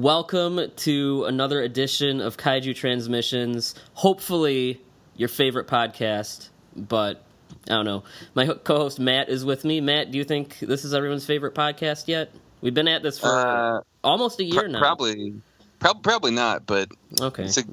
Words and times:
Welcome 0.00 0.60
to 0.76 1.24
another 1.24 1.62
edition 1.62 2.20
of 2.20 2.36
Kaiju 2.36 2.76
Transmissions. 2.76 3.74
Hopefully, 3.94 4.78
your 5.16 5.30
favorite 5.30 5.68
podcast, 5.68 6.50
but 6.76 7.22
I 7.66 7.70
don't 7.70 7.86
know. 7.86 8.04
My 8.34 8.46
co 8.46 8.76
host 8.76 9.00
Matt 9.00 9.30
is 9.30 9.42
with 9.42 9.64
me. 9.64 9.80
Matt, 9.80 10.10
do 10.10 10.18
you 10.18 10.24
think 10.24 10.58
this 10.58 10.84
is 10.84 10.92
everyone's 10.92 11.24
favorite 11.24 11.54
podcast 11.54 12.08
yet? 12.08 12.30
We've 12.60 12.74
been 12.74 12.88
at 12.88 13.02
this 13.02 13.18
for 13.18 13.28
Uh, 13.28 13.80
almost 14.04 14.38
a 14.38 14.44
year 14.44 14.64
Pro- 14.64 14.70
now. 14.72 14.80
Probably, 14.80 15.40
prob- 15.78 16.02
probably 16.02 16.32
not. 16.32 16.66
But 16.66 16.90
Okay. 17.18 17.44
it's 17.44 17.56
a, 17.56 17.64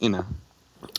you 0.00 0.08
know, 0.08 0.24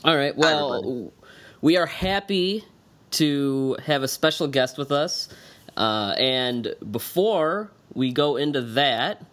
All 0.06 0.16
right. 0.16 0.38
Well, 0.38 1.11
we 1.59 1.75
are 1.75 1.85
happy 1.85 2.63
to 3.11 3.75
have 3.85 4.03
a 4.03 4.08
special 4.08 4.47
guest 4.47 4.78
with 4.78 4.94
us. 4.94 5.28
Uh, 5.75 6.16
and 6.17 6.73
before 6.91 7.72
we 7.94 8.13
go 8.13 8.38
into 8.38 8.61
that, 8.61 9.25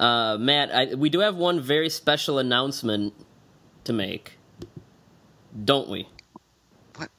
uh, 0.00 0.38
Matt, 0.38 0.74
I, 0.74 0.94
we 0.94 1.10
do 1.10 1.20
have 1.20 1.36
one 1.36 1.60
very 1.60 1.90
special 1.90 2.38
announcement 2.38 3.14
to 3.84 3.92
make, 3.92 4.38
don't 5.64 5.88
we? 5.88 6.08
What? 6.96 7.10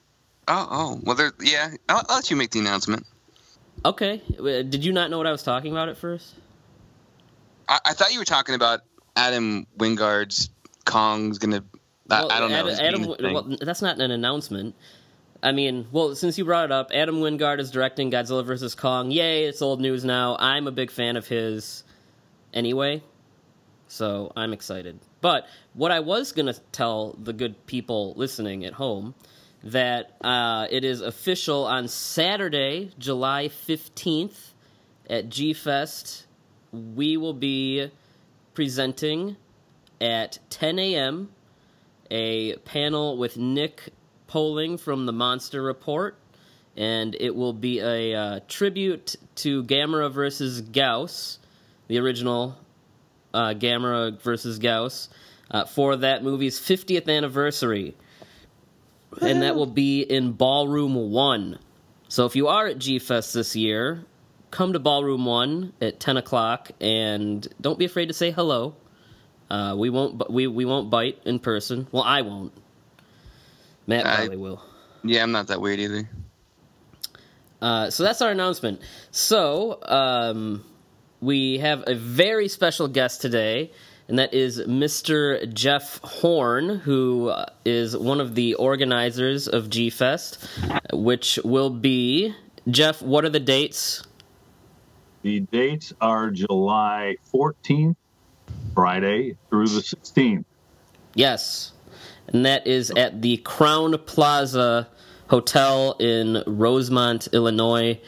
Oh, 0.47 0.67
oh, 0.69 0.99
well, 1.03 1.15
there. 1.15 1.31
Yeah, 1.41 1.71
I'll, 1.87 2.05
I'll 2.09 2.17
let 2.17 2.29
you 2.29 2.35
make 2.35 2.51
the 2.51 2.59
announcement. 2.59 3.05
Okay. 3.85 4.21
Uh, 4.37 4.63
Did 4.63 4.83
you 4.83 4.91
not 4.91 5.09
know 5.09 5.17
what 5.17 5.27
I 5.27 5.31
was 5.31 5.43
talking 5.43 5.71
about 5.71 5.89
at 5.89 5.97
first? 5.97 6.35
I, 7.69 7.79
I 7.85 7.93
thought 7.93 8.11
you 8.11 8.19
were 8.19 8.25
talking 8.25 8.55
about 8.55 8.81
Adam 9.15 9.67
Wingard's 9.77 10.49
Kong's 10.85 11.37
gonna. 11.37 11.63
I, 12.09 12.25
I 12.25 12.39
don't 12.39 12.51
know. 12.51 12.57
Adam, 12.57 12.67
his 12.67 12.79
Adam 12.79 13.33
well, 13.33 13.57
that's 13.61 13.81
not 13.81 13.99
an 13.99 14.11
announcement. 14.11 14.75
I 15.43 15.51
mean, 15.51 15.87
well, 15.91 16.13
since 16.15 16.37
you 16.37 16.45
brought 16.45 16.65
it 16.65 16.71
up, 16.71 16.91
Adam 16.93 17.15
Wingard 17.21 17.59
is 17.59 17.71
directing 17.71 18.11
Godzilla 18.11 18.45
vs 18.45 18.75
Kong. 18.75 19.11
Yay! 19.11 19.45
It's 19.45 19.61
old 19.61 19.81
news 19.81 20.05
now. 20.05 20.35
I'm 20.39 20.67
a 20.67 20.71
big 20.71 20.91
fan 20.91 21.15
of 21.15 21.27
his, 21.27 21.83
anyway, 22.53 23.03
so 23.87 24.31
I'm 24.35 24.53
excited. 24.53 24.99
But 25.21 25.47
what 25.73 25.91
I 25.91 25.99
was 25.99 26.31
gonna 26.31 26.55
tell 26.71 27.15
the 27.21 27.33
good 27.33 27.65
people 27.65 28.13
listening 28.15 28.65
at 28.65 28.73
home 28.73 29.15
that 29.63 30.15
uh, 30.21 30.67
it 30.71 30.83
is 30.83 31.01
official 31.01 31.65
on 31.65 31.87
Saturday, 31.87 32.91
July 32.97 33.47
fifteenth, 33.47 34.53
at 35.09 35.29
G 35.29 35.53
Fest. 35.53 36.25
We 36.71 37.17
will 37.17 37.33
be 37.33 37.91
presenting 38.53 39.35
at 39.99 40.39
10 40.49 40.79
a.m 40.79 41.29
a 42.11 42.57
panel 42.57 43.17
with 43.17 43.37
Nick 43.37 43.89
Poling 44.27 44.77
from 44.77 45.05
the 45.05 45.13
Monster 45.13 45.63
Report, 45.63 46.17
and 46.75 47.15
it 47.19 47.33
will 47.33 47.53
be 47.53 47.79
a 47.79 48.13
uh, 48.13 48.39
tribute 48.47 49.15
to 49.35 49.63
Gamera 49.63 50.11
versus 50.11 50.61
Gyaos, 50.61 51.37
the 51.91 51.99
original 51.99 52.57
uh, 53.33 53.49
Gamera 53.49 54.17
versus 54.21 54.59
Gyaos, 54.59 55.09
uh, 55.51 55.65
for 55.65 55.97
that 55.97 56.23
movie's 56.23 56.57
50th 56.57 57.09
anniversary. 57.09 57.97
And 59.21 59.41
that 59.41 59.57
will 59.57 59.65
be 59.65 60.01
in 60.01 60.31
Ballroom 60.31 60.95
1. 61.11 61.59
So 62.07 62.25
if 62.25 62.37
you 62.37 62.47
are 62.47 62.67
at 62.67 62.77
G 62.77 62.97
Fest 62.97 63.33
this 63.33 63.57
year, 63.57 64.05
come 64.51 64.71
to 64.71 64.79
Ballroom 64.79 65.25
1 65.25 65.73
at 65.81 65.99
10 65.99 66.15
o'clock, 66.15 66.71
and 66.79 67.45
don't 67.59 67.77
be 67.77 67.83
afraid 67.83 68.05
to 68.05 68.13
say 68.13 68.31
hello. 68.31 68.73
Uh, 69.49 69.75
we 69.77 69.89
won't. 69.89 70.31
We 70.31 70.47
we 70.47 70.63
won't 70.63 70.89
bite 70.89 71.19
in 71.25 71.39
person. 71.39 71.87
Well, 71.91 72.03
I 72.03 72.21
won't. 72.21 72.53
Matt 73.85 74.05
I- 74.07 74.15
probably 74.15 74.37
will. 74.37 74.63
yeah, 75.03 75.23
I'm 75.23 75.33
not 75.33 75.47
that 75.47 75.59
weird 75.59 75.81
either. 75.81 76.09
Uh, 77.61 77.89
so 77.89 78.03
that's 78.03 78.21
our 78.21 78.31
announcement. 78.31 78.79
So 79.11 79.77
um, 79.83 80.63
we 81.21 81.59
have 81.59 81.83
a 81.87 81.93
very 81.93 82.47
special 82.47 82.87
guest 82.87 83.21
today, 83.21 83.71
and 84.07 84.17
that 84.19 84.33
is 84.33 84.59
Mr. 84.59 85.51
Jeff 85.53 85.99
Horne, 86.03 86.79
who 86.79 87.29
uh, 87.29 87.45
one 87.93 88.19
of 88.19 88.35
the 88.35 88.55
organizers 88.55 89.47
of 89.47 89.69
G 89.69 89.89
Fest, 89.89 90.45
which 90.91 91.39
will 91.45 91.69
be 91.69 92.35
Jeff. 92.69 93.01
What 93.01 93.23
are 93.23 93.29
the 93.29 93.39
dates? 93.39 94.03
The 95.21 95.41
dates 95.41 95.93
are 96.01 96.31
July 96.31 97.15
14th, 97.31 97.95
Friday, 98.73 99.37
through 99.49 99.67
the 99.67 99.81
16th. 99.81 100.43
Yes. 101.13 101.73
And 102.27 102.45
that 102.45 102.65
is 102.65 102.89
at 102.91 103.21
the 103.21 103.37
Crowne 103.37 104.03
Plaza 104.03 104.87
Hotel 105.27 105.95
in 105.99 106.43
Rosemont, 106.47 107.27
Illinois. 107.33 107.99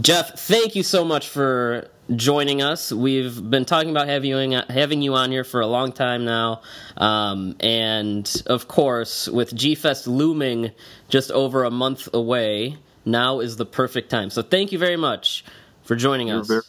Jeff, 0.00 0.38
thank 0.38 0.76
you 0.76 0.82
so 0.82 1.04
much 1.04 1.28
for 1.28 1.88
joining 2.14 2.62
us. 2.62 2.92
We've 2.92 3.50
been 3.50 3.64
talking 3.64 3.90
about 3.90 4.08
having 4.08 4.52
you, 4.52 4.62
having 4.68 5.02
you 5.02 5.14
on 5.14 5.30
here 5.30 5.44
for 5.44 5.60
a 5.60 5.66
long 5.66 5.92
time 5.92 6.24
now. 6.24 6.62
Um, 6.96 7.56
and 7.60 8.42
of 8.46 8.68
course, 8.68 9.28
with 9.28 9.54
G 9.54 9.74
Fest 9.74 10.06
looming 10.06 10.72
just 11.08 11.30
over 11.30 11.64
a 11.64 11.70
month 11.70 12.08
away, 12.12 12.76
now 13.04 13.40
is 13.40 13.56
the 13.56 13.66
perfect 13.66 14.10
time. 14.10 14.30
So 14.30 14.42
thank 14.42 14.72
you 14.72 14.78
very 14.78 14.96
much 14.96 15.44
for 15.82 15.96
joining 15.96 16.28
You're 16.28 16.40
us. 16.40 16.48
very, 16.48 16.62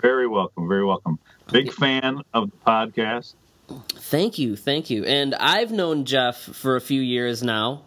very 0.00 0.26
welcome. 0.26 0.68
Very 0.68 0.84
welcome. 0.84 1.18
Big 1.50 1.72
fan 1.72 2.22
of 2.32 2.50
the 2.50 2.56
podcast. 2.66 3.34
Thank 3.88 4.38
you, 4.38 4.56
thank 4.56 4.90
you. 4.90 5.04
And 5.04 5.34
I've 5.34 5.70
known 5.70 6.04
Jeff 6.04 6.36
for 6.36 6.76
a 6.76 6.80
few 6.80 7.00
years 7.00 7.42
now, 7.42 7.82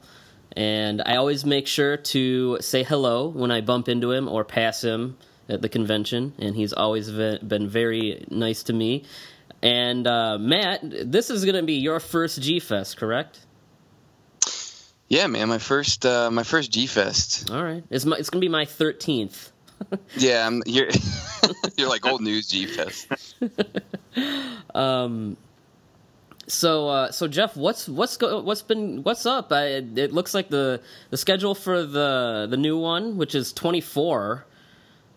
and 0.53 1.01
I 1.05 1.17
always 1.17 1.45
make 1.45 1.67
sure 1.67 1.97
to 1.97 2.57
say 2.61 2.83
hello 2.83 3.27
when 3.27 3.51
I 3.51 3.61
bump 3.61 3.87
into 3.87 4.11
him 4.11 4.27
or 4.27 4.43
pass 4.43 4.83
him 4.83 5.17
at 5.47 5.61
the 5.61 5.69
convention, 5.69 6.33
and 6.39 6.55
he's 6.55 6.73
always 6.73 7.09
been 7.11 7.67
very 7.67 8.25
nice 8.29 8.63
to 8.63 8.73
me. 8.73 9.03
And 9.61 10.05
uh, 10.05 10.37
Matt, 10.37 10.81
this 10.83 11.29
is 11.29 11.43
going 11.43 11.55
to 11.55 11.63
be 11.63 11.75
your 11.75 11.99
first 11.99 12.41
G 12.41 12.59
Fest, 12.59 12.97
correct? 12.97 13.39
Yeah, 15.07 15.27
man, 15.27 15.49
my 15.49 15.59
first, 15.59 16.05
uh, 16.05 16.29
my 16.31 16.43
first 16.43 16.71
G 16.71 16.87
Fest. 16.87 17.49
All 17.51 17.63
right, 17.63 17.83
it's 17.89 18.05
my, 18.05 18.17
it's 18.17 18.29
going 18.29 18.41
to 18.41 18.45
be 18.45 18.51
my 18.51 18.65
thirteenth. 18.65 19.51
Yeah, 20.17 20.47
I'm, 20.47 20.63
you're, 20.65 20.87
you're 21.77 21.89
like 21.89 22.05
old 22.05 22.21
news 22.21 22.47
G 22.47 22.65
Fest. 22.65 23.07
Um, 24.73 25.37
so 26.47 26.89
uh, 26.89 27.11
so 27.11 27.27
Jeff, 27.27 27.55
what's 27.55 27.87
what's 27.87 28.17
go, 28.17 28.41
what's 28.41 28.61
been 28.61 29.03
what's 29.03 29.25
up? 29.25 29.51
I, 29.51 29.65
it 29.65 30.13
looks 30.13 30.33
like 30.33 30.49
the 30.49 30.81
the 31.09 31.17
schedule 31.17 31.55
for 31.55 31.83
the 31.83 32.47
the 32.49 32.57
new 32.57 32.77
one, 32.77 33.17
which 33.17 33.33
is 33.33 33.53
twenty 33.53 33.81
four. 33.81 34.45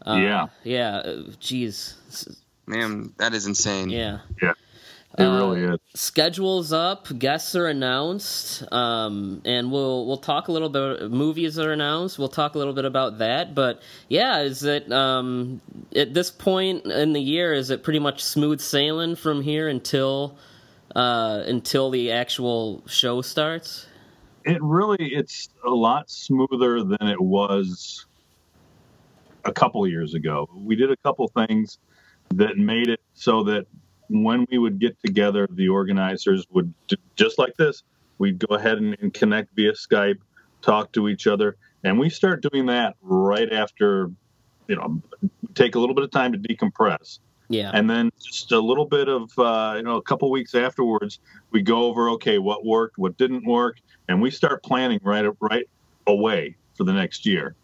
Uh, 0.09 0.17
Yeah. 0.17 0.47
yeah. 0.65 0.97
uh, 0.97 1.17
Jeez. 1.41 1.95
Man, 2.67 3.13
that 3.19 3.35
is 3.35 3.47
insane. 3.47 3.91
Yeah. 3.91 4.21
Yeah. 4.43 4.53
It 5.19 5.25
really 5.25 5.65
is. 5.65 5.79
Schedules 5.95 6.73
up, 6.73 7.09
guests 7.19 7.57
are 7.57 7.67
announced, 7.67 8.63
um, 8.73 9.43
and 9.45 9.73
we'll 9.73 10.07
we'll 10.07 10.19
talk 10.19 10.47
a 10.49 10.53
little 10.53 10.69
bit. 10.69 11.11
Movies 11.11 11.59
are 11.59 11.73
announced. 11.73 12.19
We'll 12.19 12.29
talk 12.29 12.55
a 12.55 12.59
little 12.59 12.75
bit 12.75 12.85
about 12.85 13.19
that. 13.19 13.53
But 13.55 13.83
yeah, 14.09 14.43
is 14.43 14.63
it 14.63 14.93
um, 14.93 15.61
at 15.97 16.15
this 16.15 16.31
point 16.31 16.85
in 16.87 17.15
the 17.15 17.21
year? 17.21 17.53
Is 17.53 17.71
it 17.71 17.83
pretty 17.83 17.99
much 17.99 18.23
smooth 18.23 18.61
sailing 18.61 19.17
from 19.17 19.43
here 19.43 19.67
until 19.67 20.37
uh, 20.95 21.43
until 21.47 21.91
the 21.91 22.13
actual 22.13 22.85
show 22.87 23.21
starts? 23.23 23.87
It 24.45 24.63
really 24.63 25.15
it's 25.15 25.49
a 25.67 25.71
lot 25.71 26.11
smoother 26.11 26.85
than 26.85 27.09
it 27.09 27.21
was 27.21 28.07
a 29.49 29.53
couple 29.53 29.87
years 29.87 30.15
ago. 30.15 30.49
We 30.55 30.77
did 30.77 30.91
a 30.91 30.97
couple 30.97 31.27
things 31.29 31.79
that 32.35 32.59
made 32.59 32.89
it 32.89 33.01
so 33.15 33.43
that 33.45 33.67
when 34.09 34.47
we 34.51 34.59
would 34.59 34.79
get 34.79 35.01
together, 35.05 35.49
the 35.51 35.69
organizers 35.69 36.47
would 36.51 36.73
just 37.17 37.39
like 37.39 37.57
this. 37.57 37.83
We'd 38.19 38.39
go 38.39 38.55
ahead 38.55 38.79
and, 38.79 38.97
and 39.01 39.13
connect 39.13 39.55
via 39.55 39.73
Skype, 39.73 40.19
talk 40.63 40.93
to 40.93 41.09
each 41.09 41.27
other, 41.27 41.57
and 41.85 41.99
we 41.99 42.11
start 42.11 42.43
doing 42.43 42.67
that 42.67 42.97
right 43.03 43.53
after, 43.53 44.11
you 44.67 44.77
know, 44.77 45.01
take 45.55 45.75
a 45.75 45.79
little 45.79 45.95
bit 45.95 46.05
of 46.05 46.11
time 46.11 46.33
to 46.33 46.39
decompress. 46.39 47.21
Yeah. 47.49 47.71
And 47.73 47.89
then 47.89 48.11
just 48.23 48.53
a 48.53 48.61
little 48.61 48.85
bit 48.85 49.09
of, 49.09 49.31
uh, 49.39 49.75
you 49.77 49.83
know, 49.83 49.97
a 49.97 50.03
couple 50.03 50.31
weeks 50.31 50.55
afterwards, 50.55 51.21
we 51.51 51.63
go 51.63 51.85
over, 51.85 52.11
okay, 52.11 52.39
what 52.39 52.67
worked, 52.67 52.99
what 52.99 53.17
didn't 53.17 53.47
work, 53.47 53.79
and 54.09 54.21
we 54.21 54.31
start 54.31 54.63
planning 54.63 55.01
right 55.03 55.27
right 55.41 55.69
away 56.07 56.57
for 56.75 56.85
the 56.85 56.93
next 56.93 57.25
year. 57.25 57.55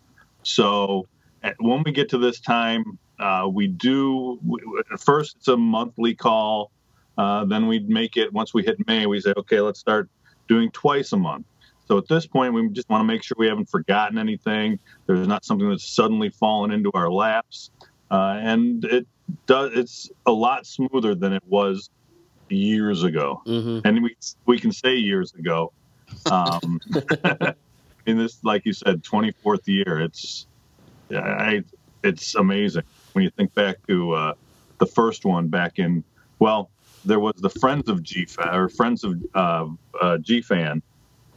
So 0.42 1.06
when 1.58 1.82
we 1.85 1.93
get 1.93 2.08
to 2.11 2.19
this 2.19 2.41
time, 2.41 2.99
uh, 3.19 3.49
we 3.50 3.67
do 3.67 4.41
first 4.99 5.37
it's 5.37 5.49
a 5.49 5.56
monthly 5.56 6.14
call. 6.14 6.70
Uh, 7.17 7.44
then 7.44 7.67
we 7.67 7.79
make 7.81 8.17
it 8.17 8.32
once 8.32 8.52
we 8.52 8.62
hit 8.64 8.85
May. 8.87 9.06
We 9.06 9.20
say, 9.20 9.32
okay, 9.37 9.61
let's 9.61 9.79
start 9.79 10.08
doing 10.49 10.70
twice 10.70 11.12
a 11.12 11.17
month. 11.17 11.46
So 11.87 11.99
at 11.99 12.08
this 12.08 12.26
point, 12.26 12.55
we 12.55 12.69
just 12.70 12.88
want 12.88 13.02
to 13.02 13.05
make 13.05 13.23
sure 13.23 13.37
we 13.38 13.46
haven't 13.46 13.69
forgotten 13.69 14.19
anything. 14.19 14.79
There's 15.06 15.29
not 15.29 15.44
something 15.44 15.69
that's 15.69 15.85
suddenly 15.85 16.31
fallen 16.31 16.70
into 16.70 16.91
our 16.94 17.11
laps, 17.11 17.70
uh, 18.11 18.38
and 18.38 18.85
it 18.87 19.06
does. 19.47 19.73
It's 19.75 20.11
a 20.26 20.32
lot 20.32 20.67
smoother 20.67 21.14
than 21.14 21.35
it 21.35 21.43
was 21.47 21.90
years 22.49 23.02
ago, 23.02 23.43
mm-hmm. 23.47 23.87
and 23.87 24.02
we 24.02 24.17
we 24.47 24.58
can 24.58 24.73
say 24.73 24.97
years 24.97 25.35
ago. 25.35 25.73
Um, 26.31 26.81
in 28.06 28.19
this, 28.19 28.43
like 28.44 28.67
you 28.67 28.73
said, 28.73 29.02
24th 29.02 29.67
year. 29.67 30.00
It's 30.00 30.47
I, 31.20 31.62
it's 32.02 32.34
amazing 32.34 32.82
when 33.12 33.25
you 33.25 33.31
think 33.31 33.55
back 33.55 33.76
to 33.88 34.12
uh, 34.12 34.34
the 34.78 34.87
first 34.87 35.25
one 35.25 35.49
back 35.49 35.78
in 35.78 36.05
well, 36.38 36.70
there 37.05 37.20
was 37.20 37.34
the 37.37 37.50
Friends 37.50 37.88
of 37.88 38.00
GFan 38.00 38.55
or 38.55 38.69
Friends 38.69 39.05
of 39.05 39.22
uh, 39.34 39.38
uh, 40.00 40.19
GFan 40.19 40.82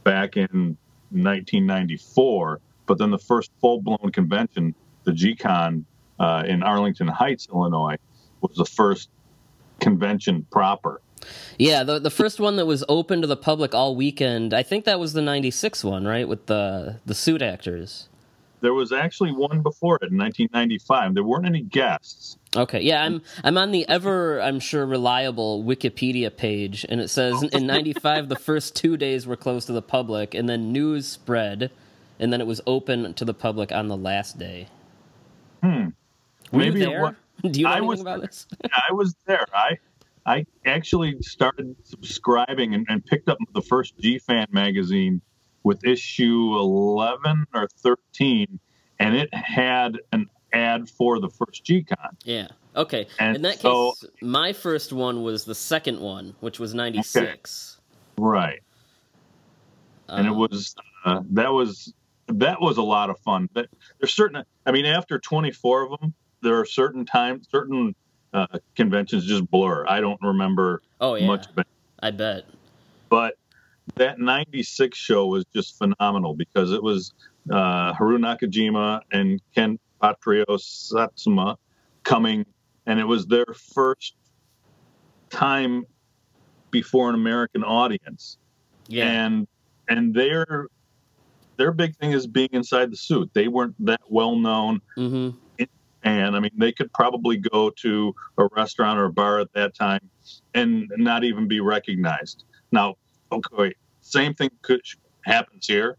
back 0.04 0.36
in 0.36 0.76
1994, 1.10 2.60
but 2.86 2.98
then 2.98 3.10
the 3.10 3.18
first 3.18 3.50
full 3.60 3.80
blown 3.80 4.10
convention, 4.12 4.74
the 5.04 5.12
GCon 5.12 5.84
uh, 6.18 6.42
in 6.46 6.62
Arlington 6.62 7.08
Heights, 7.08 7.48
Illinois, 7.52 7.96
was 8.40 8.56
the 8.56 8.64
first 8.64 9.08
convention 9.80 10.46
proper. 10.50 11.00
Yeah, 11.58 11.82
the 11.82 11.98
the 11.98 12.10
first 12.10 12.38
one 12.38 12.56
that 12.56 12.66
was 12.66 12.84
open 12.88 13.20
to 13.22 13.26
the 13.26 13.36
public 13.36 13.74
all 13.74 13.96
weekend. 13.96 14.54
I 14.54 14.62
think 14.62 14.84
that 14.84 15.00
was 15.00 15.12
the 15.12 15.22
'96 15.22 15.82
one, 15.84 16.06
right, 16.06 16.28
with 16.28 16.46
the 16.46 17.00
the 17.06 17.14
suit 17.14 17.42
actors. 17.42 18.08
There 18.60 18.74
was 18.74 18.92
actually 18.92 19.32
one 19.32 19.62
before 19.62 19.96
it 19.96 20.10
in 20.10 20.18
1995. 20.18 21.14
There 21.14 21.22
weren't 21.22 21.46
any 21.46 21.62
guests. 21.62 22.36
Okay, 22.56 22.80
yeah, 22.80 23.04
I'm 23.04 23.22
I'm 23.44 23.56
on 23.56 23.70
the 23.70 23.88
ever 23.88 24.40
I'm 24.40 24.58
sure 24.58 24.84
reliable 24.84 25.62
Wikipedia 25.62 26.34
page, 26.34 26.84
and 26.88 27.00
it 27.00 27.08
says 27.08 27.42
in 27.42 27.66
'95 27.66 28.28
the 28.28 28.36
first 28.36 28.74
two 28.74 28.96
days 28.96 29.26
were 29.26 29.36
closed 29.36 29.66
to 29.66 29.72
the 29.72 29.82
public, 29.82 30.34
and 30.34 30.48
then 30.48 30.72
news 30.72 31.06
spread, 31.06 31.70
and 32.18 32.32
then 32.32 32.40
it 32.40 32.46
was 32.46 32.60
open 32.66 33.14
to 33.14 33.24
the 33.24 33.34
public 33.34 33.70
on 33.70 33.88
the 33.88 33.96
last 33.96 34.38
day. 34.38 34.68
Hmm. 35.62 35.88
Were 36.50 36.58
Maybe 36.58 36.80
you 36.80 36.86
there? 36.86 37.16
Do 37.42 37.60
you 37.60 37.66
know 37.66 37.72
I 37.72 37.80
was, 37.80 38.00
about 38.00 38.22
this? 38.22 38.46
I 38.72 38.92
was 38.92 39.14
there. 39.26 39.44
I 39.52 39.78
I 40.26 40.46
actually 40.64 41.20
started 41.22 41.76
subscribing 41.84 42.74
and, 42.74 42.86
and 42.88 43.04
picked 43.04 43.28
up 43.28 43.38
the 43.54 43.62
first 43.62 43.96
GFan 43.98 44.52
magazine 44.52 45.22
with 45.68 45.84
issue 45.84 46.56
11 46.58 47.44
or 47.52 47.68
13, 47.68 48.58
and 49.00 49.14
it 49.14 49.32
had 49.34 49.98
an 50.12 50.26
ad 50.54 50.88
for 50.88 51.20
the 51.20 51.28
first 51.28 51.62
GCon. 51.62 52.16
Yeah. 52.24 52.48
Okay. 52.74 53.06
And 53.18 53.36
In 53.36 53.42
that 53.42 53.58
so, 53.58 53.92
case, 53.92 54.10
my 54.22 54.54
first 54.54 54.94
one 54.94 55.22
was 55.22 55.44
the 55.44 55.54
second 55.54 56.00
one, 56.00 56.34
which 56.40 56.58
was 56.58 56.72
96. 56.72 57.80
Okay. 58.16 58.26
Right. 58.26 58.60
Um, 60.08 60.20
and 60.20 60.28
it 60.28 60.30
um, 60.30 60.38
was, 60.38 60.74
uh, 61.04 61.20
that 61.32 61.52
was, 61.52 61.92
that 62.28 62.62
was 62.62 62.78
a 62.78 62.82
lot 62.82 63.10
of 63.10 63.18
fun. 63.18 63.50
But 63.52 63.68
there's 64.00 64.14
certain, 64.14 64.42
I 64.64 64.72
mean, 64.72 64.86
after 64.86 65.18
24 65.18 65.82
of 65.82 66.00
them, 66.00 66.14
there 66.40 66.58
are 66.58 66.64
certain 66.64 67.04
times, 67.04 67.46
certain 67.52 67.94
uh, 68.32 68.46
conventions 68.74 69.26
just 69.26 69.50
blur. 69.50 69.86
I 69.86 70.00
don't 70.00 70.20
remember 70.22 70.80
oh, 71.02 71.16
yeah. 71.16 71.26
much 71.26 71.46
of 71.46 71.58
it. 71.58 71.66
I 72.00 72.10
bet. 72.10 72.46
But 73.10 73.34
that 73.96 74.18
96 74.18 74.96
show 74.96 75.26
was 75.26 75.44
just 75.54 75.78
phenomenal 75.78 76.34
because 76.34 76.72
it 76.72 76.82
was 76.82 77.14
uh, 77.50 77.92
Haruo 77.94 78.18
Nakajima 78.18 79.00
and 79.12 79.40
Ken 79.54 79.78
Patrio 80.02 80.60
Satsuma 80.60 81.56
coming, 82.04 82.46
and 82.86 83.00
it 83.00 83.04
was 83.04 83.26
their 83.26 83.46
first 83.74 84.14
time 85.30 85.84
before 86.70 87.08
an 87.08 87.14
American 87.14 87.64
audience. 87.64 88.38
Yeah. 88.86 89.04
And 89.04 89.46
and 89.88 90.14
their 90.14 90.68
their 91.56 91.72
big 91.72 91.96
thing 91.96 92.12
is 92.12 92.26
being 92.26 92.50
inside 92.52 92.90
the 92.90 92.96
suit. 92.96 93.30
They 93.34 93.48
weren't 93.48 93.74
that 93.84 94.00
well 94.08 94.36
known. 94.36 94.80
Mm-hmm. 94.96 95.36
And 96.04 96.36
I 96.36 96.40
mean, 96.40 96.52
they 96.56 96.72
could 96.72 96.92
probably 96.92 97.36
go 97.36 97.70
to 97.70 98.14
a 98.38 98.48
restaurant 98.56 99.00
or 99.00 99.06
a 99.06 99.12
bar 99.12 99.40
at 99.40 99.52
that 99.54 99.74
time 99.74 100.08
and 100.54 100.90
not 100.96 101.24
even 101.24 101.48
be 101.48 101.60
recognized. 101.60 102.44
Now, 102.70 102.94
okay, 103.30 103.74
same 104.00 104.34
thing 104.34 104.50
could 104.62 104.80
happens 105.22 105.66
here, 105.66 105.96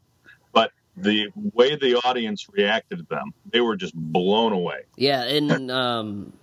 but 0.54 0.72
the 0.98 1.30
way 1.54 1.76
the 1.76 1.96
audience 2.06 2.48
reacted 2.52 3.00
to 3.00 3.06
them, 3.10 3.34
they 3.52 3.62
were 3.62 3.76
just 3.76 3.96
blown 3.96 4.54
away. 4.54 4.82
Yeah, 4.96 5.24
and 5.24 5.72
um, 5.72 6.34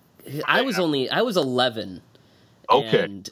I 0.44 0.62
was 0.62 0.79
only 0.79 1.11
I 1.11 1.23
was 1.23 1.37
eleven. 1.37 2.03
Okay. 2.69 3.05
And 3.05 3.29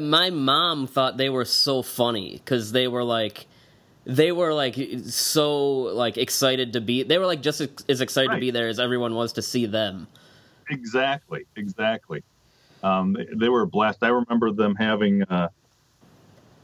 my 0.10 0.30
mom 0.30 0.86
thought 0.86 1.16
they 1.16 1.28
were 1.28 1.44
so 1.44 1.82
funny 1.82 2.32
because 2.32 2.72
they 2.72 2.88
were 2.88 3.04
like, 3.04 3.46
they 4.04 4.32
were 4.32 4.52
like 4.52 4.76
so 5.06 5.60
like 5.94 6.16
excited 6.18 6.72
to 6.72 6.80
be. 6.80 7.02
They 7.02 7.18
were 7.18 7.26
like 7.26 7.42
just 7.42 7.60
as 7.88 8.00
excited 8.00 8.30
right. 8.30 8.34
to 8.36 8.40
be 8.40 8.50
there 8.50 8.68
as 8.68 8.80
everyone 8.80 9.14
was 9.14 9.34
to 9.34 9.42
see 9.42 9.66
them. 9.66 10.08
Exactly. 10.70 11.44
Exactly. 11.56 12.24
Um, 12.82 13.12
they, 13.12 13.26
they, 13.32 13.48
were 13.48 13.62
a 13.62 13.66
blast. 13.66 14.02
I 14.02 14.08
remember 14.08 14.50
them 14.50 14.74
having 14.74 15.22
uh, 15.22 15.48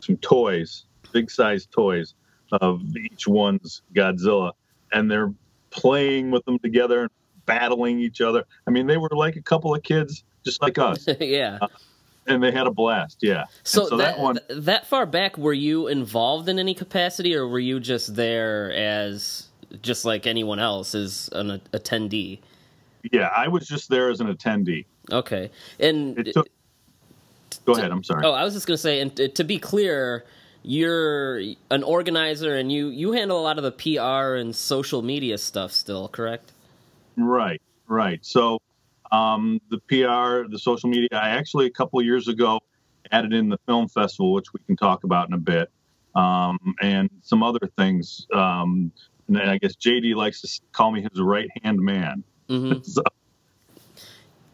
some 0.00 0.16
toys 0.18 0.84
big 1.12 1.30
size 1.30 1.66
toys 1.66 2.14
of 2.52 2.82
each 2.96 3.26
one's 3.26 3.82
Godzilla, 3.94 4.52
and 4.92 5.10
they're 5.10 5.32
playing 5.70 6.30
with 6.30 6.44
them 6.44 6.58
together 6.58 7.02
and 7.02 7.10
battling 7.46 7.98
each 8.00 8.20
other. 8.20 8.44
I 8.66 8.70
mean, 8.70 8.86
they 8.86 8.96
were 8.96 9.10
like 9.12 9.36
a 9.36 9.42
couple 9.42 9.74
of 9.74 9.82
kids, 9.82 10.24
just 10.44 10.62
like 10.62 10.78
us. 10.78 11.06
yeah. 11.20 11.58
Uh, 11.60 11.68
and 12.26 12.42
they 12.42 12.52
had 12.52 12.66
a 12.66 12.70
blast, 12.70 13.18
yeah. 13.22 13.44
So, 13.62 13.86
so 13.88 13.96
that, 13.96 14.16
that, 14.16 14.22
one, 14.22 14.38
that 14.50 14.86
far 14.86 15.06
back, 15.06 15.38
were 15.38 15.54
you 15.54 15.88
involved 15.88 16.48
in 16.48 16.58
any 16.58 16.74
capacity, 16.74 17.34
or 17.34 17.48
were 17.48 17.58
you 17.58 17.80
just 17.80 18.16
there 18.16 18.72
as 18.74 19.48
just 19.82 20.04
like 20.04 20.26
anyone 20.26 20.58
else 20.58 20.94
as 20.94 21.30
an 21.32 21.60
attendee? 21.72 22.40
Yeah, 23.12 23.30
I 23.34 23.48
was 23.48 23.66
just 23.66 23.88
there 23.88 24.10
as 24.10 24.20
an 24.20 24.34
attendee. 24.34 24.84
Okay, 25.10 25.50
and 25.80 26.18
it 26.18 26.34
took, 26.34 26.48
go 27.68 27.74
to, 27.74 27.80
ahead. 27.80 27.92
I'm 27.92 28.02
sorry. 28.02 28.24
Oh, 28.24 28.32
I 28.32 28.44
was 28.44 28.54
just 28.54 28.66
going 28.66 28.76
to 28.76 28.82
say, 28.82 29.00
and 29.00 29.34
to 29.34 29.44
be 29.44 29.58
clear, 29.58 30.24
you're 30.62 31.40
an 31.70 31.82
organizer 31.82 32.56
and 32.56 32.70
you 32.70 32.88
you 32.88 33.12
handle 33.12 33.40
a 33.40 33.42
lot 33.42 33.58
of 33.58 33.64
the 33.64 33.72
PR 33.72 34.34
and 34.34 34.54
social 34.54 35.02
media 35.02 35.38
stuff 35.38 35.72
still, 35.72 36.08
correct? 36.08 36.52
Right, 37.16 37.62
right. 37.86 38.24
So 38.24 38.60
um, 39.12 39.60
the 39.70 39.78
PR, 39.78 40.50
the 40.50 40.58
social 40.58 40.90
media. 40.90 41.08
I 41.12 41.30
actually 41.30 41.66
a 41.66 41.70
couple 41.70 42.02
years 42.02 42.28
ago 42.28 42.60
added 43.10 43.32
in 43.32 43.48
the 43.48 43.58
film 43.66 43.88
festival, 43.88 44.32
which 44.32 44.52
we 44.52 44.60
can 44.66 44.76
talk 44.76 45.04
about 45.04 45.28
in 45.28 45.34
a 45.34 45.38
bit, 45.38 45.70
um, 46.14 46.74
and 46.80 47.08
some 47.22 47.42
other 47.42 47.70
things. 47.76 48.26
Um, 48.34 48.92
and 49.28 49.38
I 49.38 49.58
guess 49.58 49.76
JD 49.76 50.14
likes 50.14 50.40
to 50.42 50.60
call 50.72 50.90
me 50.90 51.02
his 51.02 51.20
right 51.20 51.48
hand 51.62 51.78
man. 51.78 52.24
Mm-hmm. 52.48 52.82
so. 52.82 53.02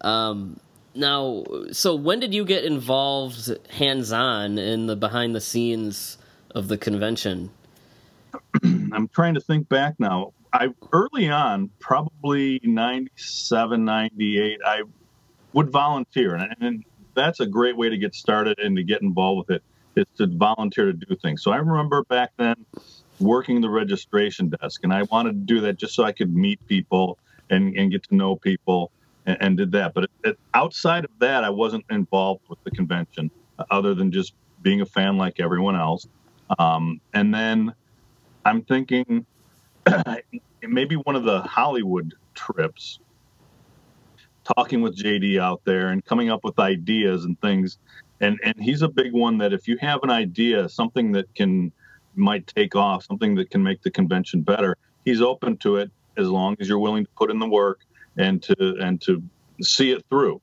Um, 0.01 0.61
now, 0.95 1.45
so 1.73 1.95
when 1.95 2.21
did 2.21 2.35
you 2.35 2.45
get 2.45 2.65
involved 2.65 3.51
hands 3.71 4.13
on 4.13 4.59
in 4.59 4.87
the 4.87 4.97
behind 4.97 5.35
the 5.35 5.41
scenes 5.41 6.19
of 6.55 6.69
the 6.69 6.79
convention? 6.79 7.51
I'm 8.65 9.09
trying 9.09 9.35
to 9.35 9.41
think 9.41 9.69
back 9.69 9.95
now. 9.99 10.33
I 10.53 10.69
early 10.93 11.29
on, 11.29 11.71
probably 11.81 12.61
97, 12.63 13.85
98, 13.85 14.61
I 14.65 14.83
would 15.53 15.71
volunteer. 15.71 16.37
And, 16.37 16.55
and 16.61 16.85
that's 17.15 17.41
a 17.41 17.47
great 17.47 17.77
way 17.77 17.89
to 17.89 17.99
get 17.99 18.15
started 18.15 18.59
and 18.59 18.77
to 18.77 18.85
get 18.85 19.03
involved 19.03 19.49
with 19.49 19.57
it 19.57 19.63
is 19.97 20.07
to 20.19 20.27
volunteer 20.27 20.87
to 20.87 20.93
do 20.93 21.17
things. 21.17 21.43
So 21.43 21.51
I 21.51 21.57
remember 21.57 22.05
back 22.05 22.33
then 22.37 22.67
working 23.21 23.61
the 23.61 23.71
registration 23.71 24.51
desk, 24.51 24.83
and 24.85 24.93
I 24.93 25.03
wanted 25.05 25.33
to 25.33 25.55
do 25.55 25.61
that 25.63 25.77
just 25.77 25.95
so 25.95 26.05
I 26.05 26.13
could 26.13 26.35
meet 26.35 26.65
people 26.67 27.19
and, 27.51 27.77
and 27.77 27.91
get 27.91 28.03
to 28.05 28.15
know 28.15 28.37
people, 28.37 28.91
and, 29.27 29.37
and 29.41 29.57
did 29.57 29.73
that. 29.73 29.95
But 29.95 30.05
it, 30.05 30.11
it, 30.25 30.39
outside 30.55 31.05
of 31.05 31.11
that, 31.19 31.45
I 31.45 31.51
wasn't 31.51 31.85
involved 31.91 32.43
with 32.49 32.63
the 32.65 32.71
convention 32.71 33.31
other 33.71 33.95
than 33.95 34.11
just 34.11 34.35
being 34.63 34.81
a 34.81 34.87
fan 34.87 35.17
like 35.17 35.41
everyone 35.41 35.77
else. 35.77 36.07
Um, 36.59 37.01
and 37.13 37.35
then 37.35 37.75
I'm 38.45 38.63
thinking 38.63 39.27
maybe 40.63 40.97
one 40.97 41.17
of 41.17 41.25
the 41.25 41.41
Hollywood 41.43 42.15
trips, 42.35 42.99
talking 44.45 44.83
with 44.83 44.97
JD 44.97 45.41
out 45.41 45.63
there 45.65 45.89
and 45.89 46.05
coming 46.05 46.31
up 46.31 46.41
with 46.45 46.59
ideas 46.59 47.25
and 47.25 47.41
things. 47.41 47.79
And 48.21 48.39
and 48.45 48.55
he's 48.61 48.83
a 48.83 48.89
big 48.89 49.13
one 49.13 49.39
that 49.39 49.53
if 49.53 49.67
you 49.67 49.77
have 49.79 50.01
an 50.03 50.11
idea, 50.11 50.69
something 50.69 51.13
that 51.13 51.35
can 51.35 51.73
might 52.15 52.47
take 52.47 52.77
off, 52.77 53.05
something 53.05 53.35
that 53.37 53.51
can 53.51 53.63
make 53.63 53.83
the 53.83 53.91
convention 53.91 54.43
better, 54.43 54.77
he's 55.05 55.21
open 55.21 55.57
to 55.59 55.77
it 55.77 55.91
as 56.17 56.29
long 56.29 56.57
as 56.61 56.69
you're 56.69 56.79
willing 56.79 57.05
to 57.05 57.11
put 57.17 57.31
in 57.31 57.39
the 57.39 57.49
work 57.49 57.81
and 58.17 58.43
to 58.43 58.77
and 58.81 59.01
to 59.03 59.23
see 59.61 59.91
it 59.91 60.05
through. 60.09 60.41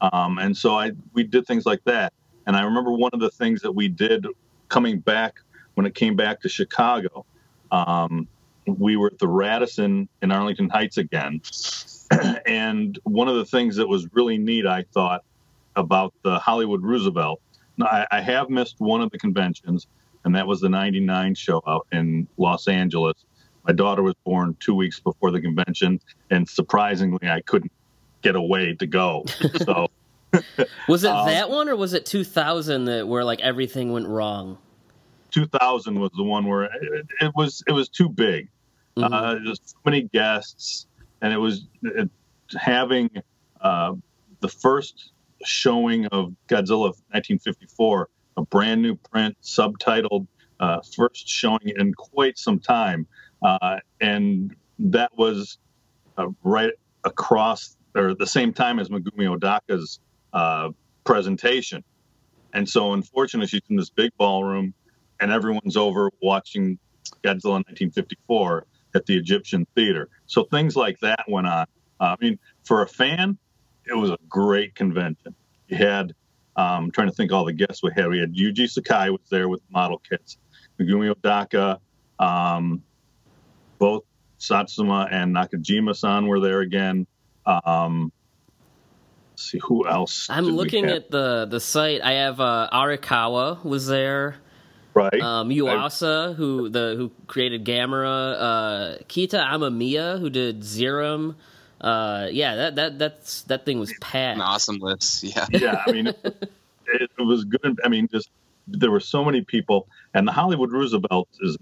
Um, 0.00 0.38
and 0.38 0.56
so 0.56 0.76
I 0.76 0.92
we 1.12 1.24
did 1.24 1.46
things 1.46 1.66
like 1.66 1.82
that. 1.84 2.12
And 2.46 2.56
I 2.56 2.62
remember 2.62 2.92
one 2.92 3.10
of 3.12 3.20
the 3.20 3.30
things 3.30 3.60
that 3.62 3.72
we 3.72 3.88
did 3.88 4.26
coming 4.68 5.00
back 5.00 5.40
when 5.74 5.86
it 5.86 5.94
came 5.94 6.16
back 6.16 6.40
to 6.42 6.48
Chicago. 6.48 7.26
Um, 7.70 8.26
we 8.66 8.96
were 8.96 9.08
at 9.08 9.18
the 9.18 9.28
Radisson 9.28 10.08
in 10.22 10.32
Arlington 10.32 10.68
Heights 10.68 10.98
again. 10.98 11.40
and 12.46 12.98
one 13.04 13.28
of 13.28 13.36
the 13.36 13.44
things 13.44 13.76
that 13.76 13.88
was 13.88 14.06
really 14.12 14.38
neat, 14.38 14.66
I 14.66 14.84
thought, 14.92 15.24
about 15.76 16.14
the 16.22 16.38
Hollywood 16.38 16.82
Roosevelt. 16.82 17.40
I, 17.80 18.06
I 18.10 18.20
have 18.20 18.50
missed 18.50 18.76
one 18.78 19.00
of 19.00 19.10
the 19.10 19.18
conventions, 19.18 19.86
and 20.24 20.34
that 20.34 20.46
was 20.46 20.60
the 20.60 20.68
99 20.68 21.34
show 21.34 21.62
out 21.66 21.86
in 21.92 22.26
Los 22.36 22.66
Angeles. 22.66 23.24
My 23.68 23.74
daughter 23.74 24.02
was 24.02 24.14
born 24.24 24.56
two 24.60 24.74
weeks 24.74 24.98
before 24.98 25.30
the 25.30 25.42
convention, 25.42 26.00
and 26.30 26.48
surprisingly, 26.48 27.28
I 27.28 27.42
couldn't 27.42 27.70
get 28.22 28.34
away 28.34 28.74
to 28.74 28.86
go. 28.86 29.26
So, 29.58 29.88
was 30.88 31.04
it 31.04 31.10
um, 31.10 31.26
that 31.26 31.50
one, 31.50 31.68
or 31.68 31.76
was 31.76 31.92
it 31.92 32.06
2000 32.06 32.84
that 32.86 33.06
where 33.06 33.24
like 33.24 33.40
everything 33.40 33.92
went 33.92 34.06
wrong? 34.08 34.58
2000 35.30 36.00
was 36.00 36.10
the 36.16 36.22
one 36.22 36.46
where 36.46 36.64
it, 36.64 37.06
it 37.20 37.32
was 37.34 37.62
it 37.66 37.72
was 37.72 37.88
too 37.88 38.08
big. 38.08 38.48
Mm-hmm. 38.96 39.12
Uh, 39.12 39.34
there's 39.44 39.60
so 39.64 39.76
many 39.84 40.02
guests, 40.02 40.86
and 41.20 41.32
it 41.32 41.38
was 41.38 41.66
it, 41.82 42.10
having 42.58 43.10
uh, 43.60 43.94
the 44.40 44.48
first 44.48 45.12
showing 45.44 46.06
of 46.06 46.34
Godzilla 46.48 46.92
1954, 47.10 48.08
a 48.38 48.42
brand 48.42 48.82
new 48.82 48.96
print, 48.96 49.36
subtitled, 49.42 50.26
uh, 50.60 50.80
first 50.96 51.28
showing 51.28 51.72
in 51.76 51.94
quite 51.94 52.38
some 52.38 52.58
time, 52.58 53.06
uh, 53.42 53.76
and 54.00 54.54
that 54.78 55.16
was 55.16 55.58
uh, 56.16 56.28
right 56.42 56.72
across 57.04 57.76
or 57.94 58.14
the 58.14 58.26
same 58.26 58.52
time 58.52 58.78
as 58.78 58.88
Megumi 58.88 59.36
Odaka's 59.36 60.00
uh, 60.32 60.70
presentation. 61.04 61.82
And 62.52 62.68
so, 62.68 62.92
unfortunately, 62.92 63.48
she's 63.48 63.62
in 63.68 63.76
this 63.76 63.90
big 63.90 64.10
ballroom, 64.16 64.74
and 65.20 65.30
everyone's 65.30 65.76
over 65.76 66.10
watching 66.22 66.78
Godzilla 67.22 67.62
1954 67.64 68.66
at 68.94 69.06
the 69.06 69.16
Egyptian 69.16 69.66
Theater. 69.74 70.08
So 70.26 70.44
things 70.44 70.76
like 70.76 70.98
that 71.00 71.24
went 71.28 71.46
on. 71.46 71.66
Uh, 72.00 72.04
I 72.04 72.16
mean, 72.20 72.38
for 72.64 72.82
a 72.82 72.88
fan, 72.88 73.36
it 73.86 73.94
was 73.94 74.10
a 74.10 74.18
great 74.28 74.74
convention. 74.74 75.34
You 75.68 75.76
had, 75.76 76.14
um, 76.56 76.84
I'm 76.84 76.90
trying 76.90 77.08
to 77.08 77.14
think 77.14 77.32
all 77.32 77.44
the 77.44 77.52
guests 77.52 77.82
we 77.82 77.90
had. 77.94 78.08
We 78.08 78.18
had 78.18 78.34
Yuji 78.34 78.70
Sakai 78.70 79.10
was 79.10 79.20
there 79.30 79.48
with 79.48 79.60
model 79.70 80.00
kits, 80.08 80.38
Megumi 80.80 81.14
Odaka, 81.14 81.78
um, 82.18 82.82
both 83.78 84.04
Satsuma 84.38 85.08
and 85.10 85.34
Nakajima-san 85.34 86.26
were 86.26 86.40
there 86.40 86.60
again. 86.60 87.06
Um, 87.46 88.12
see 89.36 89.58
who 89.58 89.86
else. 89.88 90.28
I'm 90.30 90.46
looking 90.46 90.86
at 90.86 91.10
the 91.10 91.46
the 91.46 91.60
site. 91.60 92.02
I 92.02 92.12
have 92.12 92.40
uh, 92.40 92.68
Arakawa 92.72 93.64
was 93.64 93.86
there 93.86 94.36
right? 94.98 95.20
Um, 95.20 95.50
Yuasa, 95.50 96.34
who 96.34 96.68
the 96.68 96.94
who 96.96 97.10
created 97.26 97.64
Gamera, 97.64 98.34
uh, 98.38 98.98
Keita 99.08 99.40
Amemiya, 99.40 100.18
who 100.20 100.30
did 100.30 100.60
Zeiram. 100.60 101.36
Uh, 101.80 102.28
yeah, 102.30 102.56
that 102.56 102.76
that 102.76 102.98
that's 102.98 103.42
that 103.42 103.64
thing 103.64 103.78
was 103.78 103.92
packed. 104.00 104.36
An 104.36 104.42
awesome 104.42 104.78
list. 104.78 105.24
Yeah, 105.24 105.46
yeah. 105.50 105.82
I 105.86 105.92
mean, 105.92 106.06
it, 106.08 106.18
it, 106.86 107.10
was 107.18 107.44
good. 107.44 107.78
I 107.84 107.88
mean, 107.88 108.08
just 108.08 108.30
there 108.66 108.90
were 108.90 109.00
so 109.00 109.24
many 109.24 109.42
people, 109.42 109.88
and 110.14 110.26
the 110.26 110.32
Hollywood 110.32 110.72
Roosevelt 110.72 111.28
is, 111.40 111.56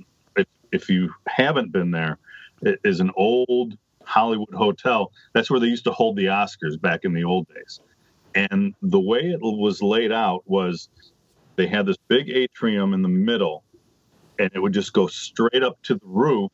if, 0.73 0.88
you 0.88 1.12
haven't 1.26 1.73
been 1.73 1.90
there, 1.90 2.18
it 2.62 2.80
is 2.85 3.00
an 3.00 3.11
old 3.16 3.76
Hollywood 4.04 4.54
hotel. 4.54 5.12
That's 5.35 5.50
where 5.50 5.61
they 5.61 5.66
used 5.66 5.85
to 5.85 5.92
hold 5.92 6.16
the 6.16 6.26
Oscars 6.26 6.80
back 6.80 7.00
in 7.04 7.12
the 7.12 7.25
old 7.25 7.46
days. 7.49 7.80
And 8.35 8.75
the 8.82 9.00
way 9.00 9.20
it 9.20 9.40
was 9.40 9.82
laid 9.82 10.12
out 10.12 10.42
was 10.46 10.88
they 11.56 11.66
had 11.66 11.87
this 11.87 11.96
big 12.08 12.28
atrium 12.28 12.92
in 12.92 13.02
the 13.02 13.08
middle, 13.08 13.64
and 14.38 14.50
it 14.54 14.61
would 14.61 14.75
just 14.75 14.92
go 14.92 15.06
straight 15.06 15.62
up 15.62 15.80
to 15.85 15.94
the 15.94 16.06
roof 16.06 16.52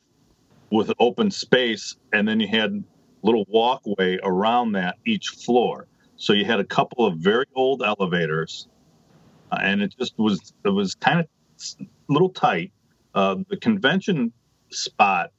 with 0.70 0.92
open 0.98 1.30
space, 1.30 1.96
and 2.12 2.26
then 2.26 2.40
you 2.40 2.48
had 2.48 2.70
a 2.70 2.82
little 3.22 3.44
walkway 3.48 4.18
around 4.22 4.72
that 4.72 4.96
each 5.04 5.28
floor. 5.28 5.86
So 6.16 6.32
you 6.32 6.44
had 6.44 6.60
a 6.60 6.64
couple 6.64 7.04
of 7.04 7.18
very 7.18 7.46
old 7.54 7.82
elevators, 7.82 8.68
uh, 9.50 9.58
and 9.60 9.82
it 9.82 9.94
just 9.98 10.14
was 10.16 10.52
it 10.64 10.70
was 10.70 10.94
kind 10.94 11.20
of 11.20 11.26
a 11.80 11.84
little 12.08 12.30
tight. 12.30 12.72
Uh, 13.14 13.36
the 13.48 13.56
convention 13.56 14.32
spot 14.70 15.30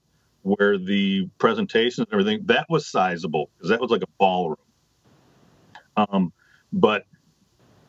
where 0.44 0.78
the 0.78 1.28
presentations 1.40 2.00
and 2.00 2.14
everything 2.14 2.46
that 2.46 2.66
was 2.70 2.86
sizable 2.86 3.50
because 3.58 3.70
that 3.70 3.82
was 3.82 3.90
like 3.90 4.04
a 4.04 4.12
ballroom. 4.20 4.58
Um, 5.96 6.34
but 6.72 7.06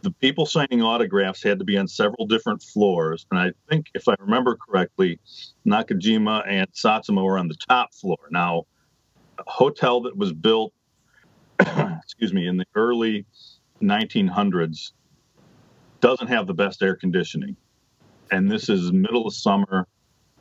the 0.02 0.10
people 0.12 0.46
signing 0.46 0.82
autographs 0.82 1.42
had 1.42 1.58
to 1.58 1.64
be 1.64 1.76
on 1.78 1.88
several 1.88 2.26
different 2.26 2.62
floors. 2.62 3.26
And 3.30 3.40
I 3.40 3.52
think, 3.68 3.86
if 3.94 4.06
I 4.06 4.14
remember 4.20 4.56
correctly, 4.56 5.18
Nakajima 5.66 6.44
and 6.46 6.68
Satsuma 6.72 7.24
were 7.24 7.38
on 7.38 7.48
the 7.48 7.56
top 7.68 7.92
floor. 7.94 8.18
Now, 8.30 8.64
a 9.38 9.50
hotel 9.50 10.02
that 10.02 10.16
was 10.16 10.32
built, 10.32 10.72
excuse 11.58 12.32
me, 12.32 12.46
in 12.46 12.58
the 12.58 12.66
early 12.74 13.24
1900s 13.82 14.92
doesn't 16.00 16.28
have 16.28 16.46
the 16.46 16.54
best 16.54 16.82
air 16.82 16.94
conditioning. 16.94 17.56
And 18.30 18.50
this 18.50 18.68
is 18.68 18.92
middle 18.92 19.26
of 19.26 19.34
summer 19.34 19.86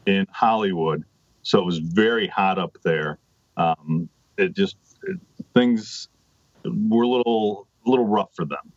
in 0.06 0.26
Hollywood. 0.32 1.04
So 1.44 1.60
it 1.60 1.66
was 1.66 1.80
very 1.80 2.28
hot 2.28 2.58
up 2.58 2.78
there. 2.84 3.20
Um, 3.58 4.10
it 4.38 4.54
just, 4.54 4.78
it, 5.04 5.18
things 5.54 6.08
were 6.64 7.04
a 7.04 7.08
little, 7.08 7.68
a 7.86 7.90
little 7.90 8.08
rough 8.08 8.34
for 8.36 8.46
them. 8.46 8.72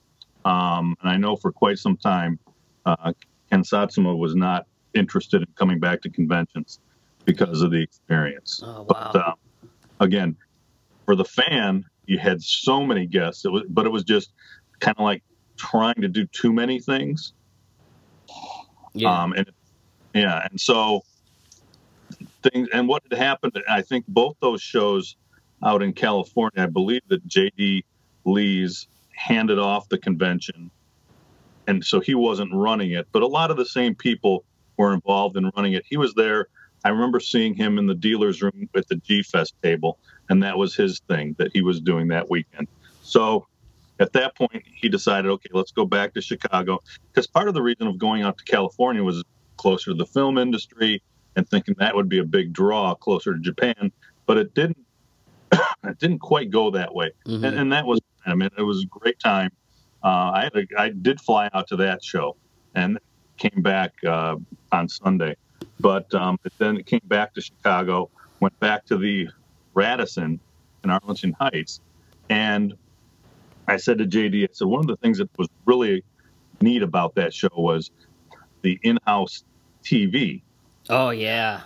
Um, 0.44 0.96
and 1.00 1.10
I 1.10 1.16
know 1.16 1.36
for 1.36 1.52
quite 1.52 1.78
some 1.78 1.96
time, 1.96 2.38
uh, 2.84 3.12
Ken 3.50 3.64
Satsuma 3.64 4.14
was 4.14 4.34
not 4.34 4.66
interested 4.94 5.42
in 5.42 5.48
coming 5.54 5.78
back 5.78 6.02
to 6.02 6.10
conventions 6.10 6.80
because 7.24 7.62
of 7.62 7.70
the 7.70 7.82
experience. 7.82 8.62
Oh, 8.64 8.86
wow. 8.88 9.10
But 9.12 9.16
uh, 9.16 9.32
again, 10.00 10.36
for 11.04 11.16
the 11.16 11.24
fan, 11.24 11.84
you 12.06 12.18
had 12.18 12.42
so 12.42 12.84
many 12.84 13.06
guests. 13.06 13.44
It 13.44 13.50
was, 13.50 13.64
but 13.68 13.86
it 13.86 13.90
was 13.90 14.04
just 14.04 14.32
kind 14.80 14.96
of 14.98 15.04
like 15.04 15.22
trying 15.56 16.00
to 16.00 16.08
do 16.08 16.26
too 16.26 16.52
many 16.52 16.80
things. 16.80 17.32
Yeah. 18.96 19.22
Um, 19.22 19.32
and 19.32 19.50
yeah, 20.14 20.46
and 20.48 20.60
so 20.60 21.02
things. 22.42 22.68
And 22.72 22.88
what 22.88 23.02
had 23.10 23.18
happened? 23.18 23.52
I 23.68 23.82
think 23.82 24.06
both 24.08 24.36
those 24.40 24.62
shows 24.62 25.16
out 25.62 25.82
in 25.82 25.92
California. 25.92 26.62
I 26.62 26.66
believe 26.66 27.02
that 27.08 27.26
J.D. 27.26 27.84
Lees 28.24 28.88
handed 29.12 29.58
off 29.58 29.88
the 29.88 29.98
convention. 29.98 30.70
And 31.66 31.84
so 31.84 32.00
he 32.00 32.14
wasn't 32.14 32.52
running 32.54 32.92
it, 32.92 33.08
but 33.10 33.22
a 33.22 33.26
lot 33.26 33.50
of 33.50 33.56
the 33.56 33.64
same 33.64 33.94
people 33.94 34.44
were 34.76 34.94
involved 34.94 35.36
in 35.36 35.50
running 35.56 35.72
it. 35.72 35.84
He 35.88 35.96
was 35.96 36.14
there. 36.14 36.46
I 36.84 36.90
remember 36.90 37.18
seeing 37.18 37.54
him 37.54 37.78
in 37.78 37.86
the 37.86 37.94
dealer's 37.94 38.40
room 38.40 38.68
at 38.76 38.86
the 38.86 38.96
G 38.96 39.22
Fest 39.22 39.54
table, 39.62 39.98
and 40.28 40.42
that 40.44 40.56
was 40.56 40.76
his 40.76 41.00
thing 41.08 41.34
that 41.38 41.50
he 41.52 41.62
was 41.62 41.80
doing 41.80 42.08
that 42.08 42.30
weekend. 42.30 42.68
So 43.02 43.48
at 43.98 44.12
that 44.12 44.36
point, 44.36 44.62
he 44.74 44.88
decided, 44.88 45.30
okay, 45.30 45.48
let's 45.52 45.72
go 45.72 45.84
back 45.84 46.14
to 46.14 46.20
Chicago. 46.20 46.82
Because 47.12 47.26
part 47.26 47.48
of 47.48 47.54
the 47.54 47.62
reason 47.62 47.86
of 47.86 47.98
going 47.98 48.22
out 48.22 48.38
to 48.38 48.44
California 48.44 49.02
was 49.02 49.24
closer 49.56 49.92
to 49.92 49.94
the 49.94 50.06
film 50.06 50.38
industry 50.38 51.02
and 51.34 51.48
thinking 51.48 51.74
that 51.78 51.94
would 51.94 52.08
be 52.08 52.18
a 52.18 52.24
big 52.24 52.52
draw 52.52 52.94
closer 52.94 53.34
to 53.34 53.40
Japan, 53.40 53.92
but 54.26 54.36
it 54.38 54.54
didn't. 54.54 54.78
it 55.84 55.98
didn't 56.00 56.18
quite 56.18 56.50
go 56.50 56.72
that 56.72 56.92
way, 56.92 57.12
mm-hmm. 57.24 57.44
and, 57.44 57.56
and 57.56 57.72
that 57.72 57.86
was 57.86 58.00
I 58.26 58.34
mean, 58.34 58.50
it 58.58 58.62
was 58.62 58.82
a 58.82 58.86
great 58.86 59.18
time. 59.18 59.50
Uh, 60.02 60.32
I 60.34 60.42
had 60.44 60.56
a, 60.56 60.80
I 60.80 60.88
did 60.90 61.20
fly 61.20 61.48
out 61.54 61.68
to 61.68 61.76
that 61.76 62.02
show 62.02 62.36
and 62.74 62.98
came 63.36 63.62
back 63.62 63.92
uh, 64.04 64.36
on 64.72 64.88
Sunday, 64.88 65.36
but 65.80 66.12
um, 66.14 66.38
then 66.58 66.76
it 66.76 66.86
came 66.86 67.00
back 67.04 67.34
to 67.34 67.40
Chicago, 67.40 68.10
went 68.40 68.58
back 68.60 68.84
to 68.86 68.98
the 68.98 69.28
Radisson 69.74 70.40
in 70.84 70.90
Arlington 70.90 71.34
Heights, 71.38 71.80
and 72.28 72.74
I 73.68 73.76
said 73.76 73.98
to 73.98 74.04
JD, 74.04 74.44
I 74.44 74.48
said 74.52 74.66
one 74.66 74.80
of 74.80 74.86
the 74.86 74.96
things 74.96 75.18
that 75.18 75.28
was 75.38 75.48
really 75.64 76.04
neat 76.60 76.82
about 76.82 77.14
that 77.16 77.34
show 77.34 77.50
was 77.54 77.90
the 78.62 78.78
in-house 78.82 79.44
TV. 79.82 80.42
Oh 80.88 81.10
yeah. 81.10 81.62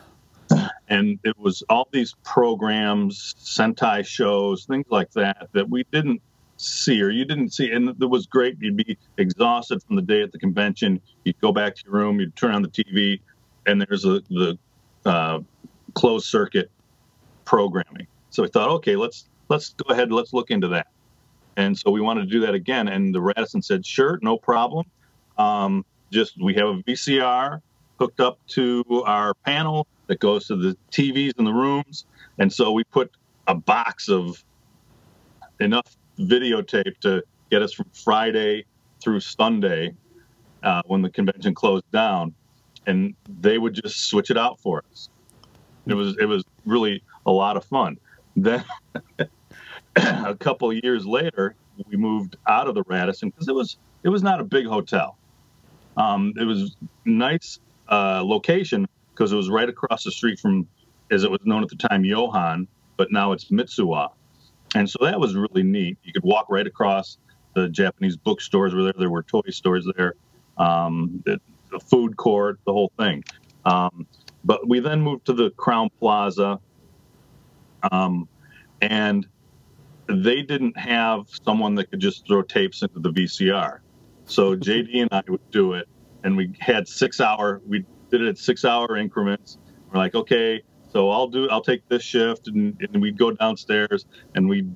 And 0.88 1.20
it 1.22 1.38
was 1.38 1.62
all 1.68 1.88
these 1.92 2.14
programs, 2.24 3.36
Sentai 3.38 4.04
shows, 4.04 4.64
things 4.64 4.86
like 4.90 5.10
that 5.12 5.48
that 5.52 5.68
we 5.68 5.84
didn't 5.92 6.20
see 6.56 7.00
or 7.00 7.10
you 7.10 7.24
didn't 7.24 7.50
see. 7.50 7.70
And 7.70 7.88
it 7.88 8.10
was 8.10 8.26
great. 8.26 8.56
You'd 8.60 8.76
be 8.76 8.98
exhausted 9.16 9.82
from 9.82 9.96
the 9.96 10.02
day 10.02 10.22
at 10.22 10.32
the 10.32 10.38
convention. 10.38 11.00
You'd 11.24 11.40
go 11.40 11.52
back 11.52 11.76
to 11.76 11.82
your 11.84 11.94
room. 11.94 12.20
You'd 12.20 12.34
turn 12.36 12.54
on 12.54 12.62
the 12.62 12.68
TV, 12.68 13.20
and 13.66 13.80
there's 13.80 14.04
a, 14.04 14.20
the 14.28 14.58
uh, 15.04 15.40
closed 15.94 16.26
circuit 16.26 16.70
programming. 17.44 18.06
So 18.30 18.42
we 18.42 18.48
thought, 18.48 18.68
okay, 18.70 18.96
let's 18.96 19.28
let's 19.48 19.70
go 19.70 19.92
ahead. 19.92 20.12
Let's 20.12 20.32
look 20.32 20.50
into 20.50 20.68
that. 20.68 20.88
And 21.60 21.78
so 21.78 21.90
we 21.90 22.00
wanted 22.00 22.22
to 22.22 22.26
do 22.26 22.40
that 22.40 22.54
again. 22.54 22.88
And 22.88 23.14
the 23.14 23.20
Radisson 23.20 23.60
said, 23.60 23.84
sure, 23.84 24.18
no 24.22 24.38
problem. 24.38 24.86
Um, 25.36 25.84
just 26.10 26.40
we 26.42 26.54
have 26.54 26.68
a 26.68 26.82
VCR 26.84 27.60
hooked 27.98 28.18
up 28.18 28.38
to 28.48 28.82
our 29.04 29.34
panel 29.34 29.86
that 30.06 30.20
goes 30.20 30.46
to 30.46 30.56
the 30.56 30.74
TVs 30.90 31.38
in 31.38 31.44
the 31.44 31.52
rooms. 31.52 32.06
And 32.38 32.50
so 32.50 32.72
we 32.72 32.82
put 32.84 33.10
a 33.46 33.54
box 33.54 34.08
of 34.08 34.42
enough 35.60 35.98
videotape 36.18 36.98
to 37.00 37.22
get 37.50 37.60
us 37.60 37.74
from 37.74 37.90
Friday 37.92 38.64
through 39.02 39.20
Sunday 39.20 39.94
uh, 40.62 40.80
when 40.86 41.02
the 41.02 41.10
convention 41.10 41.54
closed 41.54 41.90
down. 41.92 42.34
And 42.86 43.14
they 43.28 43.58
would 43.58 43.74
just 43.74 44.08
switch 44.08 44.30
it 44.30 44.38
out 44.38 44.58
for 44.60 44.82
us. 44.90 45.10
It 45.86 45.94
was 45.94 46.16
it 46.18 46.24
was 46.24 46.42
really 46.64 47.02
a 47.26 47.30
lot 47.30 47.58
of 47.58 47.64
fun. 47.66 47.98
Then 48.36 48.64
a 49.96 50.36
couple 50.36 50.72
years 50.72 51.06
later, 51.06 51.54
we 51.88 51.96
moved 51.96 52.36
out 52.46 52.68
of 52.68 52.74
the 52.74 52.82
Radisson 52.86 53.30
because 53.30 53.48
it 53.48 53.54
was 53.54 53.78
it 54.02 54.08
was 54.08 54.22
not 54.22 54.40
a 54.40 54.44
big 54.44 54.66
hotel. 54.66 55.16
Um, 55.96 56.32
it 56.38 56.44
was 56.44 56.76
nice 57.04 57.58
uh, 57.88 58.22
location 58.24 58.88
because 59.12 59.32
it 59.32 59.36
was 59.36 59.50
right 59.50 59.68
across 59.68 60.04
the 60.04 60.10
street 60.10 60.38
from, 60.38 60.66
as 61.10 61.24
it 61.24 61.30
was 61.30 61.40
known 61.44 61.62
at 61.62 61.68
the 61.68 61.76
time, 61.76 62.04
Yaohan, 62.04 62.66
but 62.96 63.10
now 63.10 63.32
it's 63.32 63.46
Mitsuwa, 63.46 64.10
and 64.74 64.88
so 64.88 64.98
that 65.02 65.18
was 65.18 65.34
really 65.34 65.62
neat. 65.62 65.98
You 66.04 66.12
could 66.12 66.24
walk 66.24 66.46
right 66.48 66.66
across. 66.66 67.18
The 67.54 67.68
Japanese 67.68 68.16
bookstores 68.16 68.74
were 68.74 68.84
there. 68.84 68.94
There 68.96 69.10
were 69.10 69.24
toy 69.24 69.42
stores 69.50 69.86
there. 69.96 70.14
Um, 70.56 71.22
the, 71.26 71.40
the, 71.72 71.80
food 71.80 72.16
court, 72.16 72.60
the 72.64 72.72
whole 72.72 72.92
thing. 72.96 73.24
Um, 73.64 74.06
but 74.44 74.68
we 74.68 74.78
then 74.78 75.00
moved 75.00 75.26
to 75.26 75.32
the 75.32 75.50
Crowne 75.50 75.90
Plaza, 75.98 76.60
um, 77.90 78.28
and 78.80 79.26
they 80.14 80.42
didn't 80.42 80.76
have 80.78 81.26
someone 81.44 81.74
that 81.76 81.90
could 81.90 82.00
just 82.00 82.26
throw 82.26 82.42
tapes 82.42 82.82
into 82.82 83.00
the 83.00 83.10
VCR. 83.10 83.80
So 84.26 84.56
JD 84.56 85.02
and 85.02 85.08
I 85.12 85.22
would 85.28 85.50
do 85.50 85.74
it, 85.74 85.88
and 86.24 86.36
we 86.36 86.52
had 86.58 86.88
six 86.88 87.20
hour. 87.20 87.60
We 87.66 87.84
did 88.10 88.22
it 88.22 88.28
at 88.28 88.38
six 88.38 88.64
hour 88.64 88.96
increments. 88.96 89.58
We're 89.90 89.98
like, 89.98 90.14
okay, 90.14 90.62
so 90.92 91.10
I'll 91.10 91.28
do. 91.28 91.48
I'll 91.48 91.62
take 91.62 91.88
this 91.88 92.02
shift, 92.02 92.48
and, 92.48 92.76
and 92.92 93.00
we'd 93.00 93.18
go 93.18 93.30
downstairs 93.30 94.06
and 94.34 94.48
we'd 94.48 94.74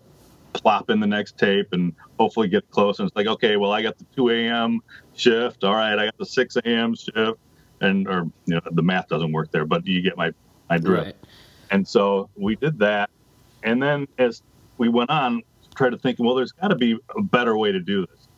plop 0.53 0.88
in 0.88 1.00
the 1.00 1.07
next 1.07 1.37
tape 1.37 1.73
and 1.73 1.93
hopefully 2.19 2.49
get 2.49 2.69
close. 2.71 3.00
And 3.00 3.09
it's 3.09 3.17
like, 3.17 3.26
okay, 3.26 3.57
well, 3.57 3.73
I 3.73 3.83
got 3.83 3.99
the 3.99 4.07
2 4.17 4.31
a.m. 4.31 4.81
shift. 5.14 5.64
All 5.64 5.75
right, 5.75 5.99
I 5.99 6.07
got 6.07 6.17
the 6.17 6.26
6 6.26 6.57
a.m. 6.57 6.95
shift, 6.95 7.38
and 7.81 8.09
or 8.09 8.31
you 8.47 8.55
know 8.55 8.61
the 8.71 8.83
math 8.83 9.09
doesn't 9.09 9.33
work 9.33 9.50
there, 9.50 9.64
but 9.64 9.87
you 9.87 10.00
get 10.00 10.17
my 10.17 10.33
my 10.71 10.79
drift. 10.79 11.07
Right. 11.07 11.17
And 11.71 11.87
so 11.87 12.31
we 12.37 12.57
did 12.57 12.79
that, 12.79 13.11
and 13.62 13.83
then 13.83 14.07
as 14.19 14.43
we 14.78 14.88
went 14.88 15.11
on, 15.11 15.43
tried 15.75 15.90
to 15.90 15.99
think, 15.99 16.19
well, 16.19 16.35
there's 16.35 16.52
got 16.52 16.69
to 16.69 16.76
be 16.76 16.99
a 17.16 17.23
better 17.23 17.57
way 17.57 17.73
to 17.73 17.81
do 17.81 18.07
this. 18.07 18.28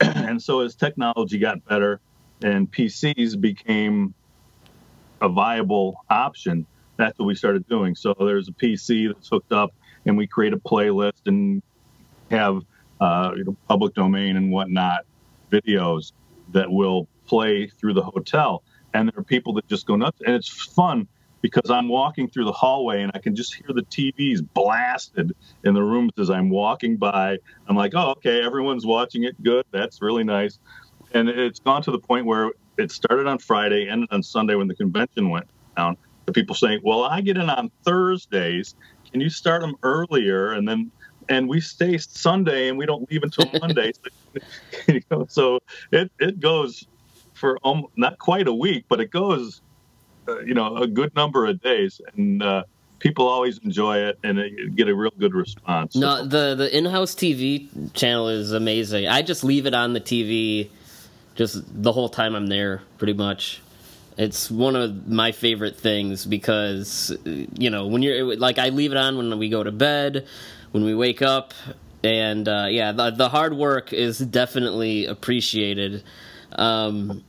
and 0.16 0.42
so 0.42 0.60
as 0.60 0.74
technology 0.74 1.38
got 1.38 1.64
better 1.64 2.00
and 2.42 2.70
PCs 2.70 3.40
became 3.40 4.14
a 5.20 5.28
viable 5.28 6.04
option, 6.10 6.66
that's 6.96 7.18
what 7.18 7.26
we 7.26 7.34
started 7.34 7.66
doing. 7.68 7.94
So 7.94 8.14
there's 8.18 8.48
a 8.48 8.52
PC 8.52 9.12
that's 9.12 9.28
hooked 9.28 9.52
up, 9.52 9.72
and 10.04 10.16
we 10.16 10.26
create 10.26 10.52
a 10.52 10.58
playlist 10.58 11.26
and 11.26 11.62
have 12.30 12.62
uh, 13.00 13.32
you 13.36 13.44
know, 13.44 13.56
public 13.68 13.94
domain 13.94 14.36
and 14.36 14.50
whatnot 14.50 15.00
videos 15.50 16.12
that 16.52 16.70
will 16.70 17.08
play 17.26 17.66
through 17.66 17.94
the 17.94 18.02
hotel. 18.02 18.62
And 18.94 19.08
there 19.08 19.20
are 19.20 19.24
people 19.24 19.52
that 19.54 19.66
just 19.68 19.86
go 19.86 19.96
nuts, 19.96 20.20
and 20.24 20.34
it's 20.34 20.48
fun 20.48 21.08
because 21.46 21.70
I'm 21.70 21.86
walking 21.86 22.28
through 22.28 22.46
the 22.46 22.52
hallway 22.52 23.02
and 23.02 23.12
I 23.14 23.18
can 23.18 23.36
just 23.36 23.54
hear 23.54 23.68
the 23.68 23.82
TVs 23.82 24.44
blasted 24.54 25.32
in 25.62 25.74
the 25.74 25.82
rooms 25.82 26.10
as 26.18 26.28
I'm 26.28 26.50
walking 26.50 26.96
by. 26.96 27.38
I'm 27.68 27.76
like, 27.76 27.92
oh, 27.94 28.10
okay, 28.16 28.42
everyone's 28.42 28.84
watching 28.84 29.22
it. 29.22 29.40
Good. 29.44 29.64
That's 29.70 30.02
really 30.02 30.24
nice. 30.24 30.58
And 31.14 31.28
it's 31.28 31.60
gone 31.60 31.82
to 31.82 31.92
the 31.92 32.00
point 32.00 32.26
where 32.26 32.50
it 32.78 32.90
started 32.90 33.28
on 33.28 33.38
Friday, 33.38 33.88
ended 33.88 34.08
on 34.10 34.24
Sunday 34.24 34.56
when 34.56 34.66
the 34.66 34.74
convention 34.74 35.30
went 35.30 35.46
down. 35.76 35.96
The 36.24 36.32
people 36.32 36.56
saying, 36.56 36.80
well, 36.82 37.04
I 37.04 37.20
get 37.20 37.36
in 37.36 37.48
on 37.48 37.70
Thursdays. 37.84 38.74
Can 39.12 39.20
you 39.20 39.30
start 39.30 39.60
them 39.60 39.76
earlier? 39.84 40.52
And 40.52 40.66
then 40.66 40.90
and 41.28 41.48
we 41.48 41.60
stay 41.60 41.96
Sunday 41.98 42.68
and 42.68 42.76
we 42.76 42.86
don't 42.86 43.08
leave 43.08 43.22
until 43.22 43.48
Monday. 43.60 43.92
so, 43.92 44.40
you 44.92 45.00
know, 45.12 45.26
so 45.28 45.60
it, 45.92 46.10
it 46.18 46.40
goes 46.40 46.84
for 47.34 47.56
um, 47.64 47.86
not 47.96 48.18
quite 48.18 48.48
a 48.48 48.52
week, 48.52 48.86
but 48.88 49.00
it 49.00 49.12
goes 49.12 49.60
you 50.44 50.54
know 50.54 50.76
a 50.76 50.86
good 50.86 51.14
number 51.14 51.46
of 51.46 51.60
days, 51.60 52.00
and 52.14 52.42
uh, 52.42 52.64
people 52.98 53.26
always 53.26 53.58
enjoy 53.58 53.98
it 53.98 54.18
and 54.22 54.76
get 54.76 54.88
a 54.88 54.94
real 54.94 55.12
good 55.18 55.34
response. 55.34 55.94
No, 55.96 56.24
the 56.24 56.54
the 56.54 56.76
in-house 56.76 57.14
TV 57.14 57.92
channel 57.94 58.28
is 58.28 58.52
amazing. 58.52 59.08
I 59.08 59.22
just 59.22 59.44
leave 59.44 59.66
it 59.66 59.74
on 59.74 59.92
the 59.92 60.00
TV 60.00 60.70
just 61.34 61.62
the 61.82 61.92
whole 61.92 62.08
time 62.08 62.34
I'm 62.34 62.46
there, 62.46 62.82
pretty 62.98 63.12
much. 63.12 63.60
It's 64.16 64.50
one 64.50 64.74
of 64.74 65.06
my 65.06 65.32
favorite 65.32 65.76
things 65.76 66.24
because 66.24 67.14
you 67.24 67.70
know 67.70 67.86
when 67.86 68.02
you're 68.02 68.36
like 68.36 68.58
I 68.58 68.70
leave 68.70 68.92
it 68.92 68.96
on 68.96 69.18
when 69.18 69.38
we 69.38 69.48
go 69.50 69.62
to 69.62 69.72
bed, 69.72 70.26
when 70.72 70.84
we 70.84 70.94
wake 70.94 71.20
up, 71.20 71.52
and 72.02 72.48
uh, 72.48 72.66
yeah, 72.70 72.92
the, 72.92 73.10
the 73.10 73.28
hard 73.28 73.54
work 73.54 73.92
is 73.92 74.18
definitely 74.18 75.06
appreciated. 75.06 76.02
Um, 76.52 77.24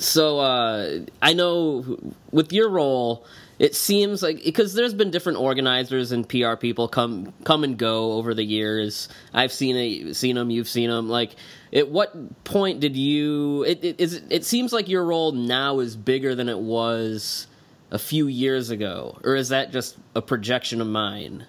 so 0.00 0.38
uh, 0.40 1.00
I 1.20 1.34
know 1.34 1.98
with 2.32 2.52
your 2.52 2.70
role, 2.70 3.26
it 3.58 3.76
seems 3.76 4.22
like 4.22 4.42
because 4.42 4.72
there's 4.72 4.94
been 4.94 5.10
different 5.10 5.38
organizers 5.38 6.12
and 6.12 6.26
PR 6.26 6.56
people 6.56 6.88
come 6.88 7.34
come 7.44 7.62
and 7.62 7.76
go 7.76 8.14
over 8.14 8.32
the 8.32 8.42
years. 8.42 9.10
I've 9.34 9.52
seen 9.52 9.76
it, 9.76 10.14
seen 10.14 10.36
them, 10.36 10.50
you've 10.50 10.68
seen 10.68 10.88
them. 10.88 11.10
Like, 11.10 11.36
at 11.72 11.90
what 11.90 12.44
point 12.44 12.80
did 12.80 12.96
you? 12.96 13.64
It, 13.64 13.84
it 13.84 14.00
is. 14.00 14.22
It 14.30 14.46
seems 14.46 14.72
like 14.72 14.88
your 14.88 15.04
role 15.04 15.32
now 15.32 15.80
is 15.80 15.96
bigger 15.96 16.34
than 16.34 16.48
it 16.48 16.58
was 16.58 17.46
a 17.90 17.98
few 17.98 18.26
years 18.26 18.70
ago, 18.70 19.18
or 19.22 19.36
is 19.36 19.50
that 19.50 19.70
just 19.70 19.98
a 20.14 20.22
projection 20.22 20.80
of 20.80 20.86
mine? 20.86 21.44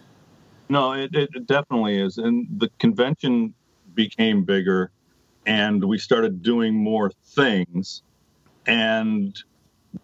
No, 0.68 0.92
it, 0.92 1.12
it 1.14 1.48
definitely 1.48 2.02
is, 2.02 2.18
and 2.18 2.48
the 2.58 2.70
convention 2.80 3.54
became 3.94 4.44
bigger, 4.44 4.92
and 5.46 5.84
we 5.84 5.98
started 5.98 6.44
doing 6.44 6.74
more 6.74 7.12
things 7.24 8.04
and 8.68 9.38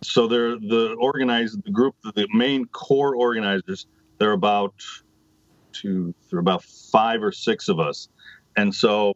so 0.01 0.27
they're 0.27 0.57
the 0.57 0.95
organized 0.99 1.63
the 1.63 1.71
group 1.71 1.95
the 2.15 2.27
main 2.33 2.65
core 2.67 3.15
organizers 3.15 3.87
they're 4.17 4.33
about 4.33 4.73
two 5.71 6.13
they're 6.29 6.39
about 6.39 6.63
five 6.63 7.23
or 7.23 7.31
six 7.31 7.67
of 7.67 7.79
us. 7.79 8.09
And 8.55 8.73
so 8.73 9.13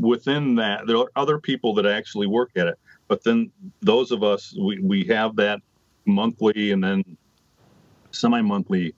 within 0.00 0.54
that 0.56 0.86
there 0.86 0.96
are 0.96 1.10
other 1.16 1.38
people 1.38 1.74
that 1.74 1.86
actually 1.86 2.26
work 2.26 2.50
at 2.56 2.68
it 2.68 2.78
but 3.08 3.24
then 3.24 3.50
those 3.80 4.12
of 4.12 4.22
us 4.22 4.54
we, 4.56 4.78
we 4.80 5.04
have 5.04 5.34
that 5.36 5.60
monthly 6.06 6.70
and 6.70 6.82
then 6.82 7.04
semi-monthly 8.12 8.94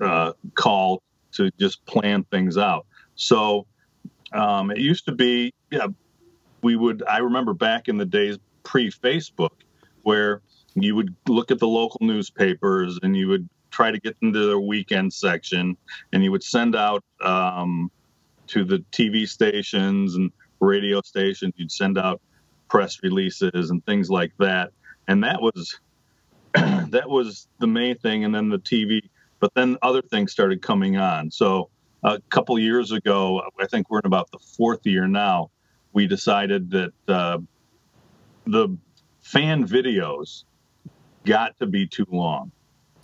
uh, 0.00 0.32
call 0.54 1.02
to 1.32 1.50
just 1.58 1.84
plan 1.86 2.24
things 2.24 2.56
out. 2.56 2.86
So 3.14 3.66
um, 4.32 4.70
it 4.70 4.78
used 4.78 5.04
to 5.06 5.12
be 5.12 5.52
yeah 5.70 5.86
we 6.62 6.76
would 6.76 7.02
i 7.08 7.18
remember 7.18 7.54
back 7.54 7.88
in 7.88 7.96
the 7.96 8.06
days 8.06 8.38
pre-facebook 8.62 9.50
where 10.02 10.40
you 10.74 10.94
would 10.94 11.14
look 11.28 11.50
at 11.50 11.58
the 11.58 11.66
local 11.66 11.98
newspapers 12.06 12.98
and 13.02 13.16
you 13.16 13.28
would 13.28 13.48
try 13.70 13.90
to 13.90 13.98
get 13.98 14.16
into 14.22 14.46
their 14.46 14.58
weekend 14.58 15.12
section 15.12 15.76
and 16.12 16.22
you 16.22 16.30
would 16.30 16.42
send 16.42 16.76
out 16.76 17.02
um, 17.22 17.90
to 18.46 18.64
the 18.64 18.78
tv 18.92 19.28
stations 19.28 20.14
and 20.14 20.30
radio 20.60 21.00
stations. 21.02 21.52
You'd 21.56 21.72
send 21.72 21.98
out 21.98 22.20
press 22.68 22.98
releases 23.02 23.70
and 23.70 23.84
things 23.84 24.10
like 24.10 24.32
that. 24.38 24.72
And 25.08 25.22
that 25.24 25.40
was 25.40 25.78
that 26.54 27.08
was 27.08 27.48
the 27.58 27.66
main 27.66 27.98
thing. 27.98 28.24
And 28.24 28.34
then 28.34 28.48
the 28.48 28.58
tv 28.58 29.00
but 29.38 29.52
then 29.54 29.76
other 29.82 30.00
things 30.00 30.32
started 30.32 30.62
coming 30.62 30.96
on. 30.96 31.30
So 31.30 31.68
a 32.02 32.20
couple 32.30 32.58
years 32.58 32.92
ago 32.92 33.42
i 33.58 33.66
think 33.66 33.90
we're 33.90 33.98
in 33.98 34.06
about 34.06 34.30
the 34.30 34.38
fourth 34.38 34.86
year 34.86 35.08
now 35.08 35.50
we 35.96 36.06
decided 36.06 36.70
that 36.70 36.92
uh, 37.08 37.38
the 38.46 38.68
fan 39.22 39.66
videos 39.66 40.44
got 41.24 41.58
to 41.58 41.66
be 41.66 41.86
too 41.86 42.06
long, 42.10 42.52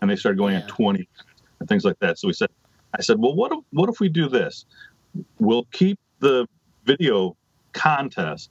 and 0.03 0.11
they 0.11 0.15
started 0.15 0.37
going 0.37 0.53
yeah. 0.53 0.61
at 0.61 0.69
20 0.69 1.09
and 1.59 1.69
things 1.71 1.87
like 1.87 1.99
that. 2.01 2.19
So 2.19 2.29
we 2.29 2.35
said, 2.35 2.51
I 2.95 3.01
said, 3.01 3.19
well, 3.19 3.35
what 3.35 3.51
if, 3.51 3.61
what 3.71 3.89
if 3.89 3.99
we 3.99 4.11
do 4.11 4.29
this? 4.29 4.67
we'll 5.39 5.65
keep 5.73 5.99
the 6.21 6.47
video 6.85 7.35
contest 7.73 8.51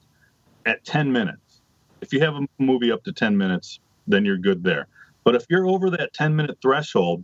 at 0.66 0.84
10 0.86 1.12
minutes. 1.12 1.62
If 2.02 2.12
you 2.12 2.20
have 2.22 2.36
a 2.36 2.48
movie 2.58 2.92
up 2.92 3.04
to 3.04 3.14
10 3.14 3.38
minutes, 3.38 3.80
then 4.08 4.26
you're 4.26 4.38
good 4.38 4.64
there. 4.64 4.88
But 5.24 5.36
if 5.36 5.46
you're 5.50 5.68
over 5.68 5.92
that 5.92 6.14
10 6.14 6.36
minute 6.36 6.58
threshold, 6.64 7.24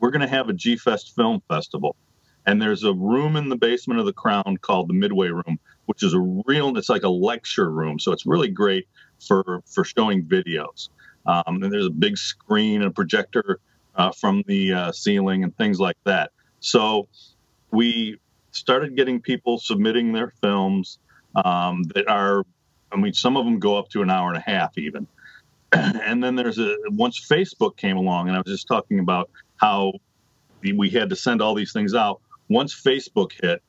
we're 0.00 0.10
going 0.10 0.20
to 0.20 0.28
have 0.28 0.50
a 0.50 0.52
G 0.52 0.76
Fest 0.76 1.14
Film 1.14 1.42
Festival. 1.48 1.96
And 2.44 2.60
there's 2.60 2.84
a 2.84 2.92
room 2.92 3.36
in 3.36 3.48
the 3.48 3.56
basement 3.56 3.98
of 4.00 4.06
the 4.06 4.12
Crowne 4.12 4.60
called 4.60 4.88
the 4.88 4.94
Midway 4.94 5.28
Room, 5.28 5.58
which 5.86 6.02
is 6.02 6.14
a 6.14 6.20
real, 6.46 6.76
it's 6.76 6.88
like 6.88 7.04
a 7.04 7.08
lecture 7.08 7.70
room. 7.70 7.98
So 7.98 8.12
it's 8.12 8.26
really 8.26 8.48
great 8.48 8.88
for, 9.26 9.62
for 9.66 9.84
showing 9.84 10.24
videos. 10.24 10.88
Um, 11.26 11.62
and 11.62 11.72
there's 11.72 11.86
a 11.86 11.90
big 11.90 12.16
screen 12.16 12.82
and 12.82 12.90
a 12.90 12.90
projector 12.90 13.60
uh, 13.96 14.12
from 14.12 14.42
the 14.46 14.72
uh, 14.72 14.92
ceiling 14.92 15.42
and 15.42 15.56
things 15.56 15.80
like 15.80 15.96
that. 16.04 16.30
So 16.60 17.08
we 17.70 18.18
started 18.52 18.96
getting 18.96 19.20
people 19.20 19.58
submitting 19.58 20.12
their 20.12 20.32
films 20.40 20.98
um, 21.34 21.82
that 21.94 22.08
are, 22.08 22.44
I 22.92 22.96
mean, 22.96 23.12
some 23.12 23.36
of 23.36 23.44
them 23.44 23.58
go 23.58 23.78
up 23.78 23.88
to 23.90 24.02
an 24.02 24.10
hour 24.10 24.28
and 24.28 24.36
a 24.36 24.40
half 24.40 24.76
even. 24.78 25.06
and 25.72 26.22
then 26.22 26.36
there's 26.36 26.58
a 26.58 26.76
once 26.90 27.20
Facebook 27.20 27.76
came 27.76 27.96
along, 27.96 28.28
and 28.28 28.36
I 28.36 28.40
was 28.40 28.52
just 28.52 28.68
talking 28.68 28.98
about 29.00 29.30
how 29.56 29.92
we 30.62 30.90
had 30.90 31.10
to 31.10 31.16
send 31.16 31.42
all 31.42 31.54
these 31.54 31.72
things 31.72 31.94
out. 31.94 32.20
Once 32.48 32.74
Facebook 32.74 33.32
hit, 33.40 33.62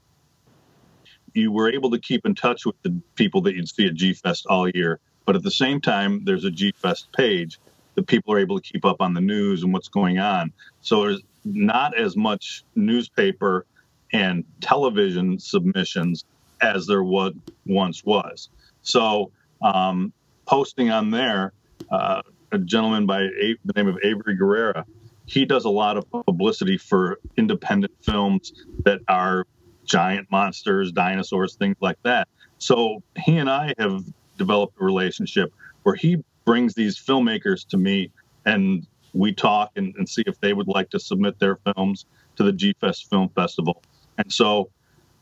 you 1.34 1.52
were 1.52 1.72
able 1.72 1.92
to 1.92 2.00
keep 2.00 2.26
in 2.26 2.36
touch 2.36 2.66
with 2.66 2.76
the 2.84 3.02
people 3.16 3.42
that 3.42 3.56
you'd 3.56 3.70
see 3.70 3.88
at 3.88 3.96
G 3.96 4.14
Fest 4.14 4.46
all 4.48 4.70
year. 4.70 5.00
But 5.26 5.36
at 5.36 5.44
the 5.44 5.52
same 5.52 5.82
time, 5.82 6.24
there's 6.24 6.46
a 6.46 6.52
G 6.52 6.74
Fest 6.82 7.10
page 7.16 7.60
that 7.96 8.08
people 8.08 8.34
are 8.34 8.40
able 8.40 8.60
to 8.60 8.72
keep 8.72 8.86
up 8.86 8.98
on 9.00 9.14
the 9.14 9.22
news 9.22 9.64
and 9.64 9.74
what's 9.74 9.90
going 9.90 10.20
on. 10.20 10.54
So 10.82 11.02
there's 11.02 11.22
not 11.44 11.98
as 11.98 12.16
much 12.16 12.64
newspaper 12.76 13.66
and 14.14 14.46
television 14.62 15.40
submissions 15.40 16.24
as 16.62 16.86
there 16.86 17.04
was 17.04 17.34
once 17.66 18.04
was. 18.04 18.50
So 18.82 19.32
um, 19.62 20.14
posting 20.48 20.92
on 20.92 21.12
there, 21.12 21.54
uh, 21.92 22.22
a 22.52 22.58
gentleman 22.60 23.06
by 23.06 23.22
a- 23.24 23.58
the 23.66 23.74
name 23.76 23.88
of 23.88 23.98
Avery 24.04 24.38
Guerrera, 24.38 24.84
he 25.26 25.46
does 25.46 25.66
a 25.66 25.70
lot 25.70 25.98
of 25.98 26.06
publicity 26.26 26.78
for 26.78 27.20
independent 27.36 27.92
films 28.02 28.54
that 28.86 29.02
are 29.10 29.46
giant 29.88 30.30
monsters, 30.30 30.92
dinosaurs, 30.92 31.56
things 31.56 31.78
like 31.82 31.98
that. 32.04 32.28
So 32.60 33.02
he 33.18 33.38
and 33.38 33.50
I 33.50 33.74
have 33.80 34.04
developed 34.38 34.80
a 34.80 34.86
relationship 34.86 35.52
where 35.84 35.96
he 35.96 36.24
brings 36.46 36.76
these 36.76 36.98
filmmakers 36.98 37.68
to 37.70 37.78
me 37.78 38.12
and 38.46 38.86
we 39.14 39.34
talk 39.34 39.72
and, 39.76 39.96
and 39.98 40.08
see 40.08 40.24
if 40.28 40.40
they 40.40 40.54
would 40.54 40.68
like 40.68 40.90
to 40.92 41.00
submit 41.00 41.40
their 41.40 41.58
films 41.58 42.06
to 42.36 42.44
the 42.44 42.52
G 42.52 42.76
Fest 42.80 43.10
Film 43.10 43.30
Festival. 43.30 43.82
And 44.18 44.32
so 44.32 44.70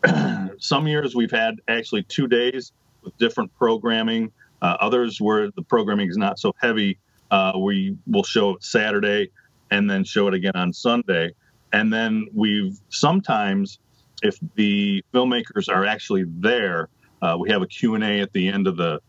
some 0.60 0.88
years 0.88 1.16
we've 1.16 1.32
had 1.32 1.62
actually 1.68 2.04
two 2.04 2.28
days 2.28 2.74
with 3.04 3.18
different 3.18 3.54
programming. 3.56 4.32
Uh, 4.62 4.78
others 4.80 5.22
where 5.22 5.52
the 5.52 5.62
programming 5.62 6.10
is 6.10 6.18
not 6.18 6.40
so 6.40 6.54
heavy, 6.58 6.98
uh, 7.32 7.54
we 7.58 7.98
will 8.08 8.24
show 8.24 8.52
it 8.52 8.64
Saturday 8.64 9.30
and 9.72 9.90
then 9.90 10.04
show 10.04 10.28
it 10.28 10.34
again 10.34 10.56
on 10.56 10.74
Sunday. 10.74 11.32
And 11.74 11.92
then 11.92 12.28
we've 12.34 12.80
sometimes, 12.90 13.80
if 14.26 14.40
the 14.56 15.04
filmmakers 15.14 15.70
are 15.70 15.86
actually 15.86 16.26
there, 16.28 16.90
uh, 17.22 17.38
we 17.40 17.50
have 17.50 17.62
a 17.62 17.68
Q&A 17.68 18.22
at 18.22 18.34
the 18.34 18.48
end 18.48 18.68
of 18.68 18.76
the 18.78 19.00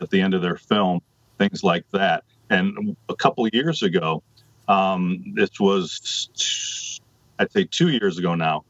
at 0.00 0.08
the 0.08 0.20
end 0.22 0.32
of 0.32 0.40
their 0.40 0.56
film, 0.56 1.00
things 1.38 1.62
like 1.62 1.84
that. 1.92 2.24
And 2.48 2.96
a 3.10 3.14
couple 3.14 3.46
years 3.48 3.82
ago, 3.82 4.22
um, 4.68 5.34
this 5.34 5.60
was 5.60 6.98
I'd 7.38 7.52
say 7.52 7.64
two 7.64 7.90
years 7.90 8.18
ago 8.18 8.34
now, 8.34 8.64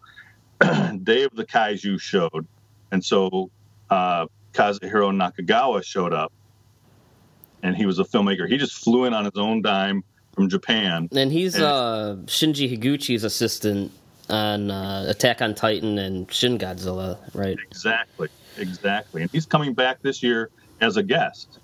Day 1.02 1.22
of 1.22 1.34
the 1.34 1.44
Kaiju 1.44 2.00
showed, 2.00 2.46
and 2.90 3.04
so 3.04 3.50
uh, 3.90 4.26
Kazuhiro 4.52 5.12
Nakagawa 5.12 5.84
showed 5.84 6.12
up, 6.12 6.32
and 7.62 7.76
he 7.76 7.86
was 7.86 7.98
a 7.98 8.04
filmmaker. 8.04 8.48
He 8.48 8.56
just 8.56 8.82
flew 8.82 9.04
in 9.04 9.14
on 9.14 9.24
his 9.24 9.36
own 9.36 9.62
dime 9.62 10.02
from 10.32 10.48
Japan. 10.48 11.08
And 11.12 11.30
he's 11.30 11.54
and 11.54 11.64
uh, 11.64 12.16
Shinji 12.26 12.76
Higuchi's 12.76 13.24
assistant 13.24 13.92
on 14.28 14.70
uh, 14.70 15.06
Attack 15.08 15.42
on 15.42 15.54
Titan 15.54 15.98
and 15.98 16.30
Shin 16.32 16.58
Godzilla, 16.58 17.18
right? 17.34 17.58
Exactly, 17.70 18.28
exactly. 18.56 19.22
And 19.22 19.30
he's 19.30 19.46
coming 19.46 19.74
back 19.74 20.02
this 20.02 20.22
year 20.22 20.50
as 20.80 20.96
a 20.96 21.02
guest. 21.02 21.58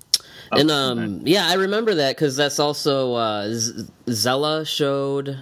And 0.53 0.71
um, 0.71 1.23
yeah, 1.25 1.49
I 1.49 1.55
remember 1.55 1.95
that 1.95 2.17
because 2.17 2.37
that's 2.37 2.59
also 2.59 3.15
uh, 3.15 3.53
Z- 3.53 3.87
Zella 4.09 4.65
showed. 4.65 5.39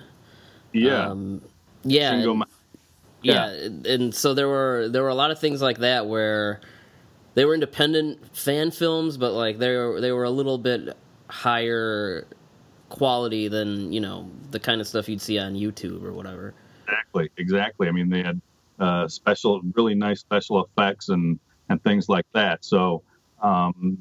Yeah. 0.72 1.08
Um, 1.08 1.42
yeah. 1.84 2.14
And, 2.14 2.44
yeah. 3.22 3.50
yeah, 3.52 3.92
and 3.92 4.14
so 4.14 4.34
there 4.34 4.48
were 4.48 4.88
there 4.88 5.02
were 5.02 5.08
a 5.08 5.14
lot 5.14 5.30
of 5.30 5.38
things 5.38 5.62
like 5.62 5.78
that 5.78 6.06
where 6.06 6.60
they 7.34 7.44
were 7.44 7.54
independent 7.54 8.36
fan 8.36 8.70
films, 8.70 9.16
but 9.16 9.32
like 9.32 9.58
they 9.58 9.76
were 9.76 10.00
they 10.00 10.12
were 10.12 10.24
a 10.24 10.30
little 10.30 10.58
bit 10.58 10.96
higher 11.28 12.26
quality 12.88 13.48
than 13.48 13.92
you 13.92 14.00
know 14.00 14.30
the 14.50 14.60
kind 14.60 14.80
of 14.80 14.86
stuff 14.86 15.08
you'd 15.08 15.20
see 15.20 15.38
on 15.38 15.54
YouTube 15.54 16.04
or 16.04 16.12
whatever. 16.12 16.54
Exactly, 16.86 17.30
exactly. 17.36 17.88
I 17.88 17.90
mean, 17.90 18.08
they 18.08 18.22
had 18.22 18.40
uh, 18.78 19.08
special, 19.08 19.60
really 19.74 19.94
nice 19.94 20.20
special 20.20 20.64
effects 20.64 21.08
and 21.08 21.38
and 21.68 21.82
things 21.82 22.08
like 22.08 22.26
that. 22.32 22.64
So 22.64 23.02
um, 23.42 23.98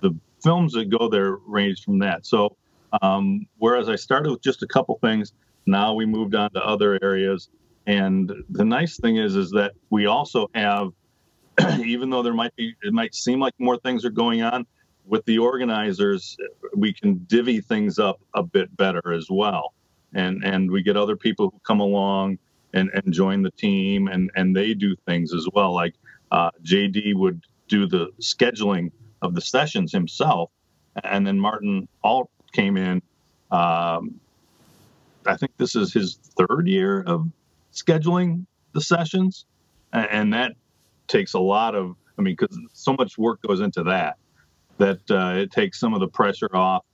the, 0.00 0.08
the, 0.08 0.16
films 0.42 0.72
that 0.72 0.90
go 0.90 1.08
there 1.08 1.36
range 1.46 1.84
from 1.84 2.00
that. 2.00 2.26
So 2.26 2.56
um, 3.00 3.46
whereas 3.58 3.88
I 3.88 3.94
started 3.94 4.28
with 4.28 4.42
just 4.42 4.64
a 4.64 4.66
couple 4.66 4.98
things, 5.00 5.32
now 5.66 5.94
we 5.94 6.04
moved 6.04 6.34
on 6.34 6.50
to 6.54 6.60
other 6.60 6.98
areas. 7.00 7.48
And 7.86 8.32
the 8.48 8.64
nice 8.64 8.96
thing 8.96 9.18
is, 9.18 9.36
is 9.36 9.52
that 9.52 9.74
we 9.90 10.06
also 10.06 10.48
have, 10.52 10.88
even 11.84 12.10
though 12.10 12.24
there 12.24 12.34
might 12.34 12.56
be, 12.56 12.74
it 12.82 12.92
might 12.92 13.14
seem 13.14 13.38
like 13.38 13.54
more 13.60 13.76
things 13.76 14.04
are 14.04 14.10
going 14.10 14.42
on 14.42 14.66
with 15.06 15.24
the 15.26 15.38
organizers, 15.38 16.36
we 16.74 16.92
can 16.92 17.24
divvy 17.28 17.60
things 17.60 18.00
up 18.00 18.20
a 18.34 18.42
bit 18.42 18.76
better 18.76 19.12
as 19.12 19.28
well. 19.30 19.74
And, 20.14 20.44
and 20.44 20.70
we 20.70 20.82
get 20.82 20.96
other 20.96 21.16
people 21.16 21.50
who 21.50 21.60
come 21.66 21.80
along 21.80 22.38
and, 22.74 22.90
and 22.94 23.12
join 23.12 23.42
the 23.42 23.50
team 23.50 24.08
and, 24.08 24.30
and 24.36 24.54
they 24.54 24.74
do 24.74 24.96
things 25.06 25.32
as 25.34 25.46
well. 25.52 25.72
Like 25.72 25.94
uh, 26.30 26.50
JD 26.64 27.14
would 27.14 27.42
do 27.68 27.86
the 27.86 28.08
scheduling 28.20 28.90
of 29.22 29.34
the 29.34 29.40
sessions 29.40 29.92
himself. 29.92 30.50
And 31.04 31.26
then 31.26 31.38
Martin 31.38 31.88
Alt 32.02 32.30
came 32.52 32.76
in. 32.76 33.02
Um, 33.50 34.20
I 35.26 35.36
think 35.36 35.52
this 35.56 35.76
is 35.76 35.92
his 35.92 36.16
third 36.36 36.66
year 36.66 37.02
of 37.02 37.26
scheduling 37.72 38.46
the 38.72 38.80
sessions, 38.80 39.46
and 39.92 40.32
that 40.32 40.52
takes 41.08 41.34
a 41.34 41.38
lot 41.40 41.74
of. 41.74 41.96
I 42.18 42.22
mean, 42.22 42.36
because 42.38 42.58
so 42.72 42.92
much 42.92 43.16
work 43.16 43.40
goes 43.42 43.60
into 43.60 43.84
that 43.84 44.16
that 44.78 45.10
uh, 45.10 45.34
it 45.36 45.50
takes 45.50 45.78
some 45.78 45.94
of 45.94 46.00
the 46.00 46.08
pressure 46.08 46.54
off. 46.54 46.84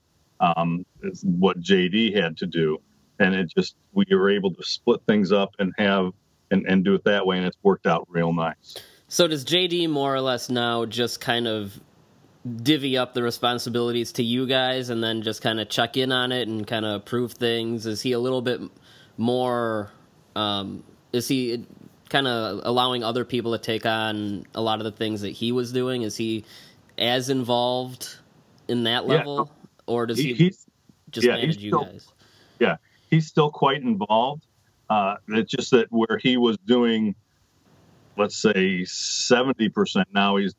Um, 0.40 0.86
what 1.22 1.60
JD 1.60 2.14
had 2.14 2.36
to 2.38 2.46
do, 2.46 2.78
and 3.18 3.34
it 3.34 3.52
just 3.54 3.76
we 3.92 4.04
were 4.10 4.30
able 4.30 4.52
to 4.54 4.62
split 4.62 5.00
things 5.06 5.32
up 5.32 5.54
and 5.58 5.72
have 5.78 6.12
and, 6.50 6.66
and 6.66 6.84
do 6.84 6.94
it 6.94 7.04
that 7.04 7.26
way, 7.26 7.36
and 7.36 7.46
it's 7.46 7.58
worked 7.62 7.86
out 7.86 8.06
real 8.08 8.32
nice. 8.32 8.76
So 9.08 9.26
does 9.26 9.44
JD 9.44 9.88
more 9.90 10.14
or 10.14 10.20
less 10.20 10.50
now 10.50 10.84
just 10.84 11.20
kind 11.20 11.46
of 11.46 11.78
divvy 12.62 12.96
up 12.96 13.14
the 13.14 13.22
responsibilities 13.22 14.12
to 14.12 14.22
you 14.22 14.46
guys 14.46 14.90
and 14.90 15.02
then 15.02 15.22
just 15.22 15.42
kind 15.42 15.60
of 15.60 15.68
check 15.68 15.96
in 15.96 16.12
on 16.12 16.32
it 16.32 16.48
and 16.48 16.66
kind 16.66 16.84
of 16.84 16.96
approve 16.96 17.32
things? 17.32 17.86
Is 17.86 18.02
he 18.02 18.12
a 18.12 18.18
little 18.18 18.42
bit 18.42 18.60
more 19.16 19.90
um, 20.36 20.84
is 21.12 21.28
he 21.28 21.64
kind 22.08 22.26
of 22.26 22.60
allowing 22.64 23.02
other 23.02 23.24
people 23.24 23.52
to 23.52 23.58
take 23.58 23.84
on 23.84 24.46
a 24.54 24.60
lot 24.60 24.78
of 24.78 24.84
the 24.84 24.92
things 24.92 25.20
that 25.22 25.30
he 25.30 25.52
was 25.52 25.72
doing? 25.72 26.02
Is 26.02 26.16
he 26.16 26.44
as 26.96 27.28
involved 27.28 28.16
in 28.68 28.84
that 28.84 29.06
level, 29.06 29.50
yeah. 29.50 29.72
or 29.86 30.06
does 30.06 30.18
he, 30.18 30.34
he 30.34 30.54
just 31.10 31.26
yeah, 31.26 31.34
manage 31.34 31.58
you 31.58 31.70
still, 31.70 31.84
guys? 31.84 32.08
Yeah, 32.58 32.76
he's 33.10 33.26
still 33.26 33.50
quite 33.50 33.82
involved. 33.82 34.44
Uh, 34.90 35.16
it's 35.28 35.50
just 35.50 35.70
that 35.70 35.90
where 35.90 36.18
he 36.22 36.36
was 36.36 36.56
doing, 36.66 37.14
let's 38.16 38.36
say, 38.36 38.84
seventy 38.84 39.68
percent, 39.68 40.08
now 40.12 40.36
he's 40.36 40.54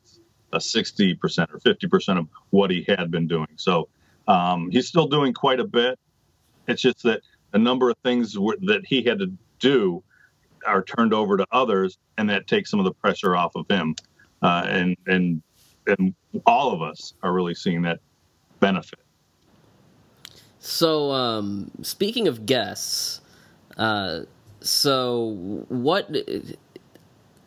a 0.53 0.61
sixty 0.61 1.15
percent 1.15 1.49
or 1.53 1.59
fifty 1.59 1.87
percent 1.87 2.19
of 2.19 2.27
what 2.51 2.71
he 2.71 2.85
had 2.87 3.11
been 3.11 3.27
doing. 3.27 3.47
So 3.55 3.87
um, 4.27 4.69
he's 4.71 4.87
still 4.87 5.07
doing 5.07 5.33
quite 5.33 5.59
a 5.59 5.65
bit. 5.65 5.99
It's 6.67 6.81
just 6.81 7.03
that 7.03 7.21
a 7.53 7.57
number 7.57 7.89
of 7.89 7.97
things 8.03 8.37
were, 8.37 8.57
that 8.61 8.85
he 8.85 9.01
had 9.01 9.19
to 9.19 9.31
do 9.59 10.03
are 10.65 10.83
turned 10.83 11.13
over 11.13 11.37
to 11.37 11.47
others, 11.51 11.97
and 12.17 12.29
that 12.29 12.45
takes 12.47 12.69
some 12.69 12.79
of 12.79 12.85
the 12.85 12.93
pressure 12.93 13.35
off 13.35 13.55
of 13.55 13.65
him. 13.69 13.95
Uh, 14.41 14.63
and 14.67 14.97
and 15.07 15.41
and 15.87 16.13
all 16.45 16.71
of 16.71 16.81
us 16.81 17.13
are 17.23 17.33
really 17.33 17.55
seeing 17.55 17.81
that 17.81 17.99
benefit. 18.59 18.99
So, 20.59 21.11
um, 21.11 21.71
speaking 21.81 22.27
of 22.27 22.45
guests, 22.45 23.21
uh, 23.77 24.21
so 24.61 25.65
what? 25.69 26.09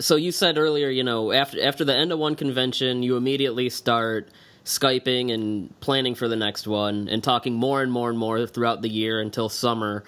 So 0.00 0.16
you 0.16 0.32
said 0.32 0.58
earlier, 0.58 0.88
you 0.88 1.04
know, 1.04 1.32
after 1.32 1.62
after 1.62 1.84
the 1.84 1.94
end 1.94 2.12
of 2.12 2.18
one 2.18 2.34
convention, 2.34 3.02
you 3.02 3.16
immediately 3.16 3.68
start 3.68 4.30
skyping 4.64 5.32
and 5.32 5.78
planning 5.80 6.14
for 6.14 6.28
the 6.28 6.36
next 6.36 6.66
one, 6.66 7.08
and 7.08 7.22
talking 7.22 7.54
more 7.54 7.82
and 7.82 7.92
more 7.92 8.08
and 8.08 8.18
more 8.18 8.46
throughout 8.46 8.80
the 8.82 8.88
year 8.88 9.20
until 9.20 9.48
summer 9.48 10.04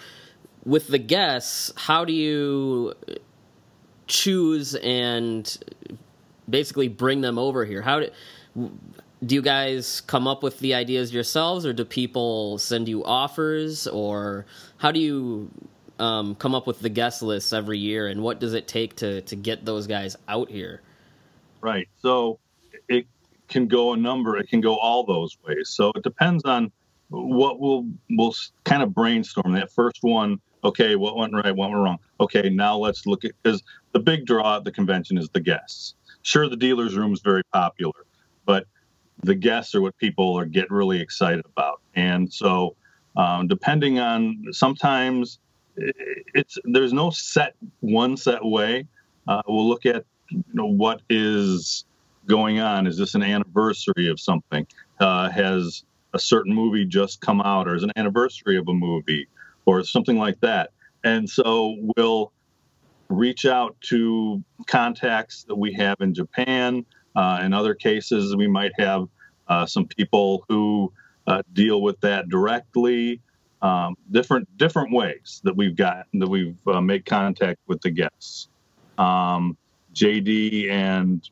with 0.64 0.88
the 0.88 0.98
guests, 0.98 1.72
how 1.76 2.04
do 2.04 2.12
you 2.12 2.94
choose 4.06 4.74
and 4.76 5.58
basically 6.48 6.88
bring 6.88 7.20
them 7.20 7.38
over 7.38 7.64
here? 7.64 7.82
How 7.82 8.00
do 8.00 8.10
do 9.24 9.34
you 9.34 9.42
guys 9.42 10.00
come 10.02 10.26
up 10.26 10.42
with 10.42 10.58
the 10.58 10.74
ideas 10.74 11.12
yourselves, 11.12 11.64
or 11.64 11.72
do 11.72 11.84
people 11.84 12.58
send 12.58 12.88
you 12.88 13.04
offers, 13.04 13.86
or 13.86 14.46
how 14.78 14.90
do 14.90 15.00
you 15.00 15.50
um, 15.98 16.34
come 16.34 16.54
up 16.54 16.66
with 16.66 16.80
the 16.80 16.88
guest 16.88 17.22
lists 17.22 17.52
every 17.52 17.78
year, 17.78 18.08
and 18.08 18.22
what 18.22 18.40
does 18.40 18.54
it 18.54 18.66
take 18.66 18.96
to 18.96 19.20
to 19.22 19.36
get 19.36 19.64
those 19.64 19.86
guys 19.86 20.16
out 20.28 20.50
here? 20.50 20.82
Right. 21.60 21.88
So 22.02 22.38
it 22.88 23.06
can 23.48 23.66
go 23.68 23.92
a 23.92 23.96
number. 23.96 24.36
It 24.36 24.48
can 24.48 24.60
go 24.60 24.76
all 24.76 25.04
those 25.04 25.36
ways. 25.46 25.70
So 25.70 25.92
it 25.94 26.02
depends 26.02 26.44
on 26.44 26.70
what 27.08 27.60
we'll 27.60 27.86
we'll 28.10 28.34
kind 28.64 28.82
of 28.82 28.94
brainstorm. 28.94 29.52
That 29.52 29.72
first 29.72 29.98
one, 30.02 30.40
okay, 30.64 30.96
what 30.96 31.16
went 31.16 31.32
right, 31.32 31.54
what 31.54 31.70
went 31.70 31.82
wrong. 31.82 31.98
Okay, 32.20 32.50
now 32.50 32.76
let's 32.76 33.06
look 33.06 33.24
at 33.24 33.32
because 33.42 33.62
the 33.92 34.00
big 34.00 34.26
draw 34.26 34.56
at 34.56 34.64
the 34.64 34.72
convention 34.72 35.16
is 35.16 35.28
the 35.30 35.40
guests. 35.40 35.94
Sure, 36.22 36.48
the 36.48 36.56
dealer's 36.56 36.96
room 36.96 37.12
is 37.12 37.20
very 37.20 37.42
popular, 37.52 38.06
but 38.46 38.66
the 39.22 39.34
guests 39.34 39.74
are 39.74 39.80
what 39.80 39.96
people 39.98 40.38
are 40.38 40.44
get 40.44 40.70
really 40.70 41.00
excited 41.00 41.44
about. 41.46 41.80
And 41.94 42.32
so, 42.32 42.76
um, 43.16 43.46
depending 43.46 43.98
on 43.98 44.44
sometimes 44.50 45.38
it's 45.76 46.58
there's 46.64 46.92
no 46.92 47.10
set 47.10 47.54
one 47.80 48.16
set 48.16 48.44
way. 48.44 48.86
Uh, 49.26 49.42
we'll 49.46 49.68
look 49.68 49.86
at 49.86 50.04
you 50.30 50.42
know 50.52 50.66
what 50.66 51.02
is 51.08 51.84
going 52.26 52.60
on. 52.60 52.86
Is 52.86 52.96
this 52.96 53.14
an 53.14 53.22
anniversary 53.22 54.08
of 54.08 54.20
something? 54.20 54.66
Uh, 55.00 55.28
has 55.30 55.84
a 56.12 56.18
certain 56.18 56.54
movie 56.54 56.84
just 56.84 57.20
come 57.20 57.40
out, 57.40 57.66
or 57.68 57.74
is 57.74 57.82
an 57.82 57.92
anniversary 57.96 58.56
of 58.56 58.68
a 58.68 58.72
movie, 58.74 59.28
or 59.66 59.82
something 59.84 60.18
like 60.18 60.40
that? 60.40 60.70
And 61.02 61.28
so 61.28 61.76
we'll 61.96 62.32
reach 63.08 63.44
out 63.44 63.76
to 63.82 64.42
contacts 64.66 65.44
that 65.44 65.56
we 65.56 65.72
have 65.74 66.00
in 66.00 66.14
Japan. 66.14 66.84
Uh, 67.14 67.40
in 67.42 67.52
other 67.52 67.74
cases, 67.74 68.34
we 68.34 68.48
might 68.48 68.72
have 68.78 69.08
uh, 69.48 69.66
some 69.66 69.86
people 69.86 70.44
who 70.48 70.92
uh, 71.26 71.42
deal 71.52 71.80
with 71.82 72.00
that 72.00 72.28
directly. 72.28 73.20
Um, 73.62 73.96
different 74.10 74.54
different 74.58 74.92
ways 74.92 75.40
that 75.44 75.56
we've 75.56 75.74
got 75.74 76.06
that 76.12 76.28
we've 76.28 76.58
uh, 76.66 76.82
made 76.82 77.06
contact 77.06 77.60
with 77.66 77.80
the 77.80 77.90
guests. 77.90 78.48
Um, 78.98 79.56
JD 79.94 80.70
and 80.70 81.26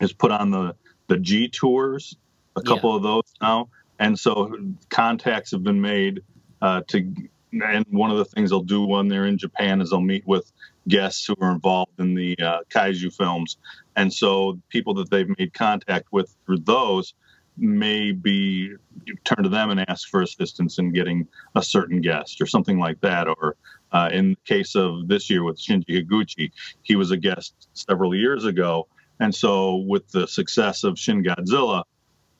has 0.00 0.12
put 0.12 0.30
on 0.30 0.50
the 0.50 0.76
the 1.08 1.16
G 1.16 1.48
tours, 1.48 2.16
a 2.54 2.62
couple 2.62 2.90
yeah. 2.90 2.96
of 2.96 3.02
those 3.02 3.34
now, 3.40 3.70
and 3.98 4.18
so 4.18 4.56
contacts 4.88 5.50
have 5.50 5.64
been 5.64 5.80
made 5.80 6.22
uh, 6.62 6.82
to. 6.88 7.12
And 7.50 7.86
one 7.88 8.10
of 8.10 8.18
the 8.18 8.26
things 8.26 8.50
they'll 8.50 8.60
do 8.60 8.84
when 8.84 9.08
they're 9.08 9.24
in 9.24 9.38
Japan 9.38 9.80
is 9.80 9.88
they'll 9.88 10.02
meet 10.02 10.26
with 10.26 10.52
guests 10.86 11.26
who 11.26 11.34
are 11.40 11.50
involved 11.50 11.98
in 11.98 12.14
the 12.14 12.36
uh, 12.38 12.58
kaiju 12.68 13.14
films, 13.16 13.56
and 13.98 14.14
so 14.14 14.60
people 14.68 14.94
that 14.94 15.10
they've 15.10 15.28
made 15.38 15.52
contact 15.52 16.12
with 16.12 16.32
through 16.46 16.58
those 16.58 17.14
may 17.56 18.12
be 18.12 18.70
turn 19.24 19.42
to 19.42 19.48
them 19.48 19.70
and 19.70 19.84
ask 19.90 20.08
for 20.08 20.22
assistance 20.22 20.78
in 20.78 20.92
getting 20.92 21.26
a 21.56 21.62
certain 21.62 22.00
guest 22.00 22.40
or 22.40 22.46
something 22.46 22.78
like 22.78 23.00
that. 23.00 23.26
Or 23.26 23.56
uh, 23.90 24.08
in 24.12 24.30
the 24.30 24.36
case 24.44 24.76
of 24.76 25.08
this 25.08 25.28
year 25.28 25.42
with 25.42 25.58
Shinji 25.58 26.04
Higuchi, 26.04 26.52
he 26.82 26.94
was 26.94 27.10
a 27.10 27.16
guest 27.16 27.54
several 27.74 28.14
years 28.14 28.44
ago. 28.44 28.86
And 29.18 29.34
so, 29.34 29.78
with 29.78 30.08
the 30.12 30.28
success 30.28 30.84
of 30.84 30.96
Shin 30.96 31.24
Godzilla, 31.24 31.82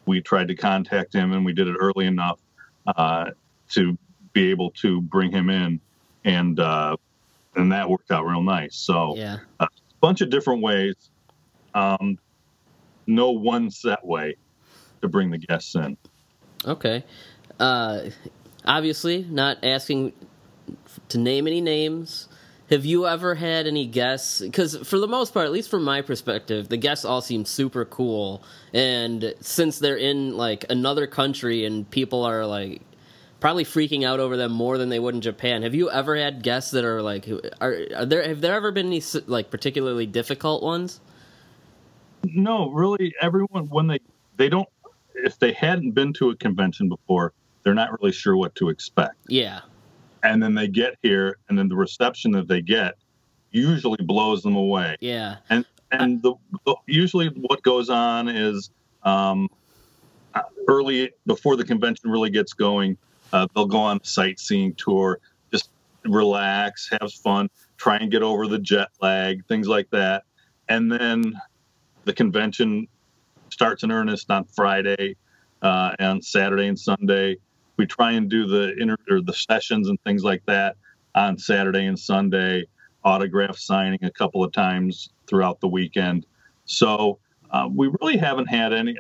we 0.07 0.21
tried 0.23 0.47
to 0.49 0.55
contact 0.55 1.13
him 1.13 1.33
and 1.33 1.45
we 1.45 1.53
did 1.53 1.67
it 1.67 1.75
early 1.77 2.07
enough 2.07 2.39
uh, 2.87 3.31
to 3.71 3.99
be 4.33 4.51
able 4.51 4.71
to 4.83 5.01
bring 5.01 5.33
him 5.33 5.51
in. 5.51 5.81
And, 6.25 6.61
uh, 6.61 6.97
and 7.57 7.73
that 7.73 7.91
worked 7.91 8.13
out 8.13 8.27
real 8.27 8.45
nice. 8.45 8.77
So, 8.77 9.17
yeah. 9.17 9.39
a 9.59 9.67
bunch 10.01 10.21
of 10.21 10.31
different 10.31 10.63
ways. 10.63 10.95
Um, 11.75 12.19
no 13.07 13.31
one 13.31 13.71
set 13.71 14.05
way 14.05 14.37
to 15.03 15.09
bring 15.09 15.31
the 15.31 15.39
guests 15.39 15.75
in. 15.75 15.97
Okay. 16.65 17.05
Uh, 17.59 18.11
obviously, 18.65 19.25
not 19.29 19.59
asking 19.63 20.13
to 21.09 21.19
name 21.19 21.47
any 21.47 21.61
names. 21.61 22.29
Have 22.71 22.85
you 22.85 23.07
ever 23.07 23.35
had 23.35 23.67
any 23.67 23.87
guests? 23.87 24.41
Because 24.41 24.77
for 24.77 24.99
the 24.99 25.09
most 25.09 25.33
part, 25.33 25.47
at 25.47 25.53
least 25.53 25.71
from 25.71 25.85
my 25.85 26.03
perspective, 26.03 26.69
the 26.69 26.77
guests 26.77 27.05
all 27.05 27.23
seem 27.23 27.47
super 27.47 27.87
cool. 27.87 28.43
And 28.75 29.35
since 29.41 29.79
they're 29.79 29.97
in 29.97 30.37
like 30.37 30.67
another 30.69 31.07
country 31.07 31.65
and 31.65 31.89
people 31.91 32.25
are 32.25 32.45
like 32.45 32.83
probably 33.41 33.65
freaking 33.65 34.05
out 34.05 34.21
over 34.21 34.37
them 34.37 34.53
more 34.53 34.77
than 34.77 34.91
they 34.91 34.99
would 34.99 35.15
in 35.15 35.23
Japan, 35.23 35.63
have 35.63 35.75
you 35.75 35.91
ever 35.91 36.15
had 36.17 36.43
guests 36.43 36.73
that 36.73 36.85
are 36.85 37.01
like 37.01 37.27
are, 37.59 37.87
are 37.97 38.05
there? 38.05 38.29
Have 38.29 38.43
there 38.43 38.55
ever 38.55 38.71
been 38.71 38.89
any 38.89 39.03
like 39.27 39.51
particularly 39.51 40.05
difficult 40.05 40.63
ones? 40.63 41.01
No, 42.25 42.71
really. 42.71 43.15
Everyone 43.21 43.69
when 43.69 43.87
they 43.87 44.01
they 44.37 44.49
don't 44.49 44.69
if 45.15 45.39
they 45.39 45.53
hadn't 45.53 45.93
been 45.93 46.13
to 46.15 46.31
a 46.31 46.37
convention 46.37 46.89
before, 46.89 47.33
they're 47.63 47.75
not 47.75 48.01
really 48.01 48.13
sure 48.13 48.37
what 48.37 48.55
to 48.57 48.69
expect. 48.69 49.17
Yeah. 49.29 49.61
And 50.23 50.43
then 50.43 50.55
they 50.55 50.69
get 50.69 50.97
here, 51.03 51.39
and 51.49 51.59
then 51.59 51.69
the 51.69 51.77
reception 51.77 52.33
that 52.33 52.49
they 52.49 52.61
get 52.61 52.95
usually 53.51 54.03
blows 54.03 54.43
them 54.43 54.57
away. 54.57 54.97
Yeah. 55.01 55.37
And 55.51 55.65
and 55.91 56.23
the, 56.23 56.35
the 56.67 56.77
usually 56.87 57.29
what 57.29 57.63
goes 57.63 57.89
on 57.89 58.29
is 58.29 58.71
um, 59.03 59.49
early 60.67 61.11
before 61.27 61.57
the 61.57 61.65
convention 61.65 62.11
really 62.11 62.31
gets 62.31 62.53
going, 62.53 62.97
uh, 63.33 63.47
they'll 63.55 63.67
go 63.67 63.79
on 63.79 63.99
a 64.03 64.05
sightseeing 64.05 64.75
tour, 64.75 65.21
just 65.51 65.71
relax, 66.05 66.91
have 67.01 67.13
fun, 67.13 67.49
try 67.77 67.97
and 67.97 68.11
get 68.11 68.23
over 68.23 68.47
the 68.47 68.59
jet 68.59 68.89
lag, 69.01 69.45
things 69.47 69.69
like 69.69 69.89
that, 69.91 70.25
and 70.69 70.91
then 70.91 71.41
the 72.09 72.15
convention 72.15 72.89
starts 73.51 73.83
in 73.83 73.93
earnest 73.93 74.31
on 74.31 74.45
Friday 74.45 75.15
uh, 75.61 75.93
and 75.99 76.25
Saturday 76.25 76.67
and 76.67 76.79
Sunday. 76.79 77.37
We 77.77 77.87
try 77.87 78.13
and 78.13 78.31
do 78.31 78.47
the 78.47 78.75
inter 78.79 78.97
or 79.11 79.21
the 79.21 79.35
sessions 79.35 79.91
and 79.91 80.01
things 80.05 80.25
like 80.25 80.43
that 80.47 80.77
on 81.15 81.37
Saturday 81.37 81.85
and 81.85 81.99
Sunday. 81.99 82.65
Autograph 83.05 83.59
signing 83.59 84.03
a 84.03 84.11
couple 84.11 84.43
of 84.43 84.53
times 84.53 85.11
throughout 85.27 85.61
the 85.61 85.69
weekend. 85.69 86.25
So 86.65 87.19
uh, 87.51 87.69
we 87.71 87.91
really 88.01 88.17
haven't 88.17 88.47
had 88.47 88.73
any. 88.73 88.97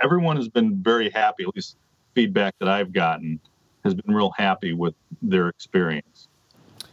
Everyone 0.00 0.36
has 0.36 0.48
been 0.48 0.80
very 0.82 1.10
happy. 1.10 1.42
At 1.42 1.56
least 1.56 1.76
feedback 2.14 2.54
that 2.60 2.68
I've 2.68 2.92
gotten 2.92 3.40
has 3.84 3.92
been 3.92 4.14
real 4.14 4.32
happy 4.38 4.72
with 4.72 4.94
their 5.20 5.48
experience. 5.48 6.28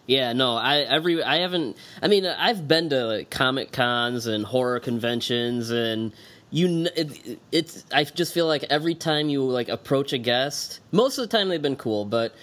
Yeah, 0.09 0.33
no, 0.33 0.55
I 0.55 0.79
every 0.79 1.21
I 1.23 1.41
haven't. 1.41 1.77
I 2.01 2.07
mean, 2.07 2.25
I've 2.25 2.67
been 2.67 2.89
to 2.89 3.05
like, 3.05 3.29
comic 3.29 3.71
cons 3.71 4.25
and 4.25 4.43
horror 4.43 4.79
conventions, 4.79 5.69
and 5.69 6.13
you 6.49 6.87
it, 6.95 7.39
it's 7.51 7.85
i 7.91 8.03
just 8.03 8.33
feel 8.33 8.47
like 8.47 8.63
every 8.71 8.95
time 8.95 9.29
you 9.29 9.43
like 9.43 9.69
approach 9.69 10.13
a 10.13 10.17
guest 10.17 10.79
most 10.91 11.19
of 11.19 11.29
the 11.29 11.37
time 11.37 11.47
they've 11.47 11.61
been 11.61 11.75
cool 11.75 12.05
but 12.05 12.33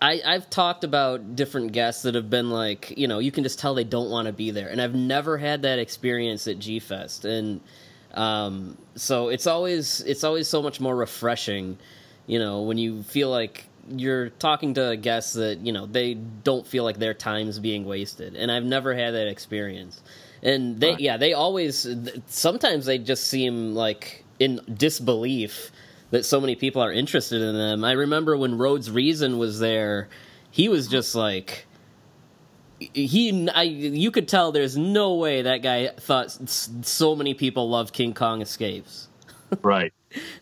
I, 0.00 0.20
I've 0.24 0.48
talked 0.48 0.84
about 0.84 1.34
different 1.34 1.72
guests 1.72 2.02
that 2.02 2.16
have 2.16 2.28
been 2.28 2.50
like, 2.50 2.92
you 2.96 3.06
know, 3.06 3.20
you 3.20 3.30
can 3.30 3.44
just 3.44 3.60
tell 3.60 3.74
they 3.74 3.84
don't 3.84 4.10
want 4.10 4.26
to 4.26 4.32
be 4.32 4.50
there, 4.50 4.68
and 4.68 4.80
I've 4.80 4.96
never 4.96 5.38
had 5.38 5.62
that 5.62 5.78
experience 5.78 6.48
at 6.48 6.58
G 6.58 6.80
Fest, 6.80 7.24
and 7.24 7.60
um, 8.14 8.76
so 8.96 9.28
it's 9.28 9.46
always 9.46 10.00
it's 10.00 10.24
always 10.24 10.48
so 10.48 10.60
much 10.60 10.80
more 10.80 10.96
refreshing, 10.96 11.78
you 12.26 12.40
know, 12.40 12.62
when 12.62 12.78
you 12.78 13.04
feel 13.04 13.30
like 13.30 13.64
you're 13.88 14.28
talking 14.30 14.74
to 14.74 14.96
guests 14.96 15.34
that 15.34 15.58
you 15.60 15.72
know 15.72 15.86
they 15.86 16.14
don't 16.14 16.66
feel 16.66 16.84
like 16.84 16.98
their 16.98 17.14
time's 17.14 17.58
being 17.58 17.84
wasted, 17.84 18.36
and 18.36 18.50
I've 18.50 18.64
never 18.64 18.94
had 18.94 19.14
that 19.14 19.28
experience 19.28 20.00
and 20.44 20.80
they 20.80 20.90
right. 20.90 21.00
yeah 21.00 21.16
they 21.16 21.34
always 21.34 21.86
sometimes 22.26 22.84
they 22.84 22.98
just 22.98 23.28
seem 23.28 23.76
like 23.76 24.24
in 24.40 24.60
disbelief 24.74 25.70
that 26.12 26.24
so 26.24 26.40
many 26.40 26.54
people 26.54 26.82
are 26.82 26.92
interested 26.92 27.40
in 27.40 27.56
them. 27.56 27.84
I 27.84 27.92
remember 27.92 28.36
when 28.36 28.58
Rhodes 28.58 28.90
Reason 28.90 29.38
was 29.38 29.58
there, 29.58 30.08
he 30.50 30.68
was 30.68 30.86
just 30.86 31.14
like 31.14 31.66
he 32.78 33.48
I, 33.48 33.62
you 33.62 34.10
could 34.10 34.28
tell 34.28 34.52
there's 34.52 34.76
no 34.76 35.14
way 35.14 35.42
that 35.42 35.62
guy 35.62 35.88
thought 35.88 36.30
so 36.30 37.16
many 37.16 37.34
people 37.34 37.70
loved 37.70 37.94
King 37.94 38.12
Kong 38.12 38.42
Escapes. 38.42 39.08
right. 39.62 39.92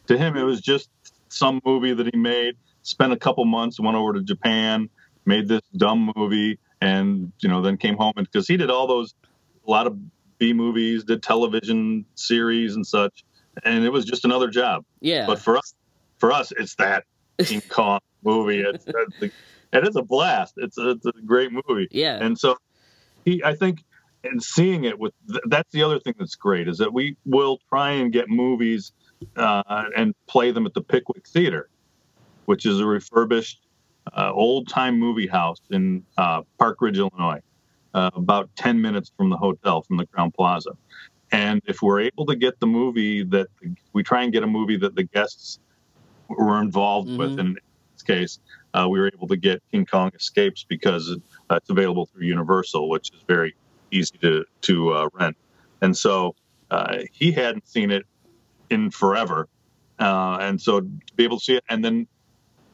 To 0.08 0.18
him 0.18 0.36
it 0.36 0.42
was 0.42 0.60
just 0.60 0.90
some 1.28 1.60
movie 1.64 1.94
that 1.94 2.12
he 2.12 2.18
made, 2.18 2.56
spent 2.82 3.12
a 3.12 3.16
couple 3.16 3.44
months, 3.44 3.78
went 3.80 3.96
over 3.96 4.14
to 4.14 4.22
Japan, 4.22 4.88
made 5.24 5.48
this 5.48 5.62
dumb 5.76 6.12
movie 6.16 6.58
and 6.80 7.32
you 7.40 7.48
know 7.48 7.60
then 7.60 7.76
came 7.76 7.96
home 7.96 8.14
and 8.16 8.26
because 8.30 8.48
he 8.48 8.56
did 8.56 8.70
all 8.70 8.86
those 8.86 9.14
a 9.66 9.70
lot 9.70 9.86
of 9.86 9.98
B 10.38 10.52
movies, 10.52 11.04
did 11.04 11.22
television 11.22 12.04
series 12.14 12.74
and 12.74 12.86
such, 12.86 13.24
and 13.64 13.84
it 13.84 13.90
was 13.90 14.04
just 14.04 14.24
another 14.24 14.48
job. 14.48 14.84
Yeah. 15.00 15.26
But 15.26 15.38
for 15.38 15.58
us, 15.58 15.74
for 16.18 16.32
us, 16.32 16.52
it's 16.58 16.74
that 16.76 17.04
King 17.38 17.60
Kong 17.68 18.00
movie. 18.24 18.60
It's, 18.60 18.84
it's 18.86 19.34
and 19.72 19.86
it's 19.86 19.96
a 19.96 20.02
blast. 20.02 20.54
It's 20.56 20.78
a, 20.78 20.90
it's 20.90 21.06
a 21.06 21.12
great 21.24 21.50
movie. 21.52 21.88
Yeah. 21.90 22.16
And 22.16 22.38
so 22.38 22.56
he, 23.24 23.44
I 23.44 23.54
think, 23.54 23.84
and 24.24 24.42
seeing 24.42 24.84
it 24.84 24.98
with 24.98 25.12
that's 25.46 25.70
the 25.72 25.82
other 25.82 26.00
thing 26.00 26.14
that's 26.18 26.34
great 26.34 26.68
is 26.68 26.78
that 26.78 26.92
we 26.92 27.16
will 27.24 27.58
try 27.68 27.90
and 27.92 28.12
get 28.12 28.28
movies 28.28 28.92
uh, 29.36 29.84
and 29.96 30.14
play 30.26 30.50
them 30.50 30.66
at 30.66 30.74
the 30.74 30.82
Pickwick 30.82 31.26
Theater, 31.28 31.68
which 32.50 32.66
is 32.66 32.80
a 32.80 32.84
refurbished 32.84 33.60
uh, 34.16 34.32
old 34.34 34.66
time 34.66 34.98
movie 34.98 35.28
house 35.28 35.60
in 35.70 36.02
uh, 36.18 36.42
Park 36.58 36.78
Ridge, 36.80 36.98
Illinois 36.98 37.40
uh, 37.94 38.10
about 38.14 38.50
10 38.56 38.82
minutes 38.82 39.12
from 39.16 39.30
the 39.30 39.36
hotel, 39.36 39.82
from 39.82 39.98
the 39.98 40.06
Crowne 40.06 40.34
Plaza. 40.34 40.72
And 41.30 41.62
if 41.66 41.80
we're 41.80 42.00
able 42.00 42.26
to 42.26 42.34
get 42.34 42.58
the 42.58 42.66
movie 42.66 43.22
that 43.22 43.46
we 43.92 44.02
try 44.02 44.24
and 44.24 44.32
get 44.32 44.42
a 44.42 44.48
movie 44.48 44.76
that 44.78 44.96
the 44.96 45.04
guests 45.04 45.60
were 46.28 46.60
involved 46.60 47.10
mm-hmm. 47.10 47.18
with, 47.18 47.38
in 47.38 47.56
this 47.92 48.02
case, 48.02 48.40
uh, 48.74 48.88
we 48.90 48.98
were 48.98 49.12
able 49.14 49.28
to 49.28 49.36
get 49.36 49.62
King 49.70 49.86
Kong 49.86 50.10
Escapes 50.16 50.66
because 50.68 51.16
it's 51.52 51.70
available 51.70 52.06
through 52.06 52.26
Universal, 52.26 52.88
which 52.88 53.12
is 53.14 53.22
very 53.28 53.54
easy 53.92 54.18
to 54.22 54.44
to 54.62 54.92
uh, 54.92 55.08
rent. 55.12 55.36
And 55.82 55.96
so 55.96 56.34
uh, 56.72 56.98
he 57.12 57.30
hadn't 57.30 57.68
seen 57.68 57.92
it 57.92 58.06
in 58.70 58.90
forever, 58.90 59.48
uh, 60.00 60.38
and 60.40 60.60
so 60.60 60.80
to 60.80 61.14
be 61.14 61.22
able 61.22 61.38
to 61.38 61.44
see 61.44 61.54
it, 61.54 61.64
and 61.68 61.84
then 61.84 62.08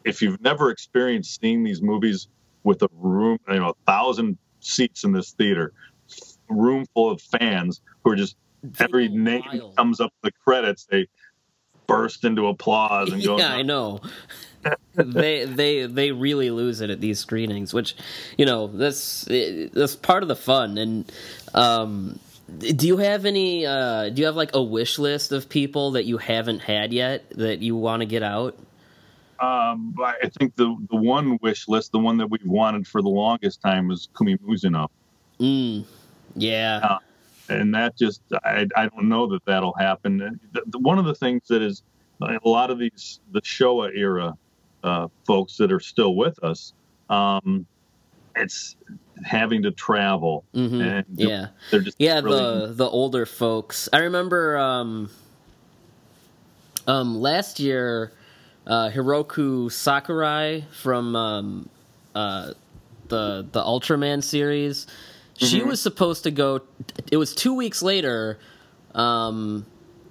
if 0.07 0.23
you've 0.23 0.41
never 0.41 0.71
experienced 0.71 1.41
seeing 1.41 1.65
these 1.65 1.83
movies 1.83 2.29
with 2.63 2.81
a 2.83 2.89
room, 2.93 3.39
you 3.49 3.59
know, 3.59 3.71
a 3.71 3.91
thousand 3.91 4.39
seats 4.61 5.05
in 5.05 5.13
this 5.13 5.33
theater, 5.33 5.73
room 6.49 6.87
full 6.95 7.11
of 7.11 7.21
fans 7.21 7.83
who 8.03 8.13
are 8.13 8.17
just 8.17 8.37
every 8.79 9.09
name 9.09 9.43
wild. 9.53 9.77
comes 9.77 10.01
up 10.01 10.13
the 10.23 10.31
credits, 10.45 10.87
they 10.89 11.09
burst 11.87 12.25
into 12.25 12.47
applause 12.47 13.13
and 13.13 13.23
go. 13.23 13.37
yeah, 13.37 13.53
I 13.53 13.63
know. 13.63 14.01
they 14.95 15.45
they 15.45 15.87
they 15.87 16.13
really 16.13 16.51
lose 16.51 16.81
it 16.81 16.91
at 16.91 17.01
these 17.01 17.19
screenings, 17.19 17.75
which 17.75 17.97
you 18.39 18.47
know 18.47 18.69
that's 18.69 19.27
that's 19.29 19.97
part 19.97 20.23
of 20.23 20.29
the 20.29 20.37
fun. 20.37 20.79
And 20.79 21.13
um, 21.55 22.19
do 22.59 22.87
you 22.87 22.99
have 22.99 23.27
any? 23.27 23.67
Uh, 23.67 24.09
do 24.09 24.21
you 24.21 24.27
have 24.27 24.37
like 24.37 24.55
a 24.55 24.63
wish 24.63 24.99
list 24.99 25.33
of 25.33 25.49
people 25.49 25.93
that 25.93 26.05
you 26.05 26.19
haven't 26.19 26.61
had 26.61 26.93
yet 26.93 27.29
that 27.31 27.61
you 27.61 27.77
want 27.77 28.01
to 28.01 28.07
get 28.07 28.23
out? 28.23 28.57
Um, 29.39 29.95
I 29.99 30.31
think 30.39 30.57
the 30.57 30.77
the 30.91 30.97
one 30.97 31.39
wish 31.43 31.69
list, 31.69 31.93
the 31.93 31.99
one 31.99 32.17
that 32.19 32.29
we've 32.29 32.47
wanted 32.47 32.87
for 32.87 33.03
the 33.03 33.09
longest 33.09 33.61
time, 33.61 33.89
was 33.89 34.09
Kumi 34.17 34.39
Mizuno. 34.39 34.89
Mm, 35.39 35.85
yeah. 36.35 36.81
Uh, 36.83 36.99
and 37.49 37.75
that 37.75 37.97
just, 37.97 38.23
I, 38.45 38.67
I 38.75 38.89
don't 38.89 39.09
know 39.09 39.27
that 39.29 39.45
that'll 39.45 39.75
happen. 39.75 40.41
The, 40.53 40.63
the, 40.67 40.79
one 40.79 40.99
of 40.99 41.05
the 41.05 41.15
things 41.15 41.43
that 41.49 41.63
is 41.63 41.83
a 42.21 42.49
lot 42.49 42.71
of 42.71 42.79
these 42.79 43.21
the 43.33 43.41
Showa 43.43 43.95
era 43.95 44.37
uh, 44.83 45.09
folks 45.27 45.57
that 45.59 45.71
are 45.73 45.81
still 45.81 46.15
with 46.15 46.43
us, 46.43 46.73
um, 47.11 47.67
it's 48.35 48.77
having 49.25 49.63
to 49.63 49.71
travel. 49.71 50.45
Mm-hmm. 50.55 50.81
And 50.81 51.07
yeah, 51.15 51.49
they're 51.71 51.81
just 51.81 51.97
yeah 51.99 52.21
really... 52.21 52.67
the 52.67 52.73
the 52.73 52.89
older 52.89 53.27
folks. 53.27 53.89
I 53.93 53.99
remember 53.99 54.59
um, 54.59 55.11
um, 56.87 57.21
last 57.21 57.61
year 57.61 58.13
uh, 58.67 58.91
Hiroko 58.91 59.71
Sakurai 59.71 60.65
from 60.73 61.15
um, 61.15 61.69
uh, 62.15 62.53
the 63.09 63.47
the 63.51 63.63
Ultraman 63.63 64.23
series. 64.23 64.87
Mm-hmm. 64.87 65.47
She 65.47 65.63
was 65.63 65.81
supposed 65.81 66.25
to 66.25 66.31
go. 66.31 66.63
It 67.11 67.17
was 67.17 67.35
two 67.35 67.55
weeks 67.55 67.83
later. 67.83 68.39
Um, 68.95 69.67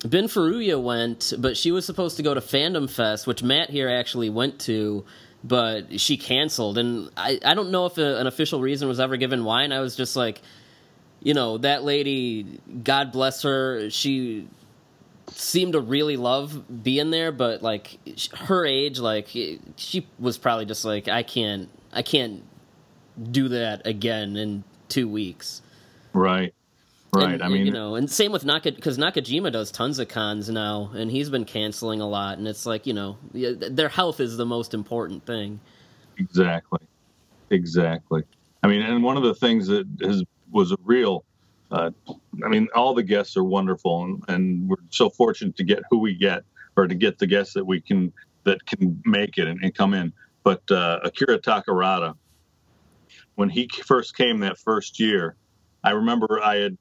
Bin 0.07 0.25
Furuya 0.25 0.81
went, 0.81 1.33
but 1.39 1.57
she 1.57 1.71
was 1.71 1.85
supposed 1.85 2.17
to 2.17 2.23
go 2.23 2.33
to 2.33 2.41
Fandom 2.41 2.89
Fest, 2.89 3.25
which 3.25 3.41
Matt 3.41 3.71
here 3.71 3.89
actually 3.89 4.29
went 4.29 4.59
to, 4.61 5.03
but 5.43 5.99
she 5.99 6.17
canceled. 6.17 6.77
And 6.77 7.09
I, 7.17 7.39
I 7.43 7.55
don't 7.55 7.71
know 7.71 7.87
if 7.87 7.97
a, 7.97 8.17
an 8.17 8.27
official 8.27 8.61
reason 8.61 8.87
was 8.87 8.99
ever 8.99 9.17
given 9.17 9.43
why. 9.43 9.63
And 9.63 9.73
I 9.73 9.79
was 9.79 9.95
just 9.95 10.15
like, 10.15 10.41
you 11.23 11.33
know, 11.33 11.57
that 11.59 11.83
lady, 11.83 12.59
God 12.83 13.11
bless 13.11 13.41
her, 13.41 13.89
she 13.89 14.47
seemed 15.27 15.73
to 15.73 15.79
really 15.79 16.17
love 16.17 16.83
being 16.83 17.09
there, 17.11 17.31
but 17.31 17.61
like 17.61 17.99
her 18.35 18.65
age, 18.65 18.99
like 18.99 19.27
she 19.27 20.07
was 20.19 20.37
probably 20.37 20.65
just 20.65 20.85
like, 20.85 21.07
I 21.07 21.23
can't, 21.23 21.69
I 21.91 22.01
can't 22.01 22.43
do 23.31 23.49
that 23.49 23.85
again 23.87 24.35
in 24.37 24.63
two 24.89 25.07
weeks. 25.07 25.61
Right. 26.13 26.53
Right. 27.13 27.35
And, 27.35 27.43
I 27.43 27.47
mean, 27.47 27.65
you 27.65 27.71
know, 27.71 27.95
and 27.95 28.11
same 28.11 28.33
with 28.33 28.43
Naka 28.43 28.73
because 28.73 28.97
Nakajima 28.97 29.49
does 29.51 29.71
tons 29.71 29.99
of 29.99 30.09
cons 30.09 30.49
now, 30.49 30.91
and 30.93 31.09
he's 31.09 31.29
been 31.29 31.45
canceling 31.45 32.01
a 32.01 32.07
lot. 32.07 32.37
And 32.37 32.45
it's 32.45 32.65
like, 32.65 32.85
you 32.85 32.93
know, 32.93 33.17
their 33.31 33.87
health 33.87 34.19
is 34.19 34.35
the 34.35 34.45
most 34.45 34.73
important 34.73 35.25
thing. 35.25 35.61
Exactly. 36.17 36.79
Exactly. 37.51 38.23
I 38.63 38.67
mean, 38.67 38.81
and 38.81 39.01
one 39.01 39.15
of 39.15 39.23
the 39.23 39.33
things 39.33 39.67
that 39.67 39.87
has 40.01 40.23
was 40.51 40.73
a 40.73 40.77
real 40.83 41.23
uh, 41.75 41.91
I 42.43 42.47
mean, 42.47 42.69
all 42.73 42.93
the 42.93 43.03
guests 43.03 43.35
are 43.35 43.43
wonderful, 43.43 44.05
and, 44.05 44.23
and, 44.29 44.69
we're 44.69 44.77
so 44.91 45.09
fortunate 45.09 45.57
to 45.57 45.63
get 45.65 45.83
who 45.89 45.99
we 45.99 46.15
get, 46.15 46.43
or 46.77 46.87
to 46.87 46.95
get 46.95 47.19
the 47.19 47.27
guests 47.27 47.53
that 47.55 47.65
we 47.65 47.81
can 47.81 48.13
that 48.45 48.65
can 48.65 49.01
make 49.05 49.37
it 49.37 49.47
and, 49.47 49.59
and 49.61 49.75
come 49.75 49.93
in. 49.93 50.13
But 50.43 50.61
uh, 50.71 50.99
Akira 51.03 51.37
Takarada, 51.39 52.15
when 53.35 53.49
he 53.49 53.67
first 53.85 54.15
came 54.15 54.39
that 54.39 54.57
first 54.57 55.01
year, 55.01 55.35
I 55.83 55.91
remember 55.91 56.41
I 56.41 56.57
had 56.57 56.77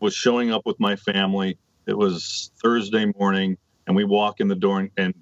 was 0.00 0.14
showing 0.14 0.50
up 0.50 0.62
with 0.66 0.80
my 0.80 0.96
family. 0.96 1.56
It 1.86 1.96
was 1.96 2.50
Thursday 2.60 3.12
morning, 3.16 3.58
and 3.86 3.94
we 3.94 4.02
walk 4.02 4.40
in 4.40 4.48
the 4.48 4.56
door, 4.56 4.80
and, 4.80 4.90
and 4.96 5.14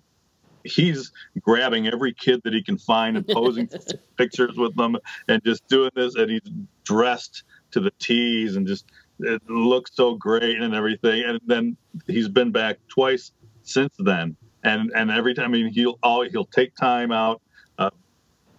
he's 0.64 1.12
grabbing 1.42 1.88
every 1.88 2.14
kid 2.14 2.40
that 2.44 2.54
he 2.54 2.62
can 2.62 2.78
find 2.78 3.18
and 3.18 3.26
posing 3.26 3.68
pictures 4.16 4.56
with 4.56 4.74
them, 4.76 4.96
and 5.28 5.44
just 5.44 5.66
doing 5.68 5.90
this. 5.94 6.14
And 6.14 6.30
he's 6.30 6.50
dressed 6.84 7.44
to 7.78 7.84
the 7.84 7.92
T's 7.98 8.56
and 8.56 8.66
just 8.66 8.86
it 9.20 9.42
looks 9.48 9.90
so 9.94 10.14
great 10.14 10.60
and 10.60 10.74
everything. 10.74 11.24
And 11.24 11.40
then 11.46 11.76
he's 12.06 12.28
been 12.28 12.52
back 12.52 12.78
twice 12.88 13.32
since 13.62 13.94
then. 13.98 14.36
And 14.64 14.90
and 14.94 15.10
every 15.10 15.34
time, 15.34 15.46
I 15.46 15.48
mean, 15.48 15.72
he'll 15.72 15.98
always, 16.02 16.32
he'll 16.32 16.44
take 16.44 16.74
time 16.74 17.12
out, 17.12 17.40
uh, 17.78 17.90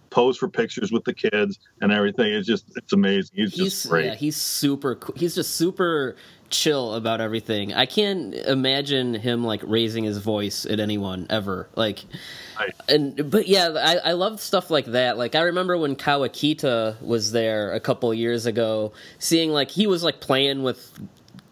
pose 0.08 0.38
for 0.38 0.48
pictures 0.48 0.90
with 0.90 1.04
the 1.04 1.14
kids 1.14 1.58
and 1.80 1.92
everything. 1.92 2.32
It's 2.32 2.46
just 2.46 2.64
it's 2.76 2.92
amazing. 2.92 3.36
He's, 3.36 3.54
he's 3.54 3.72
just 3.72 3.88
great. 3.88 4.06
Yeah, 4.06 4.14
he's 4.14 4.36
super. 4.36 4.94
Cool. 4.94 5.14
He's 5.16 5.34
just 5.34 5.56
super 5.56 6.16
chill 6.50 6.94
about 6.94 7.20
everything. 7.20 7.72
I 7.72 7.86
can't 7.86 8.34
imagine 8.34 9.14
him 9.14 9.44
like 9.44 9.62
raising 9.64 10.04
his 10.04 10.18
voice 10.18 10.66
at 10.66 10.80
anyone 10.80 11.26
ever. 11.30 11.68
Like, 11.76 12.04
right. 12.58 12.74
and 12.88 13.30
but 13.30 13.48
yeah, 13.48 13.70
I, 13.76 14.10
I 14.10 14.12
love 14.12 14.40
stuff 14.40 14.70
like 14.70 14.86
that. 14.86 15.16
Like 15.16 15.34
I 15.34 15.42
remember 15.42 15.78
when 15.78 15.96
Kawakita 15.96 17.00
was 17.00 17.32
there 17.32 17.72
a 17.72 17.80
couple 17.80 18.12
years 18.12 18.46
ago, 18.46 18.92
seeing 19.18 19.50
like 19.50 19.70
he 19.70 19.86
was 19.86 20.02
like 20.02 20.20
playing 20.20 20.62
with 20.62 20.92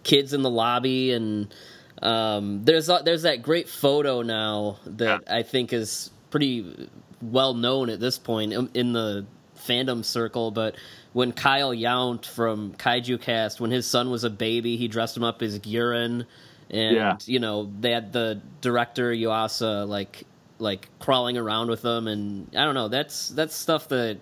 kids 0.03 0.33
in 0.33 0.43
the 0.43 0.51
lobby, 0.51 1.13
and 1.13 1.55
um, 2.03 2.65
there's 2.65 2.91
there's 3.05 3.23
that 3.23 3.43
great 3.43 3.69
photo 3.69 4.23
now 4.23 4.79
that 4.85 5.23
yeah. 5.27 5.37
I 5.37 5.43
think 5.43 5.73
is 5.73 6.11
pretty 6.31 6.89
well 7.23 7.55
known 7.55 7.89
at 7.91 8.01
this 8.01 8.19
point 8.19 8.53
in 8.75 8.93
the 8.93 9.27
fandom 9.59 10.05
circle, 10.05 10.51
but 10.51 10.77
when 11.13 11.33
Kyle 11.33 11.73
Yount 11.73 12.27
from 12.27 12.73
Kaiju 12.75 13.21
Cast, 13.21 13.61
when 13.61 13.71
his 13.71 13.87
son 13.87 14.11
was 14.11 14.25
a 14.25 14.31
baby, 14.31 14.77
he 14.77 14.89
dressed 14.89 15.17
him 15.17 15.25
up 15.25 15.43
as 15.43 15.59
Guiron, 15.59 16.27
and 16.71 16.97
yeah. 16.97 17.17
you 17.27 17.41
know 17.41 17.71
they 17.81 17.93
had 17.93 18.13
the 18.13 18.41
director 18.61 19.13
Yuasa 19.13 19.89
like 19.89 20.25
like 20.59 20.89
crawling 20.99 21.37
around 21.37 21.69
with 21.69 21.83
them, 21.83 22.07
and 22.07 22.49
I 22.57 22.65
don't 22.65 22.75
know. 22.75 22.89
That's 22.89 23.29
that's 23.31 23.55
stuff 23.55 23.89
that 23.89 24.19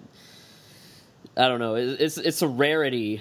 I 1.36 1.48
don't 1.48 1.58
know. 1.58 1.74
It's 1.74 2.18
it's 2.18 2.42
a 2.42 2.48
rarity, 2.48 3.20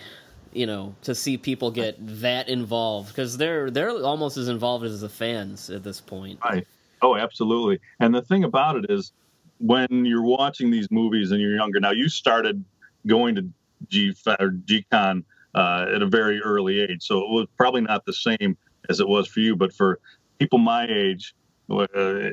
you 0.53 0.65
know, 0.65 0.95
to 1.03 1.15
see 1.15 1.37
people 1.37 1.71
get 1.71 1.95
that 2.21 2.47
involved 2.47 3.09
because 3.09 3.37
they're 3.37 3.69
they're 3.69 3.91
almost 3.91 4.37
as 4.37 4.47
involved 4.47 4.85
as 4.85 5.01
the 5.01 5.09
fans 5.09 5.69
at 5.69 5.83
this 5.83 5.99
point. 5.99 6.39
Right. 6.43 6.65
Oh, 7.01 7.15
absolutely. 7.15 7.81
And 7.99 8.15
the 8.15 8.21
thing 8.21 8.43
about 8.43 8.77
it 8.77 8.89
is, 8.89 9.11
when 9.59 10.05
you're 10.05 10.23
watching 10.23 10.71
these 10.71 10.89
movies 10.91 11.31
and 11.31 11.41
you're 11.41 11.55
younger, 11.55 11.79
now 11.79 11.91
you 11.91 12.09
started 12.09 12.63
going 13.07 13.35
to 13.35 13.47
G 13.89 14.13
or 14.27 14.51
GCon 14.65 15.23
uh, 15.53 15.85
at 15.93 16.01
a 16.01 16.07
very 16.07 16.41
early 16.41 16.81
age, 16.81 17.03
so 17.03 17.19
it 17.19 17.29
was 17.29 17.47
probably 17.57 17.81
not 17.81 18.05
the 18.05 18.13
same 18.13 18.57
as 18.89 18.99
it 18.99 19.07
was 19.07 19.27
for 19.27 19.39
you. 19.39 19.55
But 19.55 19.73
for 19.73 19.99
people 20.39 20.59
my 20.59 20.87
age, 20.87 21.33
uh, 21.69 21.87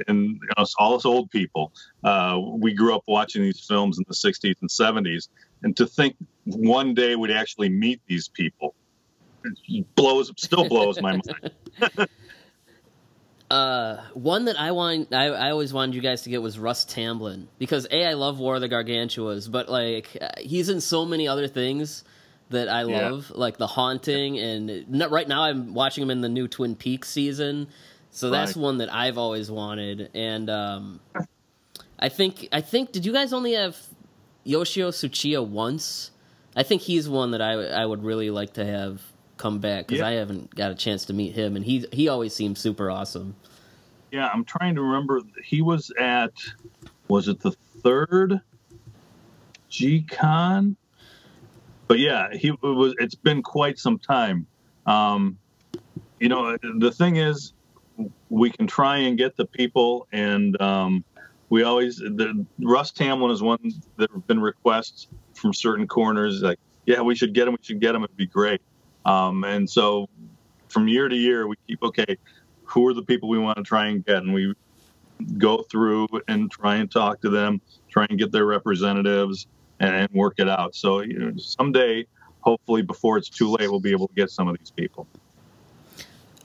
and 0.09 0.41
you 0.43 0.49
know, 0.57 0.67
all 0.79 0.95
us 0.95 1.05
old 1.05 1.31
people, 1.31 1.73
uh, 2.05 2.39
we 2.41 2.73
grew 2.73 2.95
up 2.95 3.03
watching 3.07 3.43
these 3.43 3.61
films 3.61 3.99
in 3.99 4.05
the 4.09 4.15
'60s 4.15 4.55
and 4.61 4.71
'70s, 4.71 5.29
and 5.63 5.77
to 5.77 5.87
think 5.87 6.17
one 6.45 6.95
day 6.95 7.17
we'd 7.17 7.31
actually 7.31 7.69
meet 7.69 8.01
these 8.07 8.29
people 8.29 8.75
blows 9.95 10.33
still 10.37 10.69
blows 10.69 11.01
my 11.01 11.13
mind. 11.13 11.53
Uh, 13.53 14.01
one 14.15 14.47
that 14.47 14.59
I 14.59 14.71
want, 14.71 15.13
I, 15.13 15.27
I 15.27 15.51
always 15.51 15.75
wanted 15.75 15.95
you 15.95 16.01
guys 16.01 16.23
to 16.23 16.31
get 16.31 16.41
was 16.41 16.59
Russ 16.59 16.87
Tamblyn 16.87 17.49
because 17.59 17.87
a 17.91 18.07
I 18.07 18.15
love 18.15 18.39
War 18.39 18.55
of 18.55 18.63
the 18.63 18.69
Gargantuas, 18.71 19.53
but 19.53 19.69
like 19.69 20.17
uh, 20.19 20.31
he's 20.39 20.71
in 20.71 20.81
so 20.81 21.05
many 21.05 21.29
other 21.29 21.47
things 21.49 22.03
that 22.49 22.71
I 22.71 22.85
love, 22.85 23.27
yeah. 23.29 23.37
like 23.39 23.59
The 23.59 23.67
Haunting, 23.67 24.39
and 24.39 24.87
right 25.11 25.29
now 25.29 25.43
I'm 25.43 25.75
watching 25.75 26.03
him 26.03 26.09
in 26.09 26.23
the 26.23 26.31
new 26.31 26.49
Twin 26.49 26.77
Peaks 26.77 27.11
season, 27.11 27.69
so 28.11 28.31
that's 28.31 28.57
right. 28.57 28.63
one 28.63 28.79
that 28.79 28.91
I've 28.91 29.19
always 29.19 29.51
wanted. 29.51 30.09
And 30.15 30.49
um, 30.49 31.01
I 31.99 32.09
think 32.09 32.49
I 32.53 32.63
think 32.63 32.93
did 32.93 33.05
you 33.05 33.13
guys 33.13 33.35
only 33.35 33.53
have 33.53 33.77
Yoshio 34.45 34.93
Tsuchiya 34.93 35.47
once? 35.47 36.11
I 36.57 36.63
think 36.63 36.81
he's 36.81 37.07
one 37.07 37.33
that 37.33 37.43
I 37.43 37.53
I 37.53 37.85
would 37.85 38.03
really 38.03 38.31
like 38.31 38.55
to 38.55 38.65
have 38.65 39.03
come 39.43 39.59
back 39.59 39.87
because 39.87 40.01
yeah. 40.01 40.09
I 40.09 40.13
haven't 40.13 40.55
got 40.55 40.71
a 40.71 40.75
chance 40.75 41.05
to 41.07 41.13
meet 41.13 41.35
him, 41.35 41.57
and 41.57 41.65
he 41.65 41.87
he 41.93 42.09
always 42.09 42.35
seems 42.35 42.61
super 42.61 42.91
awesome. 42.91 43.35
Yeah, 44.11 44.29
I'm 44.33 44.45
trying 44.45 44.75
to 44.75 44.83
remember. 44.83 45.21
He 45.43 45.63
was 45.63 45.91
at 45.99 46.33
was 47.09 47.29
it 47.29 47.41
the 47.41 47.53
third 47.83 48.41
G 49.69 50.03
Con? 50.03 50.77
but 51.93 51.99
yeah, 51.99 52.33
he 52.33 52.53
was. 52.63 52.95
It's 52.99 53.15
been 53.15 53.43
quite 53.43 53.79
some 53.79 53.99
time. 53.99 54.47
Um, 54.87 55.37
you 56.21 56.31
know, 56.31 56.57
the 56.79 56.91
thing 56.91 57.17
is, 57.17 57.53
we 58.31 58.49
can 58.49 58.67
try 58.67 58.97
and 58.97 59.19
get 59.19 59.37
the 59.37 59.45
people, 59.45 60.09
and 60.11 60.59
um, 60.63 61.05
we 61.51 61.65
always 61.65 61.99
the 61.99 62.47
Russ 62.61 62.93
Tamblyn 62.93 63.31
is 63.31 63.43
one 63.43 63.59
that 63.99 64.11
have 64.11 64.27
been 64.27 64.41
requests 64.41 65.09
from 65.35 65.53
certain 65.53 65.87
corners 65.87 66.41
like, 66.41 66.59
yeah, 66.87 67.03
we 67.03 67.15
should 67.15 67.35
get 67.35 67.47
him, 67.47 67.53
we 67.53 67.59
should 67.63 67.81
get 67.81 67.95
him, 67.95 68.05
it'd 68.05 68.17
be 68.17 68.25
great. 68.27 68.63
Um, 69.05 69.45
and 69.45 69.69
so 69.69 70.09
from 70.69 70.89
year 70.89 71.09
to 71.09 71.17
year, 71.17 71.47
we 71.47 71.57
keep 71.67 71.83
okay, 71.83 72.17
who 72.65 72.87
are 72.87 72.95
the 72.95 73.03
people 73.03 73.29
we 73.29 73.39
want 73.39 73.59
to 73.59 73.65
try 73.65 73.87
and 73.89 74.05
get, 74.05 74.19
and 74.19 74.33
we 74.33 74.55
go 75.39 75.63
through 75.63 76.09
and 76.29 76.51
try 76.51 76.77
and 76.77 76.91
talk 76.91 77.21
to 77.21 77.31
them, 77.31 77.61
try 77.89 78.07
and 78.09 78.19
get 78.19 78.33
their 78.33 78.47
representatives, 78.47 79.47
and, 79.81 79.95
and 79.95 80.09
work 80.13 80.35
it 80.39 80.49
out. 80.49 80.75
So 80.75 81.01
you 81.01 81.19
know, 81.19 81.37
someday, 81.37 82.07
hopefully, 82.41 82.83
before 82.83 83.19
it's 83.19 83.29
too 83.29 83.51
late, 83.51 83.71
we'll 83.71 83.81
be 83.81 83.93
able 83.93 84.09
to 84.09 84.15
get 84.15 84.31
some 84.31 84.49
of 84.49 84.59
these 84.59 84.71
people. 84.71 85.07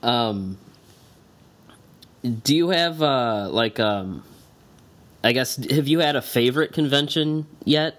Um, 0.02 0.58
do 2.42 2.54
you 2.54 2.70
have 2.70 3.02
uh, 3.02 3.48
like 3.50 3.80
um, 3.80 4.22
I 5.22 5.32
guess 5.32 5.56
have 5.70 5.88
you 5.88 6.00
had 6.00 6.16
a 6.16 6.22
favorite 6.22 6.72
convention 6.72 7.46
yet? 7.64 7.98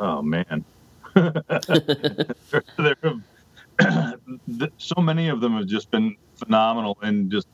Oh 0.00 0.20
man, 0.20 0.64
there, 1.14 2.64
there 2.78 2.96
have, 3.02 3.20
so 4.78 5.00
many 5.00 5.28
of 5.28 5.40
them 5.40 5.56
have 5.56 5.66
just 5.66 5.90
been 5.90 6.16
phenomenal 6.36 6.98
and 7.02 7.30
just 7.30 7.48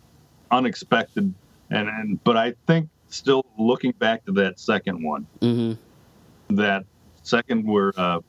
unexpected. 0.51 1.33
And, 1.71 1.89
and 1.89 2.25
but 2.25 2.37
I 2.37 2.55
think 2.67 2.89
still 3.09 3.45
looking 3.59 3.93
back 3.93 4.25
to 4.27 4.33
that 4.33 4.59
second 4.59 5.03
one, 5.03 5.27
mm-hmm. 5.41 6.57
that 6.57 6.85
second 7.23 7.67
where 7.67 7.93
uh, 7.97 8.21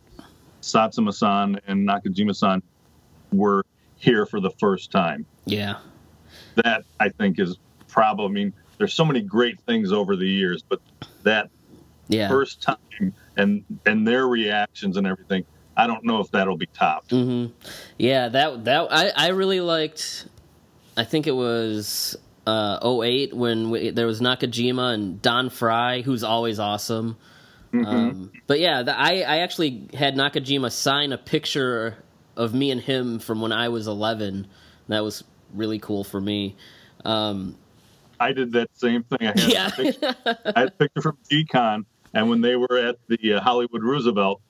Satsuma-san 0.61 1.59
and 1.67 1.87
Nakajima-san 1.87 2.61
were 3.31 3.65
here 3.95 4.25
for 4.25 4.39
the 4.39 4.51
first 4.51 4.91
time. 4.91 5.25
Yeah, 5.45 5.75
that 6.55 6.83
I 6.99 7.09
think 7.09 7.39
is 7.39 7.57
probably. 7.87 8.25
I 8.25 8.29
mean, 8.29 8.53
there's 8.77 8.93
so 8.93 9.05
many 9.05 9.21
great 9.21 9.59
things 9.61 9.91
over 9.91 10.15
the 10.15 10.27
years, 10.27 10.61
but 10.61 10.81
that 11.23 11.49
yeah. 12.07 12.27
first 12.27 12.61
time 12.61 13.13
and 13.39 13.63
and 13.85 14.07
their 14.07 14.27
reactions 14.27 14.97
and 14.97 15.07
everything, 15.07 15.45
I 15.75 15.87
don't 15.87 16.03
know 16.03 16.19
if 16.19 16.29
that'll 16.31 16.57
be 16.57 16.67
topped. 16.67 17.11
Mm-hmm. 17.11 17.53
Yeah, 17.97 18.29
that 18.29 18.65
that 18.65 18.87
I 18.91 19.09
I 19.15 19.27
really 19.29 19.61
liked. 19.61 20.27
I 20.97 21.03
think 21.05 21.27
it 21.27 21.35
was 21.35 22.17
uh, 22.45 22.79
08 23.01 23.33
when 23.33 23.69
we, 23.69 23.91
there 23.91 24.05
was 24.05 24.19
Nakajima 24.19 24.93
and 24.93 25.21
Don 25.21 25.49
Frye, 25.49 26.01
who's 26.01 26.23
always 26.23 26.59
awesome. 26.59 27.15
Mm-hmm. 27.71 27.85
Um, 27.85 28.31
but 28.47 28.59
yeah, 28.59 28.83
the, 28.83 28.99
I 28.99 29.21
I 29.21 29.37
actually 29.37 29.87
had 29.93 30.15
Nakajima 30.15 30.71
sign 30.71 31.13
a 31.13 31.17
picture 31.17 31.95
of 32.35 32.53
me 32.53 32.71
and 32.71 32.81
him 32.81 33.19
from 33.19 33.41
when 33.41 33.51
I 33.51 33.69
was 33.69 33.87
11. 33.87 34.47
That 34.87 35.03
was 35.03 35.23
really 35.53 35.79
cool 35.79 36.03
for 36.03 36.19
me. 36.19 36.55
Um, 37.05 37.55
I 38.19 38.33
did 38.33 38.51
that 38.53 38.69
same 38.77 39.03
thing. 39.03 39.19
I 39.21 39.25
had, 39.25 39.39
Yeah. 39.39 39.67
a, 39.67 39.71
picture, 39.71 40.15
I 40.25 40.59
had 40.59 40.67
a 40.69 40.71
picture 40.71 41.01
from 41.01 41.17
G-Con, 41.29 41.85
and 42.13 42.29
when 42.29 42.41
they 42.41 42.55
were 42.55 42.77
at 42.77 42.95
the 43.07 43.33
uh, 43.33 43.41
Hollywood 43.41 43.83
Roosevelt, 43.83 44.41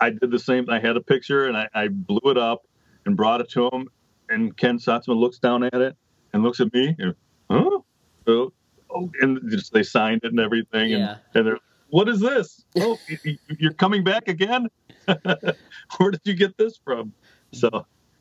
I 0.00 0.10
did 0.10 0.30
the 0.30 0.38
same. 0.38 0.68
I 0.70 0.80
had 0.80 0.96
a 0.96 1.00
picture, 1.00 1.46
and 1.46 1.56
I, 1.56 1.68
I 1.74 1.88
blew 1.88 2.30
it 2.30 2.38
up 2.38 2.62
and 3.06 3.16
brought 3.16 3.40
it 3.40 3.50
to 3.50 3.68
him. 3.68 3.88
And 4.28 4.56
Ken 4.56 4.78
Satsuma 4.78 5.18
looks 5.18 5.38
down 5.38 5.64
at 5.64 5.74
it 5.74 5.96
and 6.32 6.42
looks 6.42 6.60
at 6.60 6.72
me, 6.72 6.94
and, 6.98 7.14
huh? 7.50 7.80
Oh, 8.26 8.52
oh, 8.90 9.10
and 9.20 9.40
just, 9.50 9.72
they 9.72 9.82
signed 9.82 10.20
it 10.24 10.32
and 10.32 10.40
everything. 10.40 10.90
Yeah. 10.90 10.96
And, 10.96 11.20
and 11.34 11.46
they're, 11.46 11.58
what 11.88 12.08
is 12.08 12.20
this? 12.20 12.64
Oh, 12.76 12.98
y- 13.08 13.18
y- 13.24 13.38
you're 13.58 13.74
coming 13.74 14.04
back 14.04 14.28
again? 14.28 14.68
Where 15.98 16.10
did 16.10 16.20
you 16.24 16.34
get 16.34 16.56
this 16.56 16.78
from? 16.84 17.12
So 17.52 17.68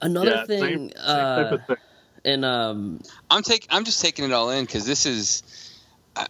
another 0.01 0.31
yeah, 0.31 0.45
thing, 0.45 0.59
same, 0.59 0.89
same 0.89 0.97
uh, 1.05 1.35
type 1.35 1.51
of 1.51 1.65
thing. 1.67 1.77
and 2.25 2.43
um, 2.45 2.99
I'm 3.29 3.43
taking 3.43 3.67
I'm 3.71 3.85
just 3.85 4.01
taking 4.01 4.25
it 4.25 4.31
all 4.33 4.49
in 4.49 4.65
because 4.65 4.85
this 4.85 5.05
is, 5.05 5.43
I, 6.15 6.25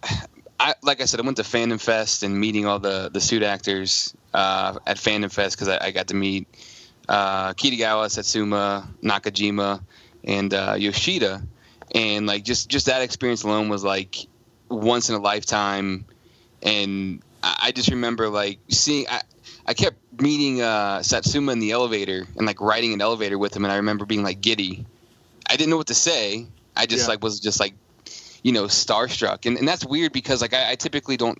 I 0.62 0.74
like 0.82 1.00
I 1.00 1.06
said 1.06 1.20
I 1.20 1.24
went 1.24 1.38
to 1.38 1.42
Fandom 1.42 1.80
Fest 1.80 2.22
and 2.22 2.38
meeting 2.38 2.66
all 2.66 2.78
the 2.78 3.10
the 3.12 3.20
suit 3.20 3.42
actors 3.42 4.14
uh, 4.32 4.78
at 4.86 4.96
Fandom 4.96 5.32
Fest 5.32 5.56
because 5.56 5.68
I, 5.68 5.86
I 5.86 5.90
got 5.90 6.08
to 6.08 6.14
meet 6.14 6.46
uh, 7.08 7.52
Kitagawa, 7.54 8.10
Satsuma, 8.10 8.88
Nakajima, 9.02 9.82
and 10.24 10.54
uh, 10.54 10.76
Yoshida, 10.78 11.42
and 11.94 12.26
like 12.26 12.44
just 12.44 12.68
just 12.68 12.86
that 12.86 13.02
experience 13.02 13.42
alone 13.42 13.68
was 13.68 13.82
like 13.82 14.16
once 14.68 15.08
in 15.08 15.16
a 15.16 15.20
lifetime, 15.20 16.06
and 16.62 17.22
I, 17.42 17.56
I 17.64 17.72
just 17.72 17.90
remember 17.90 18.28
like 18.28 18.58
seeing 18.70 19.06
I. 19.08 19.22
I 19.64 19.74
kept 19.74 19.96
meeting 20.20 20.60
uh, 20.60 21.02
Satsuma 21.02 21.52
in 21.52 21.60
the 21.60 21.70
elevator 21.70 22.26
and 22.36 22.46
like 22.46 22.60
riding 22.60 22.94
an 22.94 23.00
elevator 23.00 23.38
with 23.38 23.54
him, 23.54 23.64
and 23.64 23.72
I 23.72 23.76
remember 23.76 24.04
being 24.04 24.24
like 24.24 24.40
giddy. 24.40 24.84
I 25.48 25.56
didn't 25.56 25.70
know 25.70 25.76
what 25.76 25.86
to 25.88 25.94
say. 25.94 26.46
I 26.76 26.86
just 26.86 27.04
Yeah. 27.04 27.12
like 27.12 27.22
was 27.22 27.38
just 27.40 27.60
like, 27.60 27.74
you 28.42 28.52
know, 28.52 28.64
starstruck, 28.64 29.46
and 29.46 29.56
and 29.56 29.66
that's 29.66 29.84
weird 29.84 30.12
because 30.12 30.42
like 30.42 30.54
I, 30.54 30.72
I 30.72 30.74
typically 30.74 31.16
don't 31.16 31.38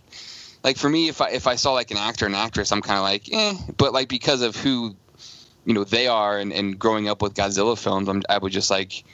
like 0.62 0.76
for 0.76 0.88
me 0.88 1.08
if 1.08 1.20
I 1.20 1.30
if 1.30 1.46
I 1.46 1.56
saw 1.56 1.72
like 1.72 1.90
an 1.90 1.96
actor 1.96 2.26
and 2.26 2.34
actress, 2.34 2.72
I'm 2.72 2.82
kind 2.82 2.98
of 2.98 3.04
like 3.04 3.32
eh, 3.32 3.54
but 3.76 3.92
like 3.92 4.08
because 4.08 4.42
of 4.42 4.56
who, 4.56 4.94
you 5.64 5.74
know, 5.74 5.84
they 5.84 6.06
are 6.06 6.38
and, 6.38 6.52
and 6.52 6.78
growing 6.78 7.08
up 7.08 7.22
with 7.22 7.34
Godzilla 7.34 7.76
films, 7.76 8.08
I'm, 8.08 8.22
I 8.28 8.38
would 8.38 8.52
just 8.52 8.70
like 8.70 9.04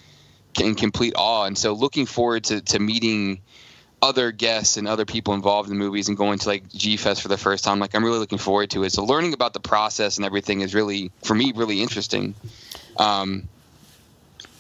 in 0.61 0.75
complete 0.75 1.15
awe, 1.17 1.45
and 1.45 1.57
so 1.57 1.73
looking 1.73 2.07
forward 2.07 2.45
to 2.45 2.61
to 2.61 2.79
meeting 2.79 3.41
other 4.01 4.31
guests 4.31 4.77
and 4.77 4.87
other 4.87 5.05
people 5.05 5.35
involved 5.35 5.69
in 5.69 5.77
the 5.77 5.85
movies 5.85 6.09
and 6.09 6.17
going 6.17 6.39
to 6.39 6.49
like 6.49 6.69
G 6.69 6.97
Fest 6.97 7.23
for 7.23 7.29
the 7.29 7.39
first 7.39 7.65
time. 7.65 7.79
Like 7.79 7.95
I'm 7.95 8.05
really 8.05 8.19
looking 8.19 8.39
forward 8.39 8.71
to 8.71 8.85
it. 8.85 8.93
So 8.93 9.05
learning 9.05 9.33
about 9.33 9.53
the 9.53 9.61
process 9.61 10.19
and 10.19 10.27
everything 10.27 10.61
is 10.61 10.75
really 10.75 11.11
for 11.25 11.35
me 11.35 11.53
really 11.55 11.83
interesting. 11.83 12.35
Um, 12.97 13.49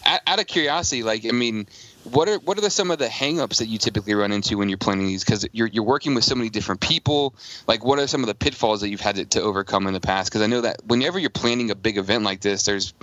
out, 0.04 0.20
out 0.26 0.40
of 0.40 0.46
curiosity, 0.46 1.02
like 1.02 1.24
I 1.24 1.30
mean, 1.30 1.66
what 2.04 2.28
are 2.28 2.38
what 2.38 2.58
are 2.58 2.60
the, 2.60 2.70
some 2.70 2.90
of 2.90 2.98
the 2.98 3.06
hangups 3.06 3.58
that 3.58 3.66
you 3.66 3.78
typically 3.78 4.14
run 4.14 4.32
into 4.32 4.56
when 4.56 4.68
you're 4.68 4.78
planning 4.78 5.06
these? 5.06 5.24
Because 5.24 5.46
you're 5.52 5.66
you're 5.66 5.84
working 5.84 6.14
with 6.14 6.24
so 6.24 6.34
many 6.34 6.48
different 6.48 6.80
people. 6.80 7.34
Like, 7.66 7.84
what 7.84 7.98
are 7.98 8.06
some 8.06 8.22
of 8.22 8.28
the 8.28 8.34
pitfalls 8.34 8.80
that 8.80 8.88
you've 8.88 9.00
had 9.00 9.16
to, 9.16 9.24
to 9.26 9.42
overcome 9.42 9.86
in 9.86 9.94
the 9.94 10.00
past? 10.00 10.30
Because 10.30 10.42
I 10.42 10.46
know 10.46 10.62
that 10.62 10.84
whenever 10.86 11.18
you're 11.18 11.30
planning 11.30 11.70
a 11.70 11.74
big 11.74 11.98
event 11.98 12.24
like 12.24 12.40
this, 12.40 12.62
there's 12.62 12.94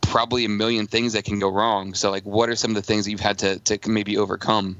probably 0.00 0.44
a 0.44 0.48
million 0.48 0.86
things 0.86 1.14
that 1.14 1.24
can 1.24 1.38
go 1.38 1.48
wrong. 1.48 1.94
So, 1.94 2.10
like, 2.10 2.24
what 2.24 2.48
are 2.48 2.56
some 2.56 2.70
of 2.70 2.76
the 2.76 2.82
things 2.82 3.04
that 3.04 3.10
you've 3.10 3.20
had 3.20 3.38
to 3.38 3.58
to 3.58 3.90
maybe 3.90 4.16
overcome? 4.16 4.76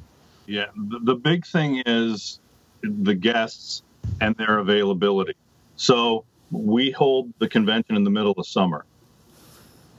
Yeah, 0.47 0.67
the, 0.77 1.01
the 1.01 1.14
big 1.14 1.45
thing 1.47 1.83
is 1.85 2.39
the 2.83 3.14
guests 3.14 3.83
and 4.21 4.37
their 4.37 4.59
availability. 4.59 5.35
So 5.77 6.25
we 6.51 6.91
hold 6.91 7.33
the 7.39 7.49
convention 7.49 7.97
in 7.97 8.05
the 8.05 8.11
middle 8.11 8.33
of 8.33 8.47
summer. 8.47 8.85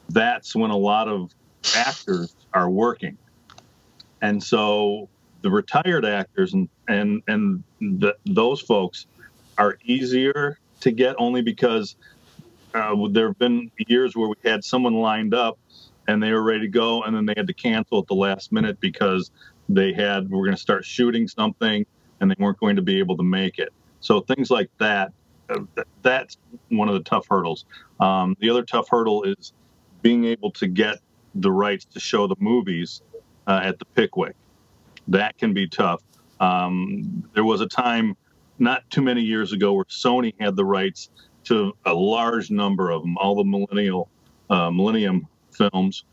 That's 0.10 0.56
when 0.56 0.72
a 0.72 0.78
lot 0.78 1.08
of 1.08 1.32
actors 1.76 2.34
are 2.54 2.70
working, 2.70 3.18
and 4.22 4.42
so 4.42 5.10
the 5.42 5.52
retired 5.52 6.06
actors 6.06 6.54
and 6.54 6.70
and 6.88 7.22
and 7.28 7.64
the, 7.80 8.16
those 8.26 8.62
folks 8.62 9.06
are 9.58 9.78
easier 9.84 10.60
to 10.82 10.92
get 10.92 11.16
only 11.18 11.42
because 11.42 11.96
uh, 12.74 12.96
there 13.10 13.28
have 13.28 13.40
been 13.40 13.72
years 13.78 14.16
where 14.16 14.30
we 14.30 14.36
had 14.44 14.64
someone 14.64 14.94
lined 14.94 15.34
up 15.34 15.58
and 16.08 16.22
they 16.22 16.32
were 16.32 16.44
ready 16.44 16.62
to 16.62 16.68
go, 16.68 17.04
and 17.04 17.16
then 17.16 17.26
they 17.26 17.34
had 17.36 17.48
to 17.48 17.54
cancel 17.54 18.00
at 18.00 18.08
the 18.08 18.16
last 18.16 18.52
minute 18.52 18.80
because 18.80 19.32
they 19.68 19.94
had 19.94 20.30
we're 20.30 20.46
going 20.46 20.56
to 20.56 20.62
start 20.62 20.86
shooting 20.86 21.28
something 21.28 21.86
and 22.20 22.32
they 22.32 22.36
weren't 22.40 22.60
going 22.60 22.76
to 22.78 22.82
be 22.82 23.00
able 23.00 23.18
to 23.18 23.24
make 23.24 23.60
it. 23.60 23.74
So 24.00 24.22
things 24.22 24.50
like 24.50 24.70
that. 24.80 25.12
Uh, 25.50 25.60
that's 26.02 26.38
one 26.70 26.90
of 26.90 26.94
the 26.94 27.02
tough 27.02 27.26
hurdles. 27.30 27.66
Um, 28.02 28.36
the 28.40 28.50
other 28.50 28.64
tough 28.64 28.88
hurdle 28.90 29.24
is 29.24 29.54
being 30.02 30.26
able 30.26 30.52
to 30.52 30.68
get 30.68 30.98
the 31.36 31.52
rights 31.52 31.86
to 31.86 32.00
show 32.00 32.28
the 32.28 32.36
movies 32.40 33.02
uh, 33.48 33.62
at 33.64 33.80
the 33.80 33.86
Pickwick. 33.86 34.36
That 35.08 35.38
can 35.38 35.54
be 35.54 35.68
tough. 35.68 36.02
Um, 36.40 37.24
there 37.34 37.46
was 37.46 37.62
a 37.62 37.68
time 37.68 38.16
not 38.60 38.90
too 38.90 39.02
many 39.02 39.22
years 39.22 39.54
ago 39.54 39.74
where 39.74 39.86
Sony 39.86 40.34
had 40.40 40.56
the 40.56 40.66
rights 40.66 41.10
to 41.46 41.76
a 41.86 41.94
large 41.94 42.52
number 42.52 42.92
of 42.92 43.02
them, 43.02 43.18
all 43.18 43.36
the 43.36 43.44
millennial 43.44 44.10
uh, 44.50 44.70
Millennium 44.70 45.28
films, 45.52 46.04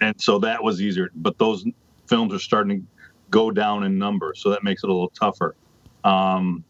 and 0.00 0.20
so 0.20 0.38
that 0.40 0.62
was 0.62 0.82
easier. 0.82 1.10
But 1.14 1.38
those 1.38 1.64
films 2.08 2.34
are 2.34 2.38
starting 2.38 2.80
to 2.80 2.86
go 3.30 3.50
down 3.50 3.84
in 3.84 3.98
number, 3.98 4.34
so 4.34 4.50
that 4.50 4.64
makes 4.64 4.82
it 4.82 4.90
a 4.90 4.92
little 4.92 5.10
tougher. 5.10 5.54
Um, 6.04 6.64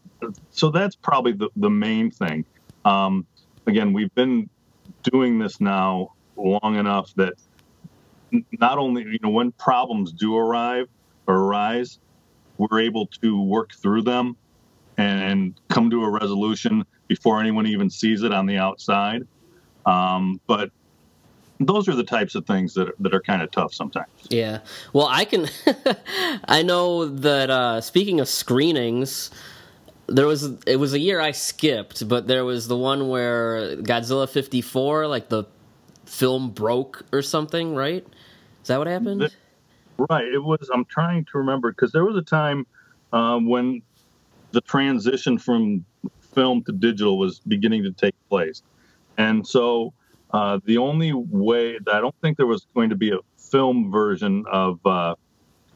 so 0.51 0.69
that's 0.69 0.95
probably 0.95 1.31
the, 1.31 1.49
the 1.55 1.69
main 1.69 2.11
thing. 2.11 2.45
Um, 2.85 3.25
again, 3.65 3.91
we've 3.93 4.13
been 4.13 4.49
doing 5.03 5.39
this 5.39 5.59
now 5.59 6.13
long 6.35 6.75
enough 6.75 7.13
that 7.15 7.33
not 8.59 8.77
only 8.77 9.03
you 9.03 9.19
know 9.21 9.29
when 9.29 9.51
problems 9.53 10.11
do 10.11 10.37
arrive 10.37 10.87
or 11.27 11.35
arise, 11.35 11.99
we're 12.57 12.81
able 12.81 13.07
to 13.07 13.41
work 13.41 13.73
through 13.73 14.03
them 14.03 14.35
and 14.97 15.59
come 15.69 15.89
to 15.89 16.03
a 16.03 16.09
resolution 16.09 16.85
before 17.07 17.39
anyone 17.39 17.65
even 17.65 17.89
sees 17.89 18.23
it 18.23 18.31
on 18.31 18.45
the 18.45 18.57
outside. 18.57 19.27
Um, 19.85 20.39
but 20.47 20.71
those 21.59 21.87
are 21.87 21.95
the 21.95 22.03
types 22.03 22.35
of 22.35 22.45
things 22.45 22.73
that 22.73 22.89
are, 22.89 22.95
that 22.99 23.13
are 23.13 23.21
kind 23.21 23.41
of 23.41 23.51
tough 23.51 23.73
sometimes. 23.73 24.09
Yeah. 24.29 24.59
Well, 24.93 25.07
I 25.07 25.25
can. 25.25 25.47
I 26.45 26.63
know 26.63 27.05
that 27.05 27.49
uh, 27.49 27.81
speaking 27.81 28.19
of 28.19 28.27
screenings, 28.27 29.31
there 30.07 30.27
was 30.27 30.51
it 30.65 30.77
was 30.77 30.93
a 30.93 30.99
year 30.99 31.19
I 31.19 31.31
skipped, 31.31 32.07
but 32.07 32.27
there 32.27 32.45
was 32.45 32.67
the 32.67 32.77
one 32.77 33.09
where 33.09 33.77
Godzilla 33.77 34.29
54 34.29 35.07
like 35.07 35.29
the 35.29 35.45
film 36.11 36.49
broke 36.51 37.03
or 37.13 37.21
something, 37.21 37.73
right? 37.73 38.05
Is 38.61 38.67
that 38.67 38.77
what 38.77 38.87
happened? 38.87 39.33
Right. 40.09 40.25
It 40.25 40.43
was 40.43 40.69
I'm 40.73 40.85
trying 40.85 41.25
to 41.25 41.37
remember 41.37 41.71
because 41.71 41.91
there 41.91 42.05
was 42.05 42.17
a 42.17 42.21
time 42.21 42.67
um, 43.13 43.47
when 43.47 43.81
the 44.51 44.61
transition 44.61 45.37
from 45.37 45.85
film 46.33 46.63
to 46.65 46.71
digital 46.73 47.17
was 47.17 47.39
beginning 47.39 47.83
to 47.83 47.91
take 47.91 48.15
place. 48.29 48.61
And 49.17 49.47
so 49.47 49.93
uh, 50.31 50.59
the 50.65 50.77
only 50.77 51.13
way 51.13 51.79
I 51.91 51.99
don't 51.99 52.15
think 52.21 52.37
there 52.37 52.45
was 52.45 52.67
going 52.75 52.89
to 52.89 52.95
be 52.95 53.11
a 53.11 53.19
film 53.37 53.91
version 53.91 54.43
of 54.51 54.85
uh, 54.85 55.15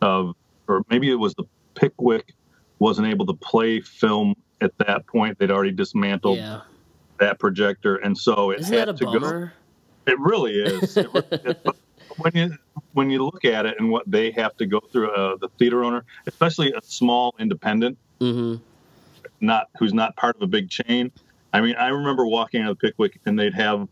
of 0.01 0.36
or 0.67 0.83
maybe 0.89 1.09
it 1.09 1.15
was 1.15 1.33
the 1.36 1.45
Pickwick 1.75 2.33
wasn't 2.79 3.07
able 3.07 3.25
to 3.25 3.33
play 3.33 3.79
film 3.79 4.36
at 4.61 4.77
that 4.79 5.07
point. 5.07 5.39
They'd 5.39 5.51
already 5.51 5.71
dismantled 5.71 6.39
yeah. 6.39 6.61
that 7.19 7.39
projector, 7.39 7.95
and 7.97 8.17
so 8.17 8.51
it 8.51 8.59
Isn't 8.61 8.73
had 8.73 8.97
to 8.97 9.05
bummer? 9.05 9.45
go. 9.47 9.51
It 10.07 10.19
really 10.19 10.53
is. 10.61 10.97
It, 10.97 11.07
it, 11.31 11.65
when 12.17 12.31
you 12.35 12.57
when 12.93 13.09
you 13.09 13.23
look 13.23 13.43
at 13.45 13.65
it 13.65 13.75
and 13.79 13.89
what 13.89 14.09
they 14.09 14.31
have 14.31 14.55
to 14.57 14.65
go 14.65 14.79
through, 14.91 15.11
uh, 15.11 15.35
the 15.37 15.49
theater 15.59 15.83
owner, 15.83 16.05
especially 16.27 16.71
a 16.73 16.81
small 16.81 17.35
independent, 17.39 17.97
Mm-hmm. 18.21 18.63
not 19.41 19.67
who's 19.77 19.93
not 19.93 20.15
part 20.15 20.35
of 20.37 20.41
a 20.41 20.47
big 20.47 20.69
chain. 20.69 21.11
I 21.53 21.59
mean, 21.61 21.75
I 21.75 21.89
remember 21.89 22.25
walking 22.25 22.61
out 22.61 22.71
of 22.71 22.79
Pickwick 22.79 23.19
and 23.25 23.37
they'd 23.37 23.53
have 23.53 23.87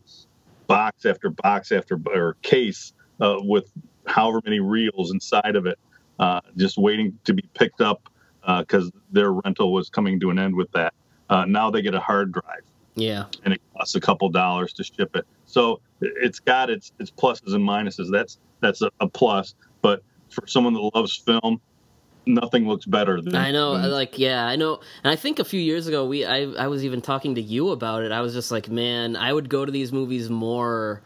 box 0.68 1.06
after 1.06 1.30
box 1.30 1.72
after 1.74 2.00
or 2.08 2.38
case 2.42 2.94
uh, 3.20 3.38
with 3.40 3.70
however 4.06 4.42
many 4.46 4.60
reels 4.62 5.12
inside 5.12 5.56
of 5.58 5.66
it, 5.66 5.78
uh, 6.20 6.40
just 6.58 6.78
waiting 6.78 7.18
to 7.26 7.34
be 7.34 7.44
picked 7.54 7.82
up 7.82 8.10
because 8.60 8.88
uh, 8.88 8.92
their 9.12 9.32
rental 9.34 9.74
was 9.74 9.90
coming 9.90 10.20
to 10.22 10.30
an 10.30 10.40
end 10.40 10.56
with 10.56 10.72
that. 10.72 10.94
Uh, 11.30 11.46
now 11.46 11.70
they 11.70 11.82
get 11.82 11.96
a 11.96 12.00
hard 12.00 12.32
drive, 12.32 12.62
Yeah. 12.96 13.26
and 13.44 13.54
it 13.54 13.62
costs 13.76 13.96
a 13.96 14.02
couple 14.02 14.30
dollars 14.30 14.72
to 14.74 14.84
ship 14.84 15.16
it. 15.16 15.26
So 15.54 15.82
it's 16.02 16.40
got 16.40 16.72
its 16.72 16.92
its 17.00 17.12
pluses 17.12 17.54
and 17.54 17.64
minuses. 17.64 18.12
That's 18.12 18.40
that's 18.60 18.82
a, 18.82 18.90
a 19.00 19.08
plus. 19.08 19.54
But 19.84 20.02
for 20.30 20.48
someone 20.48 20.74
that 20.74 20.90
loves 20.96 21.16
film, 21.16 21.62
nothing 22.26 22.68
looks 22.68 22.86
better 22.88 23.22
than 23.22 23.36
I 23.36 23.52
know, 23.52 23.80
than- 23.80 23.92
like, 23.92 24.18
yeah, 24.18 24.48
I 24.48 24.56
know. 24.56 24.80
And 25.04 25.12
I 25.12 25.16
think 25.16 25.38
a 25.38 25.44
few 25.46 25.60
years 25.62 25.86
ago, 25.86 26.08
we, 26.08 26.26
I, 26.26 26.46
I 26.46 26.68
was 26.68 26.84
even 26.84 27.02
talking 27.02 27.36
to 27.36 27.42
you 27.42 27.70
about 27.70 28.02
it. 28.02 28.12
I 28.12 28.22
was 28.22 28.34
just 28.34 28.50
like, 28.52 28.68
man, 28.68 29.16
I 29.16 29.32
would 29.32 29.48
go 29.48 29.64
to 29.64 29.72
these 29.72 29.92
movies 29.94 30.28
more. 30.28 31.04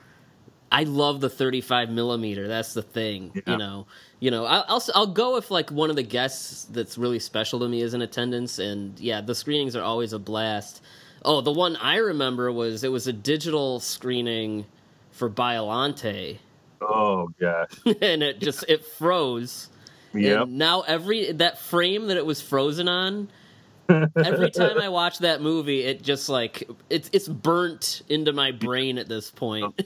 I 0.72 0.84
love 0.84 1.20
the 1.20 1.30
35 1.30 1.90
millimeter. 1.90 2.48
That's 2.48 2.74
the 2.74 2.82
thing, 2.84 3.32
Yeah. 3.36 3.42
you 3.54 3.58
know. 3.58 3.88
You 4.22 4.32
know, 4.32 4.46
I'll, 4.46 4.66
I'll 4.70 4.84
I'll 4.96 5.08
go 5.08 5.36
if 5.36 5.52
like 5.52 5.72
one 5.72 5.90
of 5.90 5.96
the 5.98 6.04
guests 6.04 6.64
that's 6.72 6.98
really 6.98 7.20
special 7.20 7.60
to 7.60 7.68
me 7.68 7.82
is 7.82 7.94
in 7.94 8.02
attendance, 8.02 8.60
and 8.60 8.98
yeah, 9.00 9.20
the 9.22 9.36
screenings 9.36 9.76
are 9.76 9.84
always 9.84 10.14
a 10.14 10.20
blast. 10.20 10.82
Oh, 11.24 11.42
the 11.42 11.52
one 11.52 11.76
I 11.76 11.98
remember 11.98 12.52
was 12.52 12.84
it 12.84 12.92
was 12.92 13.08
a 13.08 13.14
digital 13.14 13.80
screening 13.80 14.66
for 15.12 15.30
Biolante, 15.30 16.38
Oh 16.82 17.30
gosh. 17.40 17.72
and 18.02 18.24
it 18.24 18.40
just 18.40 18.66
it 18.68 18.86
froze. 18.86 19.70
Yep. 20.14 20.42
And 20.44 20.58
now 20.58 20.82
every 20.82 21.32
that 21.34 21.60
frame 21.60 22.08
that 22.08 22.18
it 22.18 22.26
was 22.26 22.42
frozen 22.42 22.88
on, 22.88 23.30
every 23.90 24.52
time 24.52 24.80
I 24.80 24.90
watch 24.90 25.20
that 25.20 25.42
movie, 25.42 25.84
it 25.84 26.02
just 26.02 26.30
like 26.30 26.70
it's 26.90 27.10
it's 27.14 27.28
burnt 27.28 28.04
into 28.10 28.34
my 28.34 28.52
brain 28.52 28.98
at 28.98 29.08
this 29.08 29.32
point. 29.32 29.80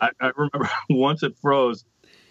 I, 0.00 0.10
I 0.20 0.30
remember 0.36 0.70
once 0.90 1.22
it 1.22 1.36
froze, 1.40 1.84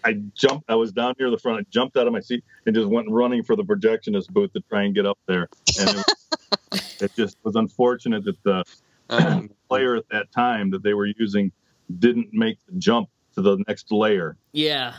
I 0.08 0.14
jumped. 0.34 0.70
I 0.70 0.74
was 0.76 0.92
down 0.92 1.14
near 1.18 1.30
the 1.30 1.38
front. 1.38 1.60
I 1.60 1.62
jumped 1.70 1.96
out 1.96 2.06
of 2.06 2.12
my 2.12 2.20
seat 2.20 2.42
and 2.66 2.74
just 2.74 2.88
went 2.88 3.10
running 3.10 3.42
for 3.42 3.56
the 3.56 3.62
projectionist 3.64 4.28
booth 4.30 4.52
to 4.54 4.60
try 4.70 4.84
and 4.84 4.94
get 4.94 5.06
up 5.06 5.18
there. 5.26 5.48
And 5.78 5.90
it, 5.90 5.96
was- 5.96 6.96
it 7.02 7.12
just 7.16 7.36
was 7.44 7.56
unfortunate 7.56 8.24
that 8.24 8.42
the 8.42 8.64
Um, 9.10 9.50
player 9.68 9.96
at 9.96 10.08
that 10.10 10.32
time 10.32 10.70
that 10.70 10.82
they 10.82 10.94
were 10.94 11.06
using 11.06 11.52
didn't 11.98 12.28
make 12.32 12.58
the 12.66 12.78
jump 12.78 13.08
to 13.34 13.42
the 13.42 13.62
next 13.68 13.90
layer. 13.92 14.36
yeah. 14.52 14.94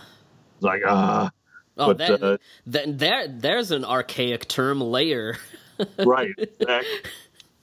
It's 0.55 0.64
like 0.64 0.82
ah, 0.88 1.32
Oh, 1.78 1.88
But, 1.88 1.97
that, 1.99 2.22
uh, 2.24 2.38
that 2.68 2.97
there 2.99 3.28
there's 3.30 3.72
an 3.72 3.86
archaic 3.86 4.47
term 4.47 4.82
layer. 4.82 5.38
right, 6.05 6.34
exactly. 6.38 6.89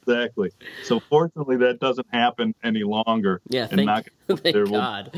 Exactly. 0.09 0.51
So 0.84 1.01
fortunately, 1.01 1.57
that 1.59 1.80
doesn't 1.80 2.07
happen 2.12 2.55
any 2.64 2.84
longer. 2.84 3.40
Yeah, 3.49 3.66
and 3.70 3.72
thank- 3.72 3.86
not- 3.86 4.07
thank 4.40 4.55
there 4.55 4.64
will- 4.64 4.70
God. 4.80 5.11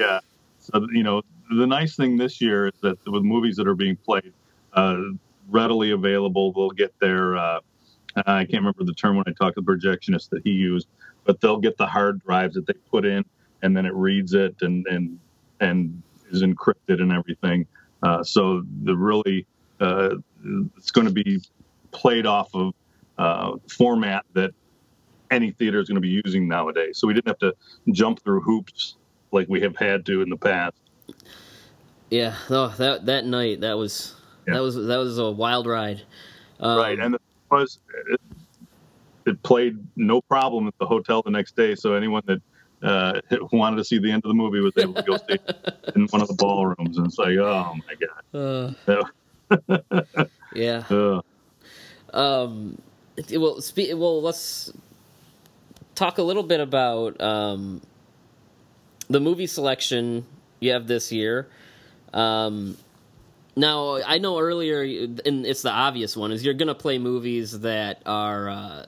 yeah. 0.00 0.20
So 0.60 0.86
you 0.92 1.02
know, 1.02 1.22
the 1.50 1.66
nice 1.66 1.96
thing 1.96 2.16
this 2.16 2.40
year 2.40 2.68
is 2.68 2.74
that 2.82 2.98
with 3.06 3.22
movies 3.22 3.56
that 3.56 3.68
are 3.68 3.74
being 3.74 3.96
played 3.96 4.32
uh, 4.72 4.96
readily 5.48 5.90
available, 5.92 6.52
they'll 6.52 6.70
get 6.70 6.94
their. 7.00 7.36
Uh, 7.36 7.60
I 8.16 8.44
can't 8.44 8.62
remember 8.62 8.84
the 8.84 8.94
term 8.94 9.16
when 9.16 9.24
I 9.26 9.32
talked 9.32 9.56
to 9.56 9.60
the 9.60 9.72
projectionist 9.72 10.30
that 10.30 10.42
he 10.44 10.50
used, 10.50 10.86
but 11.24 11.40
they'll 11.40 11.58
get 11.58 11.76
the 11.76 11.86
hard 11.86 12.22
drives 12.22 12.54
that 12.54 12.66
they 12.66 12.74
put 12.90 13.04
in, 13.04 13.24
and 13.62 13.76
then 13.76 13.86
it 13.86 13.94
reads 13.94 14.34
it 14.34 14.54
and 14.62 14.86
and 14.86 15.18
and 15.60 16.02
is 16.30 16.42
encrypted 16.42 17.00
and 17.00 17.12
everything. 17.12 17.66
Uh, 18.02 18.22
so 18.22 18.64
the 18.82 18.96
really 18.96 19.46
uh, 19.80 20.16
it's 20.76 20.90
going 20.90 21.06
to 21.06 21.12
be 21.12 21.40
played 21.90 22.26
off 22.26 22.54
of 22.54 22.74
uh, 23.18 23.52
format 23.68 24.24
that 24.34 24.52
any 25.30 25.50
theater 25.50 25.80
is 25.80 25.88
going 25.88 25.96
to 25.96 26.00
be 26.00 26.20
using 26.24 26.46
nowadays. 26.46 26.98
So 26.98 27.06
we 27.06 27.14
didn't 27.14 27.28
have 27.28 27.38
to 27.38 27.54
jump 27.92 28.22
through 28.22 28.40
hoops 28.40 28.96
like 29.32 29.48
we 29.48 29.60
have 29.62 29.76
had 29.76 30.06
to 30.06 30.22
in 30.22 30.28
the 30.28 30.36
past. 30.36 30.76
Yeah. 32.10 32.34
Oh, 32.50 32.74
that 32.78 33.06
that 33.06 33.24
night 33.26 33.60
that 33.60 33.76
was 33.76 34.14
Yeah. 34.46 34.54
that 34.54 34.60
was 34.60 34.74
that 34.76 34.96
was 34.96 35.18
a 35.18 35.30
wild 35.30 35.66
ride. 35.66 36.02
Um, 36.60 36.78
right, 36.78 36.98
and 36.98 37.14
it 37.14 37.20
was 37.50 37.78
it, 38.08 38.20
it 39.26 39.42
played 39.42 39.78
no 39.96 40.20
problem 40.22 40.66
at 40.68 40.74
the 40.78 40.86
hotel 40.86 41.22
the 41.22 41.30
next 41.30 41.56
day. 41.56 41.74
So 41.74 41.94
anyone 41.94 42.22
that 42.26 42.42
uh, 42.82 43.20
wanted 43.52 43.76
to 43.76 43.84
see 43.84 43.98
the 43.98 44.10
end 44.10 44.24
of 44.24 44.28
the 44.28 44.34
movie 44.34 44.60
was 44.60 44.76
able 44.76 44.94
to 44.94 45.02
go 45.02 45.16
see 45.16 45.34
it 45.34 45.92
in 45.96 46.06
one 46.08 46.22
of 46.22 46.28
the 46.28 46.34
ballrooms, 46.34 46.98
and 46.98 47.06
it's 47.06 47.18
like, 47.18 47.36
oh 47.38 47.74
my 47.88 47.94
god, 48.88 49.08
uh, 49.88 50.24
yeah. 50.54 50.84
uh, 50.90 51.20
Um, 52.12 52.78
well, 53.32 53.60
spe- 53.60 53.94
well, 53.94 54.22
let's 54.22 54.72
talk 55.94 56.18
a 56.18 56.22
little 56.22 56.42
bit 56.42 56.60
about 56.60 57.20
um, 57.20 57.80
the 59.08 59.20
movie 59.20 59.46
selection 59.46 60.26
you 60.60 60.72
have 60.72 60.86
this 60.86 61.12
year. 61.12 61.48
Um, 62.12 62.76
now, 63.56 64.02
I 64.02 64.18
know 64.18 64.38
earlier, 64.38 64.82
and 64.82 65.46
it's 65.46 65.62
the 65.62 65.70
obvious 65.70 66.16
one, 66.16 66.32
is 66.32 66.44
you're 66.44 66.54
going 66.54 66.68
to 66.68 66.74
play 66.74 66.98
movies 66.98 67.60
that 67.60 68.02
are 68.04 68.48
uh, 68.48 68.86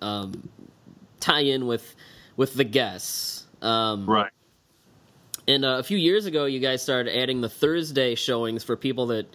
um, 0.00 0.48
tie 1.20 1.40
in 1.40 1.66
with 1.66 1.94
with 2.36 2.54
the 2.54 2.64
guests. 2.64 3.46
Um, 3.60 4.08
right, 4.08 4.32
and 5.46 5.64
uh, 5.64 5.76
a 5.78 5.82
few 5.82 5.98
years 5.98 6.26
ago, 6.26 6.46
you 6.46 6.60
guys 6.60 6.82
started 6.82 7.16
adding 7.16 7.40
the 7.40 7.48
Thursday 7.48 8.14
showings 8.14 8.64
for 8.64 8.76
people 8.76 9.08
that 9.08 9.26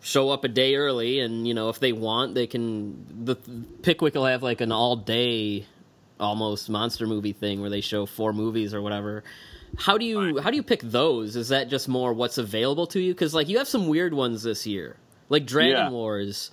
show 0.00 0.30
up 0.30 0.44
a 0.44 0.48
day 0.48 0.74
early, 0.74 1.20
and 1.20 1.46
you 1.46 1.54
know 1.54 1.68
if 1.68 1.78
they 1.78 1.92
want, 1.92 2.34
they 2.34 2.46
can. 2.46 3.06
The 3.24 3.36
Pickwick 3.82 4.14
will 4.14 4.26
have 4.26 4.42
like 4.42 4.60
an 4.60 4.72
all 4.72 4.96
day, 4.96 5.66
almost 6.18 6.68
monster 6.68 7.06
movie 7.06 7.32
thing 7.32 7.60
where 7.60 7.70
they 7.70 7.80
show 7.80 8.06
four 8.06 8.32
movies 8.32 8.74
or 8.74 8.82
whatever. 8.82 9.22
How 9.78 9.96
do 9.98 10.04
you 10.04 10.40
how 10.40 10.50
do 10.50 10.56
you 10.56 10.62
pick 10.62 10.80
those? 10.82 11.36
Is 11.36 11.48
that 11.48 11.68
just 11.68 11.88
more 11.88 12.12
what's 12.12 12.38
available 12.38 12.86
to 12.88 13.00
you? 13.00 13.12
Because 13.14 13.34
like 13.34 13.48
you 13.48 13.58
have 13.58 13.68
some 13.68 13.88
weird 13.88 14.12
ones 14.14 14.42
this 14.42 14.66
year, 14.66 14.96
like 15.28 15.46
Dragon 15.46 15.70
Yeah. 15.72 15.90
Wars. 15.90 16.50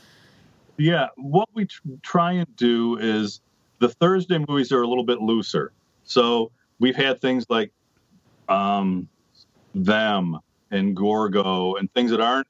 yeah. 0.77 1.07
What 1.17 1.49
we 1.53 1.65
tr- 1.65 1.81
try 2.01 2.33
and 2.33 2.55
do 2.55 2.97
is 2.97 3.41
the 3.79 3.89
Thursday 3.89 4.37
movies 4.47 4.71
are 4.71 4.81
a 4.81 4.87
little 4.87 5.03
bit 5.03 5.19
looser. 5.21 5.71
So 6.03 6.51
we've 6.79 6.95
had 6.95 7.19
things 7.19 7.45
like 7.49 7.71
um, 8.47 9.09
them 9.75 10.39
and 10.71 10.95
Gorgo 10.95 11.75
and 11.75 11.91
things 11.93 12.11
that 12.11 12.21
aren't 12.21 12.47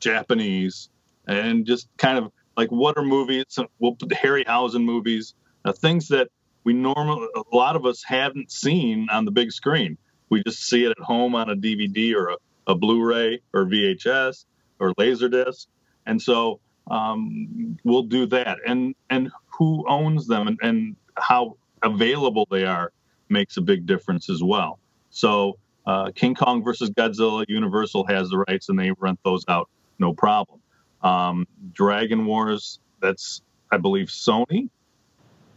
Japanese 0.00 0.90
and 1.26 1.64
just 1.66 1.88
kind 1.96 2.18
of 2.18 2.30
like 2.56 2.70
what 2.70 2.96
are 2.98 3.04
movies? 3.04 3.44
We'll 3.78 3.94
put 3.94 4.08
the 4.08 4.14
Harryhausen 4.14 4.84
movies, 4.84 5.34
uh, 5.64 5.72
things 5.72 6.08
that 6.08 6.28
we 6.64 6.72
normally 6.74 7.28
a 7.34 7.56
lot 7.56 7.76
of 7.76 7.86
us 7.86 8.02
haven't 8.04 8.50
seen 8.52 9.08
on 9.10 9.24
the 9.24 9.30
big 9.30 9.52
screen. 9.52 9.96
We 10.30 10.42
just 10.44 10.66
see 10.66 10.84
it 10.84 10.90
at 10.90 10.98
home 10.98 11.34
on 11.34 11.50
a 11.50 11.56
DVD 11.56 12.14
or 12.14 12.28
a, 12.30 12.36
a 12.68 12.74
Blu-ray 12.74 13.40
or 13.52 13.66
VHS 13.66 14.44
or 14.78 14.94
Laserdisc, 14.94 15.66
and 16.06 16.20
so 16.20 16.60
um, 16.90 17.76
we'll 17.84 18.04
do 18.04 18.26
that. 18.26 18.58
And 18.66 18.94
and 19.10 19.30
who 19.58 19.84
owns 19.88 20.26
them 20.26 20.46
and, 20.48 20.58
and 20.62 20.96
how 21.16 21.56
available 21.82 22.46
they 22.50 22.64
are 22.64 22.92
makes 23.28 23.56
a 23.56 23.60
big 23.60 23.86
difference 23.86 24.30
as 24.30 24.42
well. 24.42 24.78
So 25.10 25.58
uh, 25.86 26.10
King 26.14 26.34
Kong 26.34 26.62
versus 26.62 26.90
Godzilla, 26.90 27.44
Universal 27.48 28.06
has 28.06 28.28
the 28.28 28.44
rights 28.48 28.68
and 28.68 28.78
they 28.78 28.92
rent 28.98 29.18
those 29.24 29.44
out, 29.48 29.68
no 29.98 30.12
problem. 30.12 30.60
Um, 31.02 31.46
Dragon 31.72 32.26
Wars, 32.26 32.80
that's 33.00 33.42
I 33.70 33.78
believe 33.78 34.08
Sony, 34.08 34.70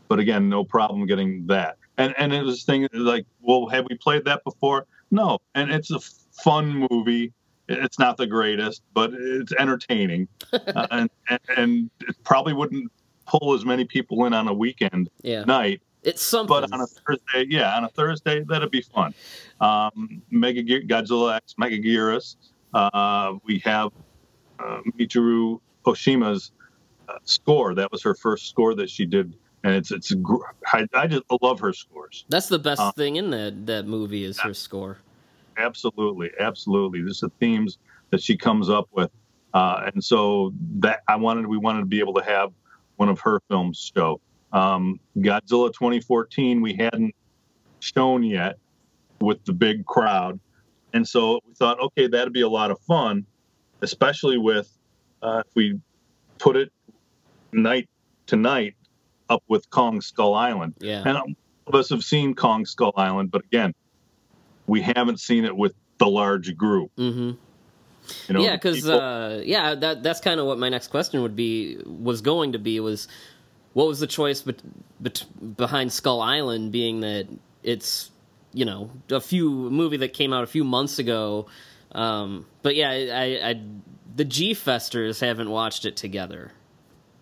but 0.07 0.19
again, 0.19 0.49
no 0.49 0.63
problem 0.63 1.05
getting 1.05 1.47
that. 1.47 1.77
And 2.01 2.15
and 2.17 2.33
it 2.33 2.43
was 2.43 2.63
thing 2.63 2.87
like, 2.93 3.25
well, 3.41 3.67
have 3.67 3.85
we 3.89 3.95
played 3.97 4.25
that 4.25 4.43
before? 4.43 4.87
No, 5.11 5.39
and 5.55 5.71
it's 5.71 5.91
a 5.91 5.99
fun 6.43 6.87
movie. 6.89 7.31
It's 7.67 7.99
not 7.99 8.17
the 8.17 8.27
greatest, 8.27 8.81
but 8.93 9.11
it's 9.13 9.53
entertaining, 9.59 10.27
uh, 10.53 10.87
and, 10.91 11.09
and 11.29 11.39
and 11.57 11.89
it 12.07 12.15
probably 12.23 12.53
wouldn't 12.53 12.91
pull 13.27 13.53
as 13.53 13.63
many 13.65 13.85
people 13.85 14.25
in 14.25 14.33
on 14.33 14.47
a 14.47 14.53
weekend 14.53 15.09
Yeah. 15.21 15.43
night. 15.45 15.81
It's 16.03 16.23
something. 16.23 16.47
But 16.61 16.73
on 16.73 16.81
a 16.81 16.87
Thursday, 16.87 17.45
yeah, 17.49 17.77
on 17.77 17.83
a 17.83 17.89
Thursday, 17.89 18.43
that'd 18.49 18.71
be 18.71 18.81
fun. 18.81 19.13
Um, 19.59 20.23
Mega 20.31 20.63
Godzilla 20.63 21.35
X 21.35 21.53
Megaguirus. 21.61 22.35
Uh, 22.73 23.33
we 23.45 23.59
have 23.59 23.91
uh, 24.59 24.79
Michiru 24.99 25.59
Oshima's 25.85 26.51
uh, 27.07 27.13
score. 27.25 27.75
That 27.75 27.91
was 27.91 28.01
her 28.01 28.15
first 28.15 28.49
score 28.49 28.73
that 28.75 28.89
she 28.89 29.05
did, 29.05 29.35
and 29.63 29.75
it's 29.75 29.91
it's. 29.91 30.13
I, 30.67 30.87
I 30.93 31.07
just 31.07 31.23
love 31.41 31.59
her 31.59 31.73
scores. 31.73 32.25
That's 32.29 32.47
the 32.47 32.59
best 32.59 32.81
Uh, 32.81 32.91
thing 32.93 33.17
in 33.17 33.29
that 33.31 33.65
that 33.67 33.85
movie 33.87 34.23
is 34.23 34.39
her 34.39 34.53
score. 34.53 34.97
Absolutely, 35.57 36.31
absolutely. 36.39 37.03
Just 37.03 37.21
the 37.21 37.29
themes 37.39 37.77
that 38.09 38.21
she 38.21 38.35
comes 38.37 38.69
up 38.69 38.87
with, 38.91 39.11
uh, 39.53 39.89
and 39.93 40.03
so 40.03 40.53
that 40.79 41.01
I 41.07 41.15
wanted 41.15 41.47
we 41.47 41.57
wanted 41.57 41.81
to 41.81 41.85
be 41.85 41.99
able 41.99 42.13
to 42.15 42.23
have 42.23 42.51
one 42.95 43.09
of 43.09 43.19
her 43.21 43.39
films 43.49 43.91
show. 43.95 44.19
Um, 44.53 44.99
Godzilla 45.17 45.71
2014 45.73 46.61
we 46.61 46.73
hadn't 46.73 47.15
shown 47.79 48.23
yet 48.23 48.57
with 49.19 49.43
the 49.45 49.53
big 49.53 49.85
crowd, 49.85 50.39
and 50.93 51.07
so 51.07 51.39
we 51.47 51.53
thought, 51.53 51.79
okay, 51.79 52.07
that'd 52.07 52.33
be 52.33 52.41
a 52.41 52.49
lot 52.49 52.71
of 52.71 52.79
fun, 52.81 53.25
especially 53.81 54.37
with 54.37 54.69
uh, 55.21 55.43
if 55.45 55.55
we 55.55 55.79
put 56.39 56.55
it 56.57 56.71
night 57.51 57.87
to 58.27 58.35
night 58.35 58.75
up 59.31 59.43
with 59.47 59.69
Kong 59.69 60.01
Skull 60.01 60.35
Island. 60.35 60.75
Yeah. 60.79 61.03
And 61.05 61.17
um, 61.17 61.35
of 61.67 61.75
us 61.75 61.89
have 61.89 62.03
seen 62.03 62.35
Kong 62.35 62.65
Skull 62.65 62.93
Island, 62.97 63.31
but 63.31 63.43
again, 63.45 63.73
we 64.67 64.81
haven't 64.81 65.19
seen 65.19 65.45
it 65.45 65.55
with 65.55 65.73
the 65.97 66.07
large 66.07 66.55
group. 66.57 66.91
Mm-hmm. 66.97 67.31
You 68.27 68.33
know, 68.33 68.41
yeah, 68.41 68.55
because 68.55 68.77
people- 68.77 68.99
uh, 68.99 69.37
yeah, 69.37 69.75
that 69.75 70.03
that's 70.03 70.19
kind 70.19 70.39
of 70.39 70.45
what 70.45 70.57
my 70.59 70.69
next 70.69 70.87
question 70.87 71.21
would 71.21 71.35
be 71.35 71.77
was 71.85 72.21
going 72.21 72.53
to 72.53 72.59
be 72.59 72.79
was 72.79 73.07
what 73.73 73.87
was 73.87 73.99
the 73.99 74.07
choice 74.07 74.41
bet- 74.41 75.23
behind 75.55 75.93
Skull 75.93 76.19
Island 76.19 76.71
being 76.71 77.01
that 77.01 77.27
it's 77.63 78.09
you 78.53 78.65
know 78.65 78.89
a 79.09 79.21
few 79.21 79.49
movie 79.69 79.97
that 79.97 80.13
came 80.13 80.33
out 80.33 80.43
a 80.43 80.47
few 80.47 80.63
months 80.63 80.99
ago, 80.99 81.45
um, 81.93 82.45
but 82.63 82.75
yeah, 82.75 82.89
I, 82.89 83.49
I 83.49 83.61
the 84.15 84.25
G 84.25 84.55
Festers 84.55 85.19
haven't 85.19 85.49
watched 85.49 85.85
it 85.85 85.95
together. 85.95 86.51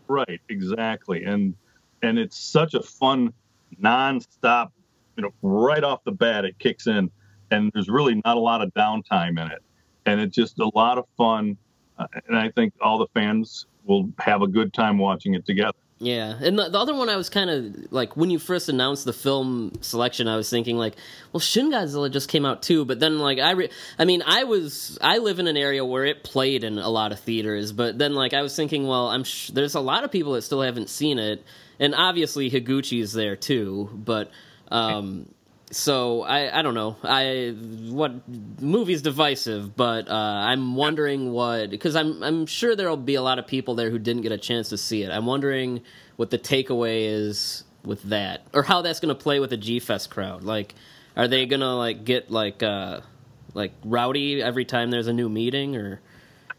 right, 0.08 0.42
exactly, 0.48 1.26
and 1.26 1.56
and 2.02 2.18
it's 2.18 2.38
such 2.38 2.74
a 2.74 2.82
fun, 2.82 3.34
non-stop. 3.78 4.74
You 5.18 5.24
know, 5.24 5.34
right 5.42 5.84
off 5.84 6.04
the 6.04 6.12
bat, 6.12 6.46
it 6.46 6.58
kicks 6.60 6.88
in, 6.88 7.12
and 7.52 7.72
there's 7.74 7.90
really 7.90 8.22
not 8.24 8.38
a 8.38 8.40
lot 8.40 8.62
of 8.62 8.74
downtime 8.74 9.32
in 9.32 9.52
it, 9.52 9.62
and 10.06 10.20
it's 10.22 10.36
just 10.36 10.60
a 10.60 10.72
lot 10.74 10.98
of 10.98 11.06
fun. 11.18 11.58
Uh, 11.98 12.08
and 12.28 12.38
I 12.38 12.50
think 12.50 12.74
all 12.82 12.98
the 12.98 13.08
fans 13.14 13.66
will 13.86 14.10
have 14.20 14.42
a 14.42 14.48
good 14.48 14.74
time 14.74 14.98
watching 14.98 15.34
it 15.34 15.46
together. 15.46 15.78
Yeah, 16.02 16.36
and 16.42 16.58
the, 16.58 16.70
the 16.70 16.80
other 16.80 16.96
one 16.96 17.10
I 17.10 17.18
was 17.18 17.30
kind 17.30 17.50
of 17.50 17.92
like 17.92 18.16
when 18.16 18.30
you 18.30 18.40
first 18.40 18.70
announced 18.70 19.04
the 19.04 19.12
film 19.12 19.74
selection, 19.82 20.30
I 20.30 20.38
was 20.38 20.50
thinking 20.50 20.78
like, 20.78 20.96
well, 21.34 21.42
Shin 21.42 21.70
Godzilla 21.70 22.10
just 22.10 22.30
came 22.30 22.46
out 22.46 22.64
too, 22.64 22.86
but 22.86 23.02
then 23.02 23.20
like 23.20 23.38
I, 23.38 23.52
re- 23.52 23.70
I 23.98 24.06
mean, 24.06 24.24
I 24.26 24.46
was 24.46 24.98
I 25.02 25.18
live 25.18 25.40
in 25.40 25.48
an 25.48 25.58
area 25.58 25.84
where 25.84 26.06
it 26.06 26.24
played 26.24 26.64
in 26.64 26.78
a 26.78 26.88
lot 26.88 27.12
of 27.12 27.20
theaters, 27.20 27.74
but 27.74 27.98
then 27.98 28.14
like 28.14 28.34
I 28.34 28.42
was 28.42 28.56
thinking, 28.56 28.88
well, 28.88 29.10
I'm 29.10 29.26
sh- 29.26 29.50
there's 29.50 29.76
a 29.76 29.82
lot 29.82 30.06
of 30.06 30.12
people 30.12 30.34
that 30.34 30.44
still 30.44 30.62
haven't 30.62 30.90
seen 30.90 31.20
it, 31.20 31.44
and 31.80 31.96
obviously 31.96 32.50
Higuchi's 32.50 33.14
there 33.14 33.36
too, 33.36 33.90
but 33.94 34.32
um, 34.70 35.34
so 35.72 36.24
I 36.24 36.60
I 36.60 36.62
don't 36.62 36.74
know 36.74 36.98
I 37.04 37.56
what 37.90 38.28
movie's 38.62 39.02
divisive, 39.02 39.76
but 39.76 40.10
uh, 40.10 40.14
I'm 40.14 40.76
wondering 40.76 41.32
what 41.32 41.70
because 41.70 41.96
I'm 41.96 42.24
I'm 42.24 42.46
sure 42.46 42.76
there'll 42.76 42.98
be 42.98 43.16
a 43.16 43.22
lot 43.22 43.40
of 43.40 43.48
people 43.48 43.76
there 43.76 43.90
who 43.90 44.00
didn't 44.00 44.24
get 44.24 44.32
a 44.32 44.38
chance 44.38 44.70
to 44.70 44.78
see 44.78 45.04
it. 45.04 45.12
I'm 45.12 45.26
wondering 45.26 45.82
what 46.16 46.30
the 46.30 46.40
takeaway 46.40 47.06
is 47.06 47.64
with 47.84 48.04
that, 48.04 48.42
or 48.54 48.64
how 48.64 48.82
that's 48.82 49.00
going 49.00 49.16
to 49.16 49.22
play 49.22 49.40
with 49.40 49.52
the 49.52 49.58
G 49.58 49.80
Fest 49.80 50.10
crowd. 50.10 50.44
Like, 50.44 50.76
are 51.16 51.28
they 51.28 51.46
going 51.46 51.62
to 51.62 51.74
like 51.76 52.04
get 52.04 52.30
like 52.30 52.64
uh 52.64 53.02
like 53.54 53.72
rowdy 53.84 54.42
every 54.42 54.66
time 54.66 54.92
there's 54.92 55.08
a 55.08 55.14
new 55.14 55.30
meeting, 55.30 55.76
or 55.76 56.02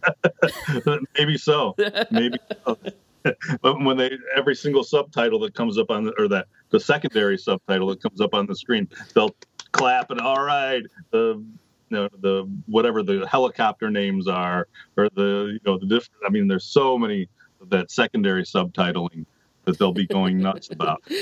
Maybe 1.19 1.37
so. 1.37 1.75
Maybe 2.11 2.39
so. 2.65 2.79
but 3.63 3.85
when 3.85 3.97
they 3.97 4.17
every 4.37 4.55
single 4.55 4.85
subtitle 4.85 5.39
that 5.41 5.55
comes 5.55 5.79
up 5.79 5.91
on 5.91 6.05
the, 6.05 6.13
or 6.19 6.29
that 6.29 6.47
the 6.71 6.81
secondary 6.81 7.37
subtitle 7.37 7.89
that 7.89 8.03
comes 8.03 8.21
up 8.21 8.35
on 8.35 8.47
the 8.47 8.55
screen, 8.55 8.89
they'll 9.15 9.35
clap 9.73 10.11
and 10.11 10.21
all 10.21 10.43
right, 10.43 10.83
the 11.11 11.43
you 11.91 11.97
know 11.97 12.09
the 12.21 12.49
whatever 12.67 13.03
the 13.03 13.27
helicopter 13.27 13.91
names 13.91 14.29
are 14.29 14.69
or 14.97 15.09
the 15.11 15.51
you 15.53 15.61
know 15.65 15.79
the 15.79 15.87
different. 15.87 16.23
I 16.27 16.31
mean, 16.31 16.49
there's 16.49 16.65
so 16.65 16.97
many 16.97 17.29
that 17.69 17.91
secondary 17.91 18.45
subtitling 18.45 19.27
that 19.65 19.79
they'll 19.79 19.93
be 19.93 20.07
going 20.07 20.39
nuts 20.39 20.71
about. 20.71 21.03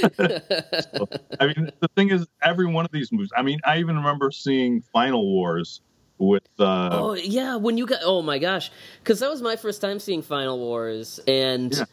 So, 0.97 1.09
I 1.41 1.47
mean, 1.47 1.71
the 1.81 1.89
thing 1.97 2.11
is, 2.11 2.27
every 2.43 2.67
one 2.67 2.85
of 2.85 2.91
these 2.93 3.13
movies. 3.13 3.31
I 3.37 3.43
mean, 3.43 3.61
I 3.65 3.79
even 3.79 3.97
remember 3.97 4.31
seeing 4.31 4.81
Final 4.81 5.25
Wars 5.25 5.81
with. 6.19 6.43
Uh, 6.59 6.89
Oh 6.93 7.15
yeah, 7.15 7.57
when 7.57 7.79
you 7.79 7.87
got 7.87 8.01
oh 8.05 8.23
my 8.23 8.39
gosh, 8.39 8.71
because 9.03 9.21
that 9.21 9.31
was 9.31 9.43
my 9.43 9.57
first 9.57 9.81
time 9.81 9.99
seeing 9.99 10.23
Final 10.23 10.59
Wars, 10.59 11.21
and 11.27 11.75
Yeah. 11.75 11.85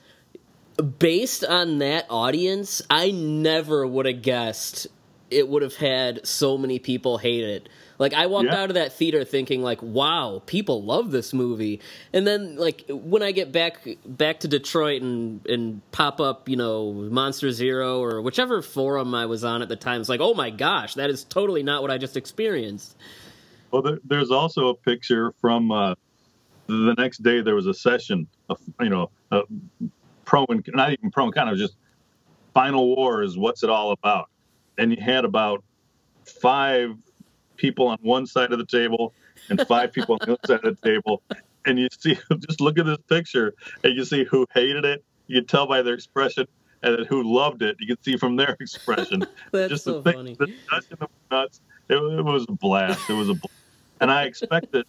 based 1.00 1.44
on 1.46 1.80
that 1.80 2.06
audience, 2.10 2.82
I 2.90 3.12
never 3.12 3.86
would 3.86 4.06
have 4.06 4.22
guessed 4.22 4.88
it 5.32 5.48
would 5.48 5.64
have 5.64 5.76
had 5.76 6.26
so 6.26 6.58
many 6.58 6.78
people 6.80 7.18
hate 7.18 7.44
it. 7.44 7.68
Like 7.98 8.14
I 8.14 8.28
walked 8.28 8.46
Yeah. 8.48 8.62
out 8.62 8.70
of 8.70 8.76
that 8.76 8.94
theater 8.94 9.24
thinking 9.24 9.62
like, 9.64 9.82
"Wow, 9.82 10.42
people 10.46 10.84
love 10.84 11.12
this 11.12 11.34
movie." 11.34 11.80
And 12.14 12.28
then 12.28 12.58
like 12.58 12.84
when 12.90 13.24
I 13.24 13.32
get 13.32 13.52
back 13.54 13.88
back 14.06 14.42
to 14.42 14.48
Detroit 14.50 15.02
and 15.02 15.40
and 15.48 15.82
pop 15.92 16.20
up, 16.20 16.48
you 16.50 16.58
know, 16.58 16.92
Monster 16.92 17.52
Zero 17.52 18.02
or 18.04 18.22
whichever 18.22 18.62
forum 18.62 19.16
I 19.16 19.26
was 19.26 19.44
on 19.46 19.62
at 19.62 19.70
the 19.70 19.78
time, 19.78 20.02
it's 20.02 20.10
like, 20.10 20.20
"Oh 20.22 20.34
my 20.34 20.50
gosh, 20.50 20.96
that 20.96 21.10
is 21.10 21.24
totally 21.24 21.64
not 21.64 21.82
what 21.82 21.90
I 21.92 21.98
just 21.98 22.18
experienced." 22.18 22.96
Well, 23.76 23.82
there, 23.82 24.00
there's 24.06 24.32
also 24.32 24.70
a 24.70 24.74
picture 24.74 25.34
from 25.42 25.70
uh, 25.70 25.96
the 26.68 26.96
next 26.98 27.24
day. 27.24 27.42
There 27.42 27.56
was 27.56 27.68
a 27.68 27.74
session, 27.74 28.26
of, 28.48 28.58
you 28.80 28.88
know, 28.88 29.12
pro 30.24 30.46
and 30.46 30.66
not 30.70 30.94
even 30.94 31.12
pro 31.12 31.26
and 31.26 31.36
kind 31.36 31.50
of 31.50 31.58
just 31.58 31.76
final 32.54 32.96
war 32.96 33.22
is 33.22 33.38
what's 33.38 33.64
it 33.64 33.70
all 33.70 33.92
about, 33.92 34.30
and 34.78 34.92
you 34.92 35.04
had 35.04 35.26
about 35.26 35.62
five 36.26 36.92
people 37.58 37.90
on 37.90 37.98
one 38.02 38.26
side 38.26 38.54
of 38.54 38.60
the 38.60 38.66
table 38.66 39.14
and 39.50 39.60
five 39.68 39.92
people 39.92 40.18
on 40.22 40.26
the 40.26 40.32
other 40.36 40.40
side 40.48 40.64
of 40.64 40.78
the 40.80 40.90
table, 40.90 41.22
and 41.66 41.78
you 41.78 41.90
see 42.00 42.18
just 42.48 42.62
look 42.62 42.80
at 42.80 42.86
this 42.86 43.00
picture 43.10 43.54
and 43.84 43.94
you 43.98 44.06
see 44.06 44.24
who 44.24 44.46
hated 44.54 44.86
it. 44.86 45.04
You 45.28 45.42
can 45.42 45.48
tell 45.48 45.68
by 45.68 45.82
their 45.82 45.96
expression. 45.96 46.48
And 46.84 47.04
who 47.08 47.24
loved 47.24 47.64
it, 47.64 47.78
you 47.80 47.88
can 47.88 48.04
see 48.04 48.16
from 48.16 48.36
their 48.36 48.56
expression. 48.60 49.26
That's 49.52 49.72
just 49.72 49.86
so 49.86 50.02
the 50.02 50.04
thing, 50.04 50.14
funny. 50.14 50.36
the 50.38 51.08
nuts. 51.32 51.62
It, 51.90 51.96
it 51.96 52.24
was 52.24 52.46
a 52.48 52.52
blast. 52.52 53.10
It 53.10 53.14
was 53.14 53.30
a, 53.30 53.34
blast. 53.34 53.65
And 54.02 54.12
I 54.12 54.24
expect 54.24 54.72
that 54.74 54.86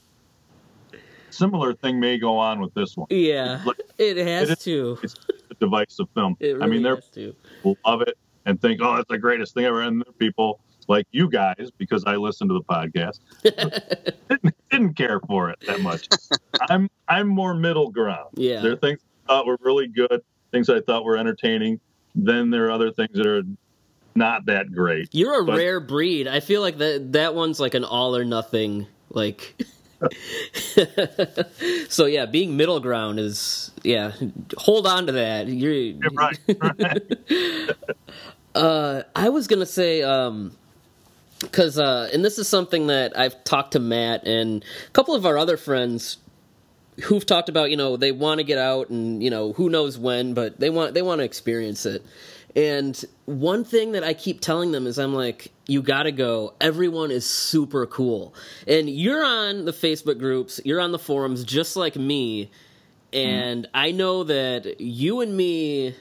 similar 1.30 1.74
thing 1.74 2.00
may 2.00 2.18
go 2.18 2.38
on 2.38 2.61
with 2.61 2.72
this 2.74 2.96
one. 2.96 3.07
Yeah, 3.11 3.62
Like, 3.64 3.80
it 3.98 4.16
has 4.16 4.50
it 4.50 4.59
is- 4.59 4.64
to. 4.64 4.98
It's 5.02 5.14
a 5.50 5.54
divisive 5.54 6.07
film. 6.14 6.36
Really 6.40 6.62
I 6.62 6.66
mean, 6.66 6.82
they're 6.82 6.96
to. 6.96 7.34
people 7.57 7.76
love 7.86 8.02
it 8.02 8.16
and 8.46 8.61
think, 8.61 8.80
oh, 8.82 8.96
that's 8.96 9.09
the 9.09 9.18
greatest 9.18 9.54
thing 9.54 9.64
ever. 9.64 9.82
And 9.82 10.00
there 10.00 10.09
are 10.09 10.12
people 10.14 10.61
like 10.88 11.07
you 11.11 11.28
guys, 11.28 11.70
because 11.78 12.04
I 12.07 12.14
listen 12.16 12.46
to 12.48 12.54
the 12.54 12.62
podcast, 12.62 13.18
didn't, 14.28 14.54
didn't 14.70 14.94
care 14.94 15.20
for 15.26 15.50
it 15.50 15.59
that 15.66 15.80
much. 15.80 16.09
I'm 16.68 16.88
I'm 17.09 17.26
more 17.28 17.54
middle 17.54 17.90
ground. 17.90 18.30
Yeah. 18.34 18.61
There 18.61 18.72
are 18.72 18.76
things 18.76 19.00
I 19.28 19.32
thought 19.32 19.46
were 19.46 19.59
really 19.61 19.88
good, 19.88 20.22
things 20.52 20.68
I 20.70 20.80
thought 20.80 21.04
were 21.04 21.16
entertaining. 21.16 21.80
Then 22.14 22.50
there 22.50 22.66
are 22.66 22.70
other 22.70 22.92
things 22.92 23.11
that 23.14 23.26
are 23.26 23.42
not 24.14 24.46
that 24.46 24.72
great. 24.72 25.09
You're 25.12 25.42
a 25.42 25.44
But- 25.44 25.57
rare 25.59 25.80
breed. 25.80 26.28
I 26.28 26.38
feel 26.40 26.61
like 26.61 26.78
that 26.78 27.12
that 27.14 27.34
one's 27.34 27.59
like 27.61 27.74
an 27.74 27.84
all 27.84 28.16
or 28.16 28.24
nothing. 28.24 28.86
Like, 29.11 29.57
so 31.88 32.07
yeah, 32.07 32.26
being 32.26 32.57
middle 32.57 32.80
ground 32.80 33.18
is 33.18 33.70
yeah. 33.82 34.12
Hold 34.59 34.86
on 34.86 35.07
to 35.07 35.12
that. 35.12 35.48
You're 35.48 35.94
right. 36.12 36.38
right. 36.61 37.70
Uh, 38.57 39.02
I 39.14 39.28
was 39.28 39.48
gonna 39.48 39.66
say, 39.66 40.02
um, 40.02 40.57
because 41.40 41.78
uh, 41.78 42.09
and 42.14 42.24
this 42.24 42.38
is 42.38 42.48
something 42.48 42.86
that 42.86 43.18
I've 43.18 43.44
talked 43.44 43.72
to 43.72 43.78
Matt 43.78 44.26
and 44.26 44.64
a 44.86 44.90
couple 44.92 45.14
of 45.14 45.26
our 45.26 45.36
other 45.36 45.59
friends 45.59 46.16
who've 47.02 47.26
talked 47.26 47.50
about. 47.50 47.70
You 47.70 47.76
know, 47.76 47.98
they 47.98 48.12
want 48.12 48.38
to 48.38 48.44
get 48.44 48.57
out, 48.57 48.88
and 48.88 49.22
you 49.22 49.28
know, 49.28 49.52
who 49.52 49.68
knows 49.68 49.98
when, 49.98 50.32
but 50.32 50.59
they 50.59 50.70
want 50.70 50.94
they 50.94 51.02
want 51.02 51.18
to 51.18 51.24
experience 51.24 51.84
it. 51.84 52.02
And 52.57 53.04
one 53.26 53.64
thing 53.64 53.92
that 53.92 54.02
I 54.02 54.14
keep 54.14 54.40
telling 54.40 54.72
them 54.72 54.86
is, 54.86 54.98
I'm 54.98 55.14
like, 55.14 55.52
you 55.66 55.82
gotta 55.82 56.11
go. 56.11 56.54
Everyone 56.61 57.11
is 57.11 57.28
super 57.28 57.86
cool, 57.86 58.34
and 58.66 58.90
you're 58.90 59.24
on 59.24 59.66
the 59.66 59.72
Facebook 59.72 60.18
groups, 60.18 60.61
you're 60.64 60.80
on 60.80 60.90
the 60.90 60.98
forums, 60.98 61.44
just 61.44 61.76
like 61.76 61.96
me. 61.96 62.50
And 63.12 63.68
I 63.74 63.92
know 63.92 64.24
that 64.24 64.80
you 64.80 65.20
and 65.20 65.36
me 65.36 65.94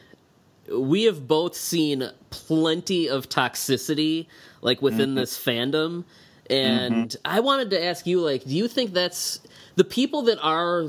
we 0.73 1.03
have 1.03 1.27
both 1.27 1.55
seen 1.55 2.09
plenty 2.31 3.07
of 3.07 3.29
toxicity 3.29 4.25
like 4.61 4.81
within 4.81 5.13
this 5.13 5.37
fandom 5.37 6.03
And 6.49 7.09
mm-hmm. 7.09 7.21
I 7.25 7.39
wanted 7.39 7.71
to 7.71 7.83
ask 7.83 8.05
you, 8.05 8.21
like, 8.21 8.43
do 8.43 8.55
you 8.55 8.67
think 8.67 8.93
that's 8.93 9.39
the 9.75 9.83
people 9.83 10.23
that 10.23 10.39
are 10.41 10.85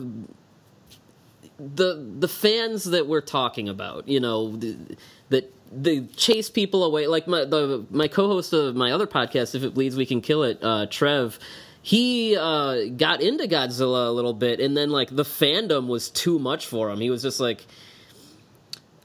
the 1.58 2.06
the 2.18 2.28
fans 2.28 2.84
that 2.84 3.06
we're 3.06 3.22
talking 3.22 3.68
about? 3.68 4.06
You 4.06 4.20
know, 4.20 4.56
the, 4.56 4.76
that 5.30 5.52
they 5.72 6.00
chase 6.16 6.50
people 6.50 6.84
away. 6.84 7.06
Like 7.06 7.26
my 7.26 7.44
the 7.44 7.84
my 7.90 8.08
co-host 8.08 8.52
of 8.52 8.76
my 8.76 8.92
other 8.92 9.06
podcast, 9.06 9.54
if 9.54 9.62
it 9.62 9.74
bleeds, 9.74 9.96
we 9.96 10.06
can 10.06 10.20
kill 10.20 10.42
it. 10.42 10.58
Uh, 10.62 10.86
Trev, 10.86 11.38
he 11.82 12.36
uh, 12.36 12.86
got 12.96 13.20
into 13.20 13.44
Godzilla 13.44 14.08
a 14.08 14.10
little 14.10 14.34
bit, 14.34 14.60
and 14.60 14.76
then 14.76 14.90
like 14.90 15.14
the 15.14 15.24
fandom 15.24 15.86
was 15.86 16.10
too 16.10 16.38
much 16.38 16.66
for 16.66 16.90
him. 16.90 17.00
He 17.00 17.10
was 17.10 17.22
just 17.22 17.40
like. 17.40 17.64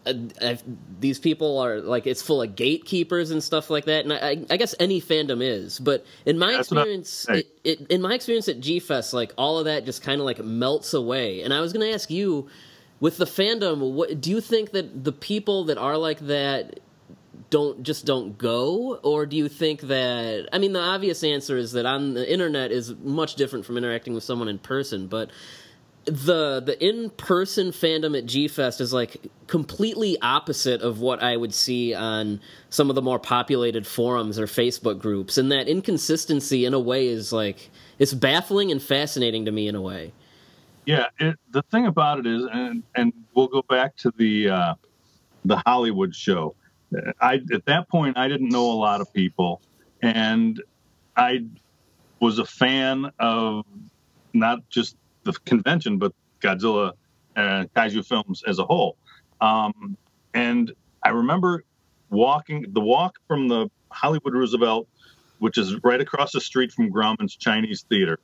Uh, 0.03 0.55
these 0.99 1.19
people 1.19 1.59
are 1.59 1.79
like 1.79 2.07
it's 2.07 2.23
full 2.23 2.41
of 2.41 2.55
gatekeepers 2.55 3.29
and 3.29 3.43
stuff 3.43 3.69
like 3.69 3.85
that, 3.85 4.03
and 4.03 4.11
I, 4.11 4.43
I 4.49 4.57
guess 4.57 4.73
any 4.79 4.99
fandom 4.99 5.43
is. 5.43 5.77
But 5.77 6.03
in 6.25 6.39
my 6.39 6.53
That's 6.53 6.71
experience, 6.71 7.27
it, 7.29 7.47
it, 7.63 7.81
in 7.91 8.01
my 8.01 8.15
experience 8.15 8.47
at 8.47 8.59
G 8.59 8.79
Fest, 8.79 9.13
like 9.13 9.31
all 9.37 9.59
of 9.59 9.65
that 9.65 9.85
just 9.85 10.01
kind 10.01 10.19
of 10.19 10.25
like 10.25 10.43
melts 10.43 10.95
away. 10.95 11.43
And 11.43 11.53
I 11.53 11.61
was 11.61 11.71
going 11.71 11.87
to 11.87 11.93
ask 11.93 12.09
you, 12.09 12.49
with 13.01 13.17
the 13.17 13.25
fandom, 13.25 13.93
what 13.93 14.21
do 14.21 14.29
you 14.29 14.39
think 14.39 14.71
that 14.71 15.03
the 15.03 15.11
people 15.11 15.65
that 15.65 15.77
are 15.77 15.97
like 15.97 16.19
that 16.19 16.79
don't 17.49 17.83
just 17.83 18.05
don't 18.05 18.37
go 18.37 18.95
or 19.03 19.25
do 19.25 19.35
you 19.35 19.49
think 19.49 19.81
that 19.81 20.47
I 20.53 20.57
mean 20.57 20.71
the 20.71 20.79
obvious 20.79 21.21
answer 21.21 21.57
is 21.57 21.73
that 21.73 21.85
on 21.85 22.13
the 22.13 22.31
internet 22.31 22.71
is 22.71 22.95
much 23.03 23.35
different 23.35 23.65
from 23.65 23.77
interacting 23.77 24.13
with 24.13 24.23
someone 24.23 24.47
in 24.47 24.57
person, 24.57 25.07
but 25.07 25.31
the 26.05 26.61
the 26.61 26.77
in 26.83 27.09
person 27.11 27.71
fandom 27.71 28.17
at 28.17 28.25
G 28.25 28.47
Fest 28.47 28.81
is 28.81 28.93
like 28.93 29.17
completely 29.47 30.17
opposite 30.21 30.81
of 30.81 30.99
what 30.99 31.21
I 31.21 31.35
would 31.37 31.53
see 31.53 31.93
on 31.93 32.39
some 32.69 32.89
of 32.89 32.95
the 32.95 33.01
more 33.01 33.19
populated 33.19 33.85
forums 33.85 34.39
or 34.39 34.45
Facebook 34.45 34.99
groups, 34.99 35.37
and 35.37 35.51
that 35.51 35.67
inconsistency 35.67 36.65
in 36.65 36.73
a 36.73 36.79
way 36.79 37.07
is 37.07 37.33
like 37.33 37.69
it's 37.99 38.13
baffling 38.13 38.71
and 38.71 38.81
fascinating 38.81 39.45
to 39.45 39.51
me 39.51 39.67
in 39.67 39.75
a 39.75 39.81
way. 39.81 40.13
Yeah, 40.85 41.07
it, 41.19 41.37
the 41.51 41.61
thing 41.63 41.85
about 41.85 42.19
it 42.19 42.27
is, 42.27 42.43
and 42.51 42.83
and 42.95 43.13
we'll 43.35 43.47
go 43.47 43.61
back 43.61 43.95
to 43.97 44.11
the 44.17 44.49
uh, 44.49 44.73
the 45.45 45.57
Hollywood 45.65 46.15
show. 46.15 46.55
I 47.21 47.41
at 47.53 47.65
that 47.65 47.87
point 47.89 48.17
I 48.17 48.27
didn't 48.27 48.49
know 48.49 48.71
a 48.71 48.73
lot 48.73 49.01
of 49.01 49.13
people, 49.13 49.61
and 50.01 50.61
I 51.15 51.45
was 52.19 52.39
a 52.39 52.45
fan 52.45 53.11
of 53.19 53.65
not 54.33 54.59
just 54.69 54.95
the 55.23 55.33
convention 55.45 55.97
but 55.97 56.13
Godzilla 56.39 56.93
and 57.35 57.71
kaiju 57.73 58.05
films 58.05 58.43
as 58.47 58.59
a 58.59 58.65
whole. 58.65 58.97
Um, 59.39 59.97
and 60.33 60.71
I 61.03 61.09
remember 61.09 61.63
walking 62.09 62.65
the 62.73 62.81
walk 62.81 63.17
from 63.27 63.47
the 63.47 63.69
Hollywood 63.89 64.33
Roosevelt, 64.33 64.87
which 65.39 65.57
is 65.57 65.75
right 65.83 66.01
across 66.01 66.31
the 66.31 66.41
street 66.41 66.71
from 66.71 66.91
Grauman's 66.91 67.35
Chinese 67.35 67.85
Theater, 67.89 68.19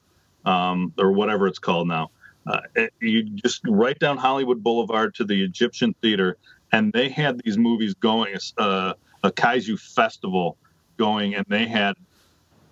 um, 0.46 0.94
or 0.98 1.12
whatever 1.12 1.48
it's 1.48 1.60
called 1.60 1.88
now. 1.88 2.12
Uh, 2.48 2.62
you 3.02 3.24
just 3.24 3.62
right 3.68 4.00
down 4.00 4.18
Hollywood 4.18 4.64
Boulevard 4.64 5.14
to 5.16 5.26
the 5.26 5.44
Egyptian 5.44 5.94
Theater, 6.02 6.38
and 6.72 6.94
they 6.94 7.10
had 7.10 7.42
these 7.44 7.58
movies 7.58 7.94
going, 7.94 8.36
uh, 8.58 8.94
a 9.24 9.32
kaiju 9.32 9.80
festival 9.80 10.58
going, 10.98 11.36
and 11.36 11.46
they 11.50 11.68
had 11.68 11.96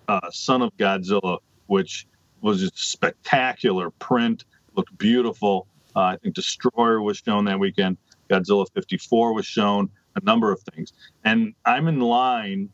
uh, 0.08 0.30
Son 0.30 0.62
of 0.62 0.74
Godzilla, 0.78 1.38
which 1.66 2.06
was 2.40 2.62
a 2.62 2.70
spectacular 2.74 3.90
print, 3.90 4.44
looked 4.74 4.96
beautiful. 4.96 5.66
Uh, 5.94 6.00
I 6.00 6.16
think 6.16 6.34
Destroyer 6.34 7.02
was 7.02 7.18
shown 7.18 7.44
that 7.44 7.58
weekend. 7.58 7.98
Godzilla 8.30 8.66
54 8.72 9.34
was 9.34 9.46
shown. 9.46 9.90
A 10.16 10.24
number 10.24 10.50
of 10.50 10.62
things, 10.72 10.94
and 11.24 11.52
I'm 11.66 11.88
in 11.88 12.00
line 12.00 12.70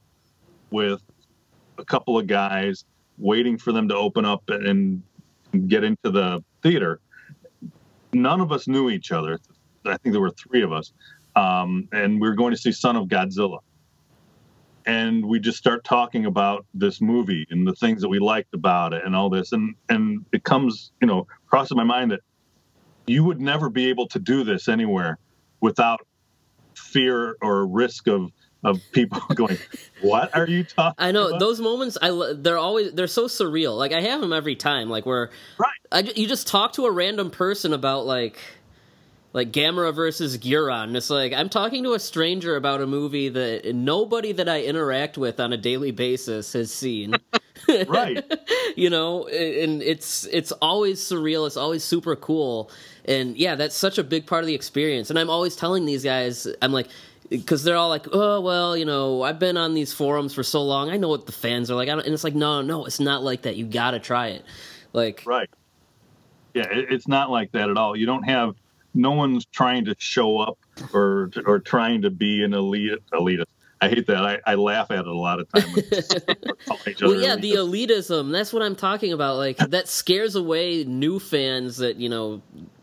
with 0.71 1.03
a 1.77 1.85
couple 1.85 2.17
of 2.17 2.29
guys 2.29 2.85
waiting 3.19 3.59
for 3.59 3.73
them 3.73 3.89
to 3.89 3.97
open 3.97 4.25
up 4.25 4.49
and 4.49 5.03
get 5.67 5.83
into 5.83 6.13
the 6.13 6.45
theater. 6.63 7.01
None 8.13 8.41
of 8.41 8.53
us 8.53 8.69
knew 8.69 8.91
each 8.91 9.13
other. 9.13 9.39
I 9.85 9.97
think 9.99 10.13
there 10.13 10.21
were 10.21 10.31
three 10.31 10.63
of 10.63 10.73
us, 10.73 10.93
um, 11.35 11.89
and 11.93 12.21
we 12.21 12.29
were 12.29 12.35
going 12.35 12.53
to 12.53 12.61
see 12.61 12.73
Son 12.73 12.97
of 12.97 13.09
Godzilla. 13.09 13.59
And 14.85 15.25
we 15.25 15.39
just 15.39 15.59
start 15.59 15.85
talking 15.85 16.27
about 16.27 16.67
this 16.75 17.01
movie 17.01 17.47
and 17.51 17.67
the 17.67 17.75
things 17.75 18.03
that 18.03 18.09
we 18.09 18.19
liked 18.19 18.53
about 18.53 18.93
it 18.93 19.05
and 19.05 19.15
all 19.15 19.31
this, 19.31 19.53
and 19.53 19.75
and 19.89 20.25
it 20.33 20.45
comes, 20.45 20.93
you 21.01 21.07
know, 21.07 21.27
crosses 21.47 21.77
my 21.77 21.85
mind 21.85 22.11
that 22.11 22.21
you 23.07 23.25
would 23.25 23.41
never 23.41 23.71
be 23.71 23.89
able 23.89 24.09
to 24.09 24.19
do 24.19 24.45
this 24.45 24.69
anywhere 24.69 25.19
without 25.61 26.01
fear 26.75 27.37
or 27.41 27.67
risk 27.67 28.09
of 28.09 28.31
of 28.65 28.81
people 28.93 29.21
going, 29.35 29.59
"What 30.01 30.35
are 30.37 30.47
you 30.47 30.65
talking?" 30.65 30.95
I 30.99 31.13
know 31.13 31.29
about? 31.29 31.41
those 31.41 31.61
moments. 31.61 31.99
I 32.01 32.35
they're 32.37 32.59
always 32.59 32.93
they're 32.93 33.07
so 33.07 33.27
surreal. 33.27 33.77
Like 33.77 33.93
I 33.93 34.01
have 34.01 34.21
them 34.21 34.33
every 34.33 34.57
time. 34.57 34.89
Like 34.89 35.07
where 35.07 35.31
right, 35.59 35.71
I, 35.91 36.01
you 36.01 36.27
just 36.27 36.47
talk 36.47 36.75
to 36.75 36.87
a 36.87 36.91
random 36.91 37.31
person 37.31 37.73
about 37.73 38.07
like 38.07 38.39
like 39.33 39.51
Gamera 39.51 39.95
versus 39.95 40.39
Guiron. 40.39 40.95
It's 40.97 41.11
like 41.11 41.33
I'm 41.33 41.49
talking 41.49 41.83
to 41.85 41.95
a 41.95 41.99
stranger 41.99 42.57
about 42.57 42.81
a 42.81 42.87
movie 42.87 43.29
that 43.31 43.75
nobody 43.75 44.33
that 44.33 44.49
I 44.49 44.63
interact 44.63 45.17
with 45.17 45.41
on 45.41 45.53
a 45.53 45.57
daily 45.57 45.91
basis 45.91 46.53
has 46.53 46.73
seen. 46.73 47.15
right. 47.87 48.25
you 48.77 48.91
know, 48.91 49.27
and 49.29 49.83
it's 49.83 50.27
it's 50.27 50.53
always 50.53 51.01
surreal. 51.01 51.47
It's 51.47 51.57
always 51.57 51.83
super 51.83 52.17
cool. 52.17 52.71
And 53.05 53.37
yeah, 53.37 53.55
that's 53.55 53.75
such 53.75 53.99
a 53.99 54.05
big 54.05 54.27
part 54.27 54.43
of 54.43 54.47
the 54.47 54.55
experience. 54.55 55.11
And 55.11 55.19
I'm 55.19 55.31
always 55.31 55.57
telling 55.57 55.87
these 55.87 56.05
guys, 56.05 56.47
I'm 56.61 56.73
like, 56.73 56.89
because 57.39 57.65
they're 57.65 57.77
all 57.77 57.89
like, 57.89 58.07
oh 58.13 58.41
well, 58.41 58.77
you 58.77 58.85
know, 58.85 59.23
I've 59.23 59.39
been 59.39 59.57
on 59.57 59.75
these 59.75 59.93
forums 59.93 60.35
for 60.35 60.43
so 60.43 60.63
long, 60.63 60.91
I 60.91 60.97
know 60.97 61.09
what 61.09 61.27
the 61.27 61.33
fans 61.33 61.71
are 61.71 61.75
like. 61.75 61.89
and 61.89 62.01
it's 62.01 62.25
like, 62.25 62.35
no, 62.35 62.63
no, 62.63 62.85
it's 62.85 63.01
not 63.01 63.23
like 63.23 63.43
that. 63.43 63.57
You 63.57 63.65
got 63.65 63.93
to 63.93 63.99
try 63.99 64.29
it. 64.29 64.45
Like, 64.93 65.23
right? 65.25 65.49
Yeah, 66.55 66.69
it, 66.71 66.87
it's 66.91 67.09
not 67.09 67.31
like 67.31 67.53
that 67.53 67.71
at 67.71 67.77
all. 67.77 67.97
You 67.97 68.07
don't 68.07 68.25
have 68.25 68.57
no 68.95 69.13
one's 69.13 69.47
trying 69.47 69.87
to 69.87 69.97
show 69.99 70.39
up 70.39 70.59
or 70.93 71.31
or 71.47 71.59
trying 71.59 72.03
to 72.03 72.11
be 72.11 72.43
an 72.43 72.53
elite 72.53 72.99
elitist. 73.13 73.47
I 73.81 73.89
hate 73.89 74.07
that. 74.07 74.25
I, 74.25 74.39
I 74.47 74.55
laugh 74.55 74.93
at 74.93 75.01
it 75.01 75.07
a 75.07 75.13
lot 75.13 75.41
of 75.41 75.49
times. 75.49 75.75
well, 77.01 77.15
yeah, 77.15 77.35
the 77.35 77.55
elitism. 77.55 78.31
That's 78.31 78.53
what 78.53 78.63
I'm 78.63 78.77
talking 78.77 79.13
about. 79.13 79.37
Like 79.39 79.57
that 79.57 79.89
scares 79.89 80.37
away 80.37 80.85
new 80.85 81.19
fans 81.19 81.79
that 81.79 81.97
you 81.97 82.09
know 82.09 82.43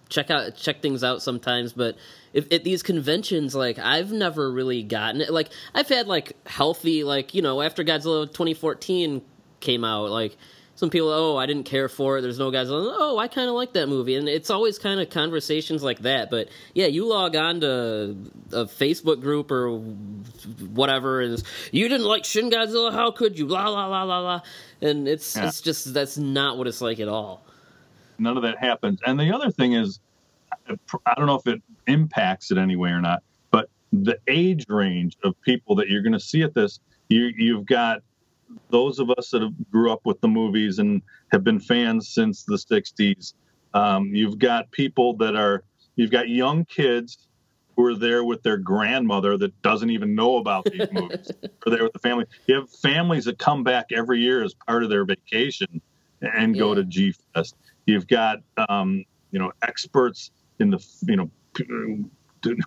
check 0.10 0.30
out 0.32 0.56
check 0.56 0.82
things 0.82 1.04
out 1.04 1.22
sometimes, 1.22 1.72
but 1.72 1.96
if 2.34 2.52
at 2.54 2.64
these 2.64 2.84
conventions 2.84 3.56
like 3.56 3.80
i've 3.80 4.12
never 4.12 4.52
really 4.52 4.84
gotten 4.84 5.22
it. 5.22 5.32
Like 5.32 5.50
i've 5.74 5.90
had 5.90 6.08
like 6.08 6.36
healthy 6.46 7.04
like 7.04 7.34
you 7.34 7.42
know 7.42 7.62
after 7.62 7.84
godzilla 7.84 8.28
2014 8.28 9.22
came 9.60 9.84
out 9.84 10.10
like 10.10 10.38
some 10.76 10.90
people 10.90 11.10
oh 11.10 11.36
i 11.36 11.46
didn't 11.46 11.66
care 11.66 11.90
for 11.90 12.18
it. 12.18 12.22
There's 12.22 12.40
no 12.40 12.52
godzilla 12.52 12.94
oh, 12.94 13.16
oh 13.16 13.18
i 13.18 13.28
kind 13.28 13.50
of 13.50 13.56
like 13.56 13.74
that 13.74 13.90
movie. 13.90 14.16
And 14.16 14.30
it's 14.30 14.50
always 14.50 14.80
kind 14.80 15.00
of 15.02 15.10
conversations 15.10 15.84
like 15.84 16.00
that. 16.00 16.30
But 16.30 16.50
yeah 16.74 16.88
you 16.88 17.08
log 17.08 17.36
on 17.36 17.62
to 17.62 18.16
a 18.54 18.66
facebook 18.66 19.22
group 19.22 19.52
or 19.52 19.78
whatever 19.78 21.22
and 21.22 21.42
you 21.72 21.88
didn't 21.90 22.08
like 22.08 22.26
shin 22.26 22.50
godzilla? 22.50 22.94
How 22.94 23.12
could 23.12 23.38
you? 23.38 23.48
La 23.48 23.68
la 23.68 23.88
la 23.88 24.04
la 24.04 24.20
la 24.20 24.42
and 24.82 25.08
it's 25.08 25.36
yeah. 25.36 25.48
it's 25.48 25.62
just 25.62 25.94
that's 25.94 26.18
not 26.18 26.58
what 26.58 26.68
it's 26.68 26.82
like 26.82 27.00
at 27.00 27.08
all. 27.08 27.44
None 28.18 28.36
of 28.36 28.44
that 28.44 28.58
happens. 28.58 29.00
And 29.06 29.20
the 29.20 29.34
other 29.34 29.50
thing 29.50 29.74
is 29.74 30.00
I 31.06 31.14
don't 31.16 31.26
know 31.26 31.36
if 31.36 31.48
it 31.48 31.62
impacts 31.90 32.52
it 32.52 32.58
anyway 32.58 32.92
or 32.92 33.02
not, 33.02 33.24
but 33.52 33.70
the 33.92 34.18
age 34.28 34.66
range 34.70 35.18
of 35.24 35.40
people 35.42 35.76
that 35.76 35.90
you're 35.90 36.02
going 36.02 36.14
to 36.14 36.20
see 36.20 36.44
at 36.44 36.54
this, 36.54 36.80
you, 37.10 37.32
you've 37.38 37.66
got 37.66 38.02
those 38.70 39.00
of 39.00 39.10
us 39.12 39.30
that 39.32 39.42
have 39.42 39.54
grew 39.72 39.92
up 39.92 40.02
with 40.06 40.20
the 40.22 40.28
movies 40.28 40.80
and 40.80 41.02
have 41.32 41.44
been 41.44 41.60
fans 41.60 42.10
since 42.10 42.44
the 42.44 42.56
60s. 42.56 43.34
Um, 43.74 44.16
you've 44.16 44.40
got 44.40 44.72
people 44.72 45.16
that 45.18 45.36
are, 45.36 45.64
you've 45.96 46.12
got 46.12 46.30
young 46.30 46.66
kids 46.66 47.30
who 47.76 47.86
are 47.86 47.96
there 47.96 48.24
with 48.24 48.44
their 48.44 48.58
grandmother 48.58 49.38
that 49.38 49.62
doesn't 49.62 49.90
even 49.90 50.16
know 50.16 50.38
about 50.38 50.66
these 50.66 50.88
movies. 50.92 51.32
Or 51.66 51.72
there 51.72 51.84
with 51.84 51.94
the 51.94 52.00
family. 52.00 52.26
You 52.48 52.56
have 52.56 52.70
families 52.70 53.26
that 53.26 53.38
come 53.38 53.64
back 53.64 53.88
every 53.92 54.20
year 54.20 54.44
as 54.44 54.54
part 54.54 54.84
of 54.84 54.90
their 54.90 55.06
vacation 55.06 55.82
and 56.22 56.56
yeah. 56.56 56.60
go 56.60 56.76
to 56.76 56.84
G 56.84 57.14
Fest. 57.34 57.56
You've 57.86 58.08
got, 58.08 58.40
um, 58.68 59.06
you 59.32 59.40
know, 59.40 59.52
experts 59.62 60.32
in 60.60 60.70
the 60.70 60.86
you 61.08 61.16
know 61.16 61.30
Uh, 61.58 62.04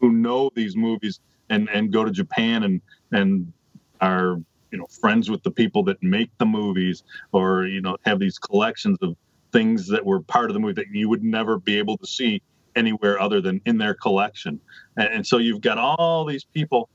who 0.01 0.13
know 0.13 0.51
these 0.55 0.77
movies 0.77 1.21
and 1.49 1.69
and 1.71 1.93
go 1.93 2.05
to 2.05 2.11
Japan 2.11 2.63
and 2.65 2.81
and 3.13 3.53
are 4.01 4.41
you 4.71 4.79
know 4.79 4.87
friends 4.87 5.31
with 5.31 5.43
the 5.43 5.51
people 5.51 5.83
that 5.85 6.03
make 6.03 6.31
the 6.39 6.47
movies 6.47 7.05
or 7.33 7.67
you 7.67 7.81
know 7.81 7.97
have 8.05 8.19
these 8.19 8.39
collections 8.39 8.99
of 9.03 9.17
things 9.53 9.87
that 9.89 10.05
were 10.05 10.21
part 10.21 10.51
of 10.51 10.55
the 10.55 10.61
movie 10.61 10.73
that 10.73 10.87
you 10.91 11.09
would 11.09 11.23
never 11.23 11.59
be 11.59 11.79
able 11.79 11.97
to 11.99 12.07
see 12.07 12.43
anywhere 12.75 13.21
other 13.21 13.41
than 13.43 13.61
in 13.67 13.77
their 13.77 13.93
collection. 13.93 14.59
And, 14.97 15.09
and 15.09 15.27
so 15.27 15.37
you've 15.37 15.61
got 15.61 15.77
all 15.77 16.25
these 16.25 16.45
people 16.45 16.89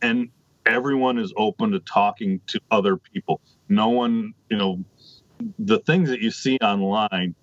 and 0.00 0.28
everyone 0.64 1.18
is 1.18 1.32
open 1.36 1.72
to 1.72 1.80
talking 1.80 2.40
to 2.46 2.60
other 2.70 2.96
people. 2.96 3.40
No 3.68 3.88
one 3.88 4.32
you 4.48 4.56
know 4.56 4.84
the 5.58 5.80
things 5.80 6.08
that 6.08 6.20
you 6.20 6.30
see 6.30 6.56
online 6.58 7.34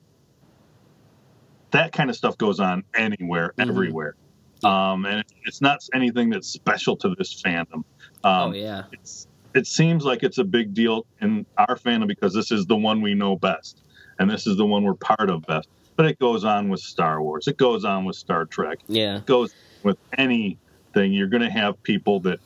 that 1.71 1.91
kind 1.91 2.09
of 2.09 2.15
stuff 2.15 2.37
goes 2.37 2.59
on 2.59 2.83
anywhere, 2.95 3.53
mm-hmm. 3.57 3.69
everywhere. 3.69 4.15
Um, 4.63 5.05
and 5.05 5.23
it's 5.45 5.61
not 5.61 5.83
anything 5.93 6.29
that's 6.29 6.47
special 6.47 6.95
to 6.97 7.15
this 7.17 7.41
fandom. 7.41 7.83
Um, 8.23 8.51
oh 8.51 8.51
yeah, 8.53 8.83
it's 8.91 9.27
it 9.53 9.67
seems 9.67 10.05
like 10.05 10.23
it's 10.23 10.37
a 10.37 10.43
big 10.43 10.73
deal 10.73 11.05
in 11.19 11.45
our 11.57 11.75
fandom 11.75 12.07
because 12.07 12.33
this 12.33 12.51
is 12.51 12.65
the 12.67 12.75
one 12.75 13.01
we 13.01 13.15
know 13.15 13.35
best, 13.35 13.81
and 14.19 14.29
this 14.29 14.45
is 14.47 14.57
the 14.57 14.65
one 14.65 14.83
we're 14.83 14.93
part 14.93 15.29
of 15.29 15.45
best. 15.47 15.67
But 15.95 16.05
it 16.05 16.19
goes 16.19 16.43
on 16.43 16.69
with 16.69 16.79
Star 16.79 17.21
Wars. 17.21 17.47
It 17.47 17.57
goes 17.57 17.83
on 17.83 18.05
with 18.05 18.15
Star 18.15 18.45
Trek. 18.45 18.79
Yeah. 18.87 19.17
It 19.17 19.25
goes 19.25 19.53
with 19.83 19.97
anything. 20.17 21.13
You're 21.13 21.27
going 21.27 21.43
to 21.43 21.49
have 21.49 21.81
people 21.83 22.21
that 22.21 22.39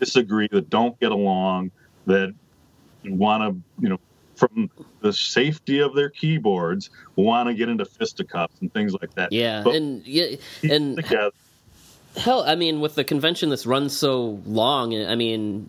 disagree, 0.00 0.48
that 0.50 0.70
don't 0.70 0.98
get 0.98 1.12
along, 1.12 1.70
that 2.06 2.34
want 3.04 3.42
to, 3.42 3.82
you 3.82 3.88
know, 3.88 4.00
from 4.36 4.70
the 5.00 5.12
safety 5.12 5.80
of 5.80 5.94
their 5.94 6.10
keyboards, 6.10 6.90
want 7.16 7.48
to 7.48 7.54
get 7.54 7.68
into 7.68 7.84
fisticuffs 7.84 8.60
and 8.60 8.72
things 8.72 8.94
like 9.00 9.14
that. 9.14 9.32
Yeah, 9.32 9.62
But 9.62 9.74
and 9.76 10.06
yeah, 10.06 10.36
and 10.62 10.96
together. 10.96 11.30
hell, 12.16 12.44
I 12.46 12.54
mean, 12.54 12.80
with 12.80 12.94
the 12.94 13.04
convention 13.04 13.50
that's 13.50 13.66
run 13.66 13.88
so 13.88 14.40
long, 14.46 14.94
I 14.94 15.14
mean, 15.14 15.68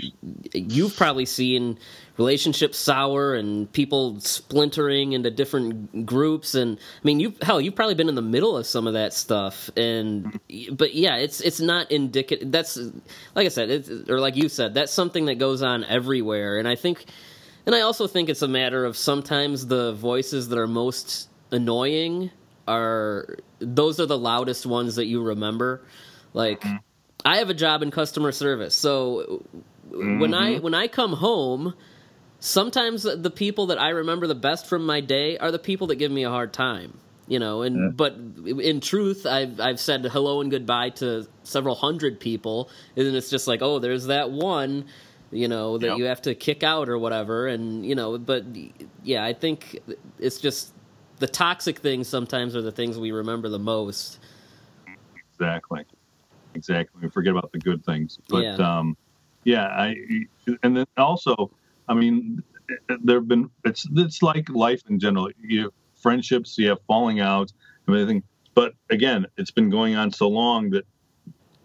you've 0.53 0.95
probably 0.95 1.25
seen 1.25 1.77
relationships 2.17 2.77
sour 2.77 3.35
and 3.35 3.71
people 3.73 4.19
splintering 4.21 5.13
into 5.13 5.29
different 5.29 6.05
groups, 6.05 6.55
and 6.55 6.77
I 6.77 7.01
mean, 7.03 7.19
you 7.19 7.33
hell, 7.41 7.59
you've 7.59 7.75
probably 7.75 7.95
been 7.95 8.09
in 8.09 8.15
the 8.15 8.21
middle 8.21 8.57
of 8.57 8.65
some 8.65 8.87
of 8.87 8.93
that 8.93 9.13
stuff, 9.13 9.69
and 9.75 10.25
mm-hmm. 10.49 10.75
but 10.75 10.95
yeah, 10.95 11.17
it's 11.17 11.41
it's 11.41 11.59
not 11.59 11.91
indicative. 11.91 12.51
That's 12.51 12.77
like 13.35 13.45
I 13.45 13.49
said, 13.49 13.69
it's, 13.69 13.89
or 14.09 14.19
like 14.19 14.35
you 14.35 14.49
said, 14.49 14.73
that's 14.73 14.93
something 14.93 15.25
that 15.25 15.35
goes 15.35 15.61
on 15.61 15.83
everywhere, 15.83 16.57
and 16.57 16.67
I 16.67 16.75
think. 16.75 17.05
And 17.65 17.73
I 17.73 17.81
also 17.81 18.07
think 18.07 18.29
it's 18.29 18.41
a 18.41 18.47
matter 18.47 18.85
of 18.85 18.95
sometimes 18.95 19.67
the 19.67 19.93
voices 19.93 20.49
that 20.49 20.59
are 20.59 20.67
most 20.67 21.29
annoying 21.51 22.31
are 22.67 23.37
those 23.59 23.99
are 23.99 24.05
the 24.05 24.17
loudest 24.17 24.65
ones 24.65 24.95
that 24.95 25.05
you 25.05 25.21
remember. 25.23 25.81
Like 26.33 26.61
mm-hmm. 26.61 26.77
I 27.23 27.37
have 27.37 27.49
a 27.49 27.53
job 27.53 27.81
in 27.81 27.91
customer 27.91 28.31
service. 28.31 28.75
So 28.75 29.43
when 29.89 30.33
I 30.33 30.53
mm-hmm. 30.53 30.63
when 30.63 30.73
I 30.73 30.87
come 30.87 31.13
home, 31.13 31.73
sometimes 32.39 33.03
the 33.03 33.31
people 33.31 33.67
that 33.67 33.79
I 33.79 33.89
remember 33.89 34.27
the 34.27 34.35
best 34.35 34.67
from 34.67 34.85
my 34.85 35.01
day 35.01 35.37
are 35.37 35.51
the 35.51 35.59
people 35.59 35.87
that 35.87 35.95
give 35.95 36.11
me 36.11 36.23
a 36.23 36.29
hard 36.29 36.53
time. 36.53 36.99
You 37.27 37.39
know, 37.39 37.63
and 37.63 37.75
mm. 37.75 37.97
but 37.97 38.15
in 38.45 38.81
truth, 38.81 39.25
I've 39.25 39.59
I've 39.59 39.79
said 39.79 40.05
hello 40.05 40.41
and 40.41 40.51
goodbye 40.51 40.91
to 40.97 41.27
several 41.41 41.73
hundred 41.73 42.19
people, 42.19 42.69
and 42.95 43.15
it's 43.15 43.31
just 43.31 43.47
like, 43.47 43.63
oh, 43.63 43.79
there's 43.79 44.05
that 44.05 44.29
one, 44.29 44.85
you 45.35 45.47
know, 45.47 45.77
that 45.77 45.87
Yep. 45.87 45.97
you 45.97 46.05
have 46.05 46.21
to 46.23 46.35
kick 46.35 46.63
out 46.63 46.89
or 46.89 46.97
whatever, 46.97 47.47
and 47.47 47.85
you 47.85 47.95
know, 47.95 48.17
but 48.17 48.43
yeah, 49.03 49.23
I 49.23 49.33
think 49.33 49.79
it's 50.19 50.39
just 50.39 50.73
the 51.19 51.27
toxic 51.27 51.79
things 51.79 52.07
sometimes 52.07 52.55
are 52.55 52.61
the 52.61 52.71
things 52.71 52.97
we 52.97 53.11
remember 53.11 53.49
the 53.49 53.59
most. 53.59 54.19
Exactly. 55.31 55.83
Exactly. 56.53 57.01
We 57.03 57.09
forget 57.09 57.31
about 57.31 57.51
the 57.51 57.59
good 57.59 57.83
things. 57.85 58.19
But 58.29 58.43
Yeah. 58.43 58.77
um 58.77 58.97
yeah, 59.43 59.67
I 59.67 59.95
and 60.63 60.75
then 60.75 60.85
also, 60.97 61.51
I 61.87 61.93
mean, 61.93 62.41
there 63.03 63.17
have 63.17 63.27
been 63.27 63.49
it's 63.63 63.87
it's 63.95 64.21
like 64.23 64.49
life 64.49 64.81
in 64.89 64.99
general. 64.99 65.29
You 65.39 65.63
have 65.63 65.71
friendships, 65.95 66.57
you 66.57 66.69
have 66.69 66.79
falling 66.87 67.19
out, 67.19 67.51
and 67.87 67.95
everything. 67.95 68.23
But 68.55 68.73
again, 68.89 69.27
it's 69.37 69.51
been 69.51 69.69
going 69.69 69.95
on 69.95 70.11
so 70.11 70.27
long 70.29 70.69
that 70.71 70.85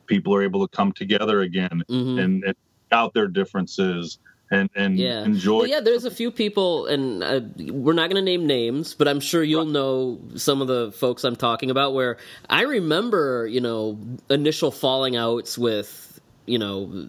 people 0.07 0.35
are 0.35 0.43
able 0.43 0.67
to 0.67 0.77
come 0.77 0.93
together 0.93 1.43
again 1.43 1.83
Mhm. 1.89 2.19
and, 2.19 2.45
and 2.45 2.55
out 2.93 3.15
their 3.15 3.29
differences 3.29 4.19
and 4.51 4.69
and 4.75 4.99
yeah. 4.99 5.23
enjoy. 5.25 5.59
Well, 5.61 5.69
yeah, 5.69 5.81
there's 5.81 6.05
a 6.05 6.11
few 6.11 6.31
people, 6.31 6.87
and 6.87 7.23
uh, 7.23 7.41
we're 7.73 7.93
not 7.93 8.11
going 8.11 8.17
to 8.17 8.23
name 8.23 8.47
names, 8.47 8.95
but 8.95 9.07
I'm 9.07 9.21
sure 9.21 9.43
you'll 9.43 9.65
know 9.67 10.19
some 10.37 10.61
of 10.61 10.69
the 10.69 10.93
folks 10.93 11.25
I'm 11.25 11.37
talking 11.37 11.71
about. 11.71 11.95
Where 11.95 12.17
I 12.49 12.63
remember, 12.63 13.47
you 13.47 13.61
know, 13.61 13.99
initial 14.29 14.71
falling 14.71 15.17
outs 15.17 15.57
with, 15.57 16.21
you 16.47 16.59
know, 16.59 17.09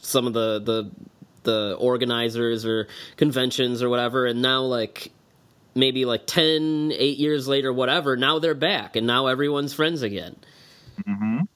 some 0.00 0.26
of 0.26 0.32
the 0.32 0.60
the 0.60 0.90
the 1.42 1.76
organizers 1.78 2.64
or 2.64 2.88
conventions 3.16 3.82
or 3.82 3.88
whatever, 3.88 4.26
and 4.26 4.40
now 4.40 4.62
like 4.62 5.12
maybe 5.74 6.04
like 6.04 6.26
10 6.26 6.92
8 6.92 7.18
years 7.18 7.46
later 7.46 7.72
whatever 7.72 8.16
now 8.16 8.40
they're 8.40 8.54
back 8.54 8.96
and 8.96 9.06
now 9.06 9.28
everyone's 9.28 9.72
friends 9.72 10.02
again 10.02 10.34
Mhm. 11.06 11.46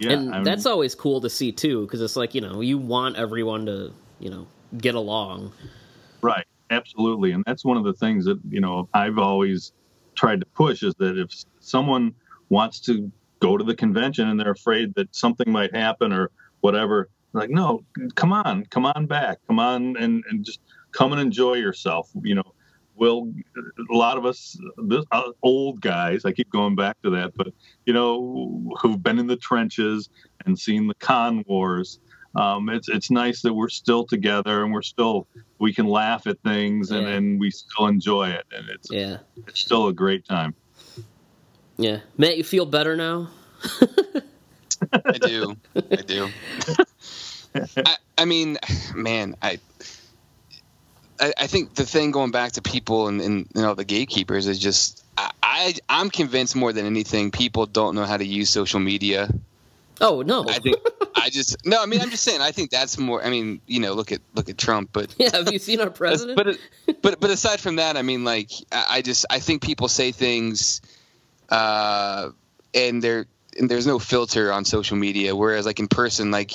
Yeah, 0.00 0.12
and 0.12 0.30
I 0.34 0.34
mean, 0.36 0.44
that's 0.44 0.66
always 0.66 0.94
cool 0.94 1.20
to 1.20 1.30
see 1.30 1.52
too 1.52 1.86
because 1.86 2.00
it's 2.00 2.16
like 2.16 2.34
you 2.34 2.40
know 2.40 2.60
you 2.60 2.78
want 2.78 3.16
everyone 3.16 3.66
to 3.66 3.92
you 4.18 4.30
know 4.30 4.46
get 4.76 4.94
along. 4.94 5.52
Right, 6.20 6.46
absolutely, 6.70 7.32
and 7.32 7.44
that's 7.46 7.64
one 7.64 7.76
of 7.76 7.84
the 7.84 7.94
things 7.94 8.24
that 8.24 8.38
you 8.48 8.60
know 8.60 8.88
I've 8.94 9.18
always 9.18 9.72
tried 10.14 10.40
to 10.40 10.46
push 10.46 10.82
is 10.82 10.94
that 10.98 11.18
if 11.18 11.30
someone 11.60 12.14
wants 12.48 12.80
to 12.80 13.10
go 13.40 13.56
to 13.56 13.64
the 13.64 13.74
convention 13.74 14.28
and 14.28 14.38
they're 14.38 14.50
afraid 14.50 14.94
that 14.94 15.14
something 15.14 15.50
might 15.50 15.74
happen 15.74 16.12
or 16.12 16.30
whatever, 16.60 17.08
like 17.32 17.50
no, 17.50 17.84
come 18.14 18.32
on, 18.32 18.66
come 18.66 18.86
on 18.86 19.06
back, 19.06 19.38
come 19.46 19.58
on 19.58 19.96
and 19.96 20.24
and 20.28 20.44
just 20.44 20.60
come 20.92 21.12
and 21.12 21.20
enjoy 21.20 21.54
yourself. 21.54 22.10
You 22.22 22.36
know, 22.36 22.54
we'll 22.98 23.32
a 23.90 23.94
lot 23.96 24.18
of 24.18 24.26
us 24.26 24.58
this, 24.86 25.04
uh, 25.12 25.30
old 25.42 25.80
guys. 25.80 26.24
I 26.24 26.32
keep 26.32 26.50
going 26.50 26.74
back 26.74 27.00
to 27.02 27.10
that, 27.10 27.32
but 27.36 27.48
you 27.86 27.92
know 27.92 28.74
who've 28.80 29.02
been 29.02 29.18
in 29.18 29.26
the 29.26 29.36
trenches 29.36 30.08
and 30.44 30.58
seen 30.58 30.86
the 30.88 30.94
con 30.94 31.44
wars 31.46 32.00
um, 32.34 32.68
it's 32.68 32.88
it's 32.88 33.10
nice 33.10 33.40
that 33.42 33.54
we're 33.54 33.68
still 33.70 34.04
together 34.04 34.62
and 34.62 34.72
we're 34.72 34.82
still 34.82 35.26
we 35.58 35.72
can 35.72 35.86
laugh 35.86 36.26
at 36.26 36.38
things 36.44 36.90
and, 36.90 37.02
Yeah. 37.06 37.14
and 37.14 37.40
we 37.40 37.50
still 37.50 37.86
enjoy 37.86 38.28
it 38.28 38.44
and 38.52 38.68
it's 38.68 38.88
yeah 38.90 39.18
it's 39.46 39.60
still 39.60 39.88
a 39.88 39.92
great 39.92 40.24
time. 40.26 40.54
yeah 41.78 42.00
matt 42.18 42.36
you 42.36 42.44
feel 42.44 42.66
better 42.66 42.96
now 42.96 43.30
I 44.92 45.18
do. 45.18 45.56
I 45.74 45.96
do. 45.96 46.28
I, 47.84 47.96
I 48.16 48.24
mean, 48.24 48.58
man, 48.94 49.34
I, 49.42 49.58
I 51.20 51.32
I 51.38 51.46
think 51.46 51.74
the 51.74 51.84
thing 51.84 52.10
going 52.10 52.30
back 52.30 52.52
to 52.52 52.62
people 52.62 53.08
and, 53.08 53.20
and 53.20 53.48
you 53.54 53.62
know 53.62 53.74
the 53.74 53.84
gatekeepers 53.84 54.46
is 54.46 54.58
just 54.58 55.04
I, 55.16 55.30
I 55.42 55.74
I'm 55.88 56.10
convinced 56.10 56.56
more 56.56 56.72
than 56.72 56.86
anything 56.86 57.30
people 57.30 57.66
don't 57.66 57.94
know 57.94 58.04
how 58.04 58.16
to 58.16 58.24
use 58.24 58.50
social 58.50 58.80
media. 58.80 59.28
oh 60.00 60.22
no 60.22 60.44
I 60.48 60.58
think 60.58 60.76
I 61.28 61.30
just 61.30 61.66
no. 61.66 61.82
I 61.82 61.86
mean, 61.86 62.00
I'm 62.00 62.10
just 62.10 62.24
saying. 62.24 62.40
I 62.40 62.52
think 62.52 62.70
that's 62.70 62.98
more. 62.98 63.24
I 63.24 63.30
mean, 63.30 63.60
you 63.66 63.80
know, 63.80 63.92
look 63.92 64.12
at 64.12 64.20
look 64.34 64.48
at 64.48 64.56
Trump, 64.56 64.90
but 64.92 65.14
yeah 65.18 65.30
have 65.32 65.52
you 65.52 65.58
seen 65.58 65.80
our 65.80 65.90
president 65.90 66.36
but 66.36 66.58
but 67.02 67.20
but 67.20 67.30
aside 67.30 67.60
from 67.60 67.76
that, 67.76 67.96
I 67.96 68.02
mean, 68.02 68.24
like 68.24 68.50
I 68.72 68.86
I 68.90 69.02
just 69.02 69.26
I 69.30 69.38
think 69.38 69.62
people 69.62 69.88
say 69.88 70.12
things, 70.12 70.80
uh, 71.50 72.30
and 72.74 73.02
there 73.02 73.26
and 73.58 73.70
there's 73.70 73.86
no 73.86 73.98
filter 73.98 74.52
on 74.52 74.64
social 74.64 74.96
media. 74.96 75.34
Whereas 75.34 75.66
like 75.66 75.80
in 75.80 75.88
person, 75.88 76.30
like 76.30 76.52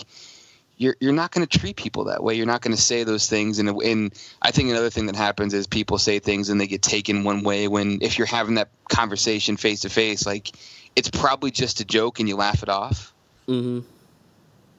you're 0.77 0.95
you're 0.99 1.13
not 1.13 1.31
going 1.31 1.45
to 1.45 1.59
treat 1.59 1.75
people 1.75 2.05
that 2.05 2.23
way. 2.23 2.33
You're 2.35 2.45
not 2.47 2.61
going 2.61 2.75
to 2.75 2.81
say 2.81 3.03
those 3.03 3.29
things. 3.29 3.59
And 3.59 3.69
and 3.69 4.13
I 4.41 4.51
think 4.51 4.69
another 4.69 4.89
thing 4.89 5.05
that 5.05 5.15
happens 5.15 5.53
is 5.53 5.67
people 5.67 5.97
say 5.97 6.19
things 6.19 6.49
and 6.49 6.59
they 6.59 6.67
get 6.67 6.81
taken 6.81 7.23
one 7.23 7.43
way. 7.43 7.67
When 7.67 7.99
if 8.01 8.17
you're 8.17 8.27
having 8.27 8.55
that 8.55 8.69
conversation 8.89 9.55
face 9.57 9.81
to 9.81 9.89
face, 9.89 10.25
like 10.25 10.51
it's 10.95 11.09
probably 11.09 11.51
just 11.51 11.79
a 11.79 11.85
joke 11.85 12.19
and 12.19 12.27
you 12.29 12.35
laugh 12.35 12.63
it 12.63 12.69
off. 12.69 13.13
hmm 13.45 13.79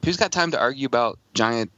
Who's 0.04 0.16
got 0.18 0.32
time 0.32 0.50
to 0.50 0.60
argue 0.60 0.86
about 0.86 1.18
giant, 1.32 1.70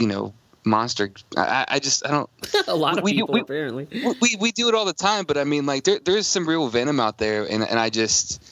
you 0.00 0.08
know, 0.08 0.34
monster? 0.64 1.12
I, 1.36 1.64
I- 1.68 1.78
just 1.78 2.04
I 2.04 2.10
don't. 2.10 2.28
a 2.66 2.74
lot 2.74 2.98
of 2.98 3.04
We- 3.04 3.12
people 3.14 3.28
we- 3.32 3.40
apparently 3.40 3.86
we- 3.92 4.14
we 4.20 4.36
we 4.40 4.52
do 4.52 4.68
it 4.68 4.74
all 4.74 4.84
the 4.84 4.92
time, 4.92 5.24
but 5.26 5.36
I 5.38 5.44
mean, 5.44 5.64
like 5.66 5.84
there 5.84 6.00
there's 6.04 6.26
some 6.26 6.48
real 6.48 6.66
venom 6.68 6.98
out 7.00 7.18
there, 7.18 7.44
and 7.48 7.62
and 7.62 7.78
I 7.78 7.90
just 7.90 8.42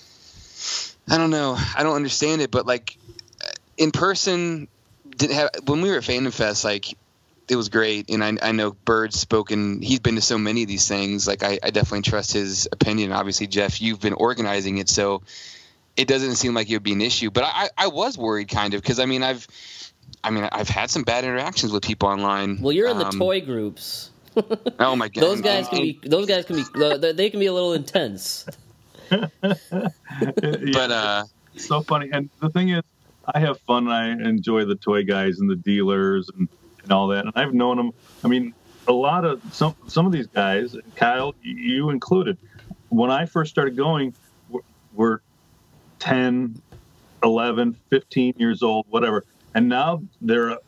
I 1.09 1.19
don't 1.19 1.31
know, 1.31 1.57
I 1.77 1.83
don't 1.83 1.97
understand 1.97 2.41
it, 2.43 2.51
but 2.51 2.67
like 2.67 2.97
in 3.77 3.91
person, 3.91 4.69
didn't 5.17 5.35
have 5.37 5.51
when 5.67 5.81
we 5.81 5.91
were 5.91 5.97
at 5.97 6.03
Fandom 6.03 6.33
Fest, 6.33 6.65
like 6.65 6.97
it 7.49 7.57
was 7.57 7.69
great, 7.69 8.11
and 8.11 8.23
I 8.25 8.37
I 8.43 8.53
know 8.53 8.73
Byrd's 8.85 9.19
spoken, 9.19 9.81
he's 9.83 10.01
been 10.01 10.17
to 10.17 10.21
so 10.21 10.37
many 10.39 10.63
of 10.63 10.69
these 10.69 10.89
things, 10.89 11.27
like 11.27 11.43
I 11.43 11.59
I 11.63 11.71
definitely 11.71 12.03
trust 12.03 12.33
his 12.33 12.69
opinion. 12.73 13.13
Obviously, 13.13 13.47
Jeff, 13.47 13.81
you've 13.81 14.01
been 14.01 14.15
organizing 14.15 14.79
it, 14.79 14.89
so 14.89 15.23
it 15.97 16.09
doesn't 16.09 16.35
seem 16.37 16.55
like 16.55 16.69
it 16.69 16.75
would 16.75 16.83
be 16.83 16.93
an 16.93 17.01
issue, 17.01 17.31
but 17.31 17.45
I 17.45 17.69
I 17.79 17.87
was 17.89 18.19
worried 18.19 18.49
kind 18.49 18.75
of 18.75 18.83
because 18.83 18.99
I 18.99 19.07
mean 19.07 19.23
I've 19.23 19.47
I 20.25 20.31
mean 20.31 20.49
I've 20.51 20.69
had 20.69 20.91
some 20.91 21.03
bad 21.05 21.25
interactions 21.25 21.73
with 21.73 21.83
people 21.85 22.09
online. 22.09 22.61
well 22.61 22.73
you're 22.73 22.89
in 22.89 22.99
the 22.99 23.07
Um, 23.07 23.19
toy 23.19 23.41
groups 23.41 24.11
Oh 24.79 24.97
my 24.97 25.09
god, 25.15 25.21
those 25.23 25.41
guys 25.41 25.69
can 25.69 25.81
be 25.83 26.01
those 26.05 26.27
guys 26.27 26.45
can 26.45 26.57
be 26.57 26.65
they- 26.99 27.13
they 27.13 27.31
can 27.31 27.41
be 27.41 27.47
a 27.47 27.53
little 27.53 27.73
intense 27.75 28.45
but 29.11 30.91
uh. 30.91 31.25
It's 31.55 31.67
so 31.69 31.81
funny. 31.81 32.11
And 32.13 32.29
the 32.41 32.51
thing 32.51 32.69
is, 32.71 32.83
I 33.35 33.41
have 33.41 33.59
fun. 33.61 33.89
I 33.89 34.11
enjoy 34.11 34.65
the 34.65 34.75
toy 34.77 35.05
guys 35.05 35.41
and 35.41 35.51
the 35.51 35.57
dealers 35.57 36.29
and, 36.37 36.49
and 36.83 36.93
all 36.93 37.09
that. 37.09 37.25
And 37.25 37.33
I've 37.35 37.55
known 37.55 37.77
them. 37.77 37.93
I 38.25 38.29
mean, 38.29 38.55
a 38.89 38.93
lot 38.93 39.25
of 39.25 39.43
some 39.53 39.75
some 39.89 40.07
of 40.07 40.13
these 40.13 40.27
guys, 40.29 40.77
Kyle, 40.95 41.35
you 41.43 41.91
included. 41.91 42.39
When 42.89 43.11
I 43.11 43.27
first 43.27 43.51
started 43.51 43.77
going, 43.77 44.15
were, 44.49 44.63
were 44.95 45.23
10, 45.99 46.61
11, 47.25 47.77
15 47.91 48.35
years 48.39 48.63
old, 48.63 48.87
whatever. 48.89 49.25
And 49.55 49.69
now 49.69 50.03
they're 50.21 50.59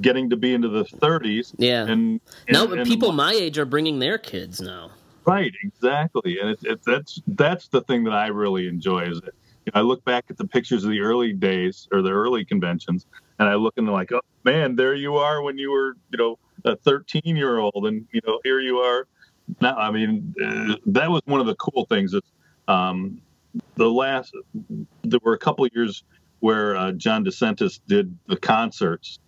getting 0.00 0.30
to 0.30 0.36
be 0.36 0.52
into 0.52 0.68
the 0.68 0.84
30s. 0.84 1.54
Yeah. 1.56 1.86
And, 1.86 2.20
now 2.50 2.64
and- 2.64 2.80
and- 2.80 2.86
people 2.86 3.12
my 3.12 3.32
age 3.32 3.58
are 3.58 3.64
bringing 3.64 3.98
their 4.00 4.18
kids 4.18 4.60
now 4.60 4.90
Right, 5.24 5.52
exactly, 5.62 6.40
and 6.40 6.50
it's 6.50 6.84
that's 6.84 7.22
that's 7.28 7.68
the 7.68 7.80
thing 7.82 8.02
that 8.04 8.12
I 8.12 8.26
really 8.26 8.66
enjoy 8.66 9.04
is 9.04 9.20
that 9.20 9.34
you 9.64 9.72
know, 9.74 9.80
I 9.80 9.82
look 9.82 10.04
back 10.04 10.24
at 10.30 10.36
the 10.36 10.46
pictures 10.46 10.84
of 10.84 10.90
the 10.90 11.00
early 11.00 11.32
days 11.32 11.88
or 11.92 12.02
the 12.02 12.10
early 12.10 12.44
conventions, 12.44 13.06
and 13.38 13.48
I 13.48 13.54
look 13.54 13.74
and 13.76 13.88
like, 13.88 14.12
oh 14.12 14.20
man, 14.44 14.76
there 14.76 14.94
you 14.94 15.16
are 15.16 15.42
when 15.42 15.58
you 15.58 15.70
were, 15.70 15.96
you 16.10 16.18
know, 16.18 16.38
a 16.64 16.76
13 16.76 17.22
year 17.24 17.58
old, 17.58 17.86
and 17.86 18.06
you 18.12 18.20
know, 18.26 18.40
here 18.44 18.60
you 18.60 18.78
are 18.78 19.06
now. 19.60 19.76
I 19.76 19.90
mean, 19.90 20.34
uh, 20.44 20.76
that 20.86 21.10
was 21.10 21.22
one 21.24 21.40
of 21.40 21.46
the 21.46 21.54
cool 21.56 21.86
things. 21.86 22.14
Is 22.14 22.22
um, 22.68 23.20
the 23.76 23.88
last 23.88 24.34
there 25.02 25.20
were 25.22 25.34
a 25.34 25.38
couple 25.38 25.66
years 25.68 26.04
where 26.40 26.76
uh, 26.76 26.92
John 26.92 27.24
DeSantis 27.24 27.80
did 27.86 28.16
the 28.26 28.36
concerts, 28.36 29.20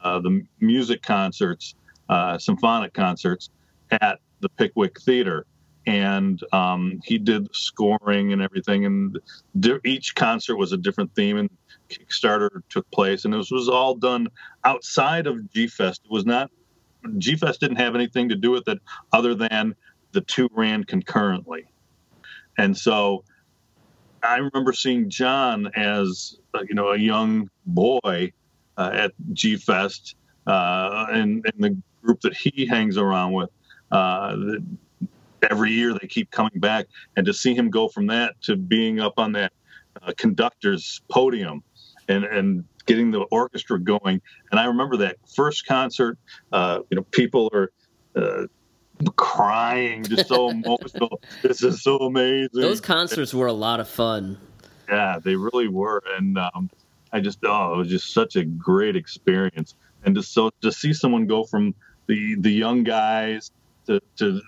uh, 0.00 0.20
the 0.20 0.42
music 0.60 1.02
concerts, 1.02 1.74
uh, 2.08 2.38
symphonic 2.38 2.94
concerts 2.94 3.50
at 3.90 4.20
the 4.40 4.48
Pickwick 4.48 5.00
Theater, 5.00 5.46
and 5.86 6.42
um, 6.52 7.00
he 7.04 7.18
did 7.18 7.54
scoring 7.54 8.32
and 8.32 8.42
everything. 8.42 8.84
And 8.84 9.18
di- 9.58 9.80
each 9.84 10.14
concert 10.14 10.56
was 10.56 10.72
a 10.72 10.76
different 10.76 11.14
theme, 11.14 11.36
and 11.36 11.50
Kickstarter 11.88 12.62
took 12.68 12.90
place, 12.90 13.24
and 13.24 13.34
this 13.34 13.50
was 13.50 13.68
all 13.68 13.94
done 13.94 14.28
outside 14.64 15.26
of 15.26 15.50
G 15.52 15.66
Fest. 15.66 16.02
It 16.04 16.10
was 16.10 16.24
not 16.24 16.50
G 17.18 17.36
Fest 17.36 17.60
didn't 17.60 17.76
have 17.76 17.94
anything 17.94 18.28
to 18.28 18.36
do 18.36 18.50
with 18.50 18.68
it 18.68 18.78
other 19.12 19.34
than 19.34 19.74
the 20.12 20.20
two 20.20 20.48
ran 20.52 20.84
concurrently, 20.84 21.64
and 22.58 22.76
so 22.76 23.24
I 24.22 24.36
remember 24.36 24.72
seeing 24.72 25.10
John 25.10 25.70
as 25.74 26.38
uh, 26.54 26.60
you 26.68 26.74
know 26.74 26.88
a 26.88 26.98
young 26.98 27.50
boy 27.66 28.32
uh, 28.76 28.90
at 28.92 29.12
G 29.32 29.56
Fest 29.56 30.16
uh, 30.46 31.06
and, 31.10 31.44
and 31.44 31.54
the 31.58 31.76
group 32.02 32.20
that 32.22 32.34
he 32.34 32.66
hangs 32.66 32.96
around 32.96 33.32
with. 33.32 33.50
Uh, 33.90 34.36
every 35.50 35.72
year 35.72 35.92
they 35.94 36.06
keep 36.06 36.30
coming 36.30 36.58
back, 36.58 36.86
and 37.16 37.26
to 37.26 37.34
see 37.34 37.54
him 37.54 37.70
go 37.70 37.88
from 37.88 38.06
that 38.08 38.40
to 38.42 38.56
being 38.56 39.00
up 39.00 39.14
on 39.18 39.32
that 39.32 39.52
uh, 40.00 40.12
conductor's 40.16 41.00
podium 41.10 41.62
and 42.08 42.24
and 42.24 42.64
getting 42.86 43.10
the 43.10 43.20
orchestra 43.30 43.78
going. 43.78 44.20
And 44.50 44.58
I 44.58 44.64
remember 44.64 44.96
that 44.98 45.16
first 45.34 45.66
concert. 45.66 46.18
Uh, 46.52 46.80
you 46.90 46.96
know, 46.96 47.02
people 47.02 47.50
are 47.54 47.70
crying, 49.16 50.04
just 50.04 50.28
so 50.28 50.50
emotional. 50.50 51.20
This 51.42 51.62
is 51.62 51.82
so 51.82 51.98
amazing. 51.98 52.48
Those 52.52 52.80
concerts 52.80 53.34
were 53.34 53.46
a 53.46 53.52
lot 53.52 53.80
of 53.80 53.88
fun. 53.88 54.38
Yeah, 54.88 55.18
they 55.22 55.36
really 55.36 55.68
were, 55.68 56.02
and 56.18 56.38
um, 56.38 56.70
I 57.12 57.20
just 57.20 57.38
oh, 57.44 57.74
it 57.74 57.76
was 57.76 57.88
just 57.88 58.12
such 58.12 58.36
a 58.36 58.44
great 58.44 58.96
experience, 58.96 59.74
and 60.04 60.14
just 60.14 60.32
so 60.32 60.50
to 60.60 60.72
see 60.72 60.92
someone 60.92 61.26
go 61.26 61.44
from 61.44 61.74
the 62.06 62.36
the 62.38 62.50
young 62.50 62.84
guys 62.84 63.50
to 63.86 64.00
to 64.16 64.40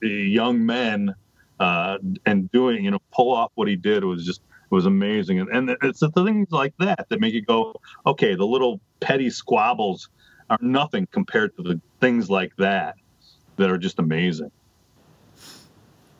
young 0.00 0.64
men 0.64 1.14
uh, 1.58 1.98
and 2.26 2.50
doing 2.50 2.84
you 2.84 2.90
know 2.90 2.98
pull 3.12 3.32
off 3.32 3.52
what 3.54 3.68
he 3.68 3.76
did 3.76 4.04
was 4.04 4.24
just 4.24 4.40
was 4.70 4.86
amazing, 4.86 5.40
and, 5.40 5.48
and 5.48 5.76
it's 5.82 6.00
the 6.00 6.10
things 6.10 6.48
like 6.50 6.74
that 6.78 7.06
that 7.08 7.20
make 7.20 7.34
you 7.34 7.42
go, 7.42 7.74
okay, 8.06 8.36
the 8.36 8.46
little 8.46 8.80
petty 9.00 9.28
squabbles 9.28 10.08
are 10.48 10.58
nothing 10.60 11.08
compared 11.10 11.54
to 11.56 11.62
the 11.62 11.80
things 12.00 12.30
like 12.30 12.52
that 12.56 12.94
that 13.56 13.70
are 13.70 13.78
just 13.78 13.98
amazing. 13.98 14.50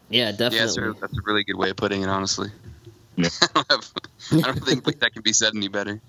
Yeah, 0.09 0.33
definitely. 0.33 0.57
Yeah, 0.57 0.65
that's 0.65 0.77
a, 0.77 0.95
that's 1.01 1.19
a 1.19 1.23
really 1.25 1.45
good 1.45 1.57
way 1.57 1.71
of 1.71 1.77
putting 1.77 2.03
it, 2.03 2.09
honestly. 2.09 2.51
Yeah. 3.21 3.29
I, 4.33 4.41
don't 4.43 4.65
think 4.65 4.85
that 5.01 5.13
can 5.13 5.23
be 5.23 5.33
said 5.33 5.55
any 5.55 5.69
better. 5.69 6.01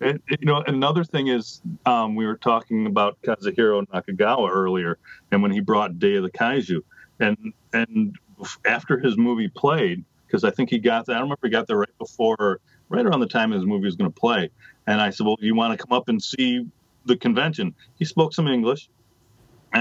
You 0.00 0.18
know, 0.42 0.62
another 0.66 1.04
thing 1.04 1.28
is, 1.28 1.60
um, 1.84 2.14
we 2.14 2.26
were 2.26 2.36
talking 2.36 2.86
about 2.86 3.20
Kazuhiro 3.22 3.86
Nakagawa 3.86 4.50
earlier, 4.50 4.98
and 5.30 5.42
when 5.42 5.50
he 5.50 5.60
brought 5.60 5.98
Day 5.98 6.16
of 6.16 6.22
the 6.22 6.30
Kaiju, 6.30 6.82
and 7.20 7.52
and 7.72 8.16
after 8.64 8.98
his 8.98 9.16
movie 9.16 9.48
played, 9.48 10.04
because 10.26 10.44
I 10.44 10.50
think 10.50 10.70
he 10.70 10.78
got 10.78 11.06
that. 11.06 11.12
I 11.12 11.14
don't 11.16 11.24
remember 11.24 11.46
he 11.46 11.50
got 11.50 11.66
there 11.66 11.78
right 11.78 11.98
before, 11.98 12.60
right 12.88 13.04
around 13.04 13.20
the 13.20 13.26
time 13.26 13.50
his 13.50 13.64
movie 13.64 13.84
was 13.84 13.96
going 13.96 14.10
to 14.10 14.20
play. 14.20 14.50
And 14.86 15.00
I 15.00 15.10
said, 15.10 15.26
"Well, 15.26 15.36
you 15.40 15.54
want 15.54 15.78
to 15.78 15.84
come 15.84 15.96
up 15.96 16.08
and 16.08 16.22
see 16.22 16.66
the 17.04 17.16
convention?" 17.16 17.74
He 17.96 18.04
spoke 18.04 18.32
some 18.32 18.48
English, 18.48 18.88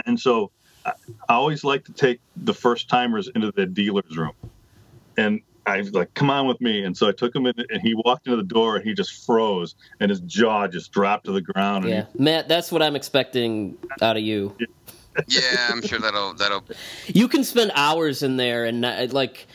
and 0.05 0.19
so 0.19 0.51
I 0.85 0.93
always 1.29 1.63
like 1.63 1.85
to 1.85 1.93
take 1.93 2.19
the 2.35 2.53
first 2.53 2.89
timers 2.89 3.29
into 3.33 3.51
the 3.51 3.65
dealer's 3.65 4.17
room. 4.17 4.33
And 5.17 5.41
I 5.65 5.77
was 5.77 5.93
like, 5.93 6.13
come 6.13 6.29
on 6.29 6.47
with 6.47 6.61
me. 6.61 6.83
And 6.83 6.95
so 6.95 7.07
I 7.07 7.11
took 7.11 7.35
him 7.35 7.45
in, 7.45 7.53
and 7.69 7.81
he 7.81 7.95
walked 7.95 8.27
into 8.27 8.37
the 8.37 8.43
door, 8.43 8.75
and 8.75 8.85
he 8.85 8.93
just 8.93 9.25
froze, 9.25 9.75
and 9.99 10.09
his 10.09 10.19
jaw 10.21 10.67
just 10.67 10.91
dropped 10.91 11.25
to 11.25 11.31
the 11.31 11.41
ground. 11.41 11.85
Yeah, 11.85 12.05
Matt, 12.17 12.47
that's 12.47 12.71
what 12.71 12.81
I'm 12.81 12.95
expecting 12.95 13.77
out 14.01 14.17
of 14.17 14.23
you. 14.23 14.55
yeah, 15.27 15.69
I'm 15.69 15.81
sure 15.81 15.99
that'll 15.99 16.33
that'll. 16.35 16.63
You 17.07 17.27
can 17.27 17.43
spend 17.43 17.71
hours 17.75 18.23
in 18.23 18.37
there, 18.37 18.65
and 18.65 18.81
not, 18.81 19.11
like, 19.11 19.47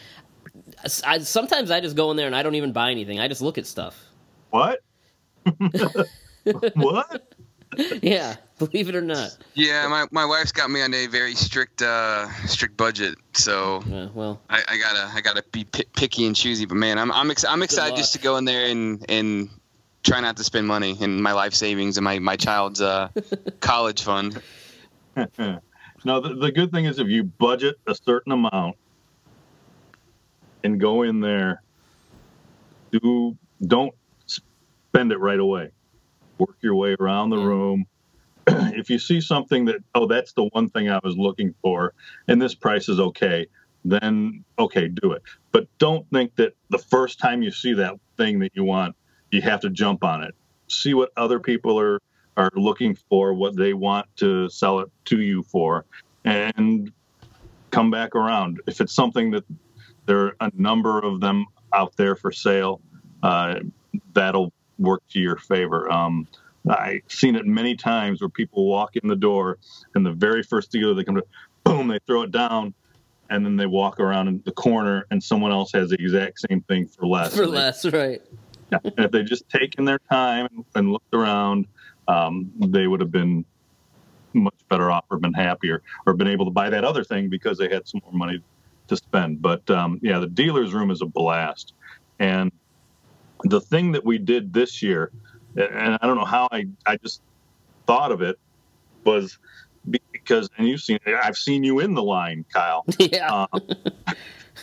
I, 1.05 1.19
sometimes 1.19 1.71
I 1.71 1.81
just 1.81 1.97
go 1.97 2.11
in 2.11 2.17
there 2.17 2.27
and 2.27 2.35
I 2.35 2.43
don't 2.43 2.55
even 2.55 2.73
buy 2.73 2.91
anything. 2.91 3.21
I 3.21 3.29
just 3.29 3.43
look 3.43 3.59
at 3.59 3.67
stuff. 3.67 4.03
What? 4.51 4.81
what? 6.75 7.35
yeah, 8.03 8.37
believe 8.59 8.89
it 8.89 8.95
or 8.95 9.01
not. 9.01 9.37
Yeah, 9.55 9.87
my, 9.89 10.07
my 10.11 10.25
wife's 10.25 10.53
got 10.53 10.71
me 10.71 10.83
on 10.83 10.93
a 10.93 11.07
very 11.07 11.35
strict 11.35 11.83
uh, 11.83 12.29
strict 12.47 12.77
budget, 12.77 13.17
so 13.33 13.83
Yeah, 13.87 14.09
well, 14.13 14.41
I, 14.51 14.63
I 14.67 14.79
gotta 14.79 15.11
I 15.15 15.21
gotta 15.21 15.45
be 15.53 15.65
pi 15.65 15.85
picky 15.95 16.27
and 16.27 16.35
choosy. 16.35 16.67
But 16.67 16.77
man, 16.77 16.99
I'm 16.99 17.13
I'm, 17.13 17.31
ex- 17.31 17.45
I'm 17.45 17.63
excited 17.63 17.97
just 17.97 18.13
to 18.15 18.19
go 18.19 18.37
in 18.37 18.45
there 18.45 18.67
and 18.67 19.05
and 19.09 19.51
try 20.03 20.21
not 20.21 20.37
to 20.39 20.45
spend 20.45 20.67
money 20.67 20.97
and 21.01 21.23
my 21.23 21.33
life 21.33 21.55
savings 21.55 21.97
and 21.97 22.05
my 22.05 22.19
my 22.19 22.37
child's 22.37 22.81
uh, 22.81 23.09
college 23.61 24.03
fund. 24.03 24.41
now 25.17 26.21
the, 26.21 26.35
the 26.41 26.51
good 26.53 26.73
thing 26.73 26.87
is 26.87 26.99
if 26.99 27.09
you 27.09 27.25
budget 27.25 27.77
a 27.87 27.95
certain 27.95 28.33
amount 28.33 28.77
and 30.65 30.81
go 30.81 31.03
in 31.03 31.21
there, 31.21 31.63
do 32.91 33.37
don't 33.65 33.95
spend 34.27 35.13
it 35.13 35.19
right 35.19 35.39
away. 35.39 35.71
Work 36.41 36.59
your 36.63 36.77
way 36.77 36.97
around 37.01 37.31
the 37.31 37.39
Yeah. 37.39 37.47
room. 37.47 37.87
if 38.49 38.91
you 38.91 38.99
see 38.99 39.21
something 39.23 39.67
that 39.67 39.79
oh 39.95 40.07
that's 40.07 40.35
the 40.35 40.45
one 40.53 40.71
thing 40.71 40.91
I 40.91 41.01
was 41.05 41.17
looking 41.19 41.55
for 41.63 41.95
and 42.29 42.43
this 42.43 42.57
price 42.57 42.89
is 42.91 43.01
okay, 43.01 43.47
then 43.85 44.45
okay, 44.59 44.89
do 44.89 45.13
it. 45.13 45.23
But 45.53 45.69
don't 45.79 46.07
think 46.13 46.37
that 46.37 46.55
the 46.71 46.79
first 46.79 47.21
time 47.21 47.43
you 47.43 47.53
see 47.53 47.75
that 47.75 47.95
thing 48.19 48.41
that 48.41 48.53
you 48.55 48.65
want, 48.65 48.97
you 49.33 49.43
have 49.43 49.61
to 49.63 49.71
jump 49.71 50.05
on 50.05 50.25
it. 50.25 50.35
See 50.71 50.95
what 50.95 51.11
other 51.19 51.41
people 51.41 51.81
are 51.81 52.01
are 52.39 52.51
looking 52.57 52.97
for, 53.11 53.35
what 53.35 53.57
they 53.57 53.75
want 53.75 54.07
to 54.19 54.49
sell 54.51 54.81
it 54.81 54.89
to 55.07 55.21
you 55.23 55.43
for, 55.45 55.87
and 56.25 56.93
come 57.73 57.91
back 57.91 58.17
around. 58.17 58.61
If 58.69 58.81
it's 58.81 58.95
something 58.95 59.33
that 59.33 59.45
there 60.07 60.21
are 60.27 60.35
a 60.41 60.51
number 60.55 61.01
of 61.01 61.21
them 61.21 61.47
out 61.75 61.95
there 61.99 62.17
for 62.17 62.33
sale, 62.33 62.83
uh, 63.23 63.57
that'll 64.15 64.53
work 64.81 65.03
to 65.11 65.21
your 65.21 65.37
favor. 65.37 65.91
Um, 65.91 66.27
I've 66.69 67.03
seen 67.09 67.37
it 67.37 67.47
many 67.47 67.77
times 67.77 68.21
where 68.21 68.29
people 68.29 68.67
walk 68.67 68.97
in 68.97 69.09
the 69.09 69.17
door 69.17 69.59
and 69.95 70.05
the 70.05 70.13
very 70.13 70.43
first 70.43 70.73
dealer 70.73 70.95
they 70.95 71.05
come 71.05 71.17
to, 71.17 71.25
boom, 71.65 71.89
they 71.89 71.99
throw 72.07 72.23
it 72.23 72.33
down, 72.33 72.75
and 73.31 73.45
then 73.45 73.57
they 73.57 73.67
walk 73.67 74.01
around 74.01 74.29
in 74.29 74.43
the 74.45 74.53
corner 74.53 75.07
and 75.11 75.23
someone 75.23 75.53
else 75.53 75.71
has 75.73 75.91
the 75.91 75.97
exact 75.97 76.41
same 76.49 76.63
thing 76.63 76.89
for 76.89 77.07
less. 77.07 77.35
for 77.37 77.47
less, 77.47 77.85
right? 77.87 78.21
and 78.73 78.93
if 78.99 79.11
they 79.11 79.23
just 79.23 79.49
taken 79.49 79.85
their 79.85 80.01
time 80.11 80.49
and 80.75 80.93
looked 80.93 81.13
around, 81.15 81.67
um, 82.09 82.51
they 82.69 82.87
would 82.87 83.01
have 83.01 83.11
been 83.11 83.45
much 84.35 84.55
better 84.69 84.91
off 84.91 85.05
or 85.11 85.19
been 85.19 85.33
happier 85.33 85.83
or 86.07 86.15
been 86.15 86.29
able 86.29 86.45
to 86.45 86.51
buy 86.51 86.71
that 86.71 86.85
other 86.85 87.03
thing 87.03 87.29
because 87.29 87.59
they 87.59 87.69
had 87.69 87.87
some 87.87 88.01
more 88.05 88.13
money 88.13 88.41
to 88.89 88.97
spend. 88.97 89.43
But 89.43 89.69
um, 89.71 89.99
yeah, 90.03 90.19
the 90.19 90.27
dealer's 90.27 90.73
room 90.73 90.91
is 90.91 91.03
a 91.03 91.07
blast. 91.07 91.75
And 92.19 92.53
the 93.45 93.61
thing 93.61 93.93
that 93.93 94.05
we 94.05 94.19
did 94.19 94.53
this 94.53 94.83
year, 94.83 95.11
and 95.57 95.99
I 96.01 96.07
don't 96.07 96.17
know 96.17 96.25
how 96.25 96.49
I, 96.51 96.67
I 96.87 96.97
just 96.97 97.23
thought 97.87 98.13
of 98.13 98.23
it, 98.23 98.39
was 99.05 99.39
because, 100.13 100.49
and 100.59 100.69
you've 100.69 100.83
seen, 100.83 100.99
I've 101.07 101.37
seen 101.37 101.65
you 101.65 101.81
in 101.81 101.95
the 101.95 102.03
line, 102.03 102.45
Kyle 102.53 102.85
yeah. 102.99 103.47
um, 103.53 103.61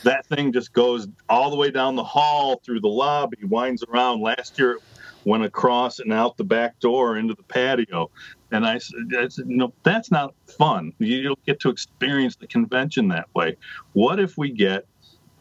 that 0.04 0.26
thing 0.28 0.54
just 0.54 0.74
goes 0.74 1.08
all 1.30 1.50
the 1.50 1.56
way 1.56 1.72
down 1.72 1.96
the 1.96 2.04
hall 2.04 2.62
through 2.64 2.82
the 2.82 2.88
lobby, 2.88 3.38
winds 3.44 3.84
around. 3.84 4.22
Last 4.22 4.58
year, 4.60 4.74
it 4.74 4.82
went 5.26 5.44
across 5.44 6.00
and 6.00 6.14
out 6.14 6.38
the 6.38 6.44
back 6.44 6.80
door 6.80 7.18
into 7.18 7.34
the 7.34 7.44
patio. 7.44 8.10
And 8.52 8.66
I 8.66 8.78
said, 8.78 9.00
I 9.18 9.28
said, 9.28 9.48
no, 9.48 9.74
that's 9.84 10.12
not 10.12 10.34
fun. 10.58 10.94
You 11.00 11.24
don't 11.24 11.46
get 11.46 11.60
to 11.62 11.70
experience 11.70 12.36
the 12.36 12.48
convention 12.48 13.08
that 13.10 13.28
way. 13.34 13.58
What 13.94 14.20
if 14.20 14.38
we 14.38 14.52
get 14.52 14.86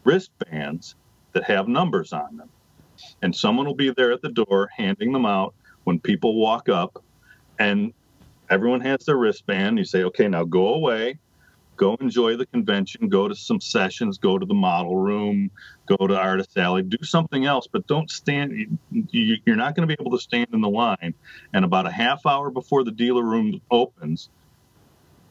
wristbands 0.05 0.95
that 1.33 1.45
have 1.45 1.69
numbers 1.69 2.13
on 2.13 2.37
them? 2.37 2.49
And 3.23 3.35
someone 3.37 3.67
will 3.67 3.77
be 3.77 3.93
there 3.97 4.13
at 4.13 4.23
the 4.23 4.31
door 4.33 4.69
handing 4.77 5.13
them 5.13 5.27
out 5.27 5.55
when 5.85 6.01
people 6.01 6.41
walk 6.41 6.69
up, 6.69 6.93
and 7.59 7.93
everyone 8.51 8.83
has 8.83 8.99
their 9.07 9.17
wristband. 9.19 9.79
You 9.79 9.85
say, 9.85 10.05
okay, 10.05 10.29
now 10.29 10.45
go 10.45 10.75
away 10.75 11.15
go 11.79 11.97
enjoy 12.01 12.37
the 12.39 12.47
convention, 12.49 13.11
go 13.11 13.29
to 13.29 13.37
some 13.37 13.61
sessions, 13.61 14.19
go 14.19 14.39
to 14.39 14.47
the 14.47 14.55
model 14.55 14.97
room, 14.97 15.51
go 15.89 16.07
to 16.09 16.19
Artist 16.19 16.57
Alley, 16.59 16.85
do 16.85 16.99
something 17.05 17.47
else, 17.47 17.69
but 17.73 17.89
don't 17.89 18.11
stand. 18.11 18.53
you- 19.13 19.39
You're 19.47 19.57
not 19.57 19.77
going 19.77 19.89
to 19.89 19.97
be 19.97 20.01
able 20.01 20.13
to 20.19 20.23
stand 20.23 20.49
in 20.55 20.63
the 20.63 20.71
line. 20.71 21.15
And 21.55 21.67
about 21.67 21.89
a 21.89 21.93
half 21.93 22.27
hour 22.27 22.53
before 22.53 22.85
the 22.85 22.93
dealer 22.93 23.25
room 23.25 23.61
opens, 23.73 24.31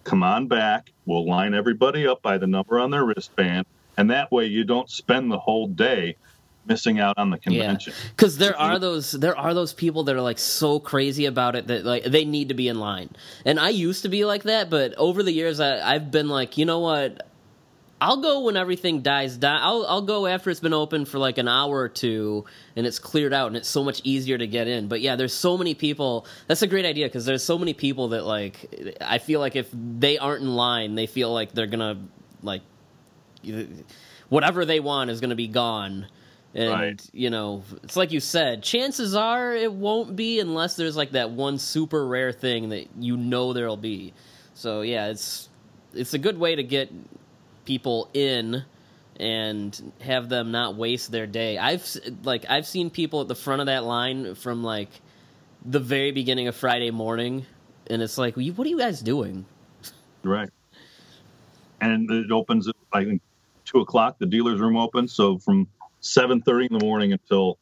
come 0.06 0.24
on 0.24 0.48
back. 0.48 0.84
We'll 1.06 1.28
line 1.30 1.54
everybody 1.54 2.08
up 2.08 2.22
by 2.24 2.38
the 2.40 2.48
number 2.48 2.80
on 2.80 2.92
their 2.92 3.06
wristband. 3.06 3.66
And 3.98 4.12
that 4.12 4.32
way 4.32 4.48
you 4.48 4.66
don't 4.66 4.90
spend 4.90 5.32
the 5.32 5.40
whole 5.40 5.68
day 5.68 6.16
missing 6.68 7.00
out 7.00 7.18
on 7.18 7.30
the 7.30 7.38
convention. 7.38 7.94
Because 8.10 8.38
there 8.38 8.58
are 8.58 8.80
those 8.80 9.12
there 9.12 9.38
are 9.38 9.54
those 9.54 9.74
people 9.74 10.04
that 10.06 10.16
are 10.16 10.22
like 10.22 10.40
so 10.40 10.80
crazy 10.80 11.26
about 11.26 11.56
it 11.56 11.68
that 11.68 11.86
like 11.86 12.04
they 12.04 12.26
need 12.26 12.50
to 12.50 12.56
be 12.56 12.68
in 12.68 12.80
line. 12.80 13.10
And 13.46 13.60
I 13.60 13.70
used 13.70 14.04
to 14.04 14.10
be 14.10 14.26
like 14.26 14.44
that, 14.44 14.70
but 14.70 14.94
over 14.96 15.24
the 15.24 15.32
years 15.32 15.60
I, 15.60 15.96
I've 15.96 16.12
been 16.12 16.30
like, 16.30 16.58
you 16.58 16.66
know 16.66 16.80
what? 16.80 17.28
I'll 18.02 18.18
go 18.18 18.42
when 18.42 18.58
everything 18.58 19.02
dies 19.02 19.38
down. 19.38 19.62
I'll 19.62 19.86
I'll 19.88 20.02
go 20.02 20.28
after 20.28 20.50
it's 20.50 20.60
been 20.60 20.74
open 20.74 21.06
for 21.06 21.18
like 21.18 21.38
an 21.38 21.48
hour 21.48 21.78
or 21.78 21.90
two 21.90 22.46
and 22.76 22.86
it's 22.86 23.00
cleared 23.00 23.34
out 23.34 23.48
and 23.48 23.56
it's 23.56 23.70
so 23.70 23.84
much 23.84 24.02
easier 24.04 24.38
to 24.38 24.48
get 24.48 24.68
in. 24.68 24.88
But 24.88 25.02
yeah, 25.02 25.16
there's 25.16 25.34
so 25.34 25.58
many 25.58 25.74
people. 25.76 26.26
That's 26.48 26.62
a 26.62 26.68
great 26.68 26.86
idea 26.86 27.08
because 27.08 27.26
there's 27.26 27.44
so 27.44 27.58
many 27.58 27.74
people 27.74 28.10
that 28.10 28.26
like 28.26 28.98
I 29.00 29.20
feel 29.20 29.40
like 29.40 29.56
if 29.56 29.70
they 29.74 30.18
aren't 30.18 30.44
in 30.44 30.56
line, 30.56 30.96
they 30.96 31.08
feel 31.08 31.34
like 31.34 31.54
they're 31.54 31.68
gonna 31.68 31.98
like 32.44 32.62
whatever 34.30 34.66
they 34.66 34.82
want 34.82 35.10
is 35.10 35.22
gonna 35.22 35.36
be 35.36 35.48
gone. 35.48 36.08
And 36.56 36.72
Right. 36.72 37.10
you 37.12 37.30
know, 37.30 37.64
it's 37.84 37.98
like 37.98 38.14
you 38.14 38.22
said, 38.22 38.64
chances 38.64 39.14
are 39.14 39.54
it 39.54 39.72
won't 39.74 40.16
be 40.16 40.40
unless 40.40 40.78
there's 40.78 40.96
like 40.96 41.12
that 41.12 41.30
one 41.32 41.60
super 41.60 42.08
rare 42.08 42.32
thing 42.32 42.70
that 42.70 42.88
you 42.98 43.18
know 43.18 43.52
there'll 43.52 43.76
be. 43.76 44.14
So 44.54 44.82
yeah, 44.82 45.08
it's 45.08 45.50
it's 45.94 46.14
a 46.14 46.18
good 46.18 46.40
way 46.40 46.56
to 46.56 46.64
get 46.64 46.90
people 47.66 48.10
in 48.14 48.64
and 49.20 49.92
have 50.00 50.30
them 50.30 50.52
not 50.52 50.76
waste 50.76 51.12
their 51.12 51.28
day. 51.28 51.58
I've 51.58 51.86
like 52.24 52.46
I've 52.50 52.66
seen 52.66 52.90
people 52.90 53.20
at 53.20 53.28
the 53.28 53.36
front 53.36 53.60
of 53.60 53.68
that 53.68 53.84
line 53.84 54.34
from 54.36 54.64
like 54.64 54.90
the 55.66 55.80
very 55.82 56.12
beginning 56.12 56.48
of 56.48 56.56
Friday 56.56 56.92
morning, 56.92 57.46
and 57.88 58.02
it's 58.02 58.18
like, 58.18 58.36
what 58.38 58.66
are 58.66 58.70
you 58.70 58.78
guys 58.78 59.02
doing? 59.02 59.46
Right. 60.24 60.50
And 61.82 62.10
it 62.10 62.32
opens 62.32 62.68
at 62.70 62.76
I 62.94 63.04
think 63.04 63.22
two 63.66 63.80
o'clock. 63.82 64.20
The 64.20 64.26
dealer's 64.26 64.62
room 64.62 64.78
opens, 64.78 65.12
so 65.12 65.38
from 65.38 65.68
seven 66.06 66.42
thirty 66.42 66.68
in 66.68 66.78
the 66.78 66.86
morning 66.86 67.12
until 67.14 67.58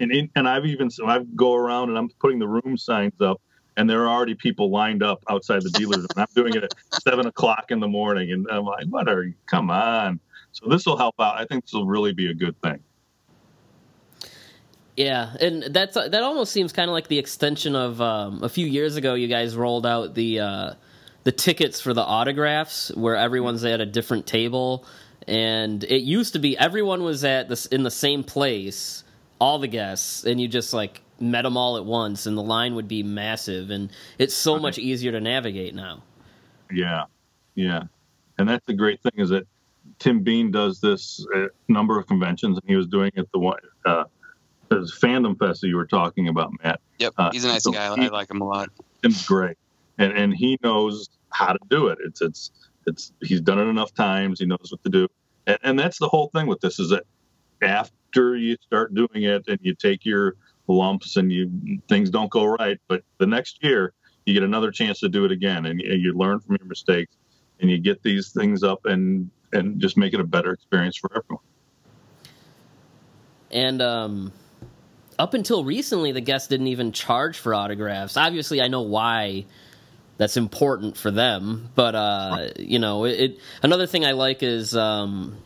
and 0.00 0.12
in, 0.12 0.30
and 0.36 0.48
I've 0.48 0.66
even 0.66 0.90
so 0.90 1.06
I 1.06 1.20
go 1.36 1.54
around 1.54 1.90
and 1.90 1.98
I'm 1.98 2.08
putting 2.20 2.38
the 2.38 2.48
room 2.48 2.76
signs 2.76 3.20
up, 3.20 3.40
and 3.76 3.88
there 3.88 4.02
are 4.04 4.08
already 4.08 4.34
people 4.34 4.70
lined 4.70 5.02
up 5.02 5.22
outside 5.28 5.62
the 5.62 5.70
dealer's. 5.70 5.98
And 5.98 6.18
I'm 6.18 6.26
doing 6.34 6.54
it 6.54 6.64
at 6.64 6.74
seven 7.02 7.26
o'clock 7.26 7.66
in 7.70 7.80
the 7.80 7.88
morning, 7.88 8.32
and 8.32 8.46
I'm 8.50 8.64
like, 8.64 8.86
what 8.86 9.08
are 9.08 9.24
you? 9.24 9.34
Come 9.46 9.70
on. 9.70 10.20
So 10.52 10.68
this 10.68 10.86
will 10.86 10.96
help 10.96 11.14
out. 11.20 11.36
I 11.36 11.44
think 11.44 11.64
this 11.64 11.72
will 11.72 11.86
really 11.86 12.12
be 12.12 12.30
a 12.30 12.34
good 12.34 12.60
thing. 12.62 12.80
Yeah, 14.96 15.32
and 15.40 15.62
that's 15.70 15.94
that 15.94 16.22
almost 16.22 16.52
seems 16.52 16.72
kind 16.72 16.90
of 16.90 16.92
like 16.92 17.06
the 17.06 17.18
extension 17.18 17.76
of 17.76 18.00
um, 18.00 18.42
a 18.42 18.48
few 18.48 18.66
years 18.66 18.96
ago. 18.96 19.14
You 19.14 19.28
guys 19.28 19.56
rolled 19.56 19.86
out 19.86 20.14
the 20.14 20.40
uh, 20.40 20.74
the 21.22 21.32
tickets 21.32 21.80
for 21.80 21.94
the 21.94 22.02
autographs, 22.02 22.90
where 22.96 23.14
everyone's 23.14 23.64
at 23.64 23.80
a 23.80 23.86
different 23.86 24.26
table, 24.26 24.84
and 25.28 25.84
it 25.84 26.02
used 26.02 26.32
to 26.32 26.38
be 26.38 26.56
everyone 26.58 27.02
was 27.02 27.22
at 27.24 27.48
this 27.48 27.66
in 27.66 27.82
the 27.82 27.90
same 27.90 28.24
place, 28.24 29.04
all 29.40 29.58
the 29.58 29.68
guests, 29.68 30.24
and 30.24 30.40
you 30.40 30.48
just 30.48 30.72
like 30.72 31.02
met 31.20 31.42
them 31.42 31.56
all 31.56 31.76
at 31.76 31.84
once, 31.84 32.26
and 32.26 32.36
the 32.36 32.42
line 32.42 32.74
would 32.74 32.88
be 32.88 33.02
massive, 33.02 33.70
and 33.70 33.90
it's 34.18 34.34
so 34.34 34.58
much 34.58 34.78
easier 34.78 35.12
to 35.12 35.20
navigate 35.20 35.74
now. 35.74 36.02
Yeah, 36.72 37.04
yeah, 37.54 37.84
and 38.38 38.48
that's 38.48 38.64
the 38.66 38.74
great 38.74 39.00
thing 39.02 39.12
is 39.16 39.28
that 39.30 39.46
Tim 39.98 40.22
Bean 40.22 40.50
does 40.50 40.80
this 40.80 41.24
at 41.34 41.42
a 41.42 41.50
number 41.68 41.98
of 41.98 42.06
conventions, 42.06 42.58
and 42.58 42.68
he 42.68 42.76
was 42.76 42.86
doing 42.86 43.10
it 43.14 43.28
the 43.32 43.38
one 43.38 43.58
uh, 43.84 44.04
this 44.70 44.98
Fandom 44.98 45.38
Fest 45.38 45.60
that 45.62 45.68
you 45.68 45.76
were 45.76 45.86
talking 45.86 46.28
about, 46.28 46.52
Matt. 46.62 46.80
Yep, 46.98 47.14
Uh, 47.16 47.30
he's 47.32 47.44
a 47.44 47.48
nice 47.48 47.62
so 47.64 47.72
guy. 47.72 47.94
he- 47.96 48.06
I 48.06 48.08
like 48.08 48.30
him 48.30 48.40
a 48.40 48.44
lot. 48.44 48.70
Tim's 49.02 49.26
great, 49.26 49.56
and 49.98 50.12
and 50.12 50.34
he 50.34 50.58
knows 50.62 51.08
how 51.30 51.52
to 51.52 51.58
do 51.68 51.88
it. 51.88 51.98
It's 52.04 52.20
it's 52.20 52.50
it's 52.86 53.12
he's 53.22 53.40
done 53.40 53.58
it 53.58 53.66
enough 53.66 53.92
times. 53.94 54.40
He 54.40 54.46
knows 54.46 54.68
what 54.70 54.82
to 54.84 54.90
do, 54.90 55.08
and, 55.48 55.58
and 55.62 55.78
that's 55.78 55.98
the 55.98 56.08
whole 56.08 56.30
thing 56.32 56.46
with 56.46 56.60
this 56.60 56.78
is 56.78 56.90
that 56.90 57.04
after 57.62 58.36
you 58.36 58.56
start 58.60 58.94
doing 58.94 59.24
it 59.24 59.42
and 59.48 59.58
you 59.62 59.74
take 59.74 60.04
your 60.04 60.36
lumps 60.68 61.16
and 61.16 61.32
you 61.32 61.80
things 61.88 62.10
don't 62.10 62.30
go 62.30 62.44
right, 62.44 62.78
but 62.86 63.02
the 63.18 63.26
next 63.26 63.64
year 63.64 63.94
you 64.26 64.34
get 64.34 64.42
another 64.42 64.70
chance 64.70 65.00
to 65.00 65.08
do 65.08 65.24
it 65.24 65.32
again, 65.32 65.66
and 65.66 65.80
you, 65.80 65.92
you 65.94 66.12
learn 66.12 66.38
from 66.38 66.56
your 66.60 66.68
mistakes, 66.68 67.16
and 67.60 67.70
you 67.70 67.78
get 67.78 68.02
these 68.02 68.30
things 68.30 68.62
up 68.62 68.84
and 68.84 69.30
and 69.54 69.80
just 69.80 69.96
make 69.96 70.12
it 70.12 70.20
a 70.20 70.24
better 70.24 70.52
experience 70.52 70.96
for 70.96 71.10
everyone. 71.16 71.42
And 73.50 73.80
um, 73.80 74.32
up 75.18 75.32
until 75.32 75.64
recently, 75.64 76.12
the 76.12 76.20
guests 76.20 76.48
didn't 76.48 76.66
even 76.66 76.92
charge 76.92 77.38
for 77.38 77.54
autographs. 77.54 78.18
Obviously, 78.18 78.60
I 78.60 78.68
know 78.68 78.82
why 78.82 79.46
that's 80.18 80.36
important 80.36 80.96
for 80.96 81.10
them, 81.10 81.70
but 81.74 81.94
uh, 81.94 82.48
you 82.58 82.78
know, 82.78 83.04
it, 83.04 83.20
it. 83.20 83.38
Another 83.62 83.86
thing 83.86 84.04
I 84.04 84.12
like 84.12 84.42
is 84.42 84.76
um, 84.76 85.38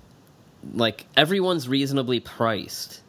like 0.74 1.06
everyone's 1.16 1.68
reasonably 1.68 2.20
priced. 2.20 3.00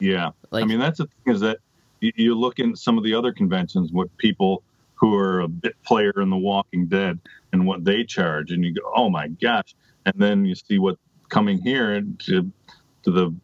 Yeah, 0.00 0.30
Like- 0.50 0.64
I 0.64 0.66
mean 0.66 0.78
that's 0.80 0.98
the 0.98 1.06
thing 1.06 1.34
is 1.34 1.40
that 1.40 1.58
you, 2.00 2.12
you 2.16 2.34
look 2.34 2.58
in 2.58 2.74
some 2.74 2.96
of 2.98 3.04
the 3.04 3.14
other 3.14 3.32
conventions, 3.32 3.92
what 3.92 4.14
people 4.16 4.62
who 4.94 5.14
are 5.14 5.40
a 5.40 5.48
bit 5.48 5.80
player 5.82 6.12
in 6.16 6.30
The 6.30 6.36
Walking 6.36 6.86
Dead 6.86 7.18
and 7.52 7.66
what 7.66 7.84
they 7.84 8.04
charge, 8.04 8.50
and 8.50 8.64
you 8.64 8.72
go, 8.74 8.90
oh 8.94 9.08
my 9.10 9.28
gosh, 9.28 9.74
and 10.06 10.14
then 10.16 10.44
you 10.44 10.54
see 10.54 10.78
what 10.78 10.96
coming 11.28 11.60
here 11.62 12.02
to 12.26 12.50
to 13.04 13.10
the 13.10 13.34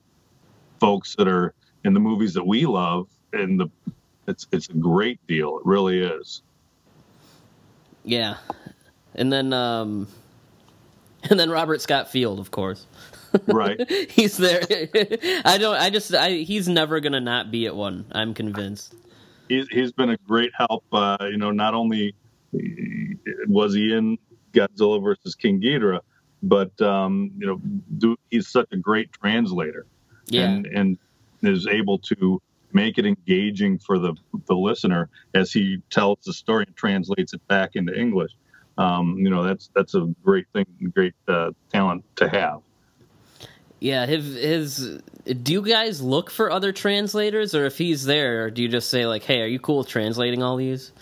folks 0.81 1.15
that 1.17 1.29
are 1.29 1.55
in 1.85 1.95
the 1.95 2.01
movies 2.01 2.35
that 2.35 2.47
we 2.47 2.65
love, 2.67 3.07
and 3.35 3.61
the 3.61 3.69
it's 4.27 4.47
it's 4.51 4.69
a 4.71 4.75
great 4.75 5.25
deal. 5.27 5.59
It 5.59 5.67
really 5.67 6.01
is. 6.01 6.43
Yeah, 8.07 8.37
and 9.15 9.31
then 9.33 9.53
um, 9.53 10.09
and 11.31 11.39
then 11.39 11.51
Robert 11.51 11.81
Scott 11.83 12.11
Field, 12.11 12.39
of 12.39 12.51
course. 12.51 12.87
Right. 13.47 13.79
he's 14.11 14.37
there. 14.39 14.63
I 15.45 15.59
don't. 15.59 15.77
I 15.77 15.91
just. 15.91 16.15
I, 16.15 16.31
he's 16.31 16.69
never 16.69 17.01
gonna 17.01 17.21
not 17.21 17.51
be 17.51 17.67
at 17.67 17.77
one. 17.77 18.07
I'm 18.13 18.33
convinced. 18.33 18.95
he's 19.49 19.67
he's 19.69 19.93
been 19.93 20.11
a 20.11 20.17
great 20.27 20.53
help. 20.57 20.85
Uh, 20.93 21.19
you 21.23 21.37
know, 21.37 21.51
not 21.51 21.75
only 21.75 22.15
was 23.49 23.75
he 23.75 23.93
in 23.93 24.17
Godzilla 24.53 25.03
versus 25.03 25.35
King 25.35 25.61
Ghidorah, 25.61 26.01
but 26.43 26.81
um, 26.81 27.33
you 27.39 27.47
know, 27.47 27.61
do, 27.99 28.17
he's 28.31 28.49
such 28.49 28.69
a 28.73 28.77
great 28.77 29.13
translator, 29.13 29.87
Yeah. 30.29 30.45
and 30.45 30.67
and 30.67 30.99
is 31.43 31.67
able 31.67 31.99
to 31.99 32.41
make 32.77 32.99
it 32.99 33.07
engaging 33.07 33.79
for 33.79 33.99
the 33.99 34.15
the 34.47 34.55
listener 34.55 35.09
as 35.35 35.53
he 35.53 35.83
tells 35.91 36.19
the 36.25 36.33
story 36.33 36.65
and 36.67 36.77
translates 36.77 37.33
it 37.33 37.47
back 37.49 37.71
into 37.75 37.99
English. 37.99 38.33
Um, 38.79 39.17
you 39.19 39.31
know, 39.31 39.43
that's 39.43 39.71
that's 39.75 39.95
a 39.95 40.15
great 40.23 40.47
thing, 40.53 40.67
great 40.95 41.15
uh, 41.27 41.51
talent 41.73 42.05
to 42.17 42.29
have. 42.29 42.61
Yeah, 43.81 44.07
his, 44.07 44.35
his. 44.35 45.03
Do 45.43 45.53
you 45.53 45.63
guys 45.63 46.01
look 46.01 46.31
for 46.31 46.51
other 46.51 46.73
translators, 46.73 47.55
or 47.55 47.67
if 47.67 47.77
he's 47.79 48.05
there, 48.05 48.51
do 48.51 48.63
you 48.63 48.69
just 48.69 48.91
say 48.91 49.07
like, 49.07 49.23
"Hey, 49.23 49.41
are 49.41 49.47
you 49.47 49.59
cool 49.59 49.79
with 49.79 49.89
translating 49.89 50.43
all 50.43 50.57
these?" 50.57 50.93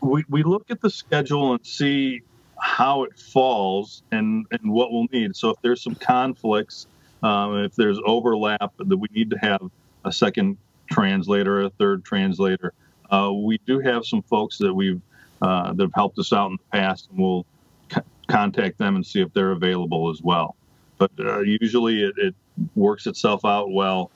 we, 0.00 0.24
we 0.28 0.42
look 0.42 0.70
at 0.70 0.80
the 0.80 0.90
schedule 0.90 1.52
and 1.52 1.66
see 1.66 2.22
how 2.58 3.04
it 3.04 3.18
falls 3.18 4.02
and, 4.12 4.46
and 4.50 4.70
what 4.70 4.92
we'll 4.92 5.06
need. 5.12 5.36
So 5.36 5.50
if 5.50 5.56
there's 5.62 5.82
some 5.82 5.94
conflicts, 5.94 6.86
um, 7.22 7.64
if 7.64 7.74
there's 7.74 7.98
overlap 8.04 8.72
that 8.78 8.96
we 8.96 9.08
need 9.12 9.30
to 9.30 9.38
have 9.38 9.60
a 10.04 10.12
second 10.12 10.58
translator, 10.90 11.62
a 11.62 11.70
third 11.70 12.04
translator, 12.04 12.72
uh, 13.10 13.32
we 13.32 13.58
do 13.66 13.80
have 13.80 14.04
some 14.04 14.22
folks 14.22 14.58
that 14.58 14.72
we've 14.72 15.00
uh, 15.42 15.72
that 15.74 15.82
have 15.82 15.94
helped 15.94 16.18
us 16.18 16.32
out 16.32 16.50
in 16.50 16.52
the 16.52 16.78
past, 16.78 17.08
and 17.10 17.18
we'll 17.18 17.44
c- 17.92 18.00
contact 18.28 18.78
them 18.78 18.96
and 18.96 19.06
see 19.06 19.20
if 19.20 19.32
they're 19.34 19.50
available 19.52 20.10
as 20.10 20.22
well. 20.22 20.56
But 20.96 21.10
uh, 21.18 21.40
usually 21.40 22.02
it, 22.02 22.14
it 22.16 22.34
works 22.74 23.06
itself 23.06 23.44
out 23.44 23.70
well 23.70 24.10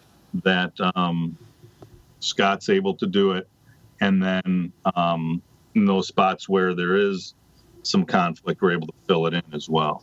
that 0.45 0.73
um, 0.95 1.37
Scott's 2.21 2.69
able 2.69 2.95
to 2.95 3.07
do 3.07 3.33
it, 3.33 3.49
and 4.01 4.23
then 4.23 4.73
um, 4.95 5.43
in 5.75 5.85
those 5.85 6.09
spots 6.09 6.49
where 6.49 6.75
there 6.75 6.97
is 6.97 7.35
some 7.83 8.05
conflict, 8.05 8.63
we're 8.63 8.73
able 8.73 8.87
to 8.87 8.95
fill 9.07 9.27
it 9.27 9.35
in 9.35 9.43
as 9.53 9.69
well. 9.69 10.03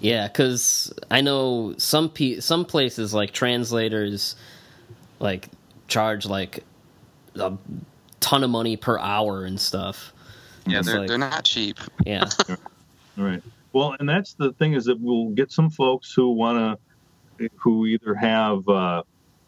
Yeah, 0.00 0.26
because 0.26 0.92
I 1.10 1.20
know 1.20 1.74
some 1.78 2.10
pe- 2.10 2.40
some 2.40 2.64
places 2.64 3.14
like 3.14 3.32
translators 3.32 4.36
like 5.20 5.48
charge 5.88 6.26
like 6.26 6.64
a 7.36 7.52
ton 8.20 8.44
of 8.44 8.50
money 8.50 8.76
per 8.76 8.98
hour 8.98 9.44
and 9.44 9.60
stuff. 9.60 10.12
Yeah, 10.66 10.78
It's 10.78 10.86
they're, 10.88 11.00
like- 11.00 11.08
they're 11.08 11.18
not 11.18 11.44
cheap. 11.44 11.78
Yeah, 12.06 12.28
Right. 13.16 13.42
Well, 13.72 13.96
and 13.98 14.08
that's 14.08 14.34
the 14.34 14.52
thing 14.52 14.74
is 14.74 14.84
that 14.84 15.00
we'll 15.00 15.30
get 15.30 15.50
some 15.50 15.68
folks 15.68 16.12
who 16.12 16.30
want 16.32 16.78
to, 17.38 17.50
who 17.56 17.86
either 17.86 18.14
have 18.14 18.68
uh, 18.68 19.02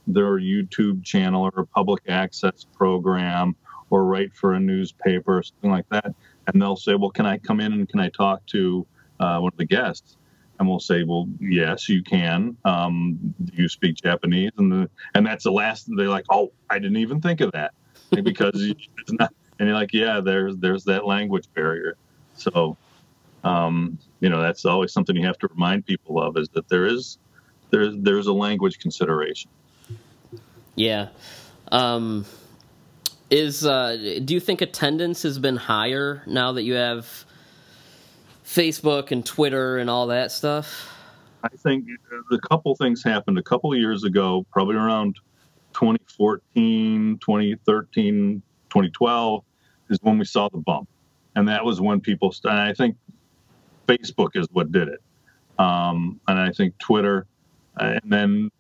their 0.07 0.39
YouTube 0.39 1.05
channel 1.05 1.45
or 1.45 1.63
a 1.63 1.67
public 1.67 2.03
access 2.09 2.67
program 2.77 3.55
or 3.91 4.05
write 4.05 4.35
for 4.35 4.55
a 4.55 4.61
newspaper 4.61 5.39
or 5.39 5.43
something 5.45 5.71
like 5.71 5.89
that. 5.91 6.13
And 6.47 6.61
they'll 6.61 6.77
say, 6.77 6.95
well, 6.97 7.11
can 7.11 7.25
I 7.25 7.39
come 7.39 7.61
in 7.61 7.73
and 7.73 7.89
can 7.89 8.01
I 8.01 8.09
talk 8.09 8.45
to 8.47 8.85
uh, 9.21 9.39
one 9.39 9.53
of 9.53 9.59
the 9.59 9.65
guests? 9.65 10.17
And 10.59 10.69
we'll 10.69 10.81
say, 10.81 11.05
well, 11.05 11.29
yes, 11.39 11.89
you 11.89 12.03
can. 12.03 12.57
Um, 12.65 13.35
do 13.45 13.63
you 13.63 13.69
speak 13.69 13.97
Japanese? 13.97 14.53
And 14.57 14.73
the, 14.73 14.91
and 15.15 15.27
that's 15.27 15.45
the 15.45 15.53
last. 15.53 15.89
They're 15.95 16.09
like, 16.09 16.25
oh, 16.31 16.53
I 16.71 16.79
didn't 16.79 16.97
even 16.97 17.21
think 17.21 17.41
of 17.41 17.53
that 17.53 17.75
because 18.11 18.55
it's 18.99 19.13
not. 19.13 19.35
And 19.59 19.69
you're 19.69 19.77
like, 19.77 19.93
yeah, 19.93 20.21
there's 20.21 20.57
there's 20.57 20.85
that 20.85 21.07
language 21.07 21.47
barrier. 21.55 21.97
So, 22.35 22.77
um, 23.45 23.99
you 24.21 24.29
know, 24.29 24.41
that's 24.41 24.65
always 24.65 24.93
something 24.93 25.17
you 25.17 25.27
have 25.27 25.39
to 25.39 25.49
remind 25.49 25.87
people 25.87 26.21
of 26.23 26.37
is 26.37 26.49
that 26.51 26.69
there 26.69 26.87
is 26.87 27.19
there's 27.71 27.95
there's 27.99 28.27
a 28.27 28.33
language 28.33 28.79
consideration. 28.79 29.51
Yeah. 30.75 31.09
Um, 31.73 32.25
is 33.31 33.67
uh, 33.67 34.21
do 34.25 34.35
you 34.35 34.41
think 34.41 34.61
attendance 34.61 35.23
has 35.23 35.39
been 35.39 35.57
higher 35.57 36.23
now 36.27 36.53
that 36.53 36.63
you 36.63 36.75
have 36.75 37.26
Facebook 38.47 39.11
and 39.11 39.27
Twitter 39.27 39.79
and 39.79 39.91
all 39.91 40.07
that 40.07 40.31
stuff? 40.33 40.93
I 41.43 41.49
think 41.49 41.87
a 42.33 42.39
couple 42.39 42.75
things 42.77 43.03
happened 43.03 43.39
a 43.39 43.43
couple 43.43 43.73
of 43.73 43.79
years 43.79 44.05
ago, 44.05 44.47
probably 44.51 44.77
around 44.77 45.17
2014, 45.75 47.19
2013, 47.21 48.43
2012 48.71 49.45
is 49.91 49.99
when 50.03 50.19
we 50.19 50.25
saw 50.25 50.49
the 50.49 50.59
bump. 50.59 50.89
And 51.35 51.47
that 51.49 51.65
was 51.65 51.81
when 51.81 52.01
people, 52.01 52.33
st- 52.33 52.53
I 52.53 52.73
think 52.73 52.97
Facebook 53.87 54.31
is 54.35 54.47
what 54.53 54.73
did 54.73 54.89
it. 54.89 55.01
Um, 55.59 56.21
and 56.27 56.39
I 56.39 56.51
think 56.51 56.77
Twitter, 56.79 57.27
and 57.77 58.01
then 58.05 58.51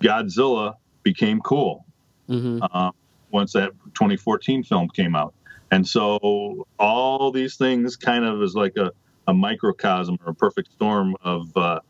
Godzilla 0.00 0.74
became 1.02 1.40
cool 1.40 1.84
Mm-hmm. 2.28 2.58
uh, 2.72 2.90
once 3.30 3.52
that 3.52 3.70
2014 3.94 4.64
film 4.64 4.88
came 4.88 5.14
out. 5.14 5.32
And 5.70 5.86
so 5.86 6.66
all 6.76 7.30
these 7.30 7.56
things 7.56 7.94
kind 7.94 8.24
of 8.24 8.42
is 8.42 8.56
like 8.56 8.76
a, 8.76 8.90
a 9.26 9.34
microcosm 9.34 10.18
or 10.24 10.30
a 10.30 10.34
perfect 10.34 10.72
storm 10.72 11.16
of 11.22 11.54
uh, 11.56 11.80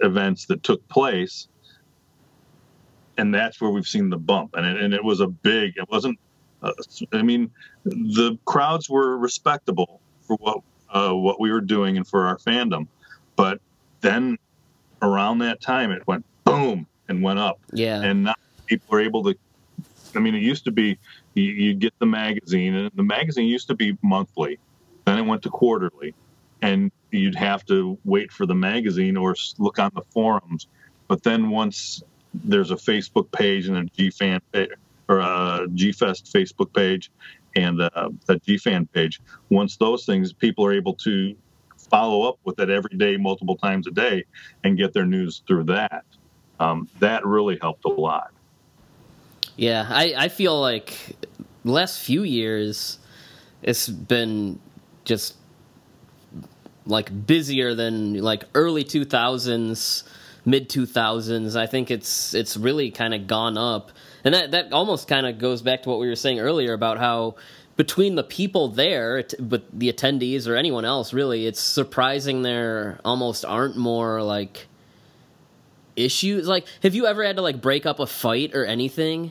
events 0.00 0.46
that 0.46 0.62
took 0.62 0.86
place. 0.88 1.48
And 3.16 3.32
that's 3.32 3.60
where 3.60 3.70
we've 3.70 3.86
seen 3.86 4.10
the 4.10 4.18
bump. 4.18 4.54
And 4.54 4.66
it, 4.66 4.82
and 4.82 4.92
it 4.94 5.02
was 5.02 5.20
a 5.20 5.28
big, 5.28 5.74
it 5.76 5.88
wasn't, 5.88 6.18
uh, 6.62 6.72
I 7.12 7.22
mean, 7.22 7.50
the 7.84 8.38
crowds 8.44 8.88
were 8.88 9.16
respectable 9.18 10.00
for 10.26 10.36
what, 10.36 10.58
uh, 10.90 11.12
what 11.12 11.40
we 11.40 11.52
were 11.52 11.60
doing 11.60 11.96
and 11.96 12.06
for 12.06 12.26
our 12.26 12.38
fandom. 12.38 12.88
But 13.36 13.60
then 14.00 14.36
around 15.02 15.38
that 15.38 15.60
time, 15.60 15.90
it 15.90 16.06
went 16.06 16.24
boom 16.44 16.86
and 17.08 17.22
went 17.22 17.38
up 17.38 17.58
Yeah. 17.72 18.02
and 18.02 18.24
now 18.24 18.34
people 18.66 18.94
are 18.96 19.00
able 19.00 19.22
to 19.24 19.34
i 20.14 20.20
mean 20.20 20.34
it 20.34 20.42
used 20.42 20.64
to 20.64 20.70
be 20.70 20.98
you, 21.34 21.44
you 21.44 21.74
get 21.74 21.92
the 21.98 22.06
magazine 22.06 22.74
and 22.74 22.90
the 22.94 23.02
magazine 23.02 23.46
used 23.46 23.68
to 23.68 23.74
be 23.74 23.96
monthly 24.02 24.58
then 25.04 25.18
it 25.18 25.22
went 25.22 25.42
to 25.42 25.50
quarterly 25.50 26.14
and 26.64 26.90
you'd 27.10 27.34
have 27.34 27.64
to 27.66 27.98
wait 28.04 28.32
for 28.32 28.46
the 28.46 28.54
magazine 28.54 29.16
or 29.16 29.34
look 29.58 29.78
on 29.78 29.90
the 29.94 30.02
forums 30.10 30.66
but 31.08 31.22
then 31.22 31.50
once 31.50 32.02
there's 32.32 32.70
a 32.70 32.76
facebook 32.76 33.30
page 33.32 33.68
and 33.68 33.76
a 33.76 33.84
gfan 33.96 34.40
pa- 34.52 34.74
or 35.08 35.20
a 35.20 35.66
gfest 35.70 36.32
facebook 36.32 36.72
page 36.74 37.10
and 37.56 37.80
a, 37.80 38.06
a 38.28 38.34
gfan 38.40 38.90
page 38.92 39.20
once 39.50 39.76
those 39.76 40.04
things 40.04 40.32
people 40.32 40.64
are 40.64 40.72
able 40.72 40.94
to 40.94 41.34
follow 41.76 42.28
up 42.28 42.38
with 42.44 42.58
it 42.58 42.70
every 42.70 42.96
day 42.96 43.16
multiple 43.16 43.56
times 43.56 43.86
a 43.86 43.90
day 43.90 44.24
and 44.64 44.78
get 44.78 44.92
their 44.92 45.06
news 45.06 45.42
through 45.46 45.62
that 45.62 46.04
um, 46.60 46.88
that 47.00 47.24
really 47.26 47.58
helped 47.60 47.84
a 47.84 47.88
lot. 47.88 48.32
Yeah, 49.56 49.86
I, 49.88 50.14
I 50.16 50.28
feel 50.28 50.60
like 50.60 51.16
last 51.64 52.00
few 52.00 52.22
years 52.22 52.98
it's 53.62 53.88
been 53.88 54.58
just 55.04 55.36
like 56.86 57.26
busier 57.26 57.74
than 57.74 58.22
like 58.22 58.44
early 58.54 58.84
2000s, 58.84 60.02
mid 60.44 60.68
2000s. 60.68 61.56
I 61.56 61.66
think 61.66 61.90
it's 61.90 62.34
it's 62.34 62.56
really 62.56 62.90
kind 62.90 63.14
of 63.14 63.26
gone 63.26 63.56
up. 63.56 63.90
And 64.24 64.34
that 64.34 64.50
that 64.52 64.72
almost 64.72 65.08
kind 65.08 65.26
of 65.26 65.38
goes 65.38 65.62
back 65.62 65.82
to 65.82 65.88
what 65.88 65.98
we 65.98 66.08
were 66.08 66.16
saying 66.16 66.40
earlier 66.40 66.72
about 66.72 66.98
how 66.98 67.36
between 67.76 68.14
the 68.14 68.22
people 68.22 68.68
there, 68.68 69.24
but 69.40 69.64
the 69.72 69.92
attendees 69.92 70.46
or 70.46 70.54
anyone 70.54 70.84
else 70.84 71.12
really, 71.12 71.46
it's 71.46 71.60
surprising 71.60 72.42
there 72.42 73.00
almost 73.04 73.44
aren't 73.44 73.76
more 73.76 74.22
like 74.22 74.68
issues 75.96 76.48
like 76.48 76.66
have 76.82 76.92
you 76.92 77.06
ever 77.06 77.22
had 77.22 77.36
to 77.36 77.42
like 77.42 77.60
break 77.60 77.86
up 77.86 78.00
a 78.00 78.06
fight 78.06 78.52
or 78.52 78.64
anything 78.64 79.30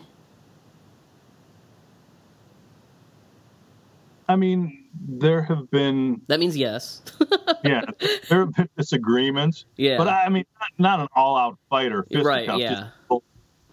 I 4.28 4.36
mean, 4.36 4.82
there 5.07 5.41
have 5.41 5.70
been 5.72 6.22
that 6.28 6.40
means 6.40 6.56
yes 6.56 7.02
yeah, 7.64 7.82
there 8.30 8.40
have 8.41 8.53
been 8.53 8.70
disagreements, 8.78 9.65
yeah 9.78 9.98
but 9.98 10.07
I 10.07 10.30
mean, 10.30 10.45
not, 10.60 10.70
not 10.78 10.99
an 11.02 11.07
all-out 11.15 11.57
fight 11.70 11.91
or 11.91 12.06
Right, 12.11 12.48
yeah. 12.60 12.90
who 13.10 13.22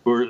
are 0.06 0.26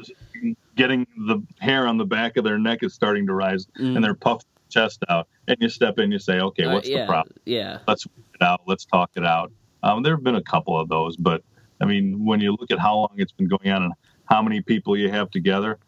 getting 0.76 1.06
the 1.26 1.42
hair 1.58 1.86
on 1.86 1.96
the 1.96 2.04
back 2.04 2.36
of 2.36 2.44
their 2.44 2.58
neck 2.58 2.82
is 2.82 2.92
starting 2.94 3.26
to 3.26 3.34
rise, 3.34 3.66
Mm. 3.78 3.96
and 3.96 4.04
they're 4.04 4.14
puffed 4.14 4.46
chest 4.68 5.02
out, 5.08 5.28
and 5.48 5.56
you 5.60 5.68
step 5.68 5.98
in, 5.98 6.10
you 6.12 6.18
say, 6.18 6.40
okay, 6.40 6.64
Uh, 6.64 6.72
what's 6.74 6.88
yeah 6.88 7.00
the 7.02 7.06
problem? 7.06 7.36
yeah 7.44 7.78
Let's 7.88 8.06
work 8.06 8.26
it 8.34 8.42
out. 8.42 8.60
Let's 8.66 8.84
talk 8.84 9.10
it 9.16 9.24
out. 9.24 9.52
Um, 9.82 10.02
there 10.02 10.14
have 10.14 10.22
been 10.24 10.36
a 10.36 10.42
couple 10.42 10.78
of 10.78 10.88
those, 10.88 11.16
but 11.16 11.42
I 11.80 11.86
mean, 11.86 12.24
when 12.24 12.40
you 12.40 12.52
look 12.58 12.70
at 12.70 12.78
how 12.78 12.96
long 12.96 13.14
it's 13.16 13.32
been 13.32 13.48
going 13.48 13.70
on 13.70 13.82
and 13.84 13.92
how 14.26 14.42
many 14.42 14.60
people 14.60 14.96
you 14.96 15.10
have 15.10 15.30
together, 15.30 15.78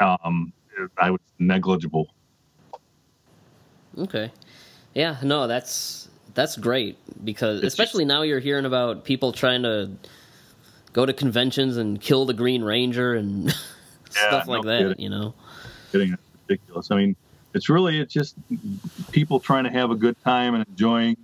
um, 0.00 0.52
I 0.98 1.10
would 1.10 1.20
negligible. 1.38 2.08
okay 3.98 4.30
yeah 4.94 5.16
no 5.22 5.46
that's 5.46 6.08
that's 6.34 6.56
great 6.56 6.96
because 7.24 7.62
It's 7.62 7.74
especially 7.74 8.04
now 8.04 8.22
you're 8.22 8.40
hearing 8.40 8.64
about 8.64 9.04
people 9.04 9.32
trying 9.32 9.62
to 9.64 9.90
go 10.92 11.06
to 11.06 11.12
conventions 11.12 11.76
and 11.76 12.00
kill 12.00 12.24
the 12.26 12.34
green 12.34 12.62
ranger 12.62 13.14
and 13.14 13.50
stuff 14.10 14.46
no 14.46 14.52
like 14.52 14.62
that 14.64 14.78
kidding. 14.78 15.00
you 15.00 15.10
know 15.10 15.34
kidding. 15.92 16.12
It's 16.12 16.22
ridiculous. 16.48 16.90
I 16.90 16.96
mean, 16.96 17.16
it's 17.54 17.68
really 17.68 18.00
it's 18.00 18.12
just 18.12 18.34
people 19.12 19.38
trying 19.38 19.64
to 19.64 19.70
have 19.70 19.90
a 19.90 19.94
good 19.94 20.16
time 20.24 20.54
and 20.54 20.66
enjoying 20.66 21.16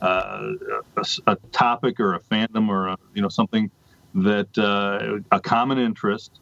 uh, 0.00 0.52
a, 0.96 1.06
a 1.26 1.36
topic 1.52 2.00
or 2.00 2.14
a 2.14 2.20
fandom 2.20 2.68
or 2.68 2.88
a, 2.88 2.98
you 3.14 3.22
know 3.22 3.28
something 3.28 3.70
that 4.14 4.56
uh, 4.58 5.20
a 5.34 5.40
common 5.40 5.78
interest, 5.78 6.40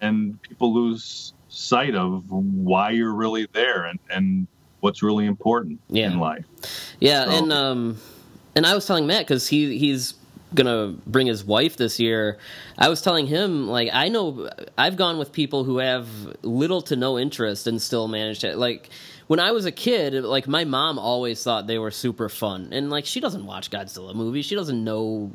and 0.00 0.40
people 0.42 0.72
lose 0.74 1.32
sight 1.48 1.94
of 1.94 2.30
why 2.30 2.90
you're 2.90 3.14
really 3.14 3.46
there 3.52 3.84
and 3.84 3.98
and 4.10 4.46
what's 4.84 5.02
really 5.02 5.24
important 5.24 5.80
Yeah. 5.88 6.12
in 6.12 6.18
life. 6.20 6.44
Yeah, 7.00 7.24
So- 7.24 7.30
and 7.30 7.52
um, 7.52 7.96
and 8.54 8.66
I 8.66 8.74
was 8.74 8.86
telling 8.86 9.06
Matt 9.06 9.22
because 9.26 9.48
he 9.48 9.78
he's 9.78 10.14
gonna 10.54 10.94
bring 11.06 11.26
his 11.26 11.42
wife 11.42 11.76
this 11.78 11.98
year. 11.98 12.38
I 12.78 12.88
was 12.90 13.00
telling 13.02 13.26
him 13.26 13.66
like 13.66 13.88
I 13.92 14.08
know 14.08 14.50
I've 14.78 14.96
gone 14.96 15.16
with 15.18 15.32
people 15.32 15.64
who 15.64 15.78
have 15.78 16.06
little 16.42 16.82
to 16.82 16.96
no 16.96 17.18
interest 17.18 17.66
and 17.66 17.80
still 17.82 18.06
managed 18.08 18.42
to 18.42 18.56
like. 18.56 18.90
When 19.26 19.40
I 19.40 19.52
was 19.52 19.64
a 19.64 19.72
kid, 19.72 20.12
like 20.22 20.46
my 20.46 20.64
mom 20.66 20.98
always 20.98 21.42
thought 21.42 21.66
they 21.66 21.78
were 21.78 21.90
super 21.90 22.28
fun, 22.28 22.68
and 22.72 22.90
like 22.90 23.06
she 23.06 23.20
doesn't 23.20 23.46
watch 23.46 23.70
Godzilla 23.70 24.14
movies, 24.14 24.44
she 24.44 24.54
doesn't 24.54 24.84
know 24.84 25.30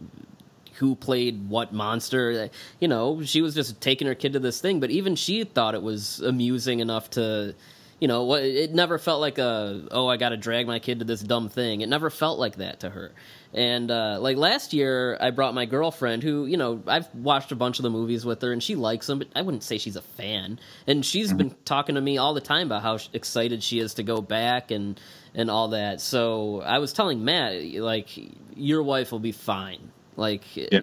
who 0.76 0.93
played 0.95 1.49
what 1.49 1.73
monster. 1.73 2.51
You 2.80 2.88
know, 2.88 3.23
she 3.23 3.41
was 3.41 3.55
just 3.55 3.81
taking 3.81 4.05
her 4.07 4.13
kid 4.13 4.34
to 4.34 4.39
this 4.39 4.61
thing, 4.61 4.80
but 4.80 4.91
even 4.91 5.15
she 5.15 5.43
thought 5.43 5.73
it 5.73 5.81
was 5.81 6.19
amusing 6.21 6.81
enough 6.81 7.09
to, 7.17 7.55
you 7.99 8.07
know, 8.07 8.23
what 8.23 8.43
it 8.43 8.73
never 8.73 8.97
felt 8.97 9.21
like 9.21 9.38
a 9.38 9.88
oh 9.91 10.07
I 10.07 10.17
got 10.17 10.30
to 10.30 10.38
drag 10.38 10.67
my 10.67 10.80
kid 10.80 10.99
to 10.99 11.05
this 11.05 11.21
dumb 11.21 11.49
thing. 11.49 11.81
It 11.81 11.89
never 11.89 12.09
felt 12.09 12.39
like 12.39 12.57
that 12.57 12.81
to 12.81 12.89
her. 12.89 13.11
And 13.53 13.89
uh, 13.89 14.19
like 14.21 14.38
last 14.38 14.73
year, 14.73 15.17
I 15.19 15.31
brought 15.31 15.53
my 15.53 15.65
girlfriend, 15.65 16.23
who 16.23 16.45
you 16.45 16.57
know 16.57 16.84
I've 16.88 17.13
watched 17.13 17.51
a 17.51 17.55
bunch 17.55 17.80
of 17.80 17.84
the 17.84 17.89
movies 17.89 18.26
with 18.26 18.41
her, 18.41 18.51
and 18.51 18.61
she 18.61 18.76
likes 18.76 19.07
them, 19.07 19.19
but 19.19 19.27
I 19.35 19.41
wouldn't 19.41 19.63
say 19.63 19.77
she's 19.77 19.95
a 19.95 20.01
fan. 20.01 20.59
And 20.88 21.05
she's 21.05 21.34
been 21.34 21.55
talking 21.65 21.95
to 21.95 22.01
me 22.01 22.17
all 22.17 22.34
the 22.34 22.41
time 22.41 22.67
about 22.67 22.84
how 22.84 22.99
excited 23.13 23.63
she 23.63 23.80
is 23.80 23.95
to 23.95 24.03
go 24.03 24.21
back 24.21 24.71
and 24.71 24.99
and 25.34 25.49
all 25.49 25.69
that. 25.69 25.99
So 26.01 26.61
I 26.61 26.80
was 26.80 26.93
telling 26.93 27.23
Matt, 27.26 27.63
like, 27.76 28.09
your 28.55 28.84
wife 28.84 29.11
will 29.11 29.19
be 29.19 29.31
fine. 29.31 29.91
Like, 30.15 30.43
Yeah. 30.55 30.81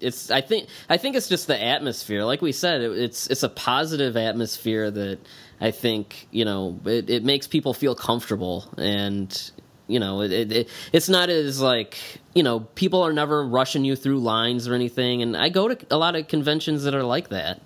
It's 0.00 0.30
I 0.30 0.40
think 0.40 0.68
I 0.88 0.96
think 0.96 1.16
it's 1.16 1.28
just 1.28 1.46
the 1.46 1.62
atmosphere. 1.62 2.24
Like 2.24 2.42
we 2.42 2.52
said, 2.52 2.80
it, 2.80 2.92
it's 2.98 3.26
it's 3.28 3.42
a 3.42 3.48
positive 3.48 4.16
atmosphere 4.16 4.90
that 4.90 5.18
I 5.62 5.70
think 5.70 6.26
you 6.30 6.44
know 6.44 6.80
it, 6.84 7.08
it 7.08 7.24
makes 7.24 7.46
people 7.46 7.72
feel 7.74 7.94
comfortable 7.94 8.72
and. 8.76 9.52
You 9.88 9.98
know, 9.98 10.22
it, 10.22 10.32
it, 10.32 10.52
it 10.52 10.68
it's 10.92 11.10
not 11.10 11.28
as 11.28 11.60
like 11.60 11.98
you 12.34 12.42
know 12.42 12.60
people 12.60 13.02
are 13.02 13.12
never 13.12 13.46
rushing 13.46 13.84
you 13.84 13.94
through 13.94 14.20
lines 14.20 14.66
or 14.66 14.74
anything, 14.74 15.20
and 15.20 15.36
I 15.36 15.50
go 15.50 15.68
to 15.68 15.76
a 15.90 15.98
lot 15.98 16.14
of 16.14 16.28
conventions 16.28 16.84
that 16.84 16.94
are 16.94 17.02
like 17.02 17.28
that. 17.28 17.60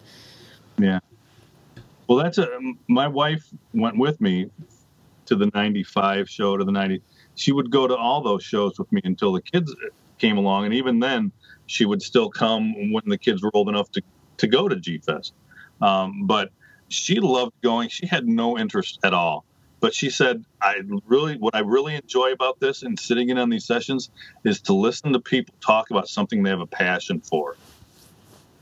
Yeah. 0.78 0.98
Well, 2.08 2.18
that's 2.18 2.38
a. 2.38 2.48
My 2.88 3.06
wife 3.06 3.46
went 3.74 3.98
with 3.98 4.20
me 4.20 4.50
to 5.26 5.36
the 5.36 5.50
'95 5.54 6.28
show 6.28 6.56
to 6.56 6.64
the 6.64 6.72
'90. 6.72 7.02
She 7.34 7.52
would 7.52 7.70
go 7.70 7.86
to 7.86 7.94
all 7.94 8.22
those 8.22 8.42
shows 8.42 8.78
with 8.78 8.90
me 8.90 9.02
until 9.04 9.32
the 9.32 9.42
kids 9.42 9.72
came 10.18 10.38
along, 10.38 10.64
and 10.64 10.74
even 10.74 10.98
then, 10.98 11.32
she 11.66 11.84
would 11.84 12.02
still 12.02 12.30
come 12.30 12.92
when 12.92 13.04
the 13.06 13.18
kids 13.18 13.42
were 13.42 13.50
old 13.54 13.68
enough 13.68 13.90
to 13.92 14.02
to 14.38 14.46
go 14.46 14.68
to 14.68 14.76
G 14.76 14.98
Fest. 14.98 15.34
Um, 15.80 16.26
but 16.26 16.50
she 16.88 17.20
loved 17.20 17.52
going. 17.62 17.88
She 17.88 18.06
had 18.06 18.26
no 18.26 18.58
interest 18.58 18.98
at 19.02 19.14
all. 19.14 19.44
But 19.80 19.94
she 19.94 20.10
said, 20.10 20.44
"I 20.62 20.80
really, 21.06 21.36
what 21.36 21.54
I 21.54 21.60
really 21.60 21.94
enjoy 21.94 22.32
about 22.32 22.60
this 22.60 22.82
and 22.82 22.98
sitting 22.98 23.28
in 23.28 23.38
on 23.38 23.50
these 23.50 23.66
sessions 23.66 24.10
is 24.44 24.60
to 24.62 24.72
listen 24.72 25.12
to 25.12 25.20
people 25.20 25.54
talk 25.64 25.90
about 25.90 26.08
something 26.08 26.42
they 26.42 26.50
have 26.50 26.60
a 26.60 26.66
passion 26.66 27.20
for." 27.20 27.58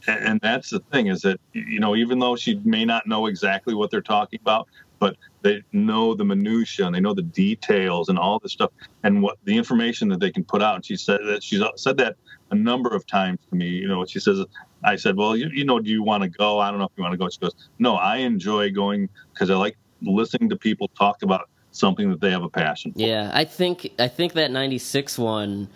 and 0.06 0.38
that's 0.42 0.68
the 0.68 0.80
thing 0.92 1.06
is 1.06 1.22
that 1.22 1.40
you 1.54 1.80
know 1.80 1.96
even 1.96 2.18
though 2.18 2.36
she 2.36 2.60
may 2.62 2.84
not 2.84 3.06
know 3.06 3.24
exactly 3.24 3.72
what 3.74 3.90
they're 3.90 4.02
talking 4.02 4.38
about 4.38 4.68
but 4.98 5.16
they 5.42 5.62
know 5.72 6.14
the 6.14 6.24
minutia 6.24 6.86
and 6.86 6.94
they 6.94 7.00
know 7.00 7.12
the 7.12 7.22
details 7.22 8.08
and 8.08 8.18
all 8.18 8.38
this 8.38 8.52
stuff 8.52 8.70
and 9.02 9.22
what 9.22 9.36
the 9.44 9.56
information 9.56 10.08
that 10.08 10.18
they 10.18 10.30
can 10.30 10.44
put 10.44 10.62
out. 10.62 10.76
And 10.76 10.86
she 10.86 10.96
said 10.96 11.20
that 11.26 11.42
she's 11.42 11.62
said 11.76 11.98
that 11.98 12.16
a 12.50 12.54
number 12.54 12.90
of 12.90 13.06
times 13.06 13.38
to 13.50 13.56
me. 13.56 13.68
You 13.68 13.88
know, 13.88 14.04
she 14.04 14.20
says, 14.20 14.44
I 14.82 14.96
said, 14.96 15.16
well, 15.16 15.36
you, 15.36 15.48
you 15.52 15.64
know, 15.64 15.80
do 15.80 15.90
you 15.90 16.02
want 16.02 16.22
to 16.22 16.28
go? 16.28 16.58
I 16.58 16.70
don't 16.70 16.78
know 16.78 16.86
if 16.86 16.92
you 16.96 17.02
want 17.02 17.12
to 17.12 17.18
go. 17.18 17.28
She 17.28 17.38
goes, 17.38 17.54
no, 17.78 17.94
I 17.94 18.18
enjoy 18.18 18.70
going 18.70 19.08
because 19.32 19.50
I 19.50 19.54
like 19.54 19.76
listening 20.02 20.50
to 20.50 20.56
people 20.56 20.88
talk 20.88 21.22
about 21.22 21.48
something 21.70 22.10
that 22.10 22.20
they 22.20 22.30
have 22.30 22.42
a 22.42 22.48
passion 22.48 22.92
for. 22.92 23.00
Yeah, 23.00 23.30
I 23.32 23.44
think 23.44 23.90
I 23.98 24.08
think 24.08 24.34
that 24.34 24.50
96 24.50 25.18
one, 25.18 25.68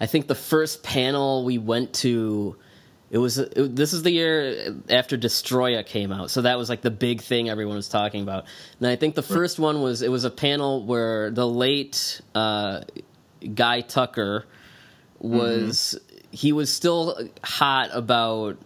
I 0.00 0.06
think 0.06 0.26
the 0.26 0.34
first 0.34 0.82
panel 0.82 1.44
we 1.44 1.58
went 1.58 1.94
to 1.94 2.56
it 3.10 3.18
was 3.18 3.38
it, 3.38 3.76
this 3.76 3.92
is 3.92 4.02
the 4.02 4.10
year 4.10 4.74
after 4.88 5.16
Destoroyah 5.16 5.86
came 5.86 6.10
out, 6.10 6.30
so 6.30 6.42
that 6.42 6.58
was 6.58 6.68
like 6.68 6.82
the 6.82 6.90
big 6.90 7.20
thing 7.20 7.48
everyone 7.48 7.76
was 7.76 7.88
talking 7.88 8.22
about. 8.22 8.46
And 8.80 8.88
I 8.88 8.96
think 8.96 9.14
the 9.14 9.22
first 9.22 9.58
one 9.58 9.82
was 9.82 10.02
it 10.02 10.10
was 10.10 10.24
a 10.24 10.30
panel 10.30 10.84
where 10.84 11.30
the 11.30 11.46
late 11.46 12.20
uh, 12.34 12.80
Guy 13.54 13.82
Tucker 13.82 14.46
was 15.20 15.96
mm-hmm. 15.96 16.13
He 16.34 16.52
was 16.52 16.72
still 16.72 17.28
hot 17.42 17.90
about 17.92 18.58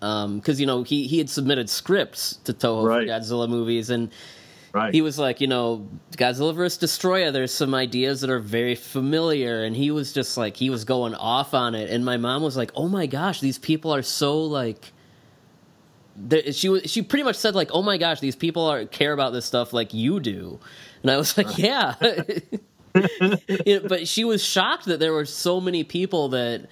because 0.00 0.24
um, 0.24 0.42
you 0.56 0.66
know 0.66 0.82
he 0.82 1.06
he 1.06 1.18
had 1.18 1.30
submitted 1.30 1.70
scripts 1.70 2.36
to 2.44 2.52
Toho 2.52 2.84
right. 2.84 3.08
for 3.08 3.12
Godzilla 3.12 3.48
movies 3.48 3.90
and 3.90 4.10
Right. 4.74 4.92
He 4.92 5.02
was 5.02 5.20
like, 5.20 5.40
you 5.40 5.46
know, 5.46 5.88
Godzilla 6.16 6.52
vs. 6.52 6.78
Destoroyah, 6.78 7.32
there's 7.32 7.54
some 7.54 7.74
ideas 7.76 8.22
that 8.22 8.30
are 8.30 8.40
very 8.40 8.74
familiar. 8.74 9.62
And 9.62 9.76
he 9.76 9.92
was 9.92 10.12
just 10.12 10.36
like, 10.36 10.56
he 10.56 10.68
was 10.68 10.84
going 10.84 11.14
off 11.14 11.54
on 11.54 11.76
it. 11.76 11.90
And 11.90 12.04
my 12.04 12.16
mom 12.16 12.42
was 12.42 12.56
like, 12.56 12.72
oh 12.74 12.88
my 12.88 13.06
gosh, 13.06 13.38
these 13.38 13.56
people 13.56 13.94
are 13.94 14.02
so 14.02 14.42
like. 14.42 14.92
She 16.52 16.68
was. 16.68 16.90
She 16.90 17.02
pretty 17.02 17.24
much 17.24 17.34
said 17.34 17.56
like, 17.56 17.70
"Oh 17.72 17.82
my 17.82 17.98
gosh, 17.98 18.20
these 18.20 18.36
people 18.36 18.66
are 18.66 18.84
care 18.84 19.12
about 19.12 19.32
this 19.32 19.46
stuff 19.46 19.72
like 19.72 19.92
you 19.92 20.20
do," 20.20 20.60
and 21.02 21.10
I 21.10 21.16
was 21.16 21.36
like, 21.36 21.48
"Yeah." 21.58 21.96
but 22.92 24.06
she 24.06 24.22
was 24.22 24.40
shocked 24.40 24.84
that 24.84 25.00
there 25.00 25.12
were 25.12 25.24
so 25.24 25.60
many 25.60 25.82
people 25.82 26.28
that 26.28 26.68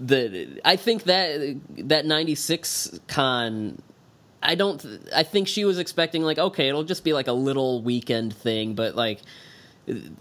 that 0.00 0.60
I 0.64 0.76
think 0.76 1.04
that 1.04 1.56
that 1.88 2.06
96 2.06 3.00
con 3.08 3.82
I 4.42 4.54
don't. 4.54 4.84
I 5.14 5.24
think 5.24 5.48
she 5.48 5.64
was 5.64 5.78
expecting 5.78 6.22
like, 6.22 6.38
okay, 6.38 6.68
it'll 6.68 6.84
just 6.84 7.04
be 7.04 7.12
like 7.12 7.26
a 7.26 7.32
little 7.32 7.82
weekend 7.82 8.34
thing, 8.34 8.74
but 8.74 8.94
like, 8.94 9.20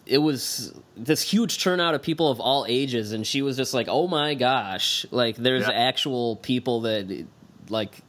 it 0.05 0.17
was 0.17 0.73
this 0.95 1.21
huge 1.21 1.61
turnout 1.61 1.93
of 1.93 2.01
people 2.01 2.31
of 2.31 2.39
all 2.39 2.65
ages, 2.67 3.11
and 3.11 3.27
she 3.27 3.41
was 3.41 3.57
just 3.57 3.73
like, 3.73 3.87
oh 3.89 4.07
my 4.07 4.33
gosh, 4.33 5.05
like 5.11 5.35
there's 5.35 5.67
yeah. 5.67 5.73
actual 5.73 6.37
people 6.37 6.81
that 6.81 7.27
like 7.69 8.01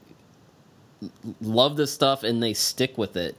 love 1.41 1.77
this 1.77 1.93
stuff 1.93 2.23
and 2.23 2.43
they 2.43 2.55
stick 2.55 2.97
with 2.97 3.17
it. 3.17 3.37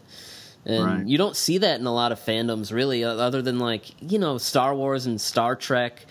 And 0.65 0.85
right. 0.85 1.07
you 1.07 1.17
don't 1.17 1.35
see 1.35 1.57
that 1.59 1.79
in 1.79 1.85
a 1.85 1.93
lot 1.93 2.11
of 2.11 2.19
fandoms, 2.19 2.71
really, 2.71 3.03
other 3.03 3.41
than 3.41 3.57
like 3.57 3.85
you 3.99 4.19
know 4.19 4.37
Star 4.37 4.75
Wars 4.75 5.07
and 5.07 5.19
Star 5.19 5.55
Trek 5.55 6.05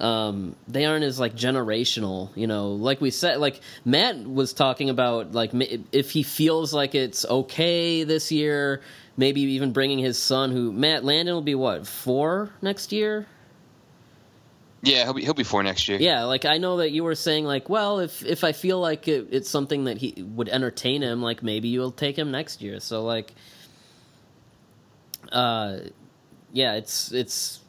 um, 0.00 0.56
they 0.66 0.86
aren't 0.86 1.04
as 1.04 1.20
like 1.20 1.34
generational, 1.34 2.30
you 2.34 2.46
know. 2.46 2.70
Like 2.70 3.00
we 3.00 3.10
said, 3.10 3.38
like 3.38 3.60
Matt 3.84 4.18
was 4.18 4.52
talking 4.52 4.90
about, 4.90 5.32
like 5.32 5.50
if 5.92 6.10
he 6.10 6.22
feels 6.22 6.72
like 6.72 6.94
it's 6.94 7.24
okay 7.26 8.04
this 8.04 8.32
year, 8.32 8.80
maybe 9.16 9.42
even 9.42 9.72
bringing 9.72 9.98
his 9.98 10.18
son, 10.18 10.50
who 10.50 10.72
Matt 10.72 11.04
Landon 11.04 11.34
will 11.34 11.42
be 11.42 11.54
what 11.54 11.86
four 11.86 12.50
next 12.62 12.92
year. 12.92 13.26
Yeah, 14.82 15.04
he'll 15.04 15.12
be 15.12 15.22
he'll 15.22 15.34
be 15.34 15.44
four 15.44 15.62
next 15.62 15.86
year. 15.88 15.98
Yeah, 16.00 16.24
like 16.24 16.46
I 16.46 16.56
know 16.56 16.78
that 16.78 16.90
you 16.90 17.04
were 17.04 17.14
saying, 17.14 17.44
like, 17.44 17.68
well, 17.68 18.00
if 18.00 18.24
if 18.24 18.42
I 18.44 18.52
feel 18.52 18.80
like 18.80 19.06
it, 19.08 19.28
it's 19.30 19.50
something 19.50 19.84
that 19.84 19.98
he 19.98 20.22
would 20.22 20.48
entertain 20.48 21.02
him, 21.02 21.20
like 21.20 21.42
maybe 21.42 21.68
you'll 21.68 21.92
take 21.92 22.18
him 22.18 22.30
next 22.30 22.62
year. 22.62 22.80
So 22.80 23.04
like, 23.04 23.34
uh, 25.30 25.80
yeah, 26.52 26.76
it's 26.76 27.12
it's 27.12 27.60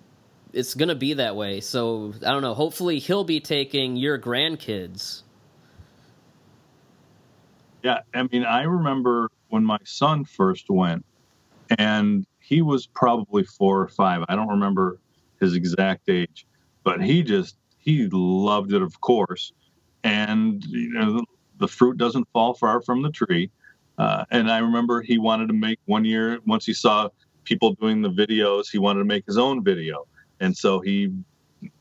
it's 0.53 0.73
gonna 0.73 0.95
be 0.95 1.13
that 1.13 1.35
way. 1.35 1.61
So 1.61 2.13
I 2.25 2.31
don't 2.31 2.41
know. 2.41 2.53
Hopefully, 2.53 2.99
he'll 2.99 3.23
be 3.23 3.39
taking 3.39 3.95
your 3.95 4.19
grandkids. 4.19 5.23
Yeah, 7.83 7.99
I 8.13 8.27
mean, 8.31 8.43
I 8.43 8.63
remember 8.63 9.29
when 9.49 9.65
my 9.65 9.79
son 9.83 10.23
first 10.23 10.69
went, 10.69 11.03
and 11.77 12.25
he 12.39 12.61
was 12.61 12.85
probably 12.87 13.43
four 13.43 13.81
or 13.81 13.87
five. 13.87 14.23
I 14.29 14.35
don't 14.35 14.49
remember 14.49 14.99
his 15.39 15.55
exact 15.55 16.09
age, 16.09 16.45
but 16.83 17.01
he 17.01 17.23
just 17.23 17.57
he 17.79 18.07
loved 18.11 18.73
it, 18.73 18.81
of 18.81 19.01
course. 19.01 19.53
And 20.03 20.63
you 20.65 20.93
know, 20.93 21.21
the 21.57 21.67
fruit 21.67 21.97
doesn't 21.97 22.27
fall 22.33 22.53
far 22.53 22.81
from 22.81 23.01
the 23.01 23.11
tree. 23.11 23.49
Uh, 23.97 24.25
and 24.31 24.49
I 24.51 24.59
remember 24.59 25.01
he 25.01 25.17
wanted 25.17 25.47
to 25.47 25.53
make 25.53 25.79
one 25.85 26.05
year 26.05 26.39
once 26.45 26.65
he 26.65 26.73
saw 26.73 27.09
people 27.43 27.73
doing 27.73 28.01
the 28.01 28.09
videos, 28.09 28.65
he 28.71 28.77
wanted 28.77 28.99
to 28.99 29.05
make 29.05 29.25
his 29.25 29.37
own 29.37 29.63
video 29.63 30.07
and 30.41 30.55
so 30.55 30.79
he 30.81 31.11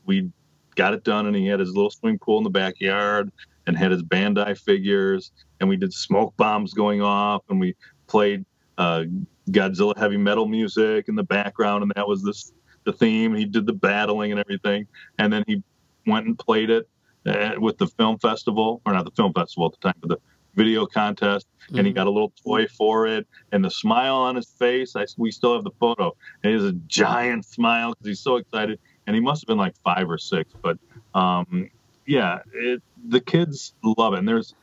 we 0.05 0.31
got 0.75 0.93
it 0.93 1.03
done 1.03 1.25
and 1.25 1.35
he 1.35 1.45
had 1.45 1.59
his 1.59 1.75
little 1.75 1.89
swimming 1.89 2.17
pool 2.17 2.37
in 2.37 2.45
the 2.45 2.49
backyard 2.49 3.29
and 3.67 3.77
had 3.77 3.91
his 3.91 4.03
bandai 4.03 4.57
figures 4.57 5.31
and 5.59 5.67
we 5.67 5.75
did 5.75 5.93
smoke 5.93 6.33
bombs 6.37 6.73
going 6.73 7.01
off 7.01 7.43
and 7.49 7.59
we 7.59 7.75
played 8.07 8.45
uh, 8.77 9.03
godzilla 9.49 9.95
heavy 9.97 10.17
metal 10.17 10.47
music 10.47 11.09
in 11.09 11.15
the 11.15 11.23
background 11.23 11.83
and 11.83 11.91
that 11.95 12.07
was 12.07 12.23
this 12.23 12.53
the 12.83 12.93
theme. 12.93 13.33
He 13.33 13.45
did 13.45 13.65
the 13.65 13.73
battling 13.73 14.31
and 14.31 14.39
everything. 14.39 14.87
And 15.19 15.31
then 15.31 15.43
he 15.47 15.63
went 16.07 16.27
and 16.27 16.37
played 16.37 16.69
it 16.69 16.87
uh, 17.25 17.53
with 17.57 17.77
the 17.77 17.87
film 17.87 18.17
festival 18.17 18.81
or 18.85 18.93
not 18.93 19.05
the 19.05 19.11
film 19.11 19.33
festival 19.33 19.67
at 19.67 19.79
the 19.79 19.87
time 19.87 19.93
but 20.01 20.09
the 20.09 20.19
video 20.55 20.85
contest 20.85 21.47
mm-hmm. 21.47 21.77
and 21.77 21.87
he 21.87 21.91
mm-hmm. 21.91 21.97
got 21.97 22.07
a 22.07 22.09
little 22.09 22.33
toy 22.43 22.67
for 22.67 23.07
it 23.07 23.27
and 23.51 23.63
the 23.63 23.71
smile 23.71 24.15
on 24.15 24.35
his 24.35 24.47
face 24.47 24.95
I, 24.95 25.05
we 25.17 25.31
still 25.31 25.55
have 25.55 25.63
the 25.63 25.71
photo 25.79 26.15
and 26.43 26.53
he 26.53 26.53
has 26.53 26.65
a 26.65 26.73
giant 26.87 27.45
smile 27.45 27.91
because 27.91 28.07
he's 28.07 28.19
so 28.19 28.37
excited 28.37 28.79
and 29.07 29.15
he 29.15 29.21
must 29.21 29.43
have 29.43 29.47
been 29.47 29.57
like 29.57 29.75
five 29.83 30.09
or 30.09 30.17
six 30.17 30.51
but 30.61 30.77
um, 31.13 31.69
yeah 32.05 32.39
it, 32.53 32.81
the 33.07 33.21
kids 33.21 33.73
love 33.83 34.13
it 34.13 34.19
and 34.19 34.27
there's 34.27 34.55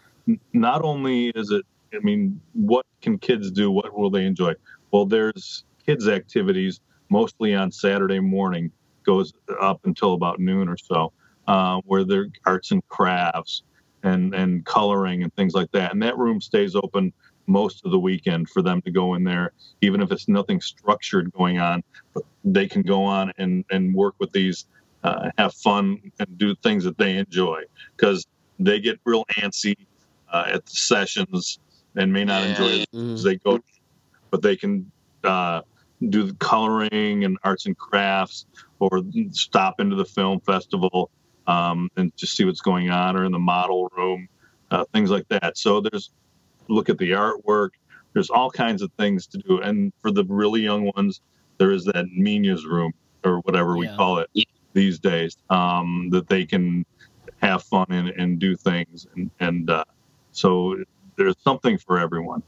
not 0.52 0.82
only 0.82 1.28
is 1.34 1.50
it 1.50 1.64
i 1.94 1.98
mean 2.00 2.40
what 2.52 2.84
can 3.00 3.18
kids 3.18 3.50
do 3.50 3.70
what 3.70 3.96
will 3.96 4.10
they 4.10 4.26
enjoy 4.26 4.52
well 4.90 5.06
there's 5.06 5.64
kids 5.86 6.06
activities 6.06 6.80
mostly 7.08 7.54
on 7.54 7.72
saturday 7.72 8.20
morning 8.20 8.70
goes 9.04 9.32
up 9.60 9.80
until 9.84 10.12
about 10.12 10.38
noon 10.38 10.68
or 10.68 10.76
so 10.76 11.12
uh, 11.46 11.80
where 11.86 12.04
there 12.04 12.24
are 12.44 12.52
arts 12.52 12.72
and 12.72 12.86
crafts 12.88 13.62
and 14.02 14.34
and 14.34 14.64
coloring 14.64 15.22
and 15.22 15.34
things 15.34 15.54
like 15.54 15.70
that. 15.72 15.92
And 15.92 16.02
that 16.02 16.16
room 16.18 16.40
stays 16.40 16.74
open 16.74 17.12
most 17.46 17.84
of 17.84 17.90
the 17.90 17.98
weekend 17.98 18.48
for 18.50 18.62
them 18.62 18.82
to 18.82 18.90
go 18.90 19.14
in 19.14 19.24
there, 19.24 19.52
even 19.80 20.02
if 20.02 20.12
it's 20.12 20.28
nothing 20.28 20.60
structured 20.60 21.32
going 21.32 21.58
on. 21.58 21.82
But 22.14 22.24
they 22.44 22.68
can 22.68 22.82
go 22.82 23.04
on 23.04 23.32
and 23.38 23.64
and 23.70 23.94
work 23.94 24.14
with 24.18 24.32
these, 24.32 24.66
uh, 25.02 25.30
have 25.38 25.54
fun 25.54 25.98
and 26.18 26.38
do 26.38 26.54
things 26.56 26.84
that 26.84 26.98
they 26.98 27.16
enjoy 27.16 27.62
because 27.96 28.26
they 28.58 28.80
get 28.80 29.00
real 29.04 29.24
antsy 29.36 29.74
uh, 30.32 30.44
at 30.46 30.64
the 30.66 30.72
sessions 30.72 31.58
and 31.96 32.12
may 32.12 32.24
not 32.24 32.44
enjoy 32.44 32.68
it 32.68 32.88
as 33.14 33.22
they 33.22 33.36
go, 33.36 33.58
but 34.30 34.42
they 34.42 34.56
can. 34.56 34.90
Uh, 35.24 35.62
do 36.10 36.22
the 36.22 36.34
coloring 36.34 37.24
and 37.24 37.38
arts 37.42 37.66
and 37.66 37.76
crafts 37.76 38.46
or 38.78 39.02
stop 39.32 39.80
into 39.80 39.96
the 39.96 40.04
film 40.04 40.40
festival 40.40 41.10
um, 41.48 41.90
and 41.96 42.16
just 42.16 42.36
see 42.36 42.44
what's 42.44 42.60
going 42.60 42.90
on, 42.90 43.16
or 43.16 43.24
in 43.24 43.32
the 43.32 43.38
model 43.38 43.90
room, 43.96 44.28
uh, 44.70 44.84
things 44.92 45.10
like 45.10 45.26
that. 45.28 45.58
So 45.58 45.80
there's 45.80 46.10
look 46.68 46.88
at 46.88 46.98
the 46.98 47.12
artwork. 47.12 47.70
There's 48.12 48.30
all 48.30 48.50
kinds 48.50 48.82
of 48.82 48.92
things 48.98 49.26
to 49.28 49.38
do, 49.38 49.60
and 49.60 49.92
for 50.00 50.12
the 50.12 50.24
really 50.24 50.60
young 50.60 50.92
ones, 50.94 51.20
there 51.56 51.72
is 51.72 51.84
that 51.86 52.06
Minya's 52.16 52.66
room 52.66 52.92
or 53.24 53.40
whatever 53.40 53.76
we 53.76 53.88
call 53.88 54.18
it 54.18 54.30
these 54.74 54.98
days 54.98 55.36
um, 55.50 56.08
that 56.10 56.28
they 56.28 56.44
can 56.44 56.84
have 57.38 57.62
fun 57.64 57.86
and, 57.90 58.08
and 58.10 58.38
do 58.38 58.54
things, 58.54 59.06
and, 59.16 59.30
and 59.40 59.70
uh, 59.70 59.84
so 60.32 60.76
there's 61.16 61.36
something 61.42 61.78
for 61.78 61.98
everyone 61.98 62.42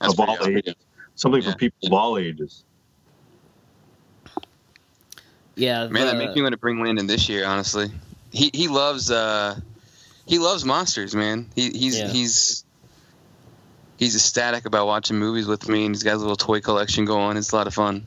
That's 0.00 0.12
of 0.12 0.20
all 0.20 0.36
ages. 0.46 0.74
Something 1.14 1.42
yeah. 1.42 1.52
for 1.52 1.56
people 1.56 1.86
of 1.86 1.92
all 1.92 2.18
ages. 2.18 2.64
Yeah, 5.54 5.86
man, 5.88 6.06
that 6.06 6.16
makes 6.16 6.34
me 6.34 6.42
want 6.42 6.52
to 6.52 6.58
bring 6.58 6.80
Landon 6.82 7.06
this 7.06 7.28
year. 7.28 7.46
Honestly, 7.46 7.90
he 8.32 8.50
he 8.54 8.68
loves 8.68 9.10
uh 9.10 9.58
he 10.26 10.38
loves 10.38 10.64
monsters, 10.64 11.14
man. 11.14 11.50
He 11.54 11.70
he's 11.70 11.98
yeah. 11.98 12.08
he's 12.08 12.64
he's 13.98 14.16
ecstatic 14.16 14.64
about 14.64 14.86
watching 14.86 15.18
movies 15.18 15.46
with 15.46 15.68
me, 15.68 15.84
and 15.84 15.94
he's 15.94 16.02
got 16.02 16.14
a 16.14 16.18
little 16.18 16.36
toy 16.36 16.60
collection 16.60 17.04
going. 17.04 17.36
It's 17.36 17.52
a 17.52 17.56
lot 17.56 17.66
of 17.66 17.74
fun. 17.74 18.06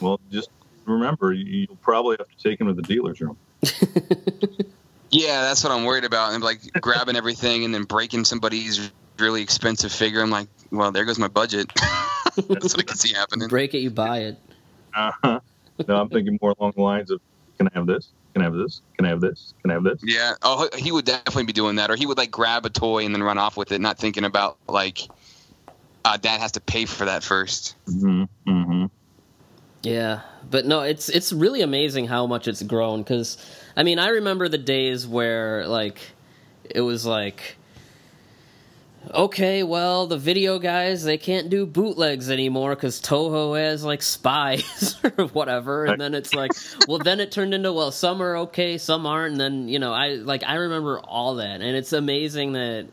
Well, 0.00 0.20
just 0.30 0.50
remember, 0.84 1.32
you'll 1.32 1.76
probably 1.76 2.16
have 2.18 2.28
to 2.28 2.48
take 2.48 2.60
him 2.60 2.66
to 2.66 2.74
the 2.74 2.82
dealer's 2.82 3.20
room. 3.20 3.36
yeah, 5.10 5.42
that's 5.42 5.62
what 5.62 5.72
I'm 5.72 5.84
worried 5.84 6.04
about. 6.04 6.34
And 6.34 6.42
like 6.42 6.60
grabbing 6.80 7.14
everything 7.14 7.64
and 7.64 7.72
then 7.72 7.84
breaking 7.84 8.24
somebody's 8.24 8.90
really 9.18 9.42
expensive 9.42 9.92
figure. 9.92 10.20
I'm 10.20 10.30
like, 10.30 10.48
well, 10.72 10.90
there 10.90 11.04
goes 11.04 11.20
my 11.20 11.28
budget. 11.28 11.72
that's 12.36 12.74
what 12.74 12.80
I 12.80 12.82
can 12.82 12.96
see 12.96 13.14
happening. 13.14 13.46
Break 13.46 13.74
it, 13.74 13.78
you 13.78 13.90
buy 13.90 14.18
it. 14.20 14.38
Uh-huh 14.94 15.38
no, 15.88 15.96
I'm 15.96 16.08
thinking 16.08 16.38
more 16.40 16.54
along 16.58 16.72
the 16.76 16.82
lines 16.82 17.10
of, 17.10 17.20
can 17.58 17.68
I 17.68 17.70
have 17.74 17.86
this? 17.86 18.10
Can 18.34 18.42
I 18.42 18.44
have 18.46 18.54
this? 18.54 18.80
Can 18.96 19.04
I 19.04 19.08
have 19.10 19.20
this? 19.20 19.54
Can 19.62 19.70
I 19.70 19.74
have 19.74 19.84
this? 19.84 20.00
Yeah. 20.02 20.34
Oh, 20.42 20.68
he 20.76 20.90
would 20.92 21.04
definitely 21.04 21.44
be 21.44 21.52
doing 21.52 21.76
that, 21.76 21.90
or 21.90 21.96
he 21.96 22.06
would 22.06 22.18
like 22.18 22.30
grab 22.30 22.64
a 22.64 22.70
toy 22.70 23.04
and 23.04 23.14
then 23.14 23.22
run 23.22 23.38
off 23.38 23.56
with 23.56 23.72
it, 23.72 23.80
not 23.80 23.98
thinking 23.98 24.24
about 24.24 24.56
like, 24.68 25.00
uh, 26.04 26.16
dad 26.16 26.40
has 26.40 26.52
to 26.52 26.60
pay 26.60 26.84
for 26.84 27.04
that 27.04 27.22
1st 27.22 27.76
hmm 27.86 28.24
hmm 28.46 28.86
Yeah, 29.82 30.20
but 30.50 30.66
no, 30.66 30.80
it's 30.80 31.08
it's 31.08 31.32
really 31.32 31.60
amazing 31.62 32.06
how 32.08 32.26
much 32.26 32.48
it's 32.48 32.62
grown. 32.62 33.02
Because 33.02 33.36
I 33.76 33.82
mean, 33.82 33.98
I 33.98 34.08
remember 34.08 34.48
the 34.48 34.58
days 34.58 35.06
where 35.06 35.66
like 35.66 35.98
it 36.68 36.80
was 36.80 37.04
like, 37.06 37.56
okay, 39.12 39.62
well, 39.62 40.06
the 40.06 40.18
video 40.18 40.58
guys 40.58 41.04
they 41.04 41.18
can't 41.18 41.50
do 41.50 41.66
bootlegs 41.66 42.30
anymore 42.30 42.74
because 42.74 43.00
Toho 43.00 43.58
has 43.58 43.84
like 43.84 44.02
spies 44.02 44.96
or 45.18 45.26
whatever, 45.28 45.84
and 45.86 46.00
then 46.00 46.14
it's 46.14 46.34
like, 46.34 46.52
well, 46.88 46.98
then 46.98 47.20
it 47.20 47.32
turned 47.32 47.54
into 47.54 47.72
well, 47.72 47.90
some 47.90 48.22
are 48.22 48.36
okay, 48.38 48.78
some 48.78 49.06
aren't, 49.06 49.32
and 49.32 49.40
then 49.40 49.68
you 49.68 49.78
know, 49.78 49.92
I 49.92 50.14
like 50.14 50.42
I 50.44 50.54
remember 50.54 51.00
all 51.00 51.36
that, 51.36 51.60
and 51.60 51.76
it's 51.76 51.92
amazing 51.92 52.52
that 52.52 52.86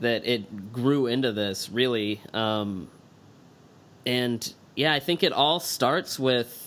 that 0.00 0.24
it 0.26 0.72
grew 0.72 1.06
into 1.06 1.32
this 1.32 1.70
really. 1.70 2.20
Um, 2.32 2.88
and 4.06 4.52
yeah, 4.76 4.92
I 4.92 5.00
think 5.00 5.22
it 5.22 5.32
all 5.32 5.60
starts 5.60 6.18
with. 6.18 6.60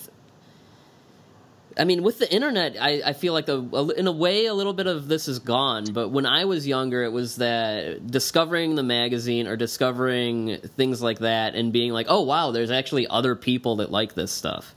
I 1.78 1.84
mean, 1.84 2.02
with 2.02 2.18
the 2.18 2.32
internet, 2.32 2.76
I, 2.80 3.02
I 3.06 3.12
feel 3.12 3.32
like 3.32 3.46
the 3.46 3.94
in 3.96 4.06
a 4.06 4.12
way 4.12 4.46
a 4.46 4.54
little 4.54 4.72
bit 4.72 4.86
of 4.86 5.06
this 5.08 5.28
is 5.28 5.38
gone. 5.38 5.92
But 5.92 6.08
when 6.08 6.26
I 6.26 6.44
was 6.44 6.66
younger, 6.66 7.02
it 7.04 7.12
was 7.12 7.36
that 7.36 8.06
discovering 8.10 8.74
the 8.74 8.82
magazine 8.82 9.46
or 9.46 9.56
discovering 9.56 10.58
things 10.76 11.00
like 11.00 11.20
that, 11.20 11.54
and 11.54 11.72
being 11.72 11.92
like, 11.92 12.06
oh 12.08 12.22
wow, 12.22 12.50
there's 12.50 12.70
actually 12.70 13.06
other 13.06 13.34
people 13.36 13.76
that 13.76 13.90
like 13.90 14.14
this 14.14 14.32
stuff. 14.32 14.74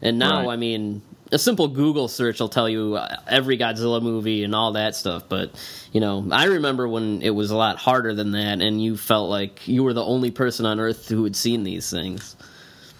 And 0.00 0.18
now, 0.18 0.46
Right. 0.46 0.54
I 0.54 0.56
mean, 0.56 1.02
a 1.32 1.38
simple 1.38 1.68
Google 1.68 2.08
search 2.08 2.38
will 2.38 2.48
tell 2.48 2.68
you 2.68 2.94
uh, 2.96 3.16
every 3.26 3.58
Godzilla 3.58 4.02
movie 4.02 4.44
and 4.44 4.54
all 4.54 4.72
that 4.72 4.94
stuff. 4.94 5.24
But 5.28 5.50
you 5.92 6.00
know, 6.00 6.26
I 6.30 6.44
remember 6.44 6.86
when 6.86 7.22
it 7.22 7.30
was 7.30 7.50
a 7.50 7.56
lot 7.56 7.78
harder 7.78 8.14
than 8.14 8.32
that, 8.32 8.60
and 8.60 8.82
you 8.82 8.96
felt 8.96 9.30
like 9.30 9.66
you 9.66 9.82
were 9.82 9.92
the 9.94 10.04
only 10.04 10.30
person 10.30 10.66
on 10.66 10.78
Earth 10.78 11.08
who 11.08 11.24
had 11.24 11.34
seen 11.36 11.64
these 11.64 11.90
things. 11.90 12.36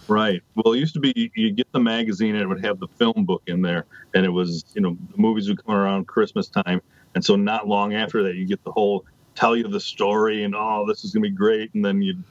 Right. 0.07 0.41
Well, 0.55 0.73
it 0.73 0.79
used 0.79 0.93
to 0.93 0.99
be 0.99 1.31
you 1.35 1.51
get 1.51 1.71
the 1.71 1.79
magazine 1.79 2.35
and 2.35 2.43
it 2.43 2.47
would 2.47 2.63
have 2.63 2.79
the 2.79 2.87
film 2.87 3.25
book 3.25 3.41
in 3.47 3.61
there, 3.61 3.85
and 4.13 4.25
it 4.25 4.29
was 4.29 4.63
you 4.75 4.81
know 4.81 4.97
the 5.11 5.17
movies 5.17 5.47
would 5.49 5.63
come 5.63 5.75
around 5.75 6.07
Christmas 6.07 6.47
time, 6.47 6.81
and 7.15 7.25
so 7.25 7.35
not 7.35 7.67
long 7.67 7.95
after 7.95 8.23
that 8.23 8.35
you 8.35 8.45
get 8.45 8.63
the 8.63 8.71
whole 8.71 9.05
tell 9.33 9.55
you 9.55 9.67
the 9.67 9.79
story 9.79 10.43
and 10.43 10.55
oh 10.55 10.85
this 10.87 11.03
is 11.03 11.11
gonna 11.11 11.23
be 11.23 11.31
great, 11.31 11.73
and 11.73 11.83
then 11.83 12.01
you'd 12.03 12.23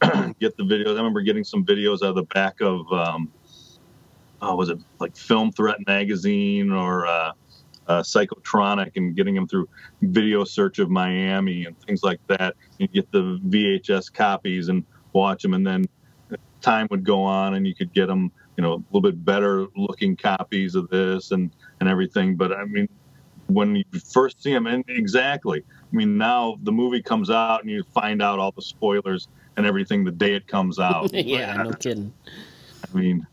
get 0.38 0.56
the 0.56 0.62
videos. 0.62 0.90
I 0.90 0.98
remember 0.98 1.20
getting 1.22 1.42
some 1.42 1.64
videos 1.64 1.96
out 1.96 2.10
of 2.10 2.14
the 2.14 2.22
back 2.22 2.60
of 2.60 2.92
um, 2.92 3.32
oh 4.40 4.54
was 4.54 4.68
it 4.68 4.78
like 5.00 5.16
Film 5.16 5.50
Threat 5.50 5.78
magazine 5.84 6.70
or 6.70 7.06
uh, 7.08 7.32
uh, 7.88 8.02
Psychotronic 8.02 8.92
and 8.94 9.16
getting 9.16 9.34
them 9.34 9.48
through 9.48 9.68
Video 10.00 10.44
Search 10.44 10.78
of 10.78 10.90
Miami 10.90 11.64
and 11.64 11.80
things 11.82 12.04
like 12.04 12.20
that. 12.28 12.54
You 12.78 12.86
get 12.86 13.10
the 13.10 13.40
VHS 13.48 14.12
copies 14.12 14.68
and 14.68 14.84
watch 15.12 15.42
them, 15.42 15.54
and 15.54 15.66
then 15.66 15.86
time 16.66 16.88
would 16.90 17.04
go 17.04 17.22
on 17.22 17.54
and 17.54 17.64
you 17.66 17.74
could 17.74 17.92
get 17.92 18.06
them 18.06 18.30
you 18.56 18.62
know 18.62 18.72
a 18.74 18.80
little 18.90 19.00
bit 19.00 19.24
better 19.24 19.66
looking 19.76 20.16
copies 20.16 20.74
of 20.74 20.88
this 20.88 21.30
and 21.30 21.50
and 21.80 21.88
everything 21.88 22.34
but 22.36 22.52
i 22.52 22.64
mean 22.64 22.88
when 23.46 23.76
you 23.76 23.84
first 24.12 24.42
see 24.42 24.52
them 24.52 24.66
and 24.66 24.82
exactly 24.88 25.62
i 25.92 25.96
mean 25.96 26.18
now 26.18 26.56
the 26.64 26.72
movie 26.72 27.00
comes 27.00 27.30
out 27.30 27.62
and 27.62 27.70
you 27.70 27.84
find 27.94 28.20
out 28.20 28.40
all 28.40 28.52
the 28.56 28.62
spoilers 28.62 29.28
and 29.56 29.64
everything 29.64 30.04
the 30.04 30.10
day 30.10 30.34
it 30.34 30.46
comes 30.48 30.78
out 30.90 31.12
yeah, 31.12 31.52
no 31.62 31.70
kidding. 31.72 32.12
i 32.92 32.98
mean 32.98 33.24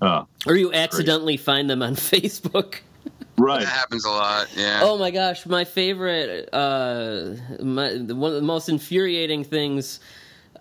uh, 0.00 0.24
Or 0.46 0.56
you 0.56 0.72
accidentally 0.72 1.36
find 1.36 1.68
them 1.70 1.82
on 1.82 1.94
Facebook. 2.12 2.80
right 3.36 3.60
That 3.60 3.68
happens 3.68 4.04
a 4.06 4.10
lot. 4.10 4.48
Yeah. 4.56 4.80
Oh 4.82 4.96
my 4.96 5.10
gosh, 5.10 5.44
my 5.44 5.64
favorite, 5.64 6.48
uh, 6.54 7.34
my, 7.62 7.90
one 7.98 8.30
of 8.32 8.36
the 8.36 8.42
most 8.54 8.70
infuriating 8.70 9.44
things 9.44 10.00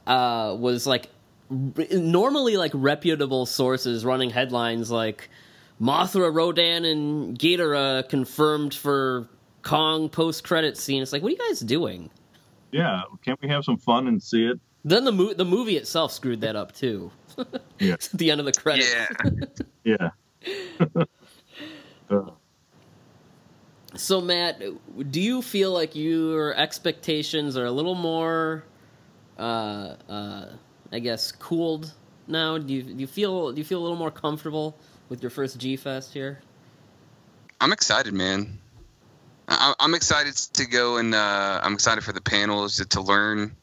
uh, 0.07 0.57
was 0.59 0.85
like 0.85 1.05
r- 1.05 1.18
normally 1.49 2.57
like 2.57 2.71
reputable 2.73 3.45
sources 3.45 4.05
running 4.05 4.29
headlines 4.29 4.91
like 4.91 5.29
Mothra, 5.81 6.33
Rodan, 6.33 6.85
and 6.85 7.37
Ghidorah 7.39 8.07
confirmed 8.09 8.73
for 8.73 9.27
Kong 9.61 10.09
post 10.09 10.43
credit 10.43 10.77
scene. 10.77 11.01
It's 11.01 11.11
like, 11.13 11.21
what 11.21 11.29
are 11.29 11.35
you 11.35 11.47
guys 11.49 11.59
doing? 11.61 12.09
yeah 12.71 13.01
can't 13.25 13.41
we 13.41 13.47
have 13.49 13.65
some 13.65 13.77
fun 13.77 14.07
and 14.07 14.21
see 14.21 14.45
it 14.45 14.59
Then 14.85 15.03
the 15.03 15.11
mo- 15.11 15.33
the 15.33 15.43
movie 15.43 15.75
itself 15.75 16.11
screwed 16.11 16.41
that 16.41 16.55
up 16.55 16.71
too. 16.73 17.11
Yeah. 17.79 17.93
At 17.93 18.09
the 18.13 18.29
end 18.29 18.39
of 18.41 18.45
the 18.45 18.51
credits. 18.53 18.93
Yeah. 19.83 20.09
yeah 20.45 21.03
Uh, 22.11 22.29
So 23.95 24.21
Matt, 24.21 24.61
do 25.11 25.19
you 25.21 25.41
feel 25.41 25.71
like 25.71 25.95
your 25.95 26.53
expectations 26.55 27.57
are 27.57 27.65
a 27.65 27.71
little 27.71 27.95
more, 27.95 28.63
uh, 29.39 29.95
uh, 30.07 30.45
I 30.91 30.99
guess, 30.99 31.31
cooled 31.31 31.93
now? 32.27 32.57
Do 32.57 32.73
you 32.73 32.83
do 32.83 32.93
you 32.95 33.07
feel 33.07 33.51
do 33.51 33.57
you 33.57 33.63
feel 33.65 33.79
a 33.79 33.83
little 33.83 33.97
more 33.97 34.11
comfortable 34.11 34.75
with 35.09 35.21
your 35.21 35.29
first 35.29 35.59
G 35.59 35.75
Fest 35.75 36.13
here? 36.13 36.39
I'm 37.61 37.71
excited, 37.73 38.13
man. 38.13 38.57
I, 39.47 39.73
I'm 39.79 39.95
excited 39.95 40.35
to 40.35 40.65
go 40.65 40.97
and 40.97 41.13
uh, 41.15 41.59
I'm 41.63 41.73
excited 41.73 42.03
for 42.03 42.13
the 42.13 42.21
panels 42.21 42.77
to, 42.77 42.85
to 42.85 43.01
learn. 43.01 43.55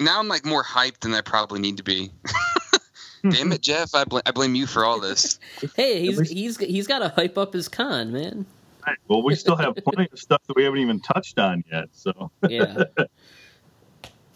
Now 0.00 0.18
I'm 0.18 0.28
like 0.28 0.44
more 0.44 0.64
hyped 0.64 1.00
than 1.00 1.14
I 1.14 1.20
probably 1.20 1.60
need 1.60 1.76
to 1.76 1.82
be. 1.82 2.10
Damn 3.28 3.52
it, 3.52 3.62
Jeff! 3.62 3.94
I, 3.94 4.04
bl- 4.04 4.18
I 4.26 4.32
blame 4.32 4.54
you 4.54 4.66
for 4.66 4.84
all 4.84 5.00
this. 5.00 5.38
Hey, 5.76 6.00
he's 6.02 6.30
he's 6.30 6.58
he's 6.58 6.86
got 6.86 6.98
to 7.00 7.08
hype 7.08 7.38
up 7.38 7.52
his 7.54 7.68
con, 7.68 8.12
man. 8.12 8.44
right. 8.86 8.98
well 9.08 9.22
we 9.22 9.34
still 9.34 9.56
have 9.56 9.74
plenty 9.76 10.08
of 10.12 10.18
stuff 10.18 10.42
that 10.46 10.56
we 10.56 10.64
haven't 10.64 10.80
even 10.80 11.00
touched 11.00 11.38
on 11.38 11.64
yet 11.72 11.88
so 11.92 12.30
Yeah. 12.48 12.84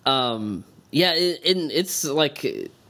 um. 0.06 0.64
Yeah. 0.90 1.12
It, 1.14 1.40
it's 1.44 2.04
like 2.04 2.44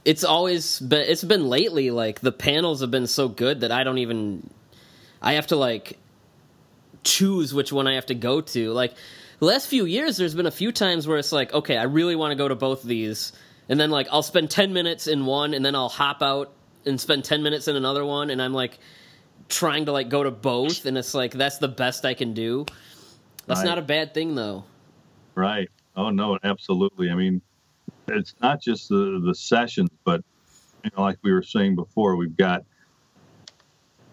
it's 0.05 0.23
always 0.23 0.79
been 0.79 1.01
it's 1.01 1.23
been 1.23 1.47
lately 1.49 1.91
like 1.91 2.21
the 2.21 2.31
panels 2.31 2.81
have 2.81 2.91
been 2.91 3.07
so 3.07 3.27
good 3.27 3.61
that 3.61 3.71
I 3.71 3.83
don't 3.83 3.97
even 3.99 4.49
I 5.21 5.33
have 5.33 5.47
to 5.47 5.55
like 5.55 5.97
choose 7.03 7.53
which 7.53 7.71
one 7.71 7.87
I 7.87 7.95
have 7.95 8.05
to 8.07 8.15
go 8.15 8.41
to. 8.41 8.71
Like 8.71 8.93
the 9.39 9.45
last 9.45 9.67
few 9.67 9.85
years 9.85 10.17
there's 10.17 10.35
been 10.35 10.45
a 10.45 10.51
few 10.51 10.71
times 10.71 11.07
where 11.07 11.17
it's 11.17 11.31
like, 11.31 11.53
okay, 11.53 11.77
I 11.77 11.83
really 11.83 12.15
want 12.15 12.31
to 12.31 12.35
go 12.35 12.47
to 12.47 12.55
both 12.55 12.83
of 12.83 12.89
these 12.89 13.31
and 13.67 13.79
then 13.79 13.89
like 13.91 14.07
I'll 14.11 14.23
spend 14.23 14.49
10 14.49 14.73
minutes 14.73 15.07
in 15.07 15.25
one 15.25 15.53
and 15.53 15.63
then 15.65 15.75
I'll 15.75 15.89
hop 15.89 16.21
out 16.21 16.51
and 16.85 16.99
spend 16.99 17.23
10 17.25 17.43
minutes 17.43 17.67
in 17.67 17.75
another 17.75 18.05
one 18.05 18.29
and 18.29 18.41
I'm 18.41 18.53
like 18.53 18.79
trying 19.49 19.85
to 19.85 19.91
like 19.91 20.09
go 20.09 20.23
to 20.23 20.31
both 20.31 20.85
and 20.85 20.97
it's 20.97 21.13
like 21.13 21.31
that's 21.33 21.57
the 21.57 21.67
best 21.67 22.05
I 22.05 22.13
can 22.13 22.33
do. 22.33 22.65
That's 23.47 23.59
Right. 23.61 23.65
not 23.65 23.77
a 23.77 23.81
bad 23.83 24.13
thing 24.13 24.35
though. 24.35 24.63
Right. 25.35 25.69
Oh 25.95 26.09
no, 26.09 26.37
absolutely. 26.43 27.09
I 27.09 27.15
mean, 27.15 27.41
it's 28.07 28.35
not 28.41 28.61
just 28.61 28.89
the 28.89 29.21
the 29.25 29.35
sessions, 29.35 29.89
but 30.03 30.21
you 30.83 30.91
know, 30.95 31.03
like 31.03 31.17
we 31.23 31.31
were 31.31 31.43
saying 31.43 31.75
before, 31.75 32.15
we've 32.15 32.37
got 32.37 32.63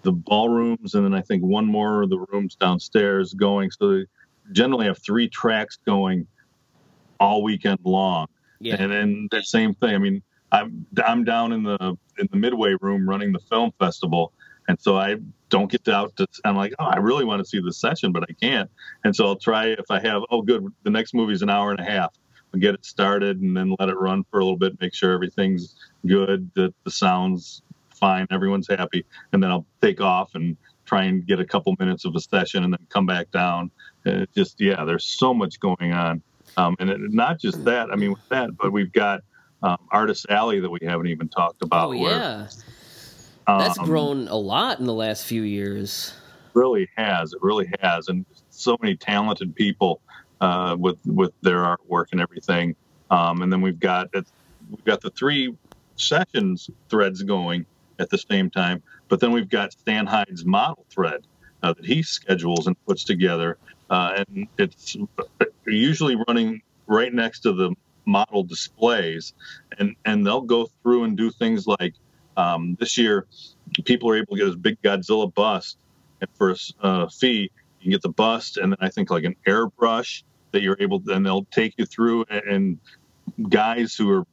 the 0.02 0.12
ballrooms, 0.12 0.94
and 0.94 1.04
then 1.04 1.14
I 1.14 1.20
think 1.20 1.42
one 1.42 1.66
more 1.66 2.02
of 2.02 2.10
the 2.10 2.18
rooms 2.30 2.56
downstairs 2.56 3.34
going. 3.34 3.70
So 3.70 3.90
they 3.90 4.04
generally 4.52 4.86
have 4.86 4.98
three 5.04 5.28
tracks 5.28 5.78
going 5.86 6.26
all 7.18 7.42
weekend 7.42 7.80
long. 7.84 8.26
Yeah. 8.60 8.76
And 8.78 8.92
then 8.92 9.28
the 9.30 9.42
same 9.42 9.74
thing. 9.74 9.94
I 9.94 9.98
mean, 9.98 10.22
I'm 10.52 10.86
I'm 11.04 11.24
down 11.24 11.52
in 11.52 11.62
the 11.62 11.96
in 12.18 12.28
the 12.30 12.36
midway 12.36 12.74
room 12.80 13.08
running 13.08 13.32
the 13.32 13.40
film 13.50 13.72
festival, 13.78 14.32
and 14.68 14.80
so 14.80 14.96
I 14.96 15.16
don't 15.48 15.70
get 15.70 15.88
out 15.88 16.16
to. 16.16 16.26
I'm 16.44 16.56
like, 16.56 16.72
oh, 16.78 16.84
I 16.84 16.96
really 16.96 17.24
want 17.24 17.40
to 17.40 17.44
see 17.44 17.60
the 17.60 17.72
session, 17.72 18.12
but 18.12 18.24
I 18.24 18.32
can't. 18.40 18.70
And 19.04 19.14
so 19.14 19.26
I'll 19.26 19.36
try 19.36 19.66
if 19.66 19.90
I 19.90 20.00
have. 20.00 20.22
Oh, 20.30 20.42
good. 20.42 20.66
The 20.84 20.90
next 20.90 21.14
movie's 21.14 21.42
an 21.42 21.50
hour 21.50 21.70
and 21.70 21.80
a 21.80 21.84
half. 21.84 22.14
Get 22.58 22.74
it 22.74 22.84
started 22.84 23.40
and 23.40 23.56
then 23.56 23.74
let 23.78 23.88
it 23.88 23.96
run 23.96 24.24
for 24.30 24.40
a 24.40 24.44
little 24.44 24.58
bit. 24.58 24.80
Make 24.80 24.94
sure 24.94 25.12
everything's 25.12 25.76
good. 26.06 26.50
That 26.54 26.74
the 26.84 26.90
sounds 26.90 27.62
fine. 27.90 28.26
Everyone's 28.30 28.68
happy, 28.68 29.04
and 29.32 29.42
then 29.42 29.50
I'll 29.50 29.66
take 29.80 30.00
off 30.00 30.34
and 30.34 30.56
try 30.84 31.04
and 31.04 31.26
get 31.26 31.40
a 31.40 31.44
couple 31.44 31.74
minutes 31.78 32.04
of 32.04 32.14
a 32.14 32.20
session 32.20 32.64
and 32.64 32.72
then 32.72 32.86
come 32.88 33.06
back 33.06 33.30
down. 33.30 33.70
And 34.04 34.22
it 34.22 34.30
just 34.34 34.60
yeah, 34.60 34.84
there's 34.84 35.04
so 35.04 35.34
much 35.34 35.58
going 35.60 35.92
on. 35.92 36.22
Um, 36.56 36.76
and 36.78 36.90
it, 36.90 37.00
not 37.12 37.40
just 37.40 37.64
that. 37.64 37.90
I 37.90 37.96
mean, 37.96 38.10
with 38.12 38.28
that, 38.28 38.56
but 38.56 38.72
we've 38.72 38.92
got 38.92 39.20
um, 39.62 39.78
Artist 39.90 40.26
Alley 40.28 40.60
that 40.60 40.70
we 40.70 40.78
haven't 40.82 41.08
even 41.08 41.28
talked 41.28 41.62
about. 41.62 41.86
Oh 41.86 41.88
where, 41.90 41.98
yeah, 41.98 42.46
that's 43.46 43.78
um, 43.78 43.84
grown 43.84 44.28
a 44.28 44.36
lot 44.36 44.78
in 44.78 44.86
the 44.86 44.94
last 44.94 45.26
few 45.26 45.42
years. 45.42 46.14
really 46.54 46.88
has. 46.96 47.32
It 47.32 47.42
really 47.42 47.70
has, 47.80 48.08
and 48.08 48.24
so 48.50 48.76
many 48.80 48.96
talented 48.96 49.54
people 49.54 50.00
uh, 50.40 50.76
with 50.78 50.98
with 51.06 51.32
their 51.42 51.58
artwork 51.58 52.06
and 52.12 52.20
everything. 52.20 52.74
Um, 53.10 53.42
and 53.42 53.52
then 53.52 53.60
we've 53.60 53.80
got 53.80 54.08
we've 54.14 54.84
got 54.84 55.00
the 55.00 55.10
three 55.10 55.54
sessions 55.96 56.70
threads 56.88 57.22
going 57.22 57.66
at 57.98 58.10
the 58.10 58.18
same 58.18 58.50
time, 58.50 58.82
but 59.08 59.20
then 59.20 59.32
we've 59.32 59.48
got 59.48 59.72
Stan 59.72 60.06
Hyde's 60.06 60.44
model 60.44 60.84
thread 60.90 61.26
uh, 61.62 61.72
that 61.72 61.84
he 61.84 62.02
schedules 62.02 62.66
and 62.66 62.76
puts 62.86 63.04
together, 63.04 63.56
uh, 63.90 64.22
and 64.28 64.48
it's 64.58 64.96
usually 65.66 66.16
running 66.28 66.62
right 66.86 67.12
next 67.12 67.40
to 67.40 67.52
the 67.52 67.74
model 68.04 68.42
displays, 68.42 69.34
and 69.78 69.96
and 70.04 70.26
they'll 70.26 70.42
go 70.42 70.68
through 70.82 71.04
and 71.04 71.16
do 71.16 71.30
things 71.30 71.66
like 71.66 71.94
um, 72.36 72.76
this 72.78 72.98
year, 72.98 73.26
people 73.84 74.10
are 74.10 74.16
able 74.16 74.36
to 74.36 74.42
get 74.42 74.46
this 74.46 74.56
big 74.56 74.80
Godzilla 74.82 75.32
bust 75.32 75.78
and 76.20 76.30
for 76.36 76.50
a 76.50 76.56
uh, 76.86 77.08
fee, 77.08 77.50
get 77.90 78.02
the 78.02 78.08
bust 78.08 78.56
and 78.56 78.72
then 78.72 78.78
I 78.80 78.88
think 78.88 79.10
like 79.10 79.24
an 79.24 79.36
airbrush 79.46 80.22
that 80.52 80.62
you're 80.62 80.76
able 80.80 81.02
and 81.08 81.24
they'll 81.24 81.44
take 81.46 81.74
you 81.76 81.86
through 81.86 82.24
and 82.28 82.78
guys 83.48 83.94
who 83.94 84.10
are 84.10 84.26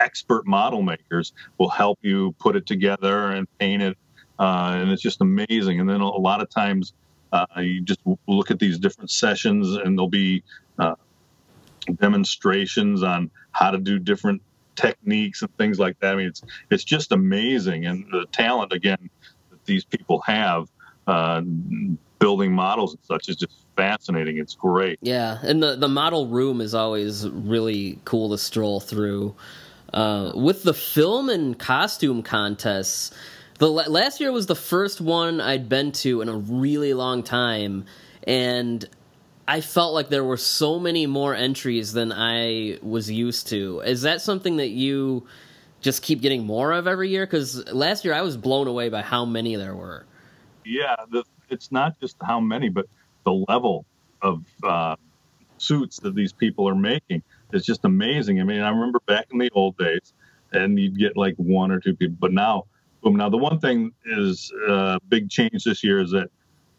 expert 0.00 0.46
model 0.46 0.82
makers 0.82 1.32
will 1.58 1.68
help 1.68 1.98
you 2.02 2.34
put 2.38 2.56
it 2.56 2.66
together 2.66 3.30
and 3.30 3.46
paint 3.58 3.82
it, 3.82 3.96
uh, 4.38 4.76
and 4.76 4.90
it's 4.90 5.02
just 5.02 5.20
amazing. 5.20 5.80
And 5.80 5.88
then 5.88 6.00
a 6.00 6.08
lot 6.08 6.40
of 6.40 6.48
times 6.50 6.92
uh, 7.32 7.46
you 7.58 7.80
just 7.82 8.00
look 8.26 8.50
at 8.50 8.58
these 8.58 8.78
different 8.78 9.10
sessions, 9.10 9.74
and 9.74 9.98
there'll 9.98 10.08
be 10.08 10.42
uh, 10.78 10.94
demonstrations 11.96 13.02
on 13.02 13.30
how 13.52 13.70
to 13.70 13.78
do 13.78 13.98
different 13.98 14.42
techniques 14.76 15.42
and 15.42 15.54
things 15.56 15.78
like 15.78 15.98
that. 16.00 16.14
I 16.14 16.16
mean, 16.16 16.28
it's 16.28 16.42
it's 16.70 16.84
just 16.84 17.12
amazing, 17.12 17.86
and 17.86 18.06
the 18.10 18.26
talent 18.32 18.72
again 18.72 19.10
that 19.50 19.64
these 19.64 19.84
people 19.84 20.20
have 20.20 20.68
uh, 21.06 21.42
building 22.18 22.52
models 22.52 22.94
and 22.94 23.02
such 23.04 23.28
is 23.28 23.36
just 23.36 23.52
fascinating. 23.76 24.38
It's 24.38 24.54
great. 24.54 24.98
Yeah, 25.02 25.38
and 25.42 25.62
the 25.62 25.76
the 25.76 25.88
model 25.88 26.26
room 26.26 26.60
is 26.60 26.74
always 26.74 27.28
really 27.28 27.98
cool 28.04 28.30
to 28.30 28.38
stroll 28.38 28.80
through. 28.80 29.34
Uh, 29.92 30.32
with 30.34 30.64
the 30.64 30.74
film 30.74 31.30
and 31.30 31.58
costume 31.58 32.22
contests, 32.22 33.10
the 33.58 33.68
last 33.70 34.20
year 34.20 34.30
was 34.30 34.46
the 34.46 34.54
first 34.54 35.00
one 35.00 35.40
I'd 35.40 35.68
been 35.68 35.92
to 35.92 36.20
in 36.20 36.28
a 36.28 36.36
really 36.36 36.92
long 36.94 37.22
time, 37.22 37.86
and 38.24 38.86
I 39.48 39.62
felt 39.62 39.94
like 39.94 40.10
there 40.10 40.24
were 40.24 40.36
so 40.36 40.78
many 40.78 41.06
more 41.06 41.34
entries 41.34 41.94
than 41.94 42.12
I 42.12 42.78
was 42.82 43.10
used 43.10 43.48
to. 43.48 43.80
Is 43.80 44.02
that 44.02 44.20
something 44.20 44.58
that 44.58 44.68
you 44.68 45.26
just 45.80 46.02
keep 46.02 46.20
getting 46.20 46.44
more 46.44 46.72
of 46.72 46.86
every 46.86 47.08
year? 47.08 47.24
Because 47.24 47.66
last 47.72 48.04
year 48.04 48.12
I 48.12 48.20
was 48.20 48.36
blown 48.36 48.66
away 48.66 48.90
by 48.90 49.00
how 49.00 49.24
many 49.24 49.56
there 49.56 49.74
were. 49.74 50.04
Yeah, 50.66 50.96
the, 51.10 51.24
it's 51.50 51.72
not 51.72 51.98
just 52.00 52.16
how 52.22 52.40
many, 52.40 52.68
but 52.68 52.86
the 53.24 53.32
level 53.48 53.84
of 54.22 54.44
uh, 54.62 54.96
suits 55.58 55.98
that 56.00 56.14
these 56.14 56.32
people 56.32 56.68
are 56.68 56.74
making 56.74 57.22
is 57.52 57.64
just 57.64 57.84
amazing. 57.84 58.40
I 58.40 58.44
mean, 58.44 58.60
I 58.60 58.70
remember 58.70 59.00
back 59.06 59.26
in 59.32 59.38
the 59.38 59.50
old 59.52 59.76
days, 59.76 60.12
and 60.52 60.78
you'd 60.78 60.98
get 60.98 61.16
like 61.16 61.34
one 61.36 61.70
or 61.70 61.80
two 61.80 61.94
people, 61.94 62.16
but 62.18 62.32
now, 62.32 62.64
boom. 63.02 63.16
Now 63.16 63.28
the 63.28 63.36
one 63.36 63.58
thing 63.58 63.92
is 64.06 64.52
a 64.66 64.72
uh, 64.72 64.98
big 65.08 65.28
change 65.30 65.64
this 65.64 65.84
year 65.84 66.00
is 66.00 66.10
that 66.12 66.30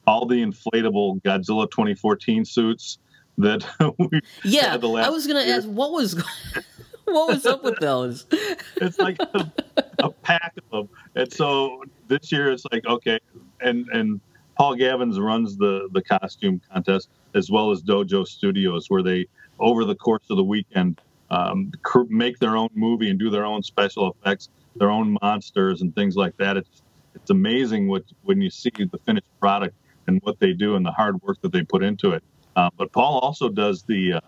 all 0.07 0.25
the 0.25 0.43
inflatable 0.43 1.21
Godzilla 1.21 1.69
2014 1.69 2.45
suits 2.45 2.97
that 3.37 3.63
we 3.97 4.21
yeah. 4.43 4.77
I 4.81 5.09
was 5.09 5.27
gonna 5.27 5.41
ask 5.41 5.67
what 5.67 5.91
was 5.91 6.21
what 7.05 7.27
was 7.29 7.45
up 7.45 7.63
with 7.63 7.79
those. 7.79 8.25
it's 8.77 8.99
like 8.99 9.17
a, 9.19 9.51
a, 9.99 10.09
pack 10.09 10.53
of 10.57 10.69
them, 10.71 10.89
and 11.15 11.31
so 11.31 11.83
this 12.07 12.31
year 12.31 12.51
it's 12.51 12.63
like 12.71 12.85
okay, 12.85 13.19
and 13.61 13.87
and 13.89 14.19
Paul 14.59 14.75
Gavins 14.75 15.17
runs 15.17 15.55
the 15.55 15.87
the 15.93 16.01
costume 16.01 16.59
contest 16.71 17.09
as 17.33 17.49
well 17.49 17.71
as 17.71 17.81
Dojo 17.81 18.27
Studios, 18.27 18.87
where 18.89 19.01
they 19.01 19.25
over 19.57 19.85
the 19.85 19.95
course 19.95 20.23
of 20.29 20.35
the 20.35 20.43
weekend 20.43 20.99
um, 21.31 21.71
make 22.09 22.39
their 22.39 22.57
own 22.57 22.67
movie 22.73 23.09
and 23.09 23.17
do 23.17 23.29
their 23.29 23.45
own 23.45 23.63
special 23.63 24.11
effects, 24.11 24.49
their 24.75 24.91
own 24.91 25.17
monsters 25.21 25.81
and 25.81 25.95
things 25.95 26.17
like 26.17 26.35
that. 26.37 26.57
It's 26.57 26.81
it's 27.15 27.29
amazing 27.29 27.87
what 27.87 28.03
when 28.23 28.41
you 28.41 28.49
see 28.49 28.69
the 28.69 28.99
finished 29.05 29.27
product 29.39 29.75
and 30.07 30.19
what 30.23 30.39
they 30.41 30.51
do 30.51 30.75
and 30.75 30.85
the 30.85 30.91
hard 30.91 31.21
work 31.21 31.39
that 31.41 31.53
they 31.53 31.63
put 31.63 31.81
into 31.81 32.11
it. 32.11 32.21
Uh, 32.57 32.69
but 32.77 32.91
Paul 32.91 33.19
also 33.19 33.47
does 33.47 33.83
the 33.83 34.13
uh, 34.13 34.19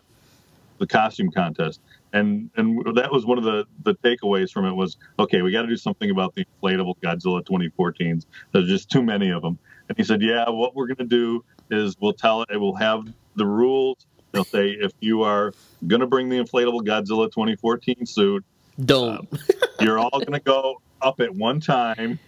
the 0.77 0.87
costume 0.87 1.29
contest, 1.29 1.81
and 2.13 2.49
and 2.55 2.95
that 2.95 3.11
was 3.11 3.25
one 3.25 3.37
of 3.37 3.43
the 3.43 3.65
the 3.83 3.95
takeaways 3.95 4.49
from 4.49 4.65
it 4.65 4.73
was 4.73 4.95
okay, 5.19 5.41
we 5.41 5.51
got 5.51 5.63
to 5.63 5.67
do 5.67 5.75
something 5.75 6.09
about 6.09 6.35
the 6.35 6.45
inflatable 6.45 6.95
Godzilla 7.03 7.43
2014s. 7.43 8.25
There's 8.53 8.69
just 8.69 8.89
too 8.89 9.03
many 9.03 9.29
of 9.29 9.41
them. 9.41 9.59
And 9.91 9.97
he 9.97 10.05
said, 10.05 10.21
yeah, 10.21 10.49
what 10.49 10.73
we're 10.73 10.87
going 10.87 10.95
to 10.97 11.03
do 11.03 11.43
is 11.69 11.97
we'll 11.99 12.13
tell 12.13 12.43
it, 12.43 12.47
we'll 12.51 12.75
have 12.75 13.03
the 13.35 13.45
rules. 13.45 13.97
They'll 14.31 14.45
say 14.45 14.69
if 14.69 14.93
you 15.01 15.23
are 15.23 15.53
going 15.85 15.99
to 15.99 16.07
bring 16.07 16.29
the 16.29 16.37
inflatable 16.37 16.87
Godzilla 16.87 17.25
2014 17.25 18.05
suit, 18.05 18.45
don't. 18.85 19.27
Uh, 19.33 19.37
you're 19.81 19.99
all 19.99 20.11
going 20.11 20.31
to 20.31 20.39
go 20.39 20.81
up 21.01 21.19
at 21.19 21.35
one 21.35 21.59
time 21.59 22.19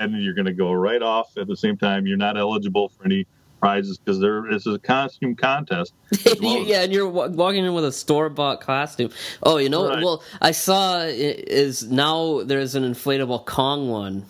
and 0.00 0.22
you're 0.22 0.32
going 0.32 0.46
to 0.46 0.54
go 0.54 0.72
right 0.72 1.02
off 1.02 1.36
at 1.36 1.46
the 1.48 1.56
same 1.56 1.76
time. 1.76 2.06
You're 2.06 2.16
not 2.16 2.38
eligible 2.38 2.88
for 2.88 3.04
any 3.04 3.26
prizes 3.60 3.98
because 3.98 4.18
there 4.18 4.50
is 4.50 4.66
a 4.66 4.78
costume 4.78 5.36
contest. 5.36 5.92
Well 6.40 6.64
yeah, 6.64 6.80
and 6.80 6.94
you're 6.94 7.08
walking 7.08 7.66
in 7.66 7.74
with 7.74 7.84
a 7.84 7.92
store 7.92 8.30
bought 8.30 8.62
costume. 8.62 9.10
Oh, 9.42 9.58
you 9.58 9.68
know, 9.68 9.86
right. 9.86 10.02
well, 10.02 10.22
I 10.40 10.52
saw 10.52 11.02
is 11.02 11.90
now 11.90 12.42
there's 12.42 12.74
an 12.74 12.84
inflatable 12.84 13.44
Kong 13.44 13.90
one. 13.90 14.22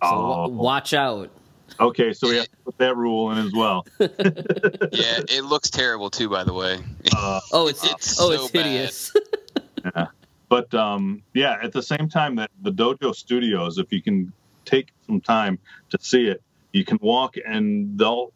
So 0.00 0.10
oh. 0.10 0.48
watch 0.48 0.94
out. 0.94 1.32
Okay, 1.80 2.12
so 2.12 2.28
we 2.28 2.36
have 2.36 2.50
to 2.50 2.56
put 2.64 2.78
that 2.78 2.96
rule 2.96 3.30
in 3.30 3.38
as 3.38 3.52
well. 3.52 3.86
yeah, 4.00 5.20
it 5.28 5.44
looks 5.44 5.70
terrible 5.70 6.10
too. 6.10 6.28
By 6.28 6.44
the 6.44 6.52
way. 6.52 6.78
Uh, 7.14 7.40
oh, 7.52 7.68
it's, 7.68 7.84
it's 7.84 8.20
oh, 8.20 8.30
so 8.30 8.32
it's 8.32 8.50
hideous. 8.50 9.12
yeah, 9.84 10.06
but 10.48 10.72
um, 10.74 11.22
yeah, 11.34 11.58
at 11.62 11.72
the 11.72 11.82
same 11.82 12.08
time 12.08 12.36
that 12.36 12.50
the 12.62 12.72
Dojo 12.72 13.14
Studios, 13.14 13.78
if 13.78 13.92
you 13.92 14.02
can 14.02 14.32
take 14.68 14.92
some 15.06 15.20
time 15.20 15.58
to 15.90 15.98
see 16.00 16.26
it. 16.26 16.42
You 16.72 16.84
can 16.84 16.98
walk 17.00 17.36
and 17.44 17.98
they'll 17.98 18.32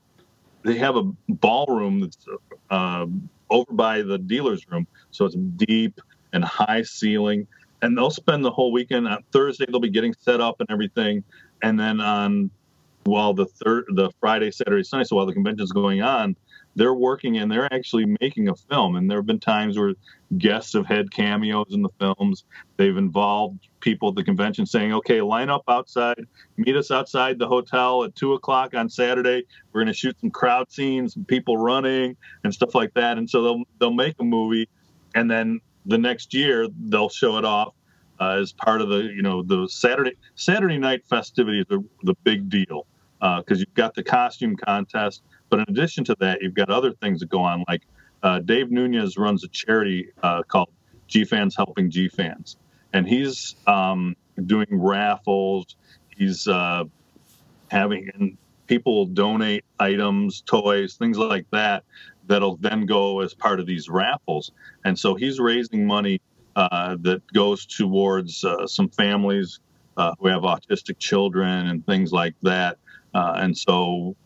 they 0.62 0.78
have 0.78 0.96
a 0.96 1.02
ballroom 1.28 2.00
that's 2.00 2.18
uh, 2.70 3.06
over 3.50 3.72
by 3.72 4.02
the 4.02 4.16
dealer's 4.16 4.66
room, 4.70 4.86
so 5.10 5.24
it's 5.24 5.34
deep 5.34 6.00
and 6.32 6.44
high 6.44 6.82
ceiling. 6.82 7.46
And 7.82 7.98
they'll 7.98 8.10
spend 8.10 8.44
the 8.44 8.50
whole 8.50 8.70
weekend. 8.70 9.08
On 9.08 9.24
Thursday, 9.32 9.66
they'll 9.68 9.80
be 9.80 9.90
getting 9.90 10.14
set 10.14 10.40
up 10.40 10.60
and 10.60 10.70
everything, 10.70 11.24
and 11.62 11.78
then 11.78 12.00
on 12.00 12.50
while 13.04 13.34
the 13.34 13.46
third, 13.46 13.84
the 13.94 14.10
Friday, 14.20 14.50
Saturday, 14.50 14.84
Sunday, 14.84 15.04
so 15.04 15.16
while 15.16 15.26
the 15.26 15.32
convention's 15.32 15.72
going 15.72 16.02
on, 16.02 16.36
they're 16.74 16.94
working 16.94 17.38
and 17.38 17.50
they're 17.50 17.72
actually 17.72 18.06
making 18.20 18.48
a 18.48 18.54
film. 18.54 18.96
And 18.96 19.10
there 19.10 19.18
have 19.18 19.26
been 19.26 19.40
times 19.40 19.78
where 19.78 19.94
guests 20.38 20.72
have 20.72 20.86
had 20.86 21.10
cameos 21.10 21.66
in 21.70 21.82
the 21.82 21.90
films. 22.00 22.44
They've 22.76 22.96
involved 22.96 23.68
people 23.80 24.08
at 24.08 24.14
the 24.14 24.24
convention 24.24 24.64
saying, 24.64 24.94
okay, 24.94 25.20
line 25.20 25.50
up 25.50 25.64
outside, 25.68 26.24
meet 26.56 26.76
us 26.76 26.90
outside 26.90 27.38
the 27.38 27.48
hotel 27.48 28.04
at 28.04 28.14
two 28.14 28.32
o'clock 28.32 28.74
on 28.74 28.88
Saturday. 28.88 29.44
We're 29.72 29.82
going 29.82 29.92
to 29.92 29.98
shoot 29.98 30.18
some 30.20 30.30
crowd 30.30 30.72
scenes, 30.72 31.16
people 31.26 31.58
running 31.58 32.16
and 32.44 32.54
stuff 32.54 32.74
like 32.74 32.94
that. 32.94 33.18
And 33.18 33.28
so 33.28 33.42
they'll, 33.42 33.62
they'll 33.78 33.92
make 33.92 34.14
a 34.18 34.24
movie 34.24 34.68
and 35.14 35.30
then 35.30 35.60
the 35.84 35.98
next 35.98 36.32
year 36.32 36.68
they'll 36.86 37.10
show 37.10 37.36
it 37.36 37.44
off 37.44 37.74
uh, 38.20 38.38
as 38.40 38.52
part 38.52 38.80
of 38.80 38.88
the, 38.88 38.98
you 38.98 39.20
know, 39.20 39.42
the 39.42 39.68
Saturday, 39.68 40.12
Saturday 40.36 40.78
night 40.78 41.04
festivities 41.06 41.66
are 41.70 41.80
the 42.02 42.14
big 42.22 42.48
deal 42.48 42.86
because 43.22 43.58
uh, 43.58 43.60
you've 43.60 43.74
got 43.74 43.94
the 43.94 44.02
costume 44.02 44.56
contest 44.56 45.22
but 45.52 45.58
in 45.58 45.66
addition 45.68 46.02
to 46.04 46.16
that, 46.20 46.40
you've 46.40 46.54
got 46.54 46.70
other 46.70 46.92
things 46.92 47.20
that 47.20 47.28
go 47.28 47.42
on. 47.42 47.62
Like 47.68 47.82
uh, 48.22 48.38
Dave 48.38 48.70
Nunez 48.70 49.18
runs 49.18 49.44
a 49.44 49.48
charity 49.48 50.08
uh, 50.22 50.42
called 50.44 50.70
G 51.08 51.26
Fans 51.26 51.54
Helping 51.54 51.90
G 51.90 52.08
Fans, 52.08 52.56
and 52.94 53.06
he's 53.06 53.54
um, 53.66 54.16
doing 54.46 54.68
raffles. 54.70 55.76
He's 56.16 56.48
uh, 56.48 56.84
having 57.70 58.10
and 58.14 58.38
people 58.66 59.04
donate 59.04 59.66
items, 59.78 60.40
toys, 60.40 60.94
things 60.94 61.18
like 61.18 61.44
that 61.50 61.84
that'll 62.28 62.56
then 62.56 62.86
go 62.86 63.20
as 63.20 63.34
part 63.34 63.60
of 63.60 63.66
these 63.66 63.90
raffles. 63.90 64.52
And 64.86 64.98
so 64.98 65.16
he's 65.16 65.38
raising 65.38 65.86
money 65.86 66.22
uh, 66.56 66.96
that 67.02 67.20
goes 67.34 67.66
towards 67.66 68.42
uh, 68.42 68.66
some 68.66 68.88
families 68.88 69.60
uh, 69.98 70.14
who 70.18 70.28
have 70.28 70.42
autistic 70.44 70.98
children 70.98 71.66
and 71.66 71.84
things 71.84 72.10
like 72.10 72.34
that. 72.40 72.78
Uh, 73.14 73.34
and 73.36 73.56
so 73.56 74.16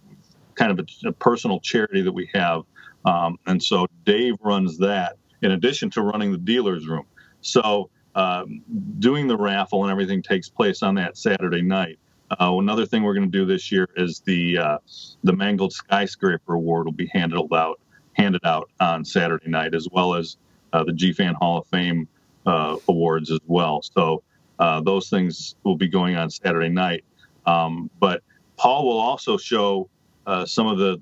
kind 0.54 0.72
of 0.72 0.78
a, 0.78 1.08
a 1.08 1.12
personal 1.12 1.60
charity 1.60 2.02
that 2.02 2.12
we 2.12 2.28
have. 2.34 2.62
Um, 3.04 3.38
and 3.46 3.62
so 3.62 3.86
Dave 4.04 4.34
runs 4.42 4.78
that 4.78 5.16
in 5.42 5.52
addition 5.52 5.90
to 5.90 6.02
running 6.02 6.32
the 6.32 6.38
dealer's 6.38 6.86
room. 6.86 7.06
So 7.40 7.90
um, 8.14 8.62
doing 8.98 9.28
the 9.28 9.36
raffle 9.36 9.84
and 9.84 9.92
everything 9.92 10.22
takes 10.22 10.48
place 10.48 10.82
on 10.82 10.94
that 10.96 11.16
Saturday 11.16 11.62
night. 11.62 11.98
Uh, 12.30 12.56
another 12.58 12.86
thing 12.86 13.02
we're 13.02 13.14
going 13.14 13.30
to 13.30 13.38
do 13.38 13.44
this 13.44 13.70
year 13.70 13.88
is 13.96 14.20
the 14.20 14.58
uh, 14.58 14.78
the 15.22 15.32
Mangled 15.32 15.72
Skyscraper 15.72 16.54
Award 16.54 16.86
will 16.86 16.92
be 16.92 17.06
handed 17.06 17.40
out 17.52 17.78
handed 18.14 18.44
out 18.44 18.68
on 18.80 19.04
Saturday 19.04 19.48
night, 19.48 19.74
as 19.74 19.86
well 19.92 20.14
as 20.14 20.36
uh, 20.72 20.82
the 20.82 20.92
GFan 20.92 21.34
Hall 21.34 21.58
of 21.58 21.66
Fame 21.68 22.08
uh, 22.46 22.76
awards 22.88 23.30
as 23.30 23.38
well. 23.46 23.82
So 23.82 24.22
uh, 24.58 24.80
those 24.80 25.08
things 25.08 25.54
will 25.62 25.76
be 25.76 25.86
going 25.86 26.16
on 26.16 26.30
Saturday 26.30 26.70
night. 26.70 27.04
Um, 27.44 27.90
but 28.00 28.22
Paul 28.56 28.86
will 28.86 28.98
also 28.98 29.36
show 29.36 29.88
uh, 30.26 30.44
some 30.46 30.66
of 30.66 30.78
the 30.78 31.00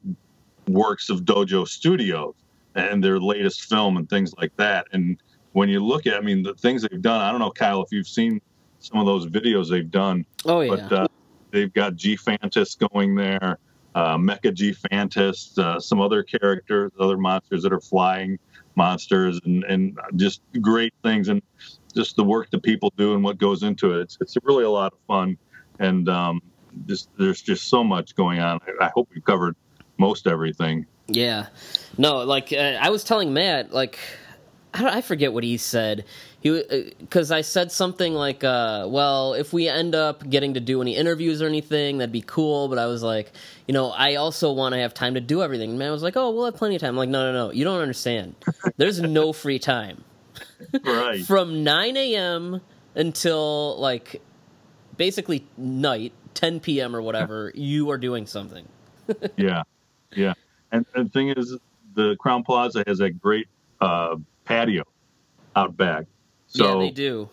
works 0.69 1.11
of 1.11 1.23
Dojo 1.23 1.67
Studios 1.67 2.35
and 2.75 3.03
their 3.03 3.21
latest 3.21 3.63
film 3.63 3.97
and 3.97 4.09
things 4.09 4.35
like 4.37 4.55
that. 4.57 4.87
And 4.93 5.23
when 5.53 5.69
you 5.69 5.85
look 5.85 6.07
at, 6.07 6.15
I 6.15 6.21
mean, 6.21 6.43
the 6.43 6.55
things 6.55 6.83
they've 6.83 7.03
done, 7.03 7.21
I 7.21 7.31
don't 7.31 7.41
know, 7.41 7.51
Kyle, 7.51 7.83
if 7.83 7.93
you've 7.93 8.09
seen 8.09 8.41
some 8.81 8.99
of 8.99 9.07
those 9.07 9.27
videos 9.27 9.71
they've 9.71 9.91
done. 9.91 10.27
Oh, 10.45 10.61
yeah. 10.61 10.71
But 10.71 10.93
uh, 10.93 11.09
they've 11.51 11.73
got 11.73 11.95
G-Fantis 11.95 12.75
going 12.75 13.15
there, 13.15 13.59
uh, 13.95 14.17
Mecha 14.17 14.53
G-Fantis, 14.53 15.57
uh, 15.59 15.79
some 15.79 16.01
other 16.01 16.23
characters, 16.23 16.91
other 16.99 17.17
monsters 17.17 17.63
that 17.63 17.73
are 17.73 17.81
flying 17.81 18.39
monsters, 18.75 19.41
and, 19.45 19.63
and 19.65 19.99
just 20.17 20.43
great 20.61 20.93
things. 21.03 21.29
And 21.29 21.41
just 21.95 22.17
the 22.17 22.25
work 22.25 22.51
that 22.51 22.63
people 22.63 22.93
do 22.97 23.15
and 23.15 23.23
what 23.23 23.39
goes 23.39 23.63
into 23.63 23.93
it. 23.93 24.01
It's, 24.03 24.19
it's 24.21 24.37
really 24.43 24.65
a 24.65 24.71
lot 24.71 24.93
of 24.93 24.99
fun. 25.07 25.39
And 25.79 26.09
um, 26.09 26.43
just 26.87 27.09
there's 27.19 27.43
just 27.43 27.69
so 27.69 27.85
much 27.85 28.15
going 28.15 28.41
on. 28.41 28.61
I, 28.81 28.87
I 28.87 28.89
hope 28.95 29.09
we 29.15 29.21
covered 29.21 29.57
most 29.99 30.27
everything. 30.27 30.87
Yeah, 31.07 31.47
no, 31.99 32.19
like 32.19 32.53
uh, 32.53 32.79
I 32.81 32.91
was 32.91 33.05
telling 33.05 33.33
Matt, 33.33 33.73
like 33.73 33.99
I, 34.73 34.99
I 34.99 35.01
forget 35.01 35.33
what 35.33 35.45
he 35.45 35.57
said. 35.57 36.05
he 36.41 36.95
because 36.99 37.31
I 37.31 37.43
said 37.43 37.71
something 37.71 38.15
like, 38.15 38.43
uh, 38.43 38.87
"Well, 38.89 39.35
if 39.35 39.53
we 39.53 39.69
end 39.69 39.95
up 39.95 40.29
getting 40.29 40.55
to 40.55 40.61
do 40.61 40.83
any 40.83 40.97
interviews 40.97 41.41
or 41.41 41.47
anything, 41.47 41.99
that'd 41.99 42.13
be 42.13 42.23
cool." 42.23 42.69
But 42.69 42.79
I 42.79 42.87
was 42.87 43.03
like, 43.03 43.33
you 43.69 43.75
know, 43.75 43.91
I 43.91 44.17
also 44.17 44.53
want 44.53 44.75
to 44.75 44.81
have 44.81 44.95
time 44.95 45.15
to 45.15 45.21
do 45.21 45.43
everything. 45.43 45.71
And 45.71 45.79
man 45.79 45.93
was 45.93 46.03
like, 46.03 46.17
"Oh, 46.17 46.31
we'll 46.31 46.47
have 46.47 46.57
plenty 46.57 46.75
of 46.77 46.81
time." 46.81 46.91
I'm 46.91 46.97
like, 46.97 47.09
no, 47.09 47.33
no, 47.33 47.47
no, 47.47 47.53
you 47.53 47.65
don't 47.65 47.81
understand. 47.81 48.35
There's 48.77 49.01
no 49.01 49.33
free 49.43 49.59
time. 49.59 50.05
Right. 50.85 51.21
From 51.27 51.63
9 51.63 51.97
a.m. 51.97 52.61
until 52.95 53.79
like 53.79 54.21
basically 54.97 55.47
night, 55.57 56.13
10 56.35 56.61
p.m. 56.61 56.95
or 56.95 57.03
whatever, 57.03 57.53
you 57.55 57.91
are 57.91 57.99
doing 57.99 58.27
something. 58.27 58.69
yeah, 59.37 59.63
yeah. 60.15 60.35
And, 60.73 60.85
the 60.95 61.05
thing 61.07 61.31
is, 61.31 61.57
the 61.95 62.17
Crowne 62.17 62.45
Plaza 62.45 62.85
has 62.87 63.01
a 63.01 63.11
great 63.11 63.49
uh, 63.81 64.17
patio 64.45 64.85
out 65.55 65.77
back. 65.77 66.07
So 66.49 66.81
yeah, 66.81 66.87
they 66.87 66.91
do. 66.91 67.29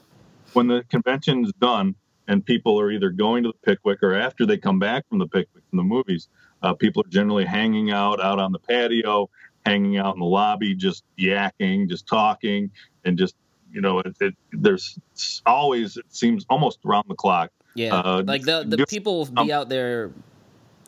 when 0.53 0.67
the 0.67 0.83
convention's 0.89 1.51
done 1.53 1.95
and 2.27 2.45
people 2.45 2.79
are 2.79 2.91
either 2.91 3.09
going 3.09 3.43
to 3.43 3.49
the 3.49 3.57
Pickwick 3.65 4.03
or 4.03 4.15
after 4.15 4.45
they 4.45 4.57
come 4.57 4.79
back 4.79 5.07
from 5.09 5.19
the 5.19 5.27
Pickwick 5.27 5.63
from 5.69 5.77
the 5.77 5.83
movies, 5.83 6.27
uh, 6.61 6.73
people 6.73 7.03
are 7.03 7.09
generally 7.09 7.45
hanging 7.45 7.91
out 7.91 8.21
out 8.21 8.39
on 8.39 8.51
the 8.51 8.59
patio, 8.59 9.29
hanging 9.65 9.97
out 9.97 10.13
in 10.15 10.19
the 10.19 10.25
lobby, 10.25 10.75
just 10.75 11.03
yakking, 11.17 11.89
just 11.89 12.07
talking, 12.07 12.71
and 13.05 13.17
just 13.17 13.35
you 13.71 13.81
know, 13.81 13.99
it, 13.99 14.15
it 14.19 14.35
there's 14.51 14.99
always 15.45 15.97
it 15.97 16.05
seems 16.09 16.45
almost 16.49 16.79
around 16.85 17.05
the 17.07 17.15
clock. 17.15 17.51
Yeah, 17.73 17.95
Uh, 17.95 18.23
like 18.25 18.43
the 18.43 18.63
the 18.67 18.77
just- 18.77 18.89
people 18.89 19.19
will 19.19 19.25
be 19.25 19.51
um, 19.53 19.61
out 19.61 19.69
there 19.69 20.11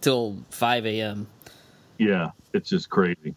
till 0.01 0.37
5 0.49 0.85
a.m. 0.85 1.27
Yeah, 1.97 2.31
it's 2.53 2.69
just 2.69 2.89
crazy. 2.89 3.35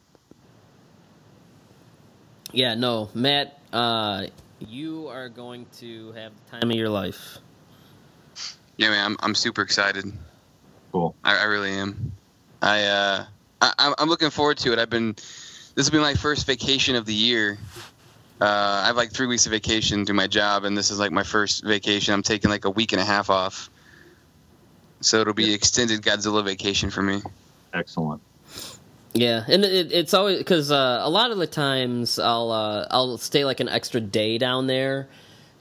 Yeah, 2.52 2.74
no, 2.74 3.08
Matt, 3.14 3.58
uh, 3.72 4.26
you 4.60 5.08
are 5.08 5.28
going 5.28 5.66
to 5.78 6.12
have 6.12 6.32
the 6.34 6.50
time 6.58 6.70
of 6.70 6.76
your 6.76 6.88
life. 6.88 7.38
Yeah, 8.78 8.90
man, 8.90 9.04
I'm 9.04 9.16
I'm 9.20 9.34
super 9.34 9.62
excited. 9.62 10.04
Cool. 10.92 11.14
I, 11.24 11.38
I 11.38 11.44
really 11.44 11.72
am. 11.72 12.12
I 12.62 12.84
uh, 12.84 13.24
I, 13.60 13.72
I'm- 13.78 13.94
I'm 13.98 14.08
looking 14.08 14.30
forward 14.30 14.58
to 14.58 14.72
it. 14.72 14.78
I've 14.78 14.90
been. 14.90 15.14
This 15.74 15.90
will 15.90 15.98
be 15.98 16.02
my 16.02 16.14
first 16.14 16.46
vacation 16.46 16.96
of 16.96 17.04
the 17.04 17.12
year. 17.14 17.58
Uh, 18.40 18.44
I 18.44 18.86
have 18.86 18.96
like 18.96 19.12
three 19.12 19.26
weeks 19.26 19.46
of 19.46 19.52
vacation 19.52 20.04
through 20.04 20.16
my 20.16 20.26
job, 20.26 20.64
and 20.64 20.76
this 20.76 20.90
is 20.90 20.98
like 20.98 21.12
my 21.12 21.22
first 21.22 21.64
vacation. 21.64 22.12
I'm 22.12 22.22
taking 22.22 22.50
like 22.50 22.66
a 22.66 22.70
week 22.70 22.92
and 22.92 23.00
a 23.00 23.04
half 23.04 23.30
off, 23.30 23.70
so 25.00 25.20
it'll 25.20 25.32
be 25.32 25.54
extended 25.54 26.02
Godzilla 26.02 26.44
vacation 26.44 26.90
for 26.90 27.02
me. 27.02 27.22
Excellent. 27.72 28.20
Yeah, 29.14 29.44
and 29.48 29.64
it, 29.64 29.90
it's 29.90 30.12
always 30.12 30.36
because 30.38 30.70
uh, 30.70 31.00
a 31.02 31.08
lot 31.08 31.30
of 31.30 31.38
the 31.38 31.46
times 31.46 32.18
I'll 32.18 32.50
uh, 32.50 32.86
I'll 32.90 33.16
stay 33.16 33.46
like 33.46 33.60
an 33.60 33.70
extra 33.70 34.00
day 34.00 34.36
down 34.36 34.66
there 34.66 35.08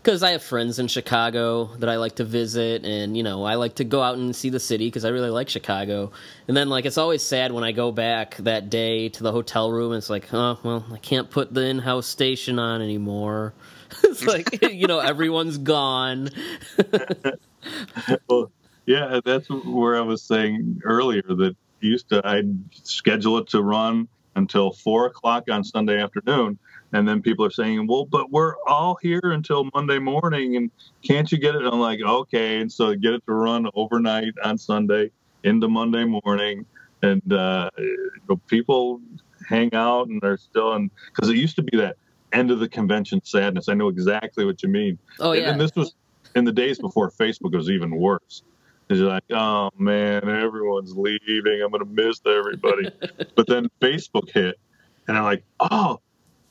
because 0.06 0.22
I 0.22 0.34
have 0.34 0.44
friends 0.44 0.78
in 0.78 0.88
Chicago 0.88 1.66
that 1.80 1.90
I 1.90 1.96
like 1.96 2.18
to 2.18 2.24
visit, 2.24 2.86
and 2.86 3.18
you 3.18 3.24
know 3.24 3.44
I 3.44 3.56
like 3.56 3.76
to 3.76 3.84
go 3.84 4.04
out 4.04 4.18
and 4.18 4.36
see 4.36 4.52
the 4.52 4.60
city 4.60 4.86
because 4.86 5.04
I 5.04 5.10
really 5.10 5.32
like 5.32 5.50
Chicago. 5.50 6.12
And 6.48 6.56
then 6.56 6.70
like 6.70 6.86
it's 6.86 7.00
always 7.00 7.24
sad 7.24 7.52
when 7.52 7.64
I 7.64 7.72
go 7.72 7.92
back 7.92 8.38
that 8.38 8.70
day 8.70 9.10
to 9.10 9.24
the 9.24 9.32
hotel 9.32 9.72
room. 9.72 9.94
And 9.94 9.98
it's 9.98 10.10
like, 10.12 10.32
oh 10.32 10.60
well, 10.62 10.86
I 10.94 10.98
can't 10.98 11.32
put 11.32 11.56
the 11.56 11.62
in-house 11.62 12.06
station 12.06 12.60
on 12.60 12.84
anymore. 12.84 13.56
it's 14.04 14.28
like 14.28 14.62
you 14.72 14.86
know 14.86 15.00
everyone's 15.00 15.58
gone. 15.58 16.30
well, 18.30 18.52
yeah, 18.86 19.20
that's 19.26 19.50
where 19.50 19.96
I 19.96 20.02
was 20.02 20.22
saying 20.22 20.82
earlier 20.86 21.24
that 21.24 21.56
used 21.82 22.10
to 22.10 22.22
I'd 22.24 22.56
schedule 22.84 23.40
it 23.40 23.48
to 23.50 23.64
run 23.64 24.08
until 24.36 24.72
four 24.72 25.08
o'clock 25.08 25.46
on 25.50 25.64
Sunday 25.64 26.00
afternoon, 26.00 26.60
and 26.94 27.08
then 27.08 27.22
people 27.22 27.46
are 27.46 27.52
saying, 27.52 27.88
"Well, 27.88 28.06
but 28.06 28.32
we're 28.32 28.56
all 28.68 28.98
here 29.02 29.22
until 29.24 29.70
Monday 29.74 30.00
morning, 30.00 30.56
and 30.56 30.72
can't 31.04 31.32
you 31.32 31.38
get 31.38 31.56
it?" 31.56 31.64
I'm 31.64 31.80
like, 31.80 32.02
"Okay," 32.02 32.60
and 32.60 32.72
so 32.72 32.96
get 32.96 33.14
it 33.14 33.24
to 33.28 33.34
run 33.34 33.68
overnight 33.74 34.34
on 34.44 34.58
Sunday 34.58 35.12
into 35.44 35.68
Monday 35.68 36.06
morning, 36.06 36.66
and 37.02 37.34
uh, 37.34 37.70
you 37.78 38.12
know, 38.30 38.38
people 38.48 39.02
hang 39.48 39.74
out 39.74 40.08
and 40.08 40.20
they're 40.22 40.38
still 40.38 40.74
in 40.74 40.90
because 41.14 41.30
it 41.30 41.36
used 41.36 41.56
to 41.56 41.64
be 41.64 41.78
that 41.78 41.98
end 42.34 42.52
of 42.52 42.60
the 42.60 42.68
convention 42.68 43.22
sadness. 43.24 43.70
I 43.70 43.74
know 43.76 43.88
exactly 43.90 44.46
what 44.46 44.64
you 44.64 44.70
mean. 44.70 44.98
Oh 45.20 45.32
And- 45.32 45.42
yeah, 45.42 45.52
And 45.52 45.62
this 45.62 45.72
was 45.76 45.94
in 46.36 46.44
the 46.46 46.52
days 46.52 46.80
before 46.80 47.12
Facebook 47.12 47.56
was 47.56 47.70
even 47.70 47.96
worse. 47.96 48.44
It's 48.90 49.00
like, 49.00 49.24
oh 49.32 49.70
man, 49.80 50.30
everyone's 50.30 50.96
leaving. 50.96 51.62
I'm 51.64 51.72
gonna 51.72 51.86
miss 51.86 52.22
everybody. 52.26 52.90
but 53.36 53.48
then 53.48 53.68
Facebook 53.82 54.30
hit, 54.32 54.60
and 55.08 55.18
I'm 55.18 55.24
like, 55.24 55.44
oh, 55.60 56.00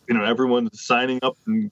you 0.08 0.14
know, 0.14 0.24
everyone's 0.24 0.82
signing 0.82 1.20
up 1.22 1.36
and 1.46 1.70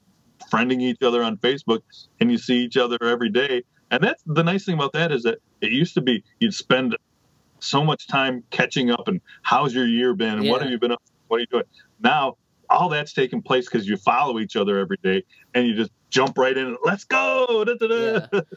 friending 0.50 0.80
each 0.80 1.02
other 1.02 1.22
on 1.22 1.36
Facebook, 1.38 1.80
and 2.20 2.30
you 2.30 2.38
see 2.38 2.58
each 2.64 2.76
other 2.76 2.98
every 3.02 3.30
day. 3.30 3.62
And 3.90 4.02
that's 4.02 4.22
the 4.26 4.42
nice 4.42 4.64
thing 4.64 4.74
about 4.74 4.92
that 4.94 5.12
is 5.12 5.22
that 5.24 5.38
it 5.60 5.70
used 5.70 5.94
to 5.94 6.00
be 6.00 6.24
you'd 6.40 6.54
spend 6.54 6.96
so 7.60 7.84
much 7.84 8.08
time 8.08 8.42
catching 8.50 8.90
up 8.90 9.06
and 9.06 9.20
how's 9.42 9.74
your 9.74 9.86
year 9.86 10.14
been 10.14 10.40
and 10.40 10.48
what 10.48 10.62
have 10.62 10.70
you 10.70 10.78
been 10.78 10.92
up? 10.92 11.04
to? 11.04 11.12
What 11.28 11.36
are 11.36 11.40
you 11.40 11.46
doing 11.46 11.64
now? 12.00 12.36
All 12.70 12.88
that's 12.88 13.12
taking 13.12 13.42
place 13.42 13.66
because 13.66 13.86
you 13.86 13.98
follow 13.98 14.38
each 14.38 14.56
other 14.56 14.78
every 14.78 14.96
day, 15.02 15.24
and 15.54 15.66
you 15.66 15.74
just 15.74 15.90
jump 16.08 16.38
right 16.38 16.56
in. 16.56 16.76
Let's 16.82 17.04
go! 17.04 17.64
Da, 17.64 17.74
da, 17.74 17.86
da. 17.86 18.26
Yeah. 18.32 18.40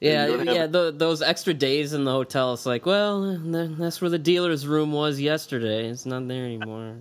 Yeah, 0.00 0.28
you 0.28 0.36
don't 0.38 0.46
have 0.46 0.56
yeah. 0.56 0.66
The, 0.66 0.94
those 0.96 1.20
extra 1.20 1.52
days 1.52 1.92
in 1.92 2.04
the 2.04 2.10
hotel, 2.10 2.54
it's 2.54 2.64
like, 2.64 2.86
well, 2.86 3.36
that's 3.38 4.00
where 4.00 4.08
the 4.08 4.18
dealer's 4.18 4.66
room 4.66 4.92
was 4.92 5.20
yesterday. 5.20 5.88
It's 5.88 6.06
not 6.06 6.26
there 6.26 6.46
anymore. 6.46 6.96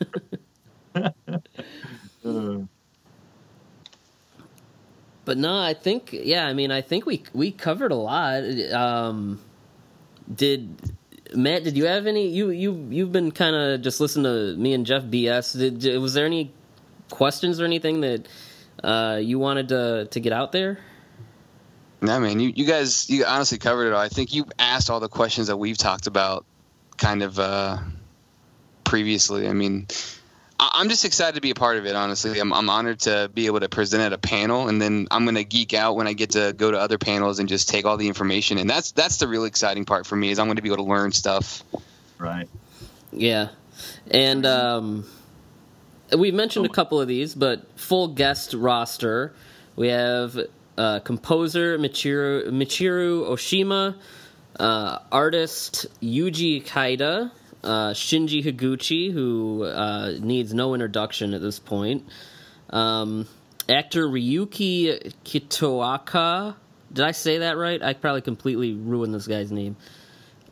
But 5.24 5.38
no, 5.38 5.58
I 5.58 5.74
think, 5.74 6.10
yeah. 6.12 6.46
I 6.46 6.52
mean, 6.52 6.70
I 6.70 6.80
think 6.82 7.04
we 7.04 7.22
we 7.32 7.50
covered 7.50 7.90
a 7.90 7.96
lot. 7.96 8.44
Um, 8.72 9.40
did 10.32 10.68
Matt? 11.34 11.64
Did 11.64 11.76
you 11.76 11.86
have 11.86 12.06
any? 12.06 12.28
You 12.28 12.50
you 12.50 12.86
you've 12.90 13.10
been 13.10 13.32
kind 13.32 13.56
of 13.56 13.82
just 13.82 13.98
listening 14.00 14.24
to 14.24 14.56
me 14.56 14.72
and 14.72 14.86
Jeff 14.86 15.02
BS. 15.02 15.58
Did, 15.58 15.80
did- 15.80 15.98
was 15.98 16.14
there 16.14 16.26
any 16.26 16.52
questions 17.10 17.60
or 17.60 17.64
anything 17.64 18.02
that 18.02 18.28
uh, 18.84 19.18
you 19.20 19.40
wanted 19.40 19.68
to 19.70 20.06
to 20.12 20.20
get 20.20 20.32
out 20.32 20.52
there? 20.52 20.78
No, 22.02 22.20
man, 22.20 22.38
you, 22.38 22.52
you 22.54 22.66
guys, 22.66 23.08
you 23.08 23.24
honestly 23.24 23.58
covered 23.58 23.86
it 23.88 23.92
all. 23.94 24.00
I 24.00 24.08
think 24.08 24.32
you 24.32 24.44
asked 24.58 24.90
all 24.90 25.00
the 25.00 25.08
questions 25.08 25.46
that 25.48 25.56
we've 25.56 25.78
talked 25.78 26.06
about 26.06 26.44
kind 26.98 27.22
of 27.22 27.38
uh, 27.38 27.78
previously. 28.84 29.48
I 29.48 29.54
mean, 29.54 29.86
I'm 30.58 30.88
just 30.88 31.04
excited 31.04 31.34
to 31.34 31.40
be 31.40 31.50
a 31.50 31.54
part 31.54 31.76
of 31.76 31.86
it, 31.86 31.94
honestly. 31.94 32.38
I'm, 32.38 32.52
I'm 32.52 32.70
honored 32.70 33.00
to 33.00 33.30
be 33.32 33.46
able 33.46 33.60
to 33.60 33.68
present 33.68 34.02
at 34.02 34.12
a 34.12 34.18
panel, 34.18 34.68
and 34.68 34.80
then 34.80 35.06
I'm 35.10 35.24
going 35.24 35.34
to 35.34 35.44
geek 35.44 35.74
out 35.74 35.96
when 35.96 36.06
I 36.06 36.14
get 36.14 36.30
to 36.30 36.54
go 36.56 36.70
to 36.70 36.78
other 36.78 36.98
panels 36.98 37.38
and 37.38 37.48
just 37.48 37.68
take 37.68 37.84
all 37.84 37.96
the 37.96 38.08
information. 38.08 38.58
And 38.58 38.68
that's 38.68 38.92
that's 38.92 39.18
the 39.18 39.28
really 39.28 39.48
exciting 39.48 39.84
part 39.84 40.06
for 40.06 40.16
me 40.16 40.30
is 40.30 40.38
I'm 40.38 40.46
going 40.46 40.56
to 40.56 40.62
be 40.62 40.70
able 40.70 40.84
to 40.84 40.90
learn 40.90 41.12
stuff. 41.12 41.62
right. 42.18 42.48
Yeah, 43.12 43.48
and 44.10 44.44
um, 44.46 45.06
we've 46.16 46.34
mentioned 46.34 46.66
a 46.66 46.70
couple 46.70 47.00
of 47.00 47.08
these, 47.08 47.34
but 47.34 47.66
full 47.78 48.08
guest 48.08 48.54
roster. 48.54 49.34
We 49.74 49.88
have 49.88 50.38
uh, 50.78 51.00
composer 51.00 51.78
Michiru, 51.78 52.48
Michiru 52.48 53.28
Oshima, 53.28 53.96
uh, 54.58 54.98
artist 55.12 55.86
Yuji 56.02 56.64
Kaida, 56.64 57.30
uh, 57.66 57.92
Shinji 57.92 58.44
Higuchi, 58.44 59.12
who 59.12 59.64
uh, 59.64 60.12
needs 60.20 60.54
no 60.54 60.72
introduction 60.74 61.34
at 61.34 61.40
this 61.40 61.58
point, 61.58 62.04
um, 62.70 63.26
actor 63.68 64.06
Ryuki 64.06 65.12
Kitoaka. 65.24 66.54
Did 66.92 67.04
I 67.04 67.10
say 67.10 67.38
that 67.38 67.56
right? 67.56 67.82
I 67.82 67.94
probably 67.94 68.22
completely 68.22 68.72
ruined 68.72 69.12
this 69.12 69.26
guy's 69.26 69.50
name. 69.50 69.76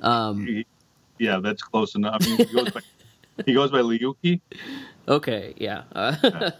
Um, 0.00 0.64
yeah, 1.18 1.38
that's 1.40 1.62
close 1.62 1.94
enough. 1.94 2.18
I 2.22 2.26
mean, 2.26 2.36
he 2.38 2.44
goes 2.54 2.70
by, 2.70 2.80
he 3.46 3.54
goes 3.54 3.70
by 3.70 3.78
Liuki. 3.78 4.40
Okay, 5.06 5.54
yeah. 5.56 5.82
Uh, 5.94 6.16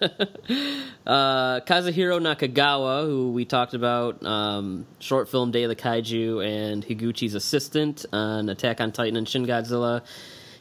uh, 1.06 1.60
Kazuhiro 1.60 2.20
Nakagawa, 2.20 3.04
who 3.04 3.32
we 3.32 3.44
talked 3.44 3.74
about, 3.74 4.24
um, 4.24 4.86
short 5.00 5.28
film 5.28 5.50
Day 5.50 5.64
of 5.64 5.70
the 5.70 5.76
Kaiju, 5.76 6.46
and 6.46 6.84
Higuchi's 6.84 7.34
assistant 7.34 8.06
on 8.12 8.48
Attack 8.48 8.80
on 8.80 8.92
Titan 8.92 9.16
and 9.16 9.28
Shin 9.28 9.46
Godzilla. 9.46 10.02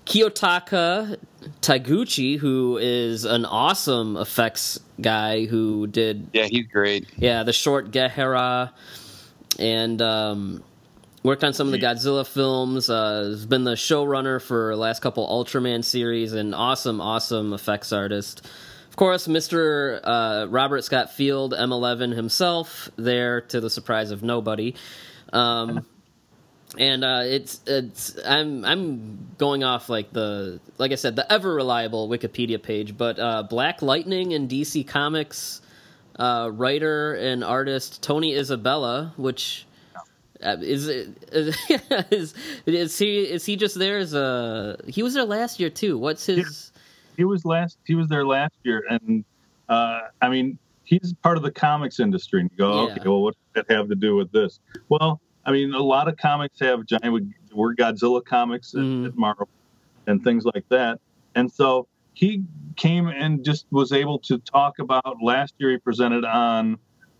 Kiyotaka 0.06 1.18
Taguchi, 1.62 2.38
who 2.38 2.78
is 2.82 3.26
an 3.26 3.46
awesome 3.46 4.18
effects 4.18 4.80
guy 5.02 5.46
who 5.46 5.88
did 5.88 6.28
Yeah, 6.34 6.48
he's 6.50 6.68
great. 6.68 7.08
yeah, 7.18 7.44
the 7.44 7.54
short 7.54 7.92
Gehara 7.92 8.72
and 9.60 10.02
um, 10.02 10.64
worked 11.24 11.44
on 11.44 11.54
some 11.54 11.68
of 11.68 11.72
the 11.74 11.80
Godzilla 11.80 12.26
films. 12.28 12.90
Uh, 12.90 13.24
has 13.30 13.46
been 13.46 13.64
the 13.64 13.74
showrunner 13.76 14.42
for 14.42 14.72
the 14.72 14.78
last 14.82 15.02
couple 15.02 15.28
Ultraman 15.28 15.84
series, 15.84 16.34
and 16.34 16.54
awesome, 16.56 17.00
awesome 17.02 17.54
effects 17.54 17.94
artist. 17.94 18.46
Of 18.90 18.96
course, 18.96 19.28
Mr. 19.28 20.00
Uh, 20.04 20.48
Robert 20.50 20.84
Scott 20.84 21.12
Field, 21.12 21.54
M11 21.54 22.16
himself, 22.16 22.90
there 22.96 23.42
to 23.42 23.60
the 23.60 23.70
surprise 23.70 24.12
of 24.12 24.22
nobody. 24.22 24.76
Um, 25.32 25.86
and 26.78 27.04
uh, 27.04 27.22
it's 27.24 27.62
it's 27.68 28.18
I'm 28.26 28.66
I'm 28.66 29.28
going 29.38 29.64
off 29.64 29.90
like 29.90 30.12
the 30.12 30.60
like 30.78 30.92
I 30.92 30.96
said 30.96 31.16
the 31.16 31.32
ever 31.32 31.54
reliable 31.54 32.10
Wikipedia 32.10 32.62
page, 32.62 32.98
but 32.98 33.20
uh, 33.20 33.44
Black 33.44 33.82
Lightning 33.82 34.34
and 34.34 34.50
DC 34.50 34.88
Comics 34.88 35.62
uh, 36.18 36.50
writer 36.54 37.16
and 37.16 37.44
artist 37.44 38.02
Tony 38.02 38.36
Isabella, 38.36 39.14
which 39.18 39.66
uh, 40.42 40.58
is, 40.62 40.88
is 41.32 42.34
is 42.66 42.98
he 42.98 43.20
is 43.20 43.46
he 43.46 43.56
just 43.56 43.78
there 43.78 43.98
as 43.98 44.14
a 44.14 44.78
he 44.88 45.04
was 45.04 45.14
there 45.14 45.26
last 45.26 45.60
year 45.60 45.70
too? 45.70 45.98
What's 45.98 46.26
his? 46.26 46.72
He 47.16 47.26
was 47.26 47.46
last. 47.46 47.78
He 47.86 47.94
was 47.94 48.08
there 48.08 48.26
last 48.26 48.56
year, 48.64 48.84
and 48.90 49.24
uh, 49.70 50.02
I 50.22 50.30
mean, 50.30 50.58
he's 50.84 51.14
part 51.22 51.38
of 51.38 51.44
the 51.44 51.52
comics 51.52 52.00
industry. 52.00 52.42
And 52.42 52.50
you 52.52 52.58
go, 52.58 52.88
Yeah. 52.88 52.94
okay, 52.94 53.08
well, 53.08 53.22
what 53.22 53.36
does 53.54 53.66
that 53.68 53.76
have 53.76 53.88
to 53.90 53.96
do 53.96 54.16
with 54.16 54.32
this? 54.32 54.60
Well, 54.90 55.22
I 55.46 55.52
mean, 55.52 55.74
a 55.74 55.80
lot 55.82 56.08
of 56.08 56.18
comics 56.18 56.60
have 56.60 56.86
giant. 56.86 57.34
We're 57.54 57.76
Godzilla 57.76 58.24
comics 58.24 58.74
at, 58.74 58.82
Mhm. 58.82 59.08
at 59.08 59.16
Marvel 59.18 59.50
and 60.08 60.24
things 60.24 60.46
like 60.46 60.68
that, 60.70 61.00
and 61.36 61.52
so 61.52 61.88
he 62.14 62.44
came 62.76 63.08
and 63.08 63.44
just 63.44 63.66
was 63.72 63.92
able 63.92 64.20
to 64.20 64.38
talk 64.40 64.80
about. 64.80 65.18
Last 65.22 65.56
year, 65.58 65.72
he 65.72 65.78
presented 65.78 66.26
on, 66.26 66.78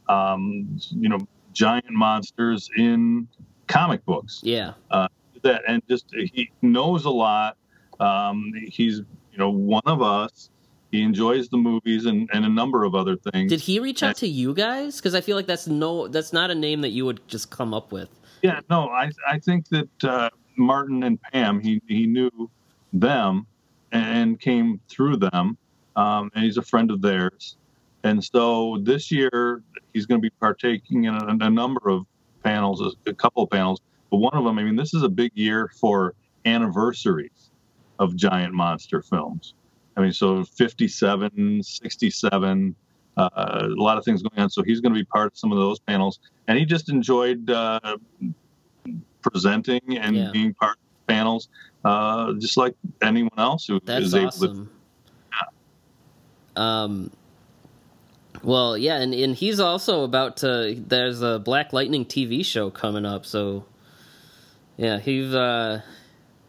um, 0.08 0.78
you 0.92 1.10
know, 1.10 1.20
giant 1.54 1.90
monsters 1.92 2.70
in 2.78 3.28
comic 3.68 4.04
books 4.06 4.42
Yeah, 4.44 4.74
that 5.44 5.62
and 5.68 5.82
just 5.88 6.14
he 6.14 6.52
knows 6.62 7.06
a 7.06 7.10
lot 7.10 7.58
um, 8.00 8.52
he's 8.68 9.00
you 9.32 9.38
know 9.38 9.50
one 9.50 9.84
of 9.86 10.02
us 10.02 10.50
he 10.94 11.02
enjoys 11.02 11.50
the 11.50 11.58
movies 11.58 12.06
and, 12.06 12.30
and 12.34 12.46
a 12.46 12.50
number 12.50 12.84
of 12.84 12.94
other 12.94 13.18
things 13.18 13.50
did 13.50 13.60
he 13.60 13.80
reach 13.80 14.04
out 14.04 14.16
to 14.18 14.28
you 14.28 14.54
guys? 14.54 14.98
Because 14.98 15.16
I 15.16 15.22
feel 15.22 15.36
like 15.36 15.48
that's 15.48 15.68
no 15.68 16.08
that's 16.08 16.32
not 16.32 16.52
a 16.52 16.56
name 16.56 16.82
that 16.82 16.90
you 16.92 17.04
would 17.06 17.28
just 17.28 17.50
come 17.50 17.74
up 17.74 17.92
with. 17.92 18.10
yeah 18.44 18.60
no 18.70 18.90
i 18.90 19.10
i 19.28 19.40
think 19.40 19.68
that 19.70 20.04
uh, 20.04 20.30
martin 20.56 21.04
and 21.04 21.20
pam 21.22 21.60
he 21.60 21.82
he 21.88 22.06
knew 22.06 22.50
them 22.94 23.46
and 23.92 24.40
came 24.40 24.80
through 24.88 25.18
them 25.18 25.58
um, 25.96 26.32
and 26.36 26.44
he's 26.46 26.58
a 26.58 26.62
friend 26.62 26.92
of 26.92 27.02
theirs 27.02 27.58
and 28.04 28.24
so 28.24 28.78
this 28.84 29.12
year 29.12 29.64
he's 29.94 30.06
going 30.06 30.20
to 30.22 30.26
be 30.30 30.34
partaking 30.40 31.06
in 31.06 31.14
a, 31.16 31.38
a 31.42 31.50
number 31.50 31.90
of 31.90 32.06
panels 32.44 32.82
a, 32.82 33.10
a 33.10 33.14
couple 33.14 33.42
of 33.44 33.50
panels 33.50 33.82
but 34.12 34.18
one 34.18 34.34
of 34.34 34.44
them 34.44 34.60
i 34.60 34.64
mean 34.64 34.76
this 34.76 34.94
is 34.94 35.02
a 35.04 35.10
big 35.10 35.32
year 35.34 35.72
for 35.82 36.14
anniversaries 36.46 37.50
of 38.00 38.16
giant 38.16 38.54
monster 38.54 39.02
films 39.02 39.56
i 39.98 40.02
mean 40.02 40.12
so 40.12 40.44
57 40.44 41.64
67 41.64 42.76
uh, 43.16 43.30
a 43.36 43.68
lot 43.82 43.98
of 43.98 44.04
things 44.06 44.24
going 44.24 44.40
on 44.42 44.50
so 44.50 44.64
he's 44.64 44.82
going 44.82 44.94
to 44.94 45.00
be 45.00 45.06
part 45.06 45.28
of 45.28 45.38
some 45.38 45.52
of 45.52 45.58
those 45.58 45.80
panels 45.80 46.20
and 46.48 46.58
he 46.58 46.66
just 46.66 46.90
enjoyed 46.90 47.50
uh, 47.50 47.98
presenting 49.22 49.82
and 49.98 50.16
Yeah. 50.16 50.32
being 50.32 50.54
part 50.54 50.78
of 50.78 51.08
panels 51.08 51.50
uh, 51.86 52.34
just 52.34 52.58
like 52.58 52.76
anyone 53.02 53.38
else 53.38 53.66
who 53.66 53.80
That's 53.84 54.06
is 54.06 54.16
able 54.16 54.32
to 54.32 54.38
awesome. 54.46 54.70
Um. 56.56 57.12
Well, 58.44 58.78
yeah, 58.78 58.98
and, 58.98 59.14
and 59.14 59.36
he's 59.36 59.60
also 59.60 60.04
about 60.04 60.38
to. 60.38 60.76
There's 60.78 61.22
a 61.22 61.40
Black 61.40 61.74
Lightning 61.74 62.06
TV 62.06 62.46
show 62.46 62.70
coming 62.70 63.06
up, 63.06 63.26
so 63.26 63.66
yeah, 64.78 65.00
he's 65.00 65.34
uh 65.34 65.82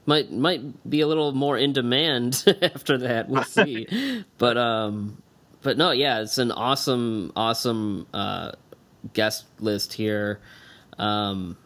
might 0.06 0.32
might 0.32 0.88
be 0.88 1.00
a 1.00 1.06
little 1.06 1.32
more 1.32 1.56
in 1.56 1.72
demand 1.72 2.44
after 2.62 2.98
that. 2.98 3.28
We'll 3.28 3.44
see, 3.44 3.86
but 4.38 4.56
um, 4.56 5.22
but 5.62 5.76
no, 5.76 5.90
yeah, 5.90 6.20
it's 6.20 6.38
an 6.38 6.52
awesome, 6.52 7.32
awesome 7.36 8.06
uh 8.12 8.52
guest 9.12 9.44
list 9.60 9.92
here, 9.92 10.40
um, 10.98 11.56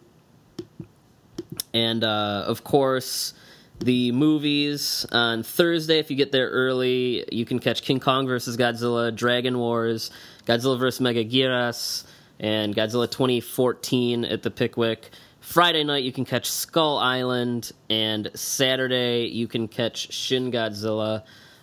and 1.73 2.02
uh, 2.05 2.44
of 2.47 2.65
course 2.65 3.35
the 3.81 4.12
movies 4.12 5.06
on 5.12 5.43
Thursday. 5.43 5.98
If 5.98 6.10
you 6.10 6.16
get 6.16 6.32
there 6.32 6.48
early, 6.48 7.24
you 7.31 7.44
can 7.44 7.59
catch 7.59 7.82
King 7.82 8.01
Kong 8.01 8.27
versus 8.27 8.56
Godzilla, 8.56 9.15
Dragon 9.15 9.59
Wars, 9.59 10.10
Godzilla 10.47 10.78
versus 10.78 11.01
Megaguirus, 11.01 12.05
and 12.40 12.74
Godzilla 12.74 13.10
2014 13.10 14.24
at 14.24 14.43
the 14.43 14.51
Pickwick. 14.51 15.10
Friday 15.49 15.83
night 15.83 16.05
you 16.05 16.12
can 16.12 16.27
catch 16.27 16.51
Skull 16.51 16.99
Island, 16.99 17.73
and 17.89 18.31
Saturday 18.35 19.29
you 19.29 19.49
can 19.49 19.66
catch 19.66 20.12
Shin 20.12 20.53
Godzilla. 20.53 21.23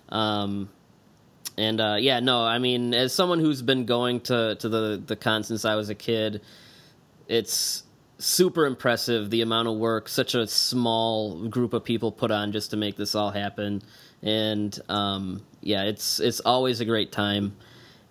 Um, 0.10 0.70
and 1.56 1.80
uh, 1.80 1.98
yeah, 2.00 2.20
no, 2.20 2.44
I 2.44 2.58
mean, 2.58 2.96
as 2.96 3.14
someone 3.14 3.40
who's 3.40 3.62
been 3.62 3.86
going 3.86 4.22
to 4.22 4.56
to 4.56 4.70
the 4.70 5.04
the 5.06 5.16
con 5.16 5.44
since 5.44 5.66
I 5.66 5.76
was 5.76 5.90
a 5.90 5.96
kid, 5.96 6.42
it's 7.28 7.84
super 8.18 8.66
impressive 8.66 9.30
the 9.30 9.44
amount 9.44 9.68
of 9.68 9.76
work 9.78 10.10
such 10.10 10.34
a 10.34 10.48
small 10.48 11.48
group 11.48 11.74
of 11.74 11.84
people 11.84 12.12
put 12.12 12.32
on 12.32 12.52
just 12.52 12.72
to 12.72 12.78
make 12.78 12.96
this 12.96 13.14
all 13.14 13.30
happen 13.30 13.84
and 14.24 14.80
um, 14.90 15.44
yeah 15.62 15.84
it's 15.84 16.22
it's 16.22 16.40
always 16.40 16.80
a 16.80 16.86
great 16.86 17.12
time 17.12 17.54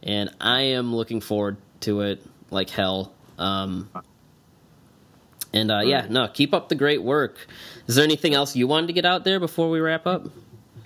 and 0.03 0.29
i 0.43 0.61
am 0.61 0.95
looking 0.95 1.23
forward 1.23 1.57
to 1.81 2.03
it 2.03 2.23
like 2.51 2.69
hell 2.69 3.15
um, 3.39 3.89
and 5.55 5.71
uh, 5.71 5.81
yeah 5.81 6.07
no 6.11 6.29
keep 6.29 6.53
up 6.53 6.69
the 6.69 6.75
great 6.75 7.03
work. 7.03 7.47
Is 7.87 7.95
there 7.95 8.05
anything 8.05 8.35
else 8.35 8.55
you 8.55 8.67
wanted 8.67 8.89
to 8.89 8.93
get 8.93 9.07
out 9.07 9.25
there 9.25 9.41
before 9.41 9.71
we 9.71 9.81
wrap 9.81 10.07
up? 10.07 10.27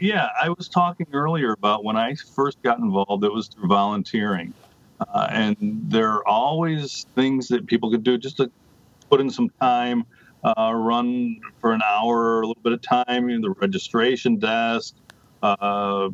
Yeah, 0.01 0.29
I 0.41 0.51
was 0.51 0.69
talking 0.69 1.07
earlier 1.13 1.53
about 1.53 1.83
when 1.83 1.97
I 1.97 2.15
first 2.15 2.63
got 2.63 2.79
involved, 2.79 3.25
it 3.25 3.33
was 3.33 3.49
through 3.49 3.67
volunteering. 3.67 4.55
Uh, 5.01 5.27
and 5.31 5.57
there 5.61 6.11
are 6.11 6.29
always 6.29 7.07
things 7.15 7.49
that 7.49 7.67
people 7.67 7.91
could 7.91 8.05
do 8.05 8.17
just 8.17 8.37
to 8.37 8.51
put 9.11 9.21
in 9.21 9.31
some 9.31 9.49
time, 9.61 10.05
uh, 10.45 10.73
run 10.75 11.41
for 11.61 11.73
an 11.73 11.83
hour 11.83 12.17
or 12.17 12.43
a 12.43 12.47
little 12.47 12.63
bit 12.63 12.73
of 12.73 12.83
time, 12.83 13.29
you 13.29 13.39
know, 13.39 13.49
the 13.49 13.61
registration 13.61 14.39
desk, 14.39 14.95
a 15.43 16.11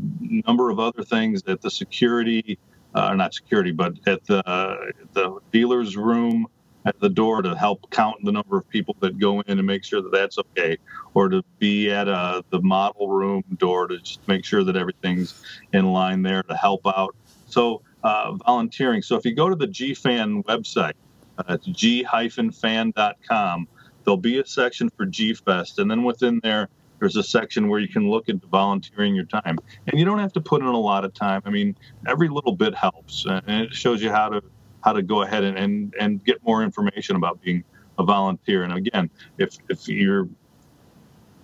number 0.47 0.71
of 0.71 0.79
other 0.79 1.03
things 1.03 1.43
at 1.47 1.61
the 1.61 1.71
security, 1.71 2.59
uh, 2.95 3.15
not 3.15 3.35
security, 3.35 3.73
but 3.73 3.95
at 4.07 4.25
the, 4.27 4.93
the 5.13 5.39
dealer's 5.51 5.97
room 5.97 6.47
at 6.85 6.99
the 7.01 7.09
door 7.09 7.43
to 7.43 7.57
help 7.57 7.91
count 7.91 8.17
the 8.25 8.33
number 8.33 8.57
of 8.57 8.69
people 8.69 8.97
that 9.01 9.19
go 9.19 9.41
in 9.41 9.59
and 9.59 9.67
make 9.67 9.85
sure 9.85 10.03
that 10.03 10.13
that's 10.13 10.39
okay 10.39 10.77
or 11.15 11.29
to 11.29 11.43
be 11.59 11.91
at 11.91 12.09
uh, 12.09 12.43
the 12.51 12.61
model 12.61 13.09
room 13.09 13.43
door 13.57 13.87
to 13.87 13.99
just 13.99 14.27
make 14.29 14.45
sure 14.45 14.65
that 14.65 14.77
everything's 14.77 15.43
in 15.73 15.93
line 15.93 16.23
there 16.23 16.43
to 16.43 16.57
help 16.57 16.87
out. 16.87 17.15
So 17.47 17.83
uh, 18.03 18.33
volunteering. 18.33 19.03
So 19.03 19.17
if 19.17 19.25
you 19.25 19.35
go 19.35 19.49
to 19.49 19.57
the 19.57 19.67
GFan 19.67 20.45
website, 20.45 20.95
uh, 21.39 21.45
it's 21.49 21.67
g-fan.com, 21.67 23.69
there'll 24.05 24.17
be 24.17 24.39
a 24.39 24.47
section 24.47 24.91
for 24.91 25.07
GFest, 25.07 25.79
and 25.79 25.91
then 25.91 26.05
within 26.05 26.41
there, 26.43 26.69
there's 27.01 27.17
a 27.17 27.23
section 27.23 27.69
where 27.69 27.81
you 27.81 27.89
can 27.89 28.09
look 28.09 28.29
into 28.29 28.47
volunteering 28.47 29.15
your 29.15 29.25
time, 29.25 29.59
and 29.87 29.99
you 29.99 30.05
don't 30.05 30.21
have 30.21 30.33
to 30.35 30.41
put 30.41 30.63
in 30.63 30.69
a 30.69 30.79
lot 30.79 31.05
of 31.05 31.13
time. 31.13 31.43
I 31.45 31.51
mean, 31.51 31.77
every 32.07 32.29
little 32.29 32.55
bit 32.55 32.75
helps, 32.75 33.27
and 33.27 33.43
it 33.49 33.75
shows 33.75 34.03
you 34.03 34.11
how 34.11 34.29
to 34.29 34.43
how 34.85 34.93
to 34.93 35.03
go 35.03 35.23
ahead 35.23 35.43
and 35.45 35.57
and, 35.59 35.95
and 35.99 36.25
get 36.25 36.43
more 36.45 36.63
information 36.63 37.17
about 37.17 37.41
being 37.43 37.65
a 37.99 38.05
volunteer. 38.05 38.63
And 38.65 38.73
again, 38.75 39.11
if 39.39 39.57
if 39.69 39.89
you're 39.89 40.29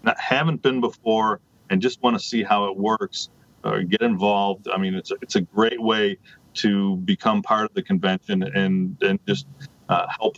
not, 0.03 0.19
haven't 0.19 0.63
been 0.63 0.81
before 0.81 1.41
and 1.71 1.81
just 1.81 2.03
want 2.03 2.17
to 2.19 2.23
see 2.23 2.43
how 2.43 2.67
it 2.69 2.77
works, 2.77 3.29
uh, 3.65 3.79
get 3.79 4.03
involved. 4.03 4.69
I 4.73 4.77
mean, 4.79 4.95
it's 4.95 5.11
a, 5.11 5.15
it's 5.23 5.37
a 5.37 5.41
great 5.43 5.81
way 5.81 6.19
to 6.55 6.97
become 6.97 7.43
part 7.43 7.65
of 7.65 7.75
the 7.75 7.83
convention 7.83 8.43
and 8.43 8.97
and 9.03 9.19
just 9.27 9.47
uh, 9.89 10.07
help 10.21 10.37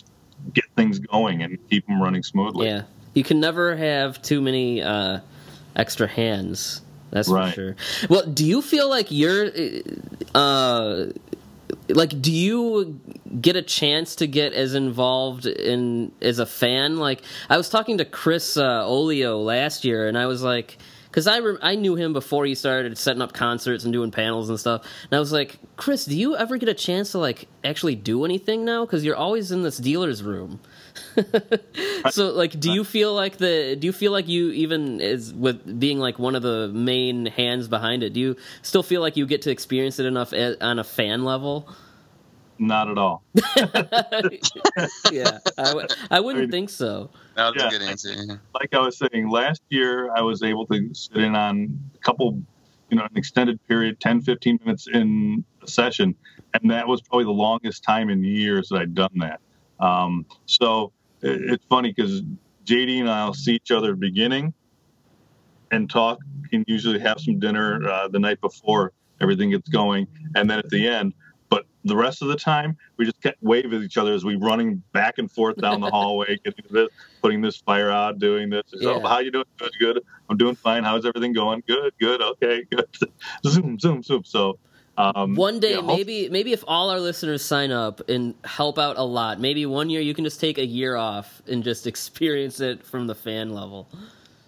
get 0.53 0.65
things 0.77 0.99
going 0.99 1.43
and 1.43 1.59
keep 1.71 1.87
them 1.87 2.03
running 2.03 2.23
smoothly. 2.23 2.67
yeah 2.67 2.83
you 3.15 3.23
can 3.23 3.39
never 3.41 3.77
have 3.77 4.21
too 4.23 4.41
many 4.41 4.83
uh, 4.83 5.21
extra 5.77 6.07
hands 6.09 6.83
that's 7.11 7.29
Right. 7.29 7.49
for 7.51 7.55
sure 7.55 7.77
well 8.11 8.27
do 8.27 8.45
you 8.45 8.61
feel 8.61 8.91
like 8.91 9.07
you're 9.11 9.51
uh 10.35 11.07
like 11.89 12.21
do 12.21 12.33
you 12.33 13.01
get 13.41 13.57
a 13.57 13.63
chance 13.63 14.17
to 14.17 14.27
get 14.27 14.53
as 14.53 14.75
involved 14.75 15.47
in 15.47 16.13
as 16.21 16.39
a 16.39 16.47
fan? 16.47 16.97
Like 16.99 17.23
i 17.51 17.57
was 17.57 17.69
talking 17.69 17.99
to 17.99 18.05
chris 18.05 18.57
uh, 18.57 18.87
olio 18.87 19.39
last 19.39 19.85
year 19.85 20.09
and 20.09 20.17
i 20.17 20.27
was 20.27 20.43
like 20.43 20.79
because 21.11 21.27
I, 21.27 21.41
rem- 21.41 21.59
I 21.61 21.75
knew 21.75 21.95
him 21.95 22.15
before 22.15 22.47
he 22.47 22.55
started 22.55 22.97
setting 22.97 23.21
up 23.21 23.35
concerts 23.35 23.85
and 23.85 23.93
doing 23.93 24.11
panels 24.11 24.49
and 24.49 24.59
stuff 24.59 24.87
and 25.05 25.17
i 25.17 25.21
was 25.21 25.33
like 25.33 25.59
chris 25.77 26.05
do 26.05 26.17
you 26.17 26.37
ever 26.37 26.57
get 26.57 26.69
a 26.69 26.75
chance 26.75 27.13
to 27.13 27.19
like 27.19 27.49
actually 27.65 27.95
do 27.95 28.25
anything 28.25 28.65
now? 28.65 28.85
Because 28.85 29.05
you're 29.05 29.17
always 29.17 29.51
in 29.51 29.63
this 29.63 29.79
dealer's 29.79 30.23
room 30.23 30.61
so 32.11 32.31
like 32.33 32.59
do 32.59 32.71
you 32.73 32.85
feel 32.85 33.15
like 33.15 33.37
the 33.39 33.77
do 33.79 33.87
you 33.87 33.93
feel 33.93 34.13
like 34.13 34.29
you 34.29 34.51
even 34.51 35.01
is 35.01 35.33
with 35.35 35.79
being 35.81 35.99
like 35.99 36.19
one 36.19 36.35
of 36.35 36.43
the 36.43 36.69
main 36.69 37.27
hands 37.27 37.69
behind 37.69 38.03
it 38.03 38.13
do 38.13 38.21
you 38.21 38.37
still 38.63 38.83
feel 38.83 39.01
like 39.01 39.17
you 39.17 39.27
get 39.27 39.43
to 39.43 39.51
experience 39.51 39.99
it 39.99 40.07
enough 40.07 40.33
a- 40.33 40.63
on 40.65 40.79
a 40.79 40.85
fan 40.85 41.25
level 41.25 41.69
Not 42.59 42.89
at 42.91 42.99
all. 42.99 43.23
yeah 45.11 45.39
I 45.59 45.65
w- 45.65 45.87
I 46.11 46.21
wouldn't 46.21 46.45
mean- 46.45 46.51
think 46.51 46.71
so 46.71 47.11
That 47.35 47.55
was 47.55 47.63
Yeah. 47.63 47.69
a 47.69 47.71
good 47.71 47.83
answer. 47.83 48.11
yeah. 48.13 48.37
like 48.55 48.75
I 48.75 48.79
was 48.81 48.99
saying, 48.99 49.29
last 49.29 49.63
year 49.71 50.13
I 50.15 50.21
was 50.21 50.43
able 50.43 50.67
to 50.67 50.95
sit 50.95 51.17
in 51.17 51.35
on 51.35 51.79
a 51.95 51.99
couple, 51.99 52.41
you 52.91 52.97
know, 52.99 53.05
an 53.05 53.17
extended 53.17 53.59
period, 53.67 53.99
10, 54.01 54.21
15 54.21 54.59
minutes 54.65 54.87
in 54.87 55.45
a 55.63 55.67
session. 55.67 56.15
And 56.55 56.71
that 56.71 56.87
was 56.87 57.01
probably 57.01 57.25
the 57.25 57.31
longest 57.33 57.83
time 57.83 58.11
in 58.11 58.23
years 58.23 58.69
that 58.69 58.77
I'd 58.83 58.95
done 58.95 59.17
that. 59.21 59.41
Um, 59.81 60.27
so 60.47 60.93
it, 61.23 61.41
it's 61.53 61.65
funny 61.69 61.93
because 61.95 62.23
JD 62.65 63.01
and 63.01 63.11
I'll 63.11 63.35
see 63.35 63.55
each 63.55 63.71
other 63.71 63.91
at 63.91 64.01
the 64.01 64.07
beginning 64.09 64.55
and 65.71 65.91
talk 65.91 66.19
and 66.53 66.65
usually 66.69 66.99
have 67.01 67.21
some 67.21 67.39
dinner 67.39 67.83
uh, 67.89 68.09
the 68.09 68.19
night 68.19 68.41
before 68.41 68.93
everything 69.21 69.51
gets 69.51 69.69
going. 69.69 70.07
And 70.35 70.51
then 70.51 70.59
at 70.59 70.69
the 70.71 70.87
end, 70.87 71.15
but 71.51 71.65
the 71.85 71.97
rest 71.97 72.23
of 72.23 72.29
the 72.29 72.37
time, 72.37 72.77
we 72.99 73.05
just 73.05 73.21
kept 73.23 73.43
wave 73.43 73.73
at 73.73 73.83
each 73.83 73.97
other 73.97 74.13
as 74.15 74.25
we 74.25 74.37
running 74.37 74.83
back 74.93 75.19
and 75.19 75.31
forth 75.31 75.61
down 75.61 75.81
the 75.81 75.91
hallway, 75.91 76.39
getting 76.45 76.65
this, 76.71 76.89
putting 77.23 77.41
this 77.41 77.57
fire 77.59 77.91
out, 77.91 78.19
doing 78.19 78.51
this. 78.51 78.63
So, 78.69 79.01
Yeah. 79.03 79.09
how 79.09 79.19
you 79.21 79.31
doing? 79.31 79.45
Good, 79.59 79.73
good. 79.81 80.01
I'm 80.31 80.37
doing 80.37 80.57
fine. 80.57 80.85
How's 80.85 81.07
everything 81.07 81.33
going? 81.33 81.63
Good, 81.67 81.93
good. 82.01 82.23
Okay, 82.23 82.65
good. 82.71 82.87
zoom, 83.47 83.79
zoom, 83.79 84.03
zoom. 84.03 84.25
So 84.25 84.59
um, 84.97 85.35
One 85.35 85.59
day, 85.61 85.75
yeah, 85.75 85.81
maybe 85.81 86.29
maybe 86.29 86.53
if 86.53 86.63
all 86.67 86.91
our 86.91 87.01
listeners 87.01 87.43
sign 87.43 87.71
up 87.71 88.09
and 88.09 88.35
help 88.45 88.79
out 88.79 88.99
a 88.99 89.03
lot, 89.03 89.41
maybe 89.41 89.65
one 89.67 89.89
year 89.91 90.01
you 90.01 90.15
can 90.15 90.25
just 90.25 90.41
take 90.41 90.59
a 90.59 90.67
year 90.67 90.97
off 90.97 91.41
and 91.47 91.65
just 91.65 91.87
experience 91.93 92.61
it 92.61 92.85
from 92.85 93.07
the 93.07 93.15
fan 93.15 93.55
level. 93.55 93.89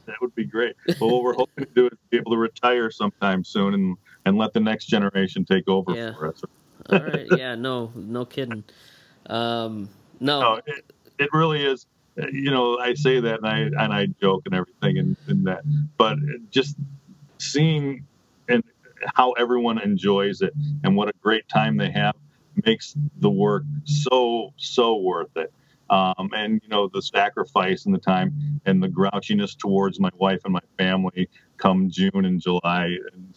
that 0.07 0.17
would 0.21 0.35
be 0.35 0.45
great. 0.45 0.77
But 0.87 1.01
what 1.01 1.23
we're 1.23 1.35
hoping 1.35 1.65
to 1.65 1.71
do 1.75 1.87
is 1.87 1.99
be 2.11 2.19
able 2.19 2.33
to 2.33 2.39
retire 2.39 2.91
sometime 2.91 3.43
soon 3.45 3.75
and 3.75 3.97
and 4.27 4.39
let 4.39 4.53
the 4.55 4.61
next 4.61 4.87
generation 4.87 5.45
take 5.45 5.69
over 5.69 5.93
Yeah. 5.95 6.15
for 6.15 6.29
us. 6.29 6.43
All 6.91 6.99
right, 6.99 7.27
yeah, 7.31 7.55
no, 7.55 7.93
no 7.95 8.25
kidding. 8.27 8.65
Um, 9.27 9.89
no, 10.21 10.41
no, 10.41 10.61
it, 10.67 10.85
it 11.19 11.31
really 11.33 11.65
is. 11.65 11.87
You 12.17 12.51
know, 12.51 12.79
I 12.79 12.95
say 12.95 13.21
that 13.21 13.39
and 13.43 13.47
I 13.47 13.59
and 13.83 13.93
I 13.93 14.07
joke 14.21 14.43
and 14.45 14.55
everything 14.55 14.99
and, 14.99 15.17
and 15.27 15.47
that, 15.47 15.63
but 15.97 16.19
just 16.51 16.77
seeing 17.39 18.07
how 19.15 19.33
everyone 19.33 19.81
enjoys 19.81 20.41
it 20.41 20.53
and 20.83 20.97
what 20.97 21.09
a 21.09 21.13
great 21.21 21.49
time 21.49 21.77
they 21.77 21.91
have 21.91 22.15
makes 22.65 22.95
the 23.19 23.31
work 23.31 23.65
so 23.85 24.53
so 24.57 24.97
worth 24.97 25.37
it. 25.37 25.53
Um, 25.91 26.31
and 26.33 26.61
you 26.63 26.69
know 26.69 26.89
the 26.93 27.03
sacrifice 27.03 27.85
and 27.85 27.95
the 27.95 27.99
time 27.99 28.61
and 28.65 28.83
the 28.83 28.89
grouchiness 28.89 29.57
towards 29.57 30.01
my 30.01 30.11
wife 30.17 30.41
and 30.45 30.53
my 30.53 30.63
family 30.79 31.29
come 31.59 31.91
June 31.91 32.25
and 32.25 32.41
July, 32.41 32.97
and 33.13 33.35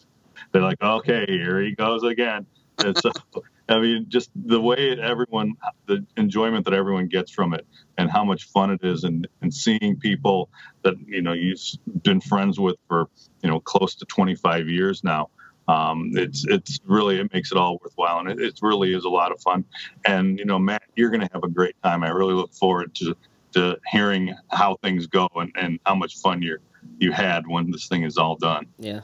they're 0.52 0.62
like, 0.62 0.82
okay, 0.82 1.26
here 1.28 1.60
he 1.60 1.74
goes 1.74 2.02
again. 2.02 2.46
And 2.78 2.96
so, 2.96 3.12
I 3.68 3.78
mean, 3.80 4.06
just 4.08 4.30
the 4.34 4.60
way 4.60 4.98
everyone, 4.98 5.54
the 5.86 6.06
enjoyment 6.16 6.64
that 6.64 6.72
everyone 6.72 7.08
gets 7.08 7.30
from 7.30 7.52
it, 7.52 7.66
and 7.98 8.10
how 8.10 8.24
much 8.24 8.44
fun 8.44 8.70
it 8.70 8.80
is, 8.82 9.04
and 9.04 9.28
and 9.42 9.52
seeing 9.52 9.98
people 9.98 10.48
that 10.82 10.94
you 11.06 11.20
know 11.20 11.34
you've 11.34 11.60
been 12.02 12.20
friends 12.20 12.58
with 12.58 12.76
for 12.88 13.08
you 13.42 13.50
know 13.50 13.60
close 13.60 13.94
to 13.96 14.06
25 14.06 14.68
years 14.68 15.04
now. 15.04 15.28
Um, 15.68 16.12
it's 16.14 16.44
it's 16.48 16.80
really 16.86 17.18
it 17.20 17.32
makes 17.32 17.52
it 17.52 17.58
all 17.58 17.78
worthwhile, 17.82 18.20
and 18.20 18.28
it, 18.30 18.40
it 18.40 18.58
really 18.62 18.94
is 18.94 19.04
a 19.04 19.08
lot 19.08 19.30
of 19.32 19.40
fun. 19.40 19.64
And 20.06 20.38
you 20.38 20.44
know, 20.46 20.58
Matt, 20.58 20.82
you're 20.96 21.10
going 21.10 21.20
to 21.20 21.28
have 21.32 21.44
a 21.44 21.48
great 21.48 21.76
time. 21.84 22.02
I 22.02 22.08
really 22.08 22.34
look 22.34 22.52
forward 22.54 22.94
to 22.96 23.14
to 23.52 23.76
hearing 23.90 24.34
how 24.50 24.76
things 24.82 25.06
go 25.06 25.28
and, 25.36 25.52
and 25.56 25.78
how 25.86 25.94
much 25.94 26.16
fun 26.18 26.40
you 26.42 26.58
you 26.98 27.12
had 27.12 27.46
when 27.46 27.70
this 27.70 27.86
thing 27.88 28.02
is 28.02 28.16
all 28.18 28.36
done. 28.36 28.66
yeah. 28.78 29.00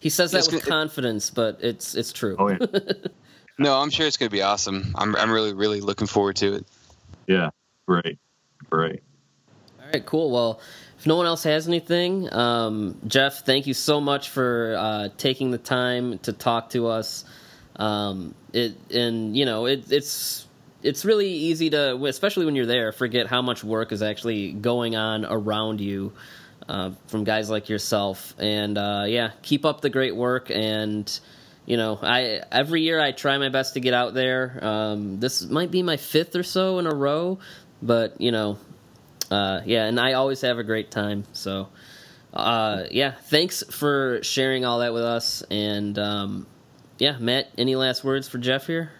He 0.00 0.10
says 0.10 0.32
that 0.32 0.38
It's 0.38 0.52
with 0.52 0.64
good- 0.64 0.68
confidence, 0.70 1.30
but 1.30 1.58
it's 1.62 1.94
it's 1.94 2.12
true. 2.12 2.34
Oh 2.38 2.48
yeah, 2.48 2.58
No, 3.58 3.78
I'm 3.80 3.88
sure 3.90 4.04
it's 4.06 4.16
going 4.16 4.28
to 4.28 4.32
be 4.36 4.42
awesome. 4.42 4.92
I'm 4.96 5.14
I'm 5.16 5.30
really 5.30 5.52
really 5.54 5.80
looking 5.80 6.08
forward 6.08 6.34
to 6.36 6.54
it. 6.54 6.66
yeah, 7.28 7.50
great, 7.86 8.18
great. 8.68 9.00
All 9.80 9.86
right, 9.92 10.04
cool. 10.04 10.30
Well, 10.32 10.60
if 11.04 11.08
no 11.08 11.16
one 11.16 11.26
else 11.26 11.42
has 11.42 11.68
anything, 11.68 12.32
um, 12.32 12.96
Jeff, 13.06 13.44
thank 13.44 13.66
you 13.66 13.74
so 13.74 14.00
much 14.00 14.30
for 14.30 14.74
uh, 14.78 15.08
taking 15.18 15.50
the 15.50 15.58
time 15.58 16.18
to 16.20 16.32
talk 16.32 16.70
to 16.70 16.86
us. 16.86 17.26
Um, 17.76 18.34
it 18.54 18.74
and 18.90 19.36
you 19.36 19.44
know 19.44 19.66
it, 19.66 19.92
it's 19.92 20.46
it's 20.82 21.04
really 21.04 21.28
easy 21.28 21.68
to, 21.68 22.02
especially 22.06 22.46
when 22.46 22.56
you're 22.56 22.64
there, 22.64 22.90
forget 22.90 23.26
how 23.26 23.42
much 23.42 23.62
work 23.62 23.92
is 23.92 24.00
actually 24.00 24.52
going 24.52 24.96
on 24.96 25.26
around 25.26 25.82
you 25.82 26.14
uh, 26.70 26.92
from 27.08 27.24
guys 27.24 27.50
like 27.50 27.68
yourself. 27.68 28.34
And 28.38 28.78
uh, 28.78 29.04
yeah, 29.06 29.32
keep 29.42 29.66
up 29.66 29.82
the 29.82 29.90
great 29.90 30.16
work. 30.16 30.50
And 30.50 31.20
you 31.66 31.76
know, 31.76 31.98
I 32.00 32.40
every 32.50 32.80
year 32.80 32.98
I 32.98 33.12
try 33.12 33.36
my 33.36 33.50
best 33.50 33.74
to 33.74 33.80
get 33.80 33.92
out 33.92 34.14
there. 34.14 34.58
Um, 34.62 35.20
this 35.20 35.42
might 35.42 35.70
be 35.70 35.82
my 35.82 35.98
fifth 35.98 36.34
or 36.34 36.44
so 36.44 36.78
in 36.78 36.86
a 36.86 36.94
row, 36.94 37.40
but 37.82 38.18
you 38.22 38.32
know, 38.32 38.56
uh, 39.30 39.60
yeah, 39.64 39.84
and 39.86 39.98
I 39.98 40.12
always 40.14 40.40
have 40.42 40.58
a 40.58 40.64
great 40.64 40.90
time. 40.90 41.24
So, 41.32 41.68
uh, 42.32 42.84
yeah, 42.90 43.12
thanks 43.12 43.62
for 43.70 44.20
sharing 44.22 44.64
all 44.64 44.80
that 44.80 44.92
with 44.92 45.04
us. 45.04 45.42
And 45.50 45.98
um, 45.98 46.46
yeah, 46.98 47.16
Matt, 47.18 47.48
any 47.58 47.76
last 47.76 48.04
words 48.04 48.28
for 48.28 48.38
Jeff 48.38 48.66
here? 48.66 48.90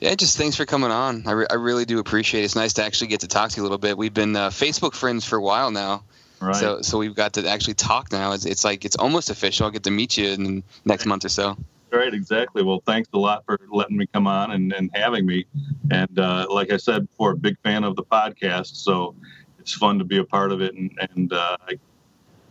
Yeah, 0.00 0.14
just 0.14 0.36
thanks 0.38 0.54
for 0.54 0.64
coming 0.64 0.92
on. 0.92 1.24
I, 1.26 1.32
re- 1.32 1.46
I 1.50 1.54
really 1.54 1.84
do 1.84 1.98
appreciate 1.98 2.42
it. 2.42 2.44
It's 2.44 2.54
nice 2.54 2.74
to 2.74 2.84
actually 2.84 3.08
get 3.08 3.20
to 3.20 3.28
talk 3.28 3.50
to 3.50 3.56
you 3.56 3.62
a 3.62 3.64
little 3.64 3.78
bit. 3.78 3.98
We've 3.98 4.14
been 4.14 4.36
uh, 4.36 4.50
Facebook 4.50 4.94
friends 4.94 5.24
for 5.24 5.36
a 5.36 5.42
while 5.42 5.70
now, 5.72 6.04
Right. 6.40 6.54
so 6.54 6.82
so 6.82 6.98
we've 6.98 7.16
got 7.16 7.32
to 7.32 7.48
actually 7.48 7.74
talk 7.74 8.12
now. 8.12 8.30
It's, 8.30 8.44
it's 8.46 8.64
like 8.64 8.84
it's 8.84 8.94
almost 8.94 9.28
official. 9.28 9.66
I'll 9.66 9.72
get 9.72 9.82
to 9.84 9.90
meet 9.90 10.16
you 10.16 10.28
in 10.28 10.44
the 10.44 10.62
next 10.84 11.04
month 11.04 11.24
or 11.24 11.28
so. 11.30 11.56
Right, 11.90 12.12
exactly. 12.12 12.62
Well, 12.62 12.82
thanks 12.86 13.08
a 13.14 13.18
lot 13.18 13.44
for 13.46 13.58
letting 13.70 13.96
me 13.96 14.06
come 14.06 14.26
on 14.26 14.50
and, 14.52 14.72
and 14.72 14.90
having 14.94 15.24
me. 15.24 15.46
And 15.90 16.18
uh, 16.18 16.46
like 16.50 16.70
I 16.72 16.76
said 16.76 17.08
before, 17.08 17.34
big 17.34 17.56
fan 17.62 17.82
of 17.84 17.96
the 17.96 18.04
podcast, 18.04 18.76
so 18.76 19.14
it's 19.58 19.72
fun 19.72 19.98
to 19.98 20.04
be 20.04 20.18
a 20.18 20.24
part 20.24 20.52
of 20.52 20.60
it. 20.60 20.74
And, 20.74 20.90
and 21.14 21.32
uh, 21.32 21.56
I 21.66 21.78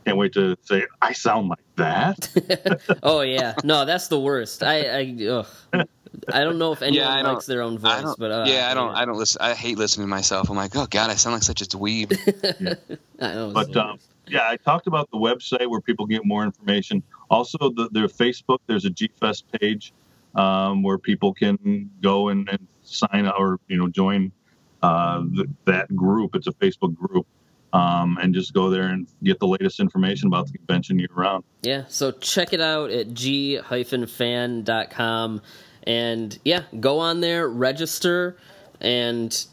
can't 0.05 0.17
wait 0.17 0.33
to 0.33 0.57
say 0.63 0.85
I 1.01 1.13
sound 1.13 1.49
like 1.49 1.59
that. 1.75 2.89
oh 3.03 3.21
yeah, 3.21 3.53
no, 3.63 3.85
that's 3.85 4.07
the 4.07 4.19
worst. 4.19 4.63
I 4.63 4.79
I, 5.01 5.25
ugh. 5.29 5.47
I 6.33 6.43
don't 6.43 6.57
know 6.57 6.71
if 6.71 6.81
anyone 6.81 7.07
I 7.07 7.21
don't- 7.21 7.33
likes 7.33 7.45
their 7.45 7.61
own 7.61 7.77
voice, 7.77 8.15
but 8.17 8.31
uh, 8.31 8.45
yeah, 8.47 8.71
I 8.71 8.73
don't. 8.73 8.95
I 8.95 9.05
don't 9.05 9.17
listen. 9.17 9.41
I 9.41 9.53
hate 9.53 9.77
listening 9.77 10.05
to 10.05 10.09
myself. 10.09 10.49
I'm 10.49 10.55
like, 10.55 10.75
oh 10.75 10.87
god, 10.89 11.09
I 11.11 11.15
sound 11.15 11.35
like 11.35 11.43
such 11.43 11.61
a 11.61 11.65
dweeb. 11.65 12.17
I 13.21 13.33
know, 13.33 13.51
But 13.51 13.71
the 13.73 13.83
um, 13.83 13.99
yeah, 14.27 14.47
I 14.49 14.57
talked 14.57 14.87
about 14.87 15.11
the 15.11 15.17
website 15.17 15.69
where 15.69 15.81
people 15.81 16.05
get 16.05 16.25
more 16.25 16.43
information. 16.43 17.03
Also, 17.29 17.57
the, 17.57 17.89
their 17.91 18.07
Facebook, 18.07 18.59
there's 18.67 18.85
a 18.85 18.89
G 18.89 19.09
Fest 19.19 19.45
page 19.59 19.93
um, 20.35 20.83
where 20.83 20.97
people 20.97 21.33
can 21.33 21.89
go 22.01 22.29
and, 22.29 22.47
and 22.49 22.65
sign 22.83 23.25
up 23.25 23.35
or 23.37 23.59
you 23.67 23.77
know 23.77 23.87
join 23.87 24.31
uh, 24.81 25.23
th- 25.35 25.49
that 25.65 25.93
group. 25.95 26.35
It's 26.35 26.47
a 26.47 26.53
Facebook 26.53 26.95
group. 26.95 27.25
Um, 27.73 28.17
and 28.21 28.33
just 28.33 28.53
go 28.53 28.69
there 28.69 28.87
and 28.87 29.05
get 29.23 29.39
the 29.39 29.47
latest 29.47 29.81
information 29.81 30.27
about 30.27 30.47
the 30.47 30.57
convention 30.57 30.97
year 30.99 31.09
round. 31.13 31.43
Yeah, 31.63 31.83
so 31.89 32.11
check 32.11 32.53
it 32.53 32.61
out 32.61 32.91
at 32.91 33.13
g-fan.com 33.13 33.81
and 35.87 36.37
yeah, 36.43 36.63
go 36.79 36.99
on 36.99 37.21
there, 37.21 37.47
register, 37.47 38.37
and 38.81 39.45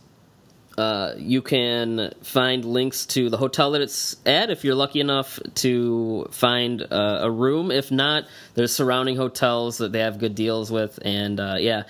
uh, 0.77 1.15
you 1.17 1.41
can 1.41 2.13
find 2.23 2.65
links 2.65 3.07
to 3.07 3.31
the 3.31 3.37
hotel 3.37 3.73
that 3.73 3.81
it's 3.81 4.17
at 4.27 4.51
if 4.51 4.65
you're 4.65 4.75
lucky 4.75 5.01
enough 5.01 5.39
to 5.55 6.27
find 6.31 6.83
uh, 6.83 7.21
a 7.23 7.31
room. 7.31 7.71
If 7.71 7.93
not, 7.93 8.25
there's 8.55 8.75
surrounding 8.75 9.17
hotels 9.17 9.79
that 9.79 9.93
they 9.93 10.01
have 10.01 10.19
good 10.19 10.35
deals 10.35 10.71
with, 10.71 10.99
and 11.03 11.39
uh, 11.39 11.57
yeah. 11.59 11.85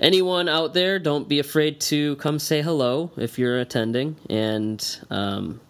Anyone 0.00 0.48
out 0.48 0.74
there, 0.74 0.98
don't 0.98 1.28
be 1.28 1.38
afraid 1.38 1.80
to 1.82 2.16
come 2.16 2.40
say 2.40 2.60
hello 2.60 3.12
if 3.16 3.38
you're 3.38 3.60
attending, 3.60 4.16
and 4.28 4.84
um, 5.10 5.60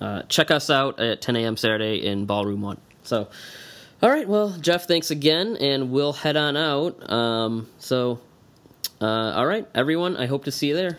uh, 0.00 0.22
check 0.22 0.50
us 0.50 0.70
out 0.70 0.98
at 0.98 1.20
10 1.20 1.36
a.m. 1.36 1.58
Saturday 1.58 2.06
in 2.06 2.24
Ballroom 2.24 2.62
1. 2.62 2.78
So, 3.02 3.28
all 4.02 4.08
right, 4.08 4.26
well, 4.26 4.56
Jeff, 4.60 4.88
thanks 4.88 5.10
again, 5.10 5.58
and 5.60 5.90
we'll 5.90 6.14
head 6.14 6.36
on 6.38 6.56
out. 6.56 7.12
Um, 7.12 7.68
so, 7.78 8.20
uh, 8.98 9.04
all 9.04 9.44
right, 9.44 9.68
everyone, 9.74 10.16
I 10.16 10.24
hope 10.24 10.44
to 10.44 10.52
see 10.52 10.68
you 10.68 10.74
there. 10.74 10.98